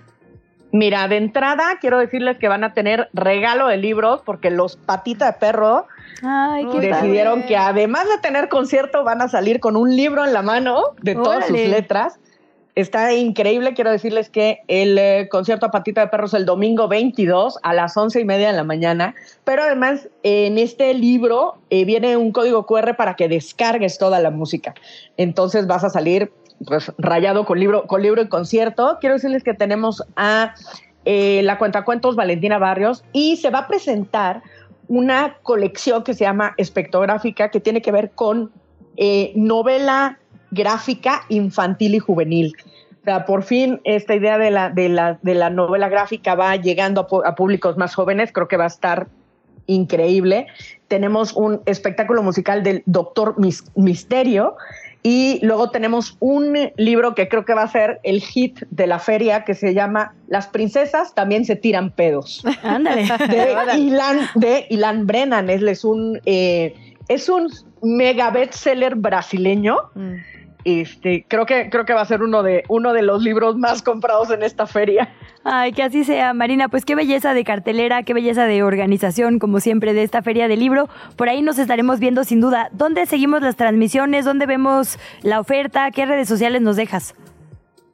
Mira, 0.70 1.08
de 1.08 1.16
entrada 1.16 1.78
quiero 1.80 1.98
decirles 1.98 2.36
que 2.36 2.46
van 2.46 2.62
a 2.62 2.74
tener 2.74 3.08
regalo 3.14 3.68
de 3.68 3.78
libros 3.78 4.20
porque 4.22 4.50
los 4.50 4.76
patitas 4.76 5.32
de 5.32 5.40
perro 5.40 5.86
decidieron 6.78 7.44
que 7.44 7.56
además 7.56 8.06
de 8.10 8.18
tener 8.18 8.50
concierto 8.50 9.02
van 9.02 9.22
a 9.22 9.28
salir 9.28 9.60
con 9.60 9.76
un 9.76 9.96
libro 9.96 10.26
en 10.26 10.34
la 10.34 10.42
mano 10.42 10.82
de 11.00 11.14
todas 11.14 11.46
sus 11.46 11.56
letras 11.56 12.18
Está 12.74 13.14
increíble, 13.14 13.72
quiero 13.74 13.92
decirles 13.92 14.28
que 14.28 14.62
el 14.66 14.98
eh, 14.98 15.28
concierto 15.30 15.66
a 15.66 15.70
patita 15.70 16.00
de 16.00 16.08
perros 16.08 16.34
el 16.34 16.44
domingo 16.44 16.88
22 16.88 17.60
a 17.62 17.72
las 17.72 17.96
once 17.96 18.20
y 18.20 18.24
media 18.24 18.48
de 18.48 18.56
la 18.56 18.64
mañana, 18.64 19.14
pero 19.44 19.62
además 19.62 20.08
en 20.24 20.58
este 20.58 20.92
libro 20.92 21.54
eh, 21.70 21.84
viene 21.84 22.16
un 22.16 22.32
código 22.32 22.66
QR 22.66 22.96
para 22.96 23.14
que 23.14 23.28
descargues 23.28 23.96
toda 23.98 24.18
la 24.18 24.32
música. 24.32 24.74
Entonces 25.16 25.68
vas 25.68 25.84
a 25.84 25.90
salir 25.90 26.32
pues 26.66 26.90
rayado 26.98 27.44
con 27.44 27.60
libro, 27.60 27.86
con 27.86 28.02
libro 28.02 28.22
y 28.22 28.28
concierto. 28.28 28.98
Quiero 29.00 29.14
decirles 29.14 29.44
que 29.44 29.54
tenemos 29.54 30.02
a 30.16 30.54
eh, 31.04 31.42
la 31.44 31.58
cuentacuentos 31.58 32.16
Valentina 32.16 32.58
Barrios 32.58 33.04
y 33.12 33.36
se 33.36 33.50
va 33.50 33.60
a 33.60 33.68
presentar 33.68 34.42
una 34.88 35.36
colección 35.44 36.02
que 36.02 36.12
se 36.12 36.24
llama 36.24 36.54
Espectrográfica 36.56 37.50
que 37.50 37.60
tiene 37.60 37.82
que 37.82 37.92
ver 37.92 38.10
con 38.10 38.50
novela 39.34 40.18
gráfica 40.54 41.22
infantil 41.28 41.94
y 41.94 41.98
juvenil. 41.98 42.54
O 43.02 43.04
sea, 43.04 43.26
por 43.26 43.42
fin 43.42 43.80
esta 43.84 44.14
idea 44.14 44.38
de 44.38 44.50
la, 44.50 44.70
de 44.70 44.88
la, 44.88 45.18
de 45.20 45.34
la 45.34 45.50
novela 45.50 45.88
gráfica 45.88 46.34
va 46.34 46.56
llegando 46.56 47.06
a, 47.24 47.28
a 47.28 47.34
públicos 47.34 47.76
más 47.76 47.94
jóvenes, 47.94 48.32
creo 48.32 48.48
que 48.48 48.56
va 48.56 48.64
a 48.64 48.68
estar 48.68 49.08
increíble. 49.66 50.46
Tenemos 50.88 51.32
un 51.32 51.60
espectáculo 51.66 52.22
musical 52.22 52.62
del 52.62 52.82
Doctor 52.86 53.36
Misterio 53.74 54.56
y 55.02 55.38
luego 55.42 55.70
tenemos 55.70 56.16
un 56.20 56.56
libro 56.76 57.14
que 57.14 57.28
creo 57.28 57.44
que 57.44 57.52
va 57.52 57.64
a 57.64 57.68
ser 57.68 58.00
el 58.04 58.22
hit 58.22 58.60
de 58.70 58.86
la 58.86 58.98
feria 58.98 59.44
que 59.44 59.54
se 59.54 59.74
llama 59.74 60.14
Las 60.28 60.46
princesas 60.46 61.14
también 61.14 61.44
se 61.44 61.56
tiran 61.56 61.90
pedos. 61.90 62.42
Ándale. 62.62 63.06
De 63.28 63.54
Ilan, 63.78 64.20
de 64.34 64.66
Ilan 64.70 65.06
Brennan. 65.06 65.50
Es, 65.50 65.84
un, 65.84 66.20
eh, 66.24 66.74
es 67.08 67.28
un 67.28 67.48
mega 67.82 68.30
bestseller 68.30 68.94
brasileño. 68.94 69.76
Mm. 69.94 70.14
Este, 70.64 71.26
creo 71.28 71.44
que 71.44 71.68
creo 71.68 71.84
que 71.84 71.92
va 71.92 72.00
a 72.00 72.06
ser 72.06 72.22
uno 72.22 72.42
de 72.42 72.64
uno 72.68 72.94
de 72.94 73.02
los 73.02 73.22
libros 73.22 73.56
más 73.56 73.82
comprados 73.82 74.30
en 74.30 74.42
esta 74.42 74.66
feria. 74.66 75.12
Ay, 75.44 75.72
que 75.72 75.82
así 75.82 76.04
sea, 76.04 76.32
Marina. 76.32 76.68
Pues 76.68 76.86
qué 76.86 76.94
belleza 76.94 77.34
de 77.34 77.44
cartelera, 77.44 78.02
qué 78.02 78.14
belleza 78.14 78.46
de 78.46 78.62
organización, 78.62 79.38
como 79.38 79.60
siempre, 79.60 79.92
de 79.92 80.02
esta 80.02 80.22
feria 80.22 80.48
del 80.48 80.60
libro. 80.60 80.88
Por 81.16 81.28
ahí 81.28 81.42
nos 81.42 81.58
estaremos 81.58 82.00
viendo 82.00 82.24
sin 82.24 82.40
duda. 82.40 82.70
¿Dónde 82.72 83.04
seguimos 83.04 83.42
las 83.42 83.56
transmisiones? 83.56 84.24
¿Dónde 84.24 84.46
vemos 84.46 84.98
la 85.22 85.40
oferta? 85.40 85.90
¿Qué 85.90 86.06
redes 86.06 86.28
sociales 86.28 86.62
nos 86.62 86.76
dejas? 86.76 87.14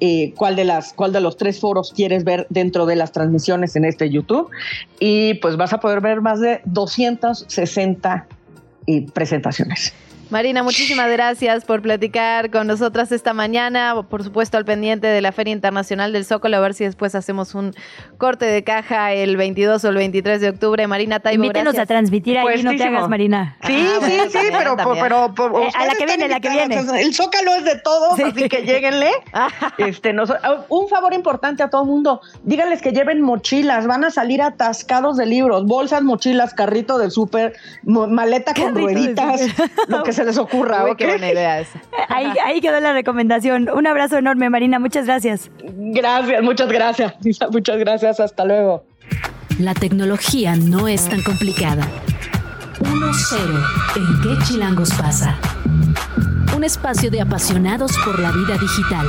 eh, 0.00 0.32
cuál, 0.36 0.56
de 0.56 0.64
las, 0.64 0.92
cuál 0.92 1.12
de 1.12 1.20
los 1.20 1.36
tres 1.36 1.60
foros 1.60 1.92
quieres 1.94 2.24
ver 2.24 2.46
dentro 2.50 2.86
de 2.86 2.96
las 2.96 3.12
transmisiones 3.12 3.76
en 3.76 3.84
este 3.84 4.10
YouTube 4.10 4.48
y 4.98 5.34
pues 5.34 5.56
vas 5.56 5.72
a 5.72 5.80
poder 5.80 6.00
ver 6.00 6.20
más 6.20 6.40
de 6.40 6.60
260 6.64 8.26
eh, 8.86 9.06
presentaciones. 9.12 9.92
Marina, 10.32 10.62
muchísimas 10.62 11.10
gracias 11.10 11.66
por 11.66 11.82
platicar 11.82 12.50
con 12.50 12.66
nosotras 12.66 13.12
esta 13.12 13.34
mañana. 13.34 14.02
Por 14.08 14.24
supuesto, 14.24 14.56
al 14.56 14.64
pendiente 14.64 15.06
de 15.06 15.20
la 15.20 15.30
Feria 15.30 15.52
Internacional 15.52 16.14
del 16.14 16.24
Zócalo, 16.24 16.56
a 16.56 16.60
ver 16.60 16.72
si 16.72 16.84
después 16.84 17.14
hacemos 17.14 17.54
un 17.54 17.74
corte 18.16 18.46
de 18.46 18.64
caja 18.64 19.12
el 19.12 19.36
22 19.36 19.84
o 19.84 19.88
el 19.90 19.96
23 19.96 20.40
de 20.40 20.48
octubre. 20.48 20.86
Marina 20.86 21.20
Taibo, 21.20 21.44
Invítenos 21.44 21.78
a 21.78 21.84
transmitir 21.84 22.38
ahí, 22.38 22.62
no 22.62 22.74
te 22.74 22.82
hagas, 22.82 23.10
Marina. 23.10 23.58
Sí, 23.66 23.86
ah, 23.86 24.06
sí, 24.06 24.20
sí, 24.30 24.38
pero, 24.56 24.74
pero, 25.34 25.64
eh, 25.64 25.70
a 25.74 25.84
la 25.84 25.94
que 25.96 26.06
viene, 26.06 26.26
la 26.26 26.40
que 26.40 26.48
viene. 26.48 26.78
El 26.78 27.12
Zócalo 27.12 27.54
es 27.54 27.64
de 27.64 27.78
todos, 27.80 28.18
así 28.18 28.48
que 28.48 28.62
lleguenle. 28.62 29.10
este, 29.76 30.16
ah, 30.42 30.64
un 30.70 30.88
favor 30.88 31.12
importante 31.12 31.62
a 31.62 31.68
todo 31.68 31.82
el 31.82 31.88
mundo, 31.88 32.22
díganles 32.42 32.80
que 32.80 32.92
lleven 32.92 33.20
mochilas, 33.20 33.86
van 33.86 34.02
a 34.04 34.10
salir 34.10 34.40
atascados 34.40 35.18
de 35.18 35.26
libros, 35.26 35.66
bolsas, 35.66 36.00
mochilas, 36.00 36.54
carrito 36.54 36.96
de 36.96 37.10
súper, 37.10 37.52
maleta 37.84 38.54
con 38.54 38.74
rueditas, 38.74 39.42
lo 39.88 40.02
que 40.04 40.14
se 40.14 40.21
les 40.24 40.38
ocurra. 40.38 40.84
qué 40.96 41.06
buena 41.06 41.30
idea 41.30 41.60
esa. 41.60 41.80
Ahí, 42.08 42.26
ahí 42.44 42.60
quedó 42.60 42.78
la 42.80 42.92
recomendación. 42.92 43.70
Un 43.70 43.86
abrazo 43.86 44.18
enorme, 44.18 44.50
Marina. 44.50 44.78
Muchas 44.78 45.06
gracias. 45.06 45.50
Gracias, 45.62 46.42
muchas 46.42 46.68
gracias. 46.68 47.14
Muchas 47.50 47.78
gracias. 47.78 48.20
Hasta 48.20 48.44
luego. 48.44 48.84
La 49.58 49.74
tecnología 49.74 50.56
no 50.56 50.88
es 50.88 51.08
tan 51.08 51.22
complicada. 51.22 51.88
1-0. 52.80 53.64
¿En 53.96 54.20
qué 54.22 54.44
chilangos 54.44 54.92
pasa? 54.94 55.38
Un 56.56 56.64
espacio 56.64 57.10
de 57.10 57.20
apasionados 57.20 57.92
por 58.04 58.18
la 58.18 58.30
vida 58.32 58.58
digital. 58.58 59.06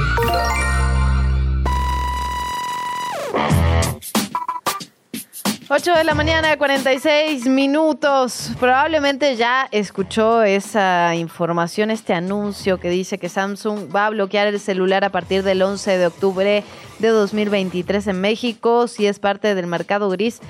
8 5.76 5.92
de 5.96 6.04
la 6.04 6.14
mañana, 6.14 6.56
46 6.56 7.48
minutos. 7.48 8.52
Probablemente 8.60 9.36
ya 9.36 9.68
escuchó 9.72 10.44
esa 10.44 11.16
información, 11.16 11.90
este 11.90 12.14
anuncio 12.14 12.80
que 12.80 12.92
dice 12.92 13.18
que 13.18 13.28
Samsung 13.28 13.90
va 13.94 14.06
a 14.06 14.10
bloquear 14.12 14.46
el 14.46 14.60
celular 14.60 15.04
a 15.04 15.10
partir 15.10 15.42
del 15.42 15.64
11 15.64 15.98
de 15.98 16.06
octubre 16.06 16.64
de 17.00 17.08
2023 17.08 18.06
en 18.06 18.22
México, 18.22 18.88
si 18.88 19.08
es 19.08 19.18
parte 19.18 19.56
del 19.56 19.66
mercado 19.66 20.12
gris. 20.12 20.42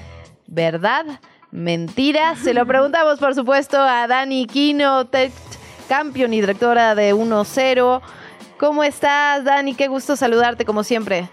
¿Verdad? 0.48 1.06
Mentira. 1.52 2.36
Se 2.36 2.54
lo 2.54 2.66
preguntamos, 2.66 3.18
por 3.18 3.34
supuesto, 3.34 3.80
a 3.80 4.06
Dani 4.08 4.46
Kino, 4.46 5.06
tech 5.06 5.32
campeón 5.88 6.34
y 6.34 6.42
directora 6.42 6.96
de 6.96 7.16
1-0. 7.16 8.02
¿Cómo 8.60 8.84
estás, 8.84 9.46
Dani? 9.46 9.74
Qué 9.74 9.88
gusto 9.88 10.18
saludarte, 10.18 10.66
como 10.66 10.84
siempre. 10.84 11.30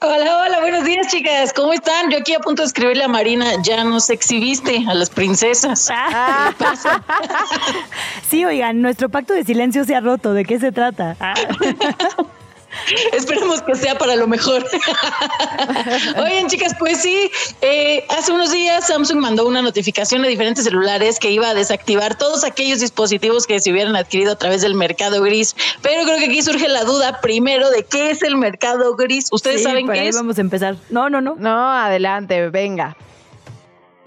Hola, 0.00 0.42
hola, 0.44 0.60
buenos 0.60 0.84
días, 0.84 1.08
chicas. 1.08 1.52
¿Cómo 1.52 1.72
están? 1.72 2.10
Yo 2.10 2.18
aquí 2.18 2.32
a 2.32 2.38
punto 2.38 2.62
de 2.62 2.66
escribirle 2.66 3.02
a 3.02 3.08
Marina, 3.08 3.60
ya 3.62 3.82
nos 3.82 4.10
exhibiste 4.10 4.84
a 4.88 4.94
las 4.94 5.10
princesas. 5.10 5.88
Ah. 5.90 6.54
sí, 8.28 8.44
oigan, 8.44 8.80
nuestro 8.80 9.08
pacto 9.08 9.34
de 9.34 9.42
silencio 9.42 9.84
se 9.84 9.96
ha 9.96 10.00
roto. 10.00 10.34
¿De 10.34 10.44
qué 10.44 10.60
se 10.60 10.70
trata? 10.70 11.16
Ah. 11.18 11.34
Esperemos 13.12 13.62
que 13.62 13.74
sea 13.74 13.96
para 13.98 14.16
lo 14.16 14.26
mejor. 14.26 14.64
Oigan, 16.16 16.48
chicas, 16.48 16.74
pues 16.78 17.02
sí, 17.02 17.30
eh, 17.60 18.04
hace 18.08 18.32
unos 18.32 18.50
días 18.52 18.86
Samsung 18.86 19.18
mandó 19.18 19.46
una 19.46 19.62
notificación 19.62 20.24
a 20.24 20.28
diferentes 20.28 20.64
celulares 20.64 21.18
que 21.18 21.30
iba 21.30 21.48
a 21.48 21.54
desactivar 21.54 22.16
todos 22.16 22.44
aquellos 22.44 22.80
dispositivos 22.80 23.46
que 23.46 23.60
se 23.60 23.70
hubieran 23.72 23.96
adquirido 23.96 24.32
a 24.32 24.36
través 24.36 24.62
del 24.62 24.74
mercado 24.74 25.22
gris. 25.22 25.56
Pero 25.82 26.04
creo 26.04 26.18
que 26.18 26.26
aquí 26.26 26.42
surge 26.42 26.68
la 26.68 26.84
duda 26.84 27.20
primero 27.20 27.70
de 27.70 27.84
qué 27.84 28.10
es 28.10 28.22
el 28.22 28.36
mercado 28.36 28.96
gris. 28.96 29.28
¿Ustedes 29.30 29.62
saben 29.62 29.86
qué 29.86 30.00
ahí 30.00 30.08
es? 30.08 30.16
Vamos 30.16 30.38
a 30.38 30.40
empezar. 30.40 30.76
No, 30.90 31.10
no, 31.10 31.20
no. 31.20 31.36
No, 31.38 31.72
adelante, 31.72 32.48
venga. 32.50 32.96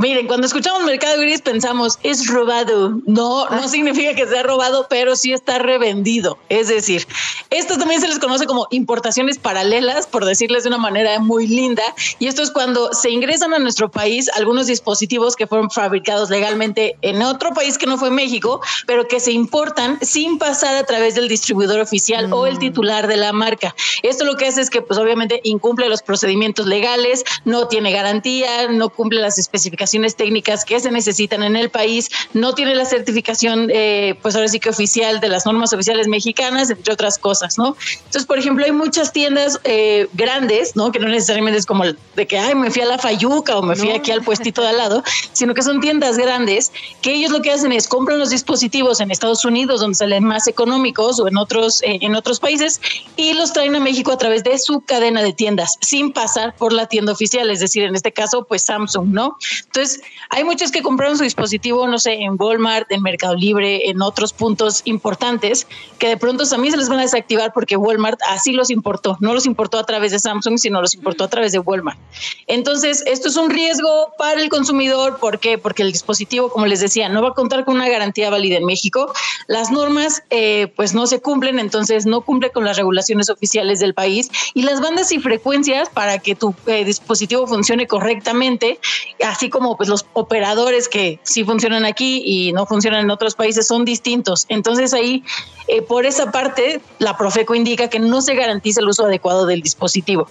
Miren, 0.02 0.26
cuando 0.26 0.48
escuchamos 0.48 0.84
mercado 0.84 1.22
gris 1.22 1.44
pensamos, 1.44 2.00
es 2.02 2.26
robado. 2.26 3.00
No, 3.06 3.48
no 3.48 3.62
ah. 3.64 3.68
significa 3.68 4.16
que 4.16 4.26
sea 4.26 4.42
robado, 4.42 4.88
pero 4.90 5.16
sí 5.16 5.32
está 5.32 5.60
revendido. 5.60 6.40
Es 6.50 6.70
decir, 6.70 7.08
esto 7.52 7.78
también 7.78 8.02
se 8.02 8.08
les 8.08 8.18
conoce 8.18 8.48
como 8.48 8.66
importaciones 8.72 9.38
paralelas, 9.38 10.08
por 10.08 10.26
decirles 10.26 10.64
de 10.64 10.70
una 10.70 10.80
manera 10.80 11.20
muy 11.20 11.46
linda. 11.46 11.84
Y 12.18 12.26
esto 12.26 12.42
es 12.42 12.50
cuando 12.50 12.92
se 12.94 13.12
ingresan 13.12 13.54
a 13.54 13.60
nuestro 13.60 13.92
país 13.92 14.28
algunos 14.36 14.66
dispositivos 14.66 15.36
que 15.36 15.46
fueron 15.46 15.70
fabricados 15.70 16.32
legalmente 16.32 16.98
en 17.04 17.22
otro 17.22 17.52
país 17.54 17.78
que 17.78 17.86
no 17.86 18.00
fue 18.00 18.10
México, 18.10 18.60
pero 18.88 19.08
que 19.08 19.20
se 19.20 19.34
importan 19.34 20.00
sin 20.02 20.40
pasar 20.40 20.78
a 20.78 20.84
través 20.84 21.14
del 21.14 21.28
distribuidor 21.28 21.80
oficial 21.80 22.34
o 22.34 22.48
el 22.48 22.56
mm. 22.56 22.60
titular 22.60 23.06
de 23.06 23.18
la 23.18 23.34
marca. 23.34 23.76
Esto 24.02 24.26
lo 24.26 24.36
que 24.36 24.48
hace 24.48 24.62
es 24.62 24.72
que, 24.72 24.82
pues 24.82 25.00
obviamente, 25.00 25.42
incumple 25.44 25.90
los 25.90 26.02
procedimientos 26.02 26.66
legales, 26.66 27.24
no 27.46 27.68
tiene 27.68 27.92
garantía, 27.92 28.68
no 28.68 28.90
cumple 28.90 29.20
las 29.20 29.38
especificaciones 29.38 29.91
técnicas 30.16 30.66
que 30.66 30.80
se 30.80 30.92
necesitan 30.92 31.44
en 31.44 31.56
el 31.56 31.70
país, 31.70 32.10
no 32.34 32.54
tiene 32.54 32.76
la 32.76 32.86
certificación, 32.86 33.70
eh, 33.72 34.16
pues 34.22 34.36
ahora 34.36 34.48
sí 34.48 34.60
que 34.60 34.70
oficial 34.70 35.20
de 35.20 35.30
las 35.30 35.46
normas 35.46 35.74
oficiales 35.74 36.08
mexicanas, 36.08 36.70
entre 36.70 36.94
otras 36.94 37.18
cosas, 37.18 37.58
¿no? 37.58 37.76
Entonces, 37.98 38.26
por 38.26 38.40
ejemplo, 38.40 38.66
hay 38.66 38.72
muchas 38.72 39.12
tiendas 39.12 39.60
eh, 39.64 40.08
grandes, 40.14 40.76
¿no? 40.76 40.92
Que 40.92 41.00
no 41.00 41.08
necesariamente 41.08 41.60
es 41.60 41.66
como 41.66 41.84
de 41.86 42.28
que, 42.28 42.40
ay, 42.40 42.56
me 42.56 42.72
fui 42.72 42.82
a 42.82 42.86
la 42.86 42.98
Fayuca 42.98 43.58
o 43.58 43.62
me 43.62 43.76
fui 43.76 43.92
aquí 43.92 44.12
al 44.12 44.24
puestito 44.24 44.62
de 44.62 44.70
al 44.70 44.78
lado, 44.78 45.04
sino 45.34 45.54
que 45.54 45.62
son 45.62 45.82
tiendas 45.82 46.18
grandes 46.18 46.72
que 47.02 47.14
ellos 47.14 47.32
lo 47.32 47.42
que 47.42 47.52
hacen 47.52 47.72
es 47.72 47.88
compran 47.88 48.20
los 48.20 48.30
dispositivos 48.30 49.00
en 49.02 49.12
Estados 49.12 49.44
Unidos, 49.46 49.82
donde 49.82 49.96
salen 49.96 50.24
más 50.24 50.48
económicos 50.48 51.20
o 51.20 51.28
en 51.28 51.38
otros, 51.38 51.82
eh, 51.84 52.00
en 52.02 52.16
otros 52.16 52.40
países, 52.40 52.80
y 53.16 53.34
los 53.34 53.54
traen 53.54 53.76
a 53.76 53.80
México 53.80 54.12
a 54.12 54.18
través 54.18 54.44
de 54.44 54.58
su 54.58 54.82
cadena 54.82 55.22
de 55.22 55.34
tiendas, 55.34 55.78
sin 55.82 56.14
pasar 56.14 56.56
por 56.56 56.74
la 56.74 56.88
tienda 56.88 57.12
oficial, 57.12 57.50
es 57.50 57.60
decir, 57.60 57.84
en 57.84 57.96
este 57.96 58.12
caso, 58.12 58.46
pues 58.48 58.64
Samsung, 58.64 59.08
¿no? 59.10 59.38
Entonces, 59.66 59.81
Entonces, 59.82 60.04
hay 60.30 60.44
muchos 60.44 60.72
que 60.72 60.84
compraron 60.84 61.18
su 61.18 61.24
dispositivo, 61.24 61.88
no 61.88 61.98
sé, 61.98 62.14
en 62.14 62.36
Walmart, 62.38 62.92
en 62.92 63.02
Mercado 63.02 63.36
Libre, 63.36 63.90
en 63.90 64.04
otros 64.04 64.32
puntos 64.32 64.84
importantes, 64.86 65.66
que 65.98 66.08
de 66.08 66.18
pronto 66.18 66.48
también 66.48 66.72
se 66.74 66.78
les 66.78 66.88
van 66.88 67.00
a 67.00 67.02
desactivar 67.02 67.52
porque 67.52 67.78
Walmart 67.78 68.20
así 68.30 68.52
los 68.52 68.70
importó. 68.70 69.18
No 69.22 69.34
los 69.34 69.48
importó 69.48 69.80
a 69.80 69.84
través 69.84 70.12
de 70.12 70.20
Samsung, 70.20 70.60
sino 70.60 70.82
los 70.82 70.94
importó 70.94 71.24
a 71.24 71.30
través 71.30 71.52
de 71.52 71.58
Walmart. 71.58 71.98
Entonces, 72.46 73.04
esto 73.08 73.30
es 73.30 73.38
un 73.38 73.50
riesgo 73.50 74.14
para 74.20 74.40
el 74.40 74.50
consumidor. 74.50 75.18
¿Por 75.18 75.40
qué? 75.40 75.58
Porque 75.58 75.82
el 75.82 75.92
dispositivo, 75.92 76.50
como 76.50 76.68
les 76.68 76.80
decía, 76.80 77.10
no 77.10 77.24
va 77.24 77.30
a 77.30 77.34
contar 77.34 77.66
con 77.66 77.76
una 77.76 77.90
garantía 77.90 78.30
válida 78.30 78.58
en 78.58 78.66
México. 78.66 79.12
Las 79.48 79.72
normas, 79.72 80.22
eh, 80.30 80.72
pues 80.76 80.94
no 80.94 81.08
se 81.08 81.22
cumplen, 81.22 81.58
entonces 81.58 82.06
no 82.06 82.22
cumple 82.22 82.52
con 82.52 82.66
las 82.66 82.78
regulaciones 82.78 83.32
oficiales 83.32 83.80
del 83.80 83.96
país 83.96 84.30
y 84.54 84.62
las 84.62 84.80
bandas 84.80 85.12
y 85.12 85.20
frecuencias 85.20 85.90
para 85.90 86.20
que 86.20 86.36
tu 86.36 86.54
eh, 86.68 86.86
dispositivo 86.86 87.48
funcione 87.48 87.88
correctamente, 87.88 88.80
así 89.26 89.50
como 89.50 89.61
pues 89.78 89.90
los 89.90 90.06
operadores 90.14 90.90
que 90.90 91.20
sí 91.24 91.44
funcionan 91.44 91.86
aquí 91.86 92.22
y 92.26 92.54
no 92.54 92.66
funcionan 92.66 93.02
en 93.02 93.12
otros 93.12 93.36
países 93.36 93.68
son 93.68 93.86
distintos. 93.86 94.46
Entonces 94.50 94.94
ahí, 94.94 95.24
eh, 95.68 95.82
por 95.82 96.06
esa 96.06 96.32
parte, 96.32 96.82
la 97.00 97.18
Profeco 97.18 97.56
indica 97.56 97.90
que 97.90 98.00
no 98.00 98.22
se 98.22 98.36
garantiza 98.36 98.82
el 98.82 98.90
uso 98.90 99.06
adecuado 99.06 99.46
del 99.46 99.62
dispositivo. 99.62 100.28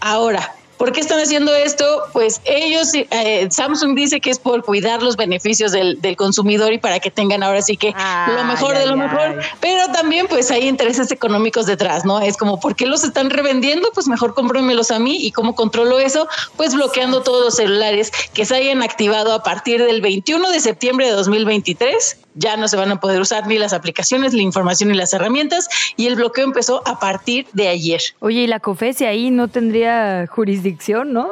Ahora, 0.00 0.54
¿Por 0.76 0.92
qué 0.92 1.00
están 1.00 1.20
haciendo 1.20 1.54
esto? 1.54 1.84
Pues 2.12 2.40
ellos, 2.44 2.92
eh, 2.94 3.48
Samsung 3.50 3.94
dice 3.94 4.20
que 4.20 4.30
es 4.30 4.38
por 4.38 4.62
cuidar 4.62 5.02
los 5.02 5.16
beneficios 5.16 5.72
del, 5.72 5.98
consumidor 6.16 6.72
y 6.72 6.78
para 6.78 7.00
que 7.00 7.10
tengan 7.10 7.42
ahora 7.42 7.60
sí 7.62 7.76
que 7.76 7.94
lo 8.34 8.44
mejor 8.44 8.78
de 8.78 8.86
lo 8.86 8.96
mejor, 8.96 9.40
pero 9.60 9.90
también 9.92 10.26
pues 10.28 10.50
hay 10.50 10.68
intereses 10.68 11.10
económicos 11.10 11.66
detrás, 11.66 12.04
¿no? 12.04 12.20
Es 12.20 12.36
como, 12.36 12.60
¿por 12.60 12.74
qué 12.74 12.86
los 12.86 13.04
están 13.04 13.28
revendiendo? 13.30 13.90
Pues 13.92 14.08
mejor 14.08 14.34
cómprenmelos 14.34 14.90
a 14.90 14.98
mí 14.98 15.18
y 15.20 15.32
cómo 15.32 15.54
controlo 15.54 15.98
eso? 15.98 16.28
Pues 16.56 16.74
bloqueando 16.74 17.22
todos 17.22 17.44
los 17.44 17.56
celulares 17.56 18.12
que 18.32 18.44
se 18.44 18.56
hayan 18.56 18.82
activado 18.82 19.32
a 19.32 19.42
partir 19.42 19.84
del 19.84 20.00
21 20.00 20.50
de 20.50 20.60
septiembre 20.60 21.06
de 21.06 21.12
2023 21.12 22.18
ya 22.36 22.56
no 22.56 22.68
se 22.68 22.76
van 22.76 22.92
a 22.92 23.00
poder 23.00 23.20
usar 23.20 23.46
ni 23.46 23.58
las 23.58 23.72
aplicaciones, 23.72 24.32
la 24.34 24.42
información 24.42 24.90
ni 24.90 24.96
las 24.96 25.12
herramientas 25.12 25.68
y 25.96 26.06
el 26.06 26.16
bloqueo 26.16 26.44
empezó 26.44 26.86
a 26.86 27.00
partir 27.00 27.46
de 27.52 27.68
ayer. 27.68 28.00
Oye, 28.20 28.42
y 28.42 28.46
la 28.46 28.60
COFESE 28.60 29.06
ahí 29.06 29.30
no 29.30 29.48
tendría 29.48 30.26
jurisdicción, 30.28 31.12
¿no? 31.12 31.28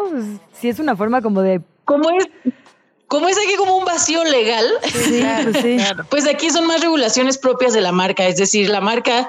Si 0.60 0.68
es 0.68 0.78
una 0.78 0.97
forma 0.97 1.22
como 1.22 1.43
de... 1.43 1.60
¿Cómo 1.85 2.10
es? 2.10 2.26
Como 3.06 3.28
es 3.28 3.36
aquí 3.36 3.55
como 3.56 3.76
un 3.76 3.85
vacío 3.85 4.24
legal, 4.24 4.66
pues, 4.81 5.86
pues 6.10 6.26
aquí 6.26 6.51
son 6.51 6.66
más 6.66 6.81
regulaciones 6.81 7.39
propias 7.39 7.74
de 7.74 7.81
la 7.81 7.93
marca, 7.93 8.26
es 8.26 8.36
decir, 8.36 8.70
la 8.70 8.81
marca 8.81 9.28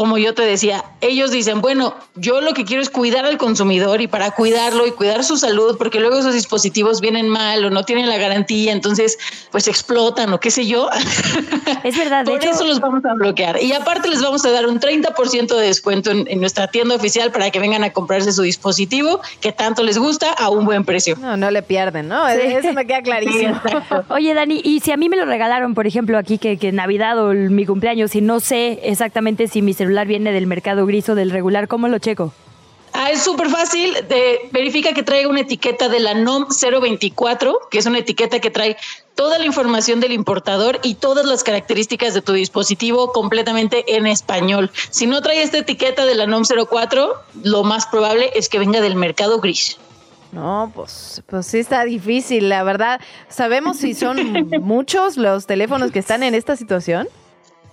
como 0.00 0.16
yo 0.16 0.32
te 0.32 0.40
decía, 0.40 0.82
ellos 1.02 1.30
dicen, 1.30 1.60
bueno, 1.60 1.94
yo 2.14 2.40
lo 2.40 2.54
que 2.54 2.64
quiero 2.64 2.82
es 2.82 2.88
cuidar 2.88 3.26
al 3.26 3.36
consumidor 3.36 4.00
y 4.00 4.06
para 4.06 4.30
cuidarlo 4.30 4.86
y 4.86 4.92
cuidar 4.92 5.24
su 5.24 5.36
salud, 5.36 5.76
porque 5.76 6.00
luego 6.00 6.18
esos 6.18 6.32
dispositivos 6.32 7.02
vienen 7.02 7.28
mal 7.28 7.62
o 7.66 7.68
no 7.68 7.84
tienen 7.84 8.08
la 8.08 8.16
garantía, 8.16 8.72
entonces 8.72 9.18
pues 9.52 9.68
explotan 9.68 10.32
o 10.32 10.40
qué 10.40 10.50
sé 10.50 10.66
yo. 10.66 10.88
Es 11.84 11.96
verdad. 11.96 12.24
Por 12.24 12.44
eso 12.44 12.64
los 12.64 12.80
vamos 12.80 13.04
a 13.04 13.14
bloquear. 13.14 13.62
Y 13.62 13.72
aparte 13.72 14.08
les 14.08 14.22
vamos 14.22 14.44
a 14.44 14.50
dar 14.50 14.66
un 14.66 14.80
30% 14.80 15.56
de 15.56 15.66
descuento 15.66 16.10
en, 16.10 16.40
nuestra 16.40 16.68
tienda 16.68 16.94
oficial 16.94 17.30
para 17.30 17.50
que 17.50 17.58
vengan 17.58 17.84
a 17.84 17.92
comprarse 17.92 18.32
su 18.32 18.42
dispositivo 18.42 19.20
que 19.40 19.52
tanto 19.52 19.82
les 19.82 19.96
gusta 19.96 20.32
a 20.32 20.50
un 20.50 20.66
buen 20.66 20.84
precio. 20.84 21.16
No, 21.18 21.36
no 21.36 21.50
le 21.50 21.62
pierden, 21.62 22.08
¿no? 22.08 22.28
Eso 22.28 22.72
me 22.72 22.86
queda 22.86 23.02
clarísimo. 23.02 23.60
Oye, 24.08 24.34
Dani, 24.34 24.60
y 24.62 24.80
si 24.80 24.92
a 24.92 24.96
mí 24.96 25.08
me 25.08 25.16
lo 25.16 25.24
regalaron, 25.24 25.74
por 25.74 25.86
ejemplo, 25.86 26.18
aquí 26.18 26.38
que, 26.38 26.58
que 26.58 26.72
Navidad 26.72 27.18
o 27.18 27.32
mi 27.32 27.64
cumpleaños 27.64 28.14
y 28.14 28.20
no 28.20 28.40
sé 28.40 28.80
exactamente 28.84 29.48
si 29.48 29.62
mi 29.62 29.72
celular 29.72 29.89
viene 30.06 30.32
del 30.32 30.46
mercado 30.46 30.86
gris 30.86 31.08
o 31.08 31.14
del 31.14 31.30
regular, 31.30 31.68
¿cómo 31.68 31.88
lo 31.88 31.98
checo? 31.98 32.32
Ah, 32.92 33.10
es 33.10 33.22
súper 33.22 33.48
fácil. 33.48 33.94
verifica 34.52 34.92
que 34.92 35.02
traiga 35.02 35.28
una 35.28 35.40
etiqueta 35.40 35.88
de 35.88 36.00
la 36.00 36.14
NOM 36.14 36.46
024, 36.48 37.68
que 37.70 37.78
es 37.78 37.86
una 37.86 37.98
etiqueta 37.98 38.40
que 38.40 38.50
trae 38.50 38.76
toda 39.14 39.38
la 39.38 39.46
información 39.46 40.00
del 40.00 40.12
importador 40.12 40.80
y 40.82 40.94
todas 40.94 41.24
las 41.24 41.44
características 41.44 42.14
de 42.14 42.22
tu 42.22 42.32
dispositivo 42.32 43.12
completamente 43.12 43.96
en 43.96 44.06
español. 44.06 44.70
Si 44.90 45.06
no 45.06 45.22
trae 45.22 45.42
esta 45.42 45.58
etiqueta 45.58 46.04
de 46.04 46.14
la 46.14 46.26
NOM 46.26 46.42
04, 46.44 47.14
lo 47.44 47.62
más 47.62 47.86
probable 47.86 48.30
es 48.34 48.48
que 48.48 48.58
venga 48.58 48.80
del 48.80 48.96
mercado 48.96 49.40
gris. 49.40 49.78
No, 50.32 50.70
pues, 50.74 51.22
pues 51.26 51.46
sí 51.46 51.58
está 51.58 51.84
difícil, 51.84 52.48
la 52.48 52.62
verdad. 52.62 53.00
¿Sabemos 53.28 53.78
si 53.78 53.94
son 53.94 54.48
muchos 54.60 55.16
los 55.16 55.46
teléfonos 55.46 55.90
que 55.90 55.98
están 55.98 56.22
en 56.22 56.34
esta 56.34 56.56
situación? 56.56 57.08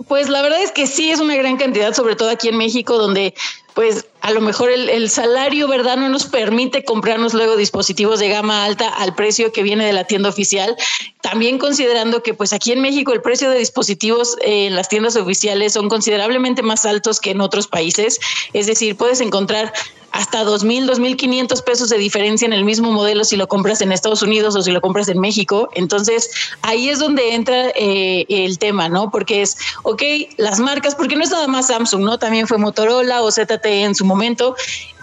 Pues 0.07 0.29
la 0.29 0.41
verdad 0.41 0.61
es 0.61 0.71
que 0.71 0.85
sí 0.87 1.11
es 1.11 1.19
una 1.19 1.35
gran 1.35 1.57
cantidad, 1.57 1.93
sobre 1.93 2.15
todo 2.15 2.29
aquí 2.29 2.49
en 2.49 2.57
México, 2.57 2.97
donde 2.97 3.33
pues 3.73 4.07
a 4.21 4.31
lo 4.31 4.41
mejor 4.41 4.71
el, 4.71 5.09
salario, 5.09 5.67
¿verdad? 5.67 5.97
No 5.97 6.09
nos 6.09 6.25
permite 6.25 6.83
comprarnos 6.83 7.35
luego 7.35 7.55
dispositivos 7.55 8.19
de 8.19 8.27
gama 8.27 8.65
alta 8.65 8.89
al 8.89 9.13
precio 9.13 9.51
que 9.51 9.61
viene 9.61 9.85
de 9.85 9.93
la 9.93 10.05
tienda 10.05 10.29
oficial. 10.29 10.75
También 11.21 11.59
considerando 11.59 12.23
que 12.23 12.33
pues 12.33 12.53
aquí 12.53 12.71
en 12.71 12.81
México 12.81 13.13
el 13.13 13.21
precio 13.21 13.51
de 13.51 13.59
dispositivos 13.59 14.35
en 14.41 14.75
las 14.75 14.89
tiendas 14.89 15.15
oficiales 15.15 15.73
son 15.73 15.89
considerablemente 15.89 16.63
más 16.63 16.85
altos 16.85 17.19
que 17.19 17.29
en 17.29 17.41
otros 17.41 17.67
países. 17.67 18.19
Es 18.53 18.65
decir, 18.65 18.95
puedes 18.97 19.21
encontrar 19.21 19.71
hasta 20.11 20.43
2.000, 20.43 20.89
2.500 20.89 21.63
pesos 21.63 21.89
de 21.89 21.97
diferencia 21.97 22.45
en 22.45 22.53
el 22.53 22.63
mismo 22.63 22.91
modelo 22.91 23.23
si 23.23 23.35
lo 23.35 23.47
compras 23.47 23.81
en 23.81 23.91
Estados 23.91 24.21
Unidos 24.21 24.55
o 24.55 24.61
si 24.61 24.71
lo 24.71 24.81
compras 24.81 25.07
en 25.09 25.19
México. 25.19 25.69
Entonces, 25.73 26.29
ahí 26.61 26.89
es 26.89 26.99
donde 26.99 27.35
entra 27.35 27.69
eh, 27.75 28.25
el 28.29 28.57
tema, 28.57 28.89
¿no? 28.89 29.11
Porque 29.11 29.41
es, 29.41 29.57
ok, 29.83 30.01
las 30.37 30.59
marcas, 30.59 30.95
porque 30.95 31.15
no 31.15 31.23
es 31.23 31.31
nada 31.31 31.47
más 31.47 31.67
Samsung, 31.67 32.03
¿no? 32.03 32.17
También 32.17 32.47
fue 32.47 32.57
Motorola 32.57 33.21
o 33.21 33.31
ZT 33.31 33.65
en 33.65 33.95
su 33.95 34.05
momento 34.05 34.55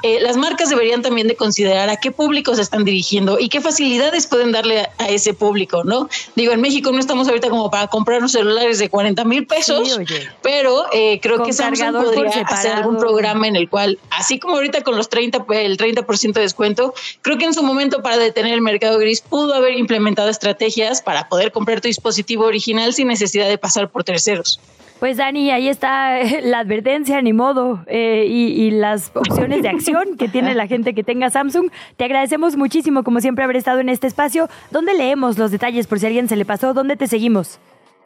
eh, 0.05 0.21
las 0.21 0.37
marcas 0.37 0.69
deberían 0.69 1.01
también 1.01 1.29
de 1.29 1.35
considerar 1.35 1.89
a 1.89 1.97
qué 1.97 2.11
público 2.11 2.55
se 2.55 2.61
están 2.61 2.85
dirigiendo 2.85 3.39
y 3.41 3.49
qué 3.49 3.63
facilidades 3.63 4.27
pueden 4.27 4.53
darle 4.53 4.87
a, 4.99 5.09
ese 5.09 5.33
público, 5.33 5.83
¿no? 5.83 6.11
Digo, 6.35 6.53
en 6.53 6.61
México 6.61 6.93
no 6.93 6.99
estamos 6.99 7.27
ahorita 7.27 7.49
como 7.49 7.71
para 7.71 7.87
comprar 7.87 8.19
unos 8.19 8.33
celulares 8.33 8.79
de 8.79 8.91
40 8.91 9.25
mil 9.25 9.47
pesos, 9.47 9.99
pero 10.43 10.85
eh, 10.93 11.21
creo 11.23 11.43
que 11.43 11.55
Samsung 11.55 11.95
podría 11.95 12.43
hacer 12.43 12.73
algún 12.73 12.99
programa 12.99 13.49
en 13.49 13.57
el 13.57 13.71
cual, 13.71 13.99
así 14.11 14.39
como 14.39 14.57
ahorita 14.57 14.83
con 14.83 14.99
los 14.99 15.09
30, 15.09 15.47
el 15.49 15.79
30% 15.79 16.33
de 16.35 16.41
descuento, 16.43 16.93
creo 17.23 17.39
que 17.39 17.47
en 17.47 17.55
su 17.55 17.63
momento 17.63 18.03
para 18.03 18.19
detener 18.19 18.53
el 18.53 18.61
mercado 18.61 18.99
gris 18.99 19.23
pudo 19.23 19.55
haber 19.55 19.79
implementado 19.79 20.29
estrategias 20.29 21.01
para 21.01 21.31
poder 21.31 21.51
comprar 21.51 21.81
tu 21.81 21.89
dispositivo 21.89 22.45
original 22.45 22.93
sin 22.93 23.09
necesidad 23.09 23.49
de 23.49 23.57
pasar 23.57 23.89
por 23.89 24.05
terceros. 24.05 24.61
Pues 25.01 25.17
Dani, 25.17 25.51
ahí 25.51 25.69
está 25.69 26.19
la 26.43 26.61
advertencia, 26.61 27.21
ni 27.21 27.33
modo, 27.33 27.85
eh, 27.87 28.27
y, 28.29 28.71
las 28.71 29.11
opciones 29.15 29.63
de 29.63 29.69
acción 29.69 30.17
que 30.17 30.29
tiene 30.29 30.55
la 30.55 30.67
gente 30.67 30.95
que 30.95 31.03
tenga 31.03 31.31
Samsung. 31.31 31.71
Te 31.97 32.05
agradecemos 32.05 32.57
muchísimo, 32.57 33.05
como 33.05 33.21
siempre, 33.21 33.45
haber 33.45 33.57
estado 33.57 33.81
en 33.81 33.89
este 33.89 34.07
espacio. 34.07 34.49
¿Dónde 34.71 34.95
leemos 34.95 35.39
los 35.39 35.51
detalles 35.51 35.87
por 35.87 35.99
si 35.99 36.07
a 36.07 36.09
alguien 36.09 36.29
se 36.29 36.37
le 36.37 36.45
pasó? 36.45 36.75
¿Dónde 36.75 36.97
te 36.97 37.07
seguimos? 37.07 37.61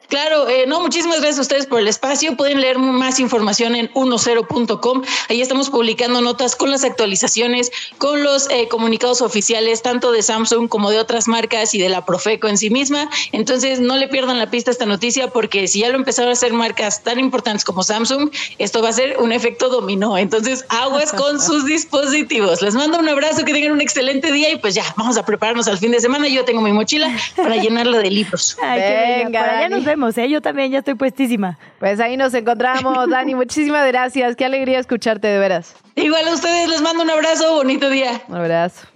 Claro, 0.09 0.49
eh, 0.49 0.65
no, 0.67 0.81
muchísimas 0.81 1.19
gracias 1.19 1.39
a 1.39 1.43
ustedes 1.43 1.67
por 1.67 1.81
el 1.81 1.87
espacio. 1.87 2.35
Pueden 2.35 2.63
leer 2.63 2.79
más 2.79 3.21
información 3.21 3.75
en 3.75 3.93
10.com. 3.93 5.03
Ahí 5.29 5.43
estamos 5.43 5.69
publicando 5.69 6.23
notas 6.23 6.57
con 6.57 6.71
las 6.71 6.83
actualizaciones, 6.83 7.71
con 7.99 8.23
los 8.23 8.49
eh, 8.51 8.69
comunicados 8.69 9.21
oficiales, 9.21 9.83
tanto 9.83 10.11
de 10.11 10.23
Samsung 10.23 10.67
como 10.71 10.91
de 10.91 10.99
otras 10.99 11.29
marcas 11.29 11.75
y 11.75 11.79
de 11.79 11.91
la 11.91 12.07
Profeco 12.07 12.49
en 12.49 12.57
sí 12.57 12.71
misma. 12.71 13.11
Entonces, 13.33 13.81
no 13.81 13.99
le 13.99 14.09
pierdan 14.09 14.39
la 14.39 14.51
pista 14.51 14.71
a 14.71 14.73
esta 14.73 14.87
noticia 14.87 15.29
porque 15.29 15.69
si 15.69 15.81
ya 15.81 15.91
lo 15.91 15.97
empezaron 15.97 16.31
a 16.31 16.33
hacer 16.33 16.55
marcas 16.55 17.03
tan 17.03 17.19
importantes 17.19 17.63
como 17.63 17.83
Samsung, 17.83 18.31
esto 18.57 18.81
va 18.81 18.89
a 18.89 18.93
ser 18.93 19.19
un 19.19 19.31
efecto 19.31 19.69
dominó. 19.69 20.17
Entonces, 20.17 20.65
aguas 20.71 21.13
con 21.13 21.39
sus 21.49 21.67
dispositivos. 21.67 22.63
Les 22.63 22.75
mando 22.75 22.99
un 22.99 23.09
abrazo, 23.11 23.45
que 23.45 23.53
tengan 23.53 23.73
un 23.73 23.83
excelente 23.83 24.33
día 24.33 24.51
y 24.51 24.57
pues 24.57 24.75
ya, 24.75 24.85
vamos 24.97 25.19
a 25.19 25.27
prepararnos 25.27 25.69
al 25.69 25.77
fin 25.77 25.93
de 25.93 26.01
semana. 26.01 26.29
Yo 26.29 26.47
tengo 26.47 26.63
mi 26.63 26.73
mochila 26.73 27.15
para 27.37 27.57
llenarla 27.57 27.99
de 27.99 28.11
libros. 28.11 28.57
Venga, 28.59 29.69
nos 29.69 29.85
vemos. 29.85 29.98
¿Eh? 30.19 30.29
Yo 30.29 30.41
también 30.41 30.71
ya 30.71 30.79
estoy 30.79 30.95
puestísima. 30.95 31.59
Pues 31.79 32.01
ahí 32.01 32.17
nos 32.17 32.33
encontramos, 32.35 33.09
Dani. 33.11 33.35
Muchísimas 33.35 33.87
gracias. 33.89 34.37
Qué 34.37 34.45
alegría 34.45 34.79
escucharte, 34.79 35.29
de 35.29 35.39
veras. 35.39 35.75
Igual 35.97 36.29
a 36.29 36.35
ustedes 36.35 36.69
les 36.69 36.81
mando 36.81 37.03
un 37.03 37.11
abrazo, 37.11 37.55
bonito 37.55 37.91
día. 37.91 38.23
Un 38.29 38.37
abrazo. 38.37 38.87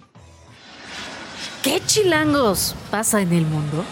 ¿Qué 1.61 1.81
chilangos 1.85 2.75
pasa 2.89 3.21
en 3.21 3.33
el 3.33 3.45
mundo? 3.45 3.83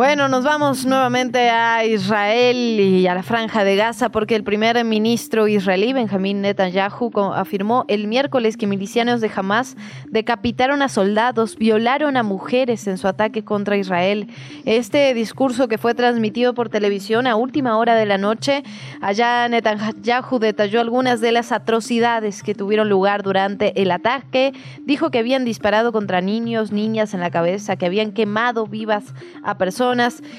Bueno, 0.00 0.28
nos 0.28 0.44
vamos 0.44 0.86
nuevamente 0.86 1.50
a 1.50 1.84
Israel 1.84 2.56
y 2.56 3.06
a 3.06 3.14
la 3.14 3.22
franja 3.22 3.64
de 3.64 3.76
Gaza 3.76 4.08
porque 4.08 4.34
el 4.34 4.44
primer 4.44 4.82
ministro 4.82 5.46
israelí, 5.46 5.92
Benjamín 5.92 6.40
Netanyahu, 6.40 7.10
afirmó 7.34 7.84
el 7.86 8.06
miércoles 8.06 8.56
que 8.56 8.66
milicianos 8.66 9.20
de 9.20 9.30
Hamas 9.36 9.76
decapitaron 10.08 10.80
a 10.80 10.88
soldados, 10.88 11.58
violaron 11.58 12.16
a 12.16 12.22
mujeres 12.22 12.86
en 12.86 12.96
su 12.96 13.08
ataque 13.08 13.44
contra 13.44 13.76
Israel. 13.76 14.28
Este 14.64 15.12
discurso 15.12 15.68
que 15.68 15.76
fue 15.76 15.94
transmitido 15.94 16.54
por 16.54 16.70
televisión 16.70 17.26
a 17.26 17.36
última 17.36 17.76
hora 17.76 17.94
de 17.94 18.06
la 18.06 18.16
noche, 18.16 18.62
allá 19.02 19.46
Netanyahu 19.50 20.38
detalló 20.38 20.80
algunas 20.80 21.20
de 21.20 21.32
las 21.32 21.52
atrocidades 21.52 22.42
que 22.42 22.54
tuvieron 22.54 22.88
lugar 22.88 23.22
durante 23.22 23.82
el 23.82 23.90
ataque. 23.90 24.54
Dijo 24.80 25.10
que 25.10 25.18
habían 25.18 25.44
disparado 25.44 25.92
contra 25.92 26.22
niños, 26.22 26.72
niñas 26.72 27.12
en 27.12 27.20
la 27.20 27.30
cabeza, 27.30 27.76
que 27.76 27.84
habían 27.84 28.12
quemado 28.12 28.66
vivas 28.66 29.04
a 29.42 29.58
personas 29.58 29.89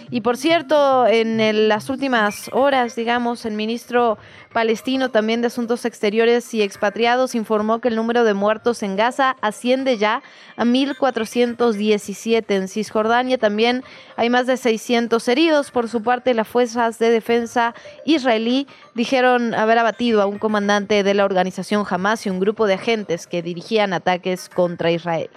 Y 0.09 0.21
por 0.21 0.37
cierto, 0.37 1.05
en 1.07 1.67
las 1.67 1.89
últimas 1.89 2.49
horas, 2.53 2.95
digamos, 2.95 3.45
el 3.45 3.53
ministro 3.53 4.17
palestino 4.53 5.09
también 5.09 5.41
de 5.41 5.47
Asuntos 5.47 5.85
Exteriores 5.85 6.53
y 6.53 6.61
Expatriados 6.61 7.35
informó 7.35 7.79
que 7.79 7.87
el 7.87 7.95
número 7.95 8.23
de 8.23 8.33
muertos 8.33 8.83
en 8.83 8.95
Gaza 8.95 9.35
asciende 9.41 9.97
ya 9.97 10.21
a 10.57 10.65
1.417. 10.65 12.45
En 12.55 12.67
Cisjordania 12.67 13.37
también 13.37 13.83
hay 14.15 14.29
más 14.29 14.47
de 14.47 14.57
600 14.57 15.27
heridos. 15.27 15.71
Por 15.71 15.89
su 15.89 16.01
parte, 16.01 16.33
las 16.33 16.47
fuerzas 16.47 16.99
de 16.99 17.09
defensa 17.09 17.73
israelí 18.05 18.67
dijeron 18.93 19.53
haber 19.53 19.77
abatido 19.77 20.21
a 20.21 20.25
un 20.25 20.39
comandante 20.39 21.03
de 21.03 21.13
la 21.13 21.25
organización 21.25 21.85
Hamas 21.89 22.25
y 22.25 22.29
un 22.29 22.39
grupo 22.39 22.67
de 22.67 22.75
agentes 22.75 23.27
que 23.27 23.41
dirigían 23.41 23.93
ataques 23.93 24.49
contra 24.49 24.91
Israel. 24.91 25.29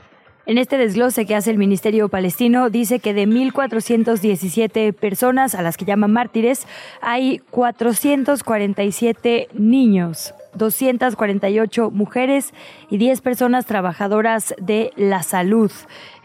En 0.47 0.59
este 0.59 0.77
desglose 0.77 1.25
que 1.25 1.35
hace 1.35 1.51
el 1.51 1.57
Ministerio 1.57 2.11
Palestino, 2.11 2.69
dice 2.69 2.99
que 2.99 3.15
de 3.15 3.27
1.417 3.27 4.93
personas 4.93 5.55
a 5.55 5.63
las 5.63 5.79
que 5.79 5.87
llaman 5.87 6.13
mártires, 6.13 6.67
hay 7.01 7.41
447 7.51 9.49
niños. 9.55 10.35
248 10.55 11.91
mujeres 11.91 12.53
y 12.91 12.99
10 12.99 13.23
personas 13.23 13.65
trabajadoras 13.67 14.55
de 14.61 14.93
la 14.97 15.23
salud. 15.23 15.73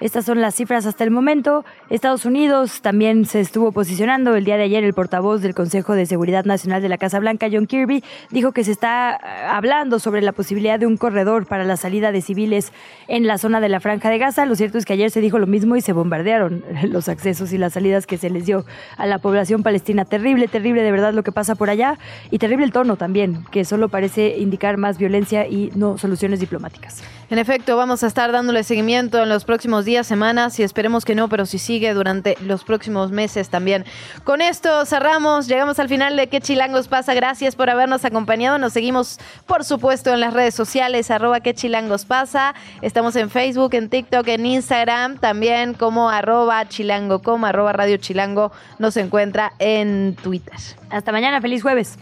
Estas 0.02 0.24
son 0.24 0.40
las 0.40 0.56
cifras 0.56 0.86
hasta 0.86 1.04
el 1.04 1.12
momento. 1.12 1.66
Estados 1.90 2.24
Unidos 2.24 2.82
también 2.82 3.26
se 3.26 3.42
estuvo 3.42 3.74
posicionando. 3.74 4.36
El 4.36 4.46
día 4.46 4.56
de 4.56 4.64
ayer 4.64 4.86
el 4.86 4.94
portavoz 4.94 5.42
del 5.42 5.54
Consejo 5.54 5.94
de 5.94 6.06
Seguridad 6.06 6.46
Nacional 6.46 6.82
de 6.82 6.88
la 6.88 6.98
Casa 6.98 7.20
Blanca, 7.20 7.48
John 7.52 7.68
Kirby, 7.68 8.02
dijo 8.30 8.54
que 8.54 8.64
se 8.64 8.72
está 8.72 9.16
eh, 9.16 9.46
hablando 9.50 10.00
sobre 10.00 10.22
la 10.22 10.32
posibilidad 10.32 10.80
de 10.80 10.86
un 10.86 10.96
corredor 10.96 11.48
para 11.48 11.66
la 11.66 11.76
salida 11.76 12.14
de 12.14 12.22
civiles 12.22 12.72
en 13.10 13.28
la 13.28 13.38
zona 13.38 13.60
de 13.60 13.68
la 13.68 13.82
Franja 13.82 14.10
de 14.10 14.20
Gaza. 14.20 14.46
Lo 14.46 14.56
cierto 14.56 14.78
es 14.78 14.86
que 14.86 14.94
ayer 14.94 15.12
se 15.12 15.20
dijo 15.20 15.38
lo 15.38 15.48
mismo 15.48 15.76
y 15.76 15.82
se 15.82 15.92
bombardearon 15.92 16.64
los 16.84 17.10
accesos 17.10 17.52
y 17.52 17.58
las 17.58 17.74
salidas 17.74 18.08
que 18.08 18.18
se 18.18 18.30
les 18.30 18.46
dio 18.46 18.66
a 18.96 19.06
la 19.06 19.20
población 19.20 19.64
palestina. 19.64 20.06
Terrible, 20.06 20.48
terrible 20.48 20.82
de 20.82 20.92
verdad 20.92 21.14
lo 21.14 21.24
que 21.24 21.34
pasa 21.34 21.56
por 21.56 21.70
allá 21.70 22.00
y 22.32 22.40
terrible 22.40 22.64
el 22.64 22.72
tono 22.72 22.96
también, 22.96 23.44
que 23.52 23.66
solo 23.66 23.90
parece 23.90 24.38
indicar 24.38 24.78
más 24.78 24.98
violencia 24.98 25.46
y 25.46 25.72
no 25.76 25.98
soluciones 25.98 26.40
diplomáticas. 26.40 27.04
En 27.30 27.38
efecto, 27.38 27.78
vamos 27.78 28.04
a 28.04 28.08
estar 28.08 28.32
dándole 28.32 28.64
seguimiento 28.64 29.22
en 29.22 29.30
los 29.30 29.46
próximos 29.46 29.86
días, 29.86 29.89
semanas 30.08 30.60
y 30.60 30.64
esperemos 30.64 31.06
que 31.06 31.16
no, 31.16 31.30
pero 31.30 31.46
si 31.46 31.60
sigue 31.60 31.94
durante 31.94 32.38
los 32.42 32.64
próximos 32.64 33.12
meses 33.12 33.50
también. 33.50 33.86
Con 34.24 34.42
esto 34.42 34.86
cerramos, 34.86 35.48
llegamos 35.48 35.80
al 35.80 35.90
final 35.90 36.16
de 36.16 36.28
¿Qué 36.28 36.42
chilangos 36.42 36.88
pasa? 36.88 37.14
Gracias 37.14 37.56
por 37.56 37.70
habernos 37.70 38.06
acompañado. 38.06 38.58
Nos 38.58 38.74
seguimos, 38.74 39.20
por 39.46 39.64
supuesto, 39.64 40.14
en 40.14 40.20
las 40.20 40.34
redes 40.34 40.56
sociales, 40.56 41.12
arroba 41.12 41.40
¿Qué 41.40 41.54
chilangos 41.54 42.06
pasa? 42.06 42.56
Estamos 42.82 43.16
en 43.16 43.30
Facebook, 43.30 43.74
en 43.74 43.90
TikTok, 43.90 44.28
en 44.28 44.46
Instagram, 44.46 45.18
también 45.18 45.74
como 45.74 46.10
arroba 46.10 46.68
chilango, 46.68 47.22
como 47.22 47.46
arroba 47.46 47.74
radio 47.74 47.98
chilango, 47.98 48.52
nos 48.78 48.98
encuentra 48.98 49.54
en 49.60 50.16
Twitter. 50.22 50.56
Hasta 50.90 51.12
mañana, 51.12 51.42
feliz 51.42 51.62
jueves. 51.62 51.98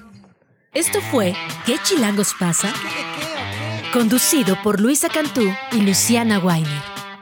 Esto 0.74 1.00
fue 1.02 1.34
¿Qué 1.66 1.78
chilangos 1.84 2.34
pasa? 2.40 2.72
Conducido 3.94 4.62
por 4.62 4.80
Luisa 4.80 5.10
Cantú 5.10 5.50
y 5.72 5.82
Luciana 5.82 6.40
Weiner. 6.40 6.97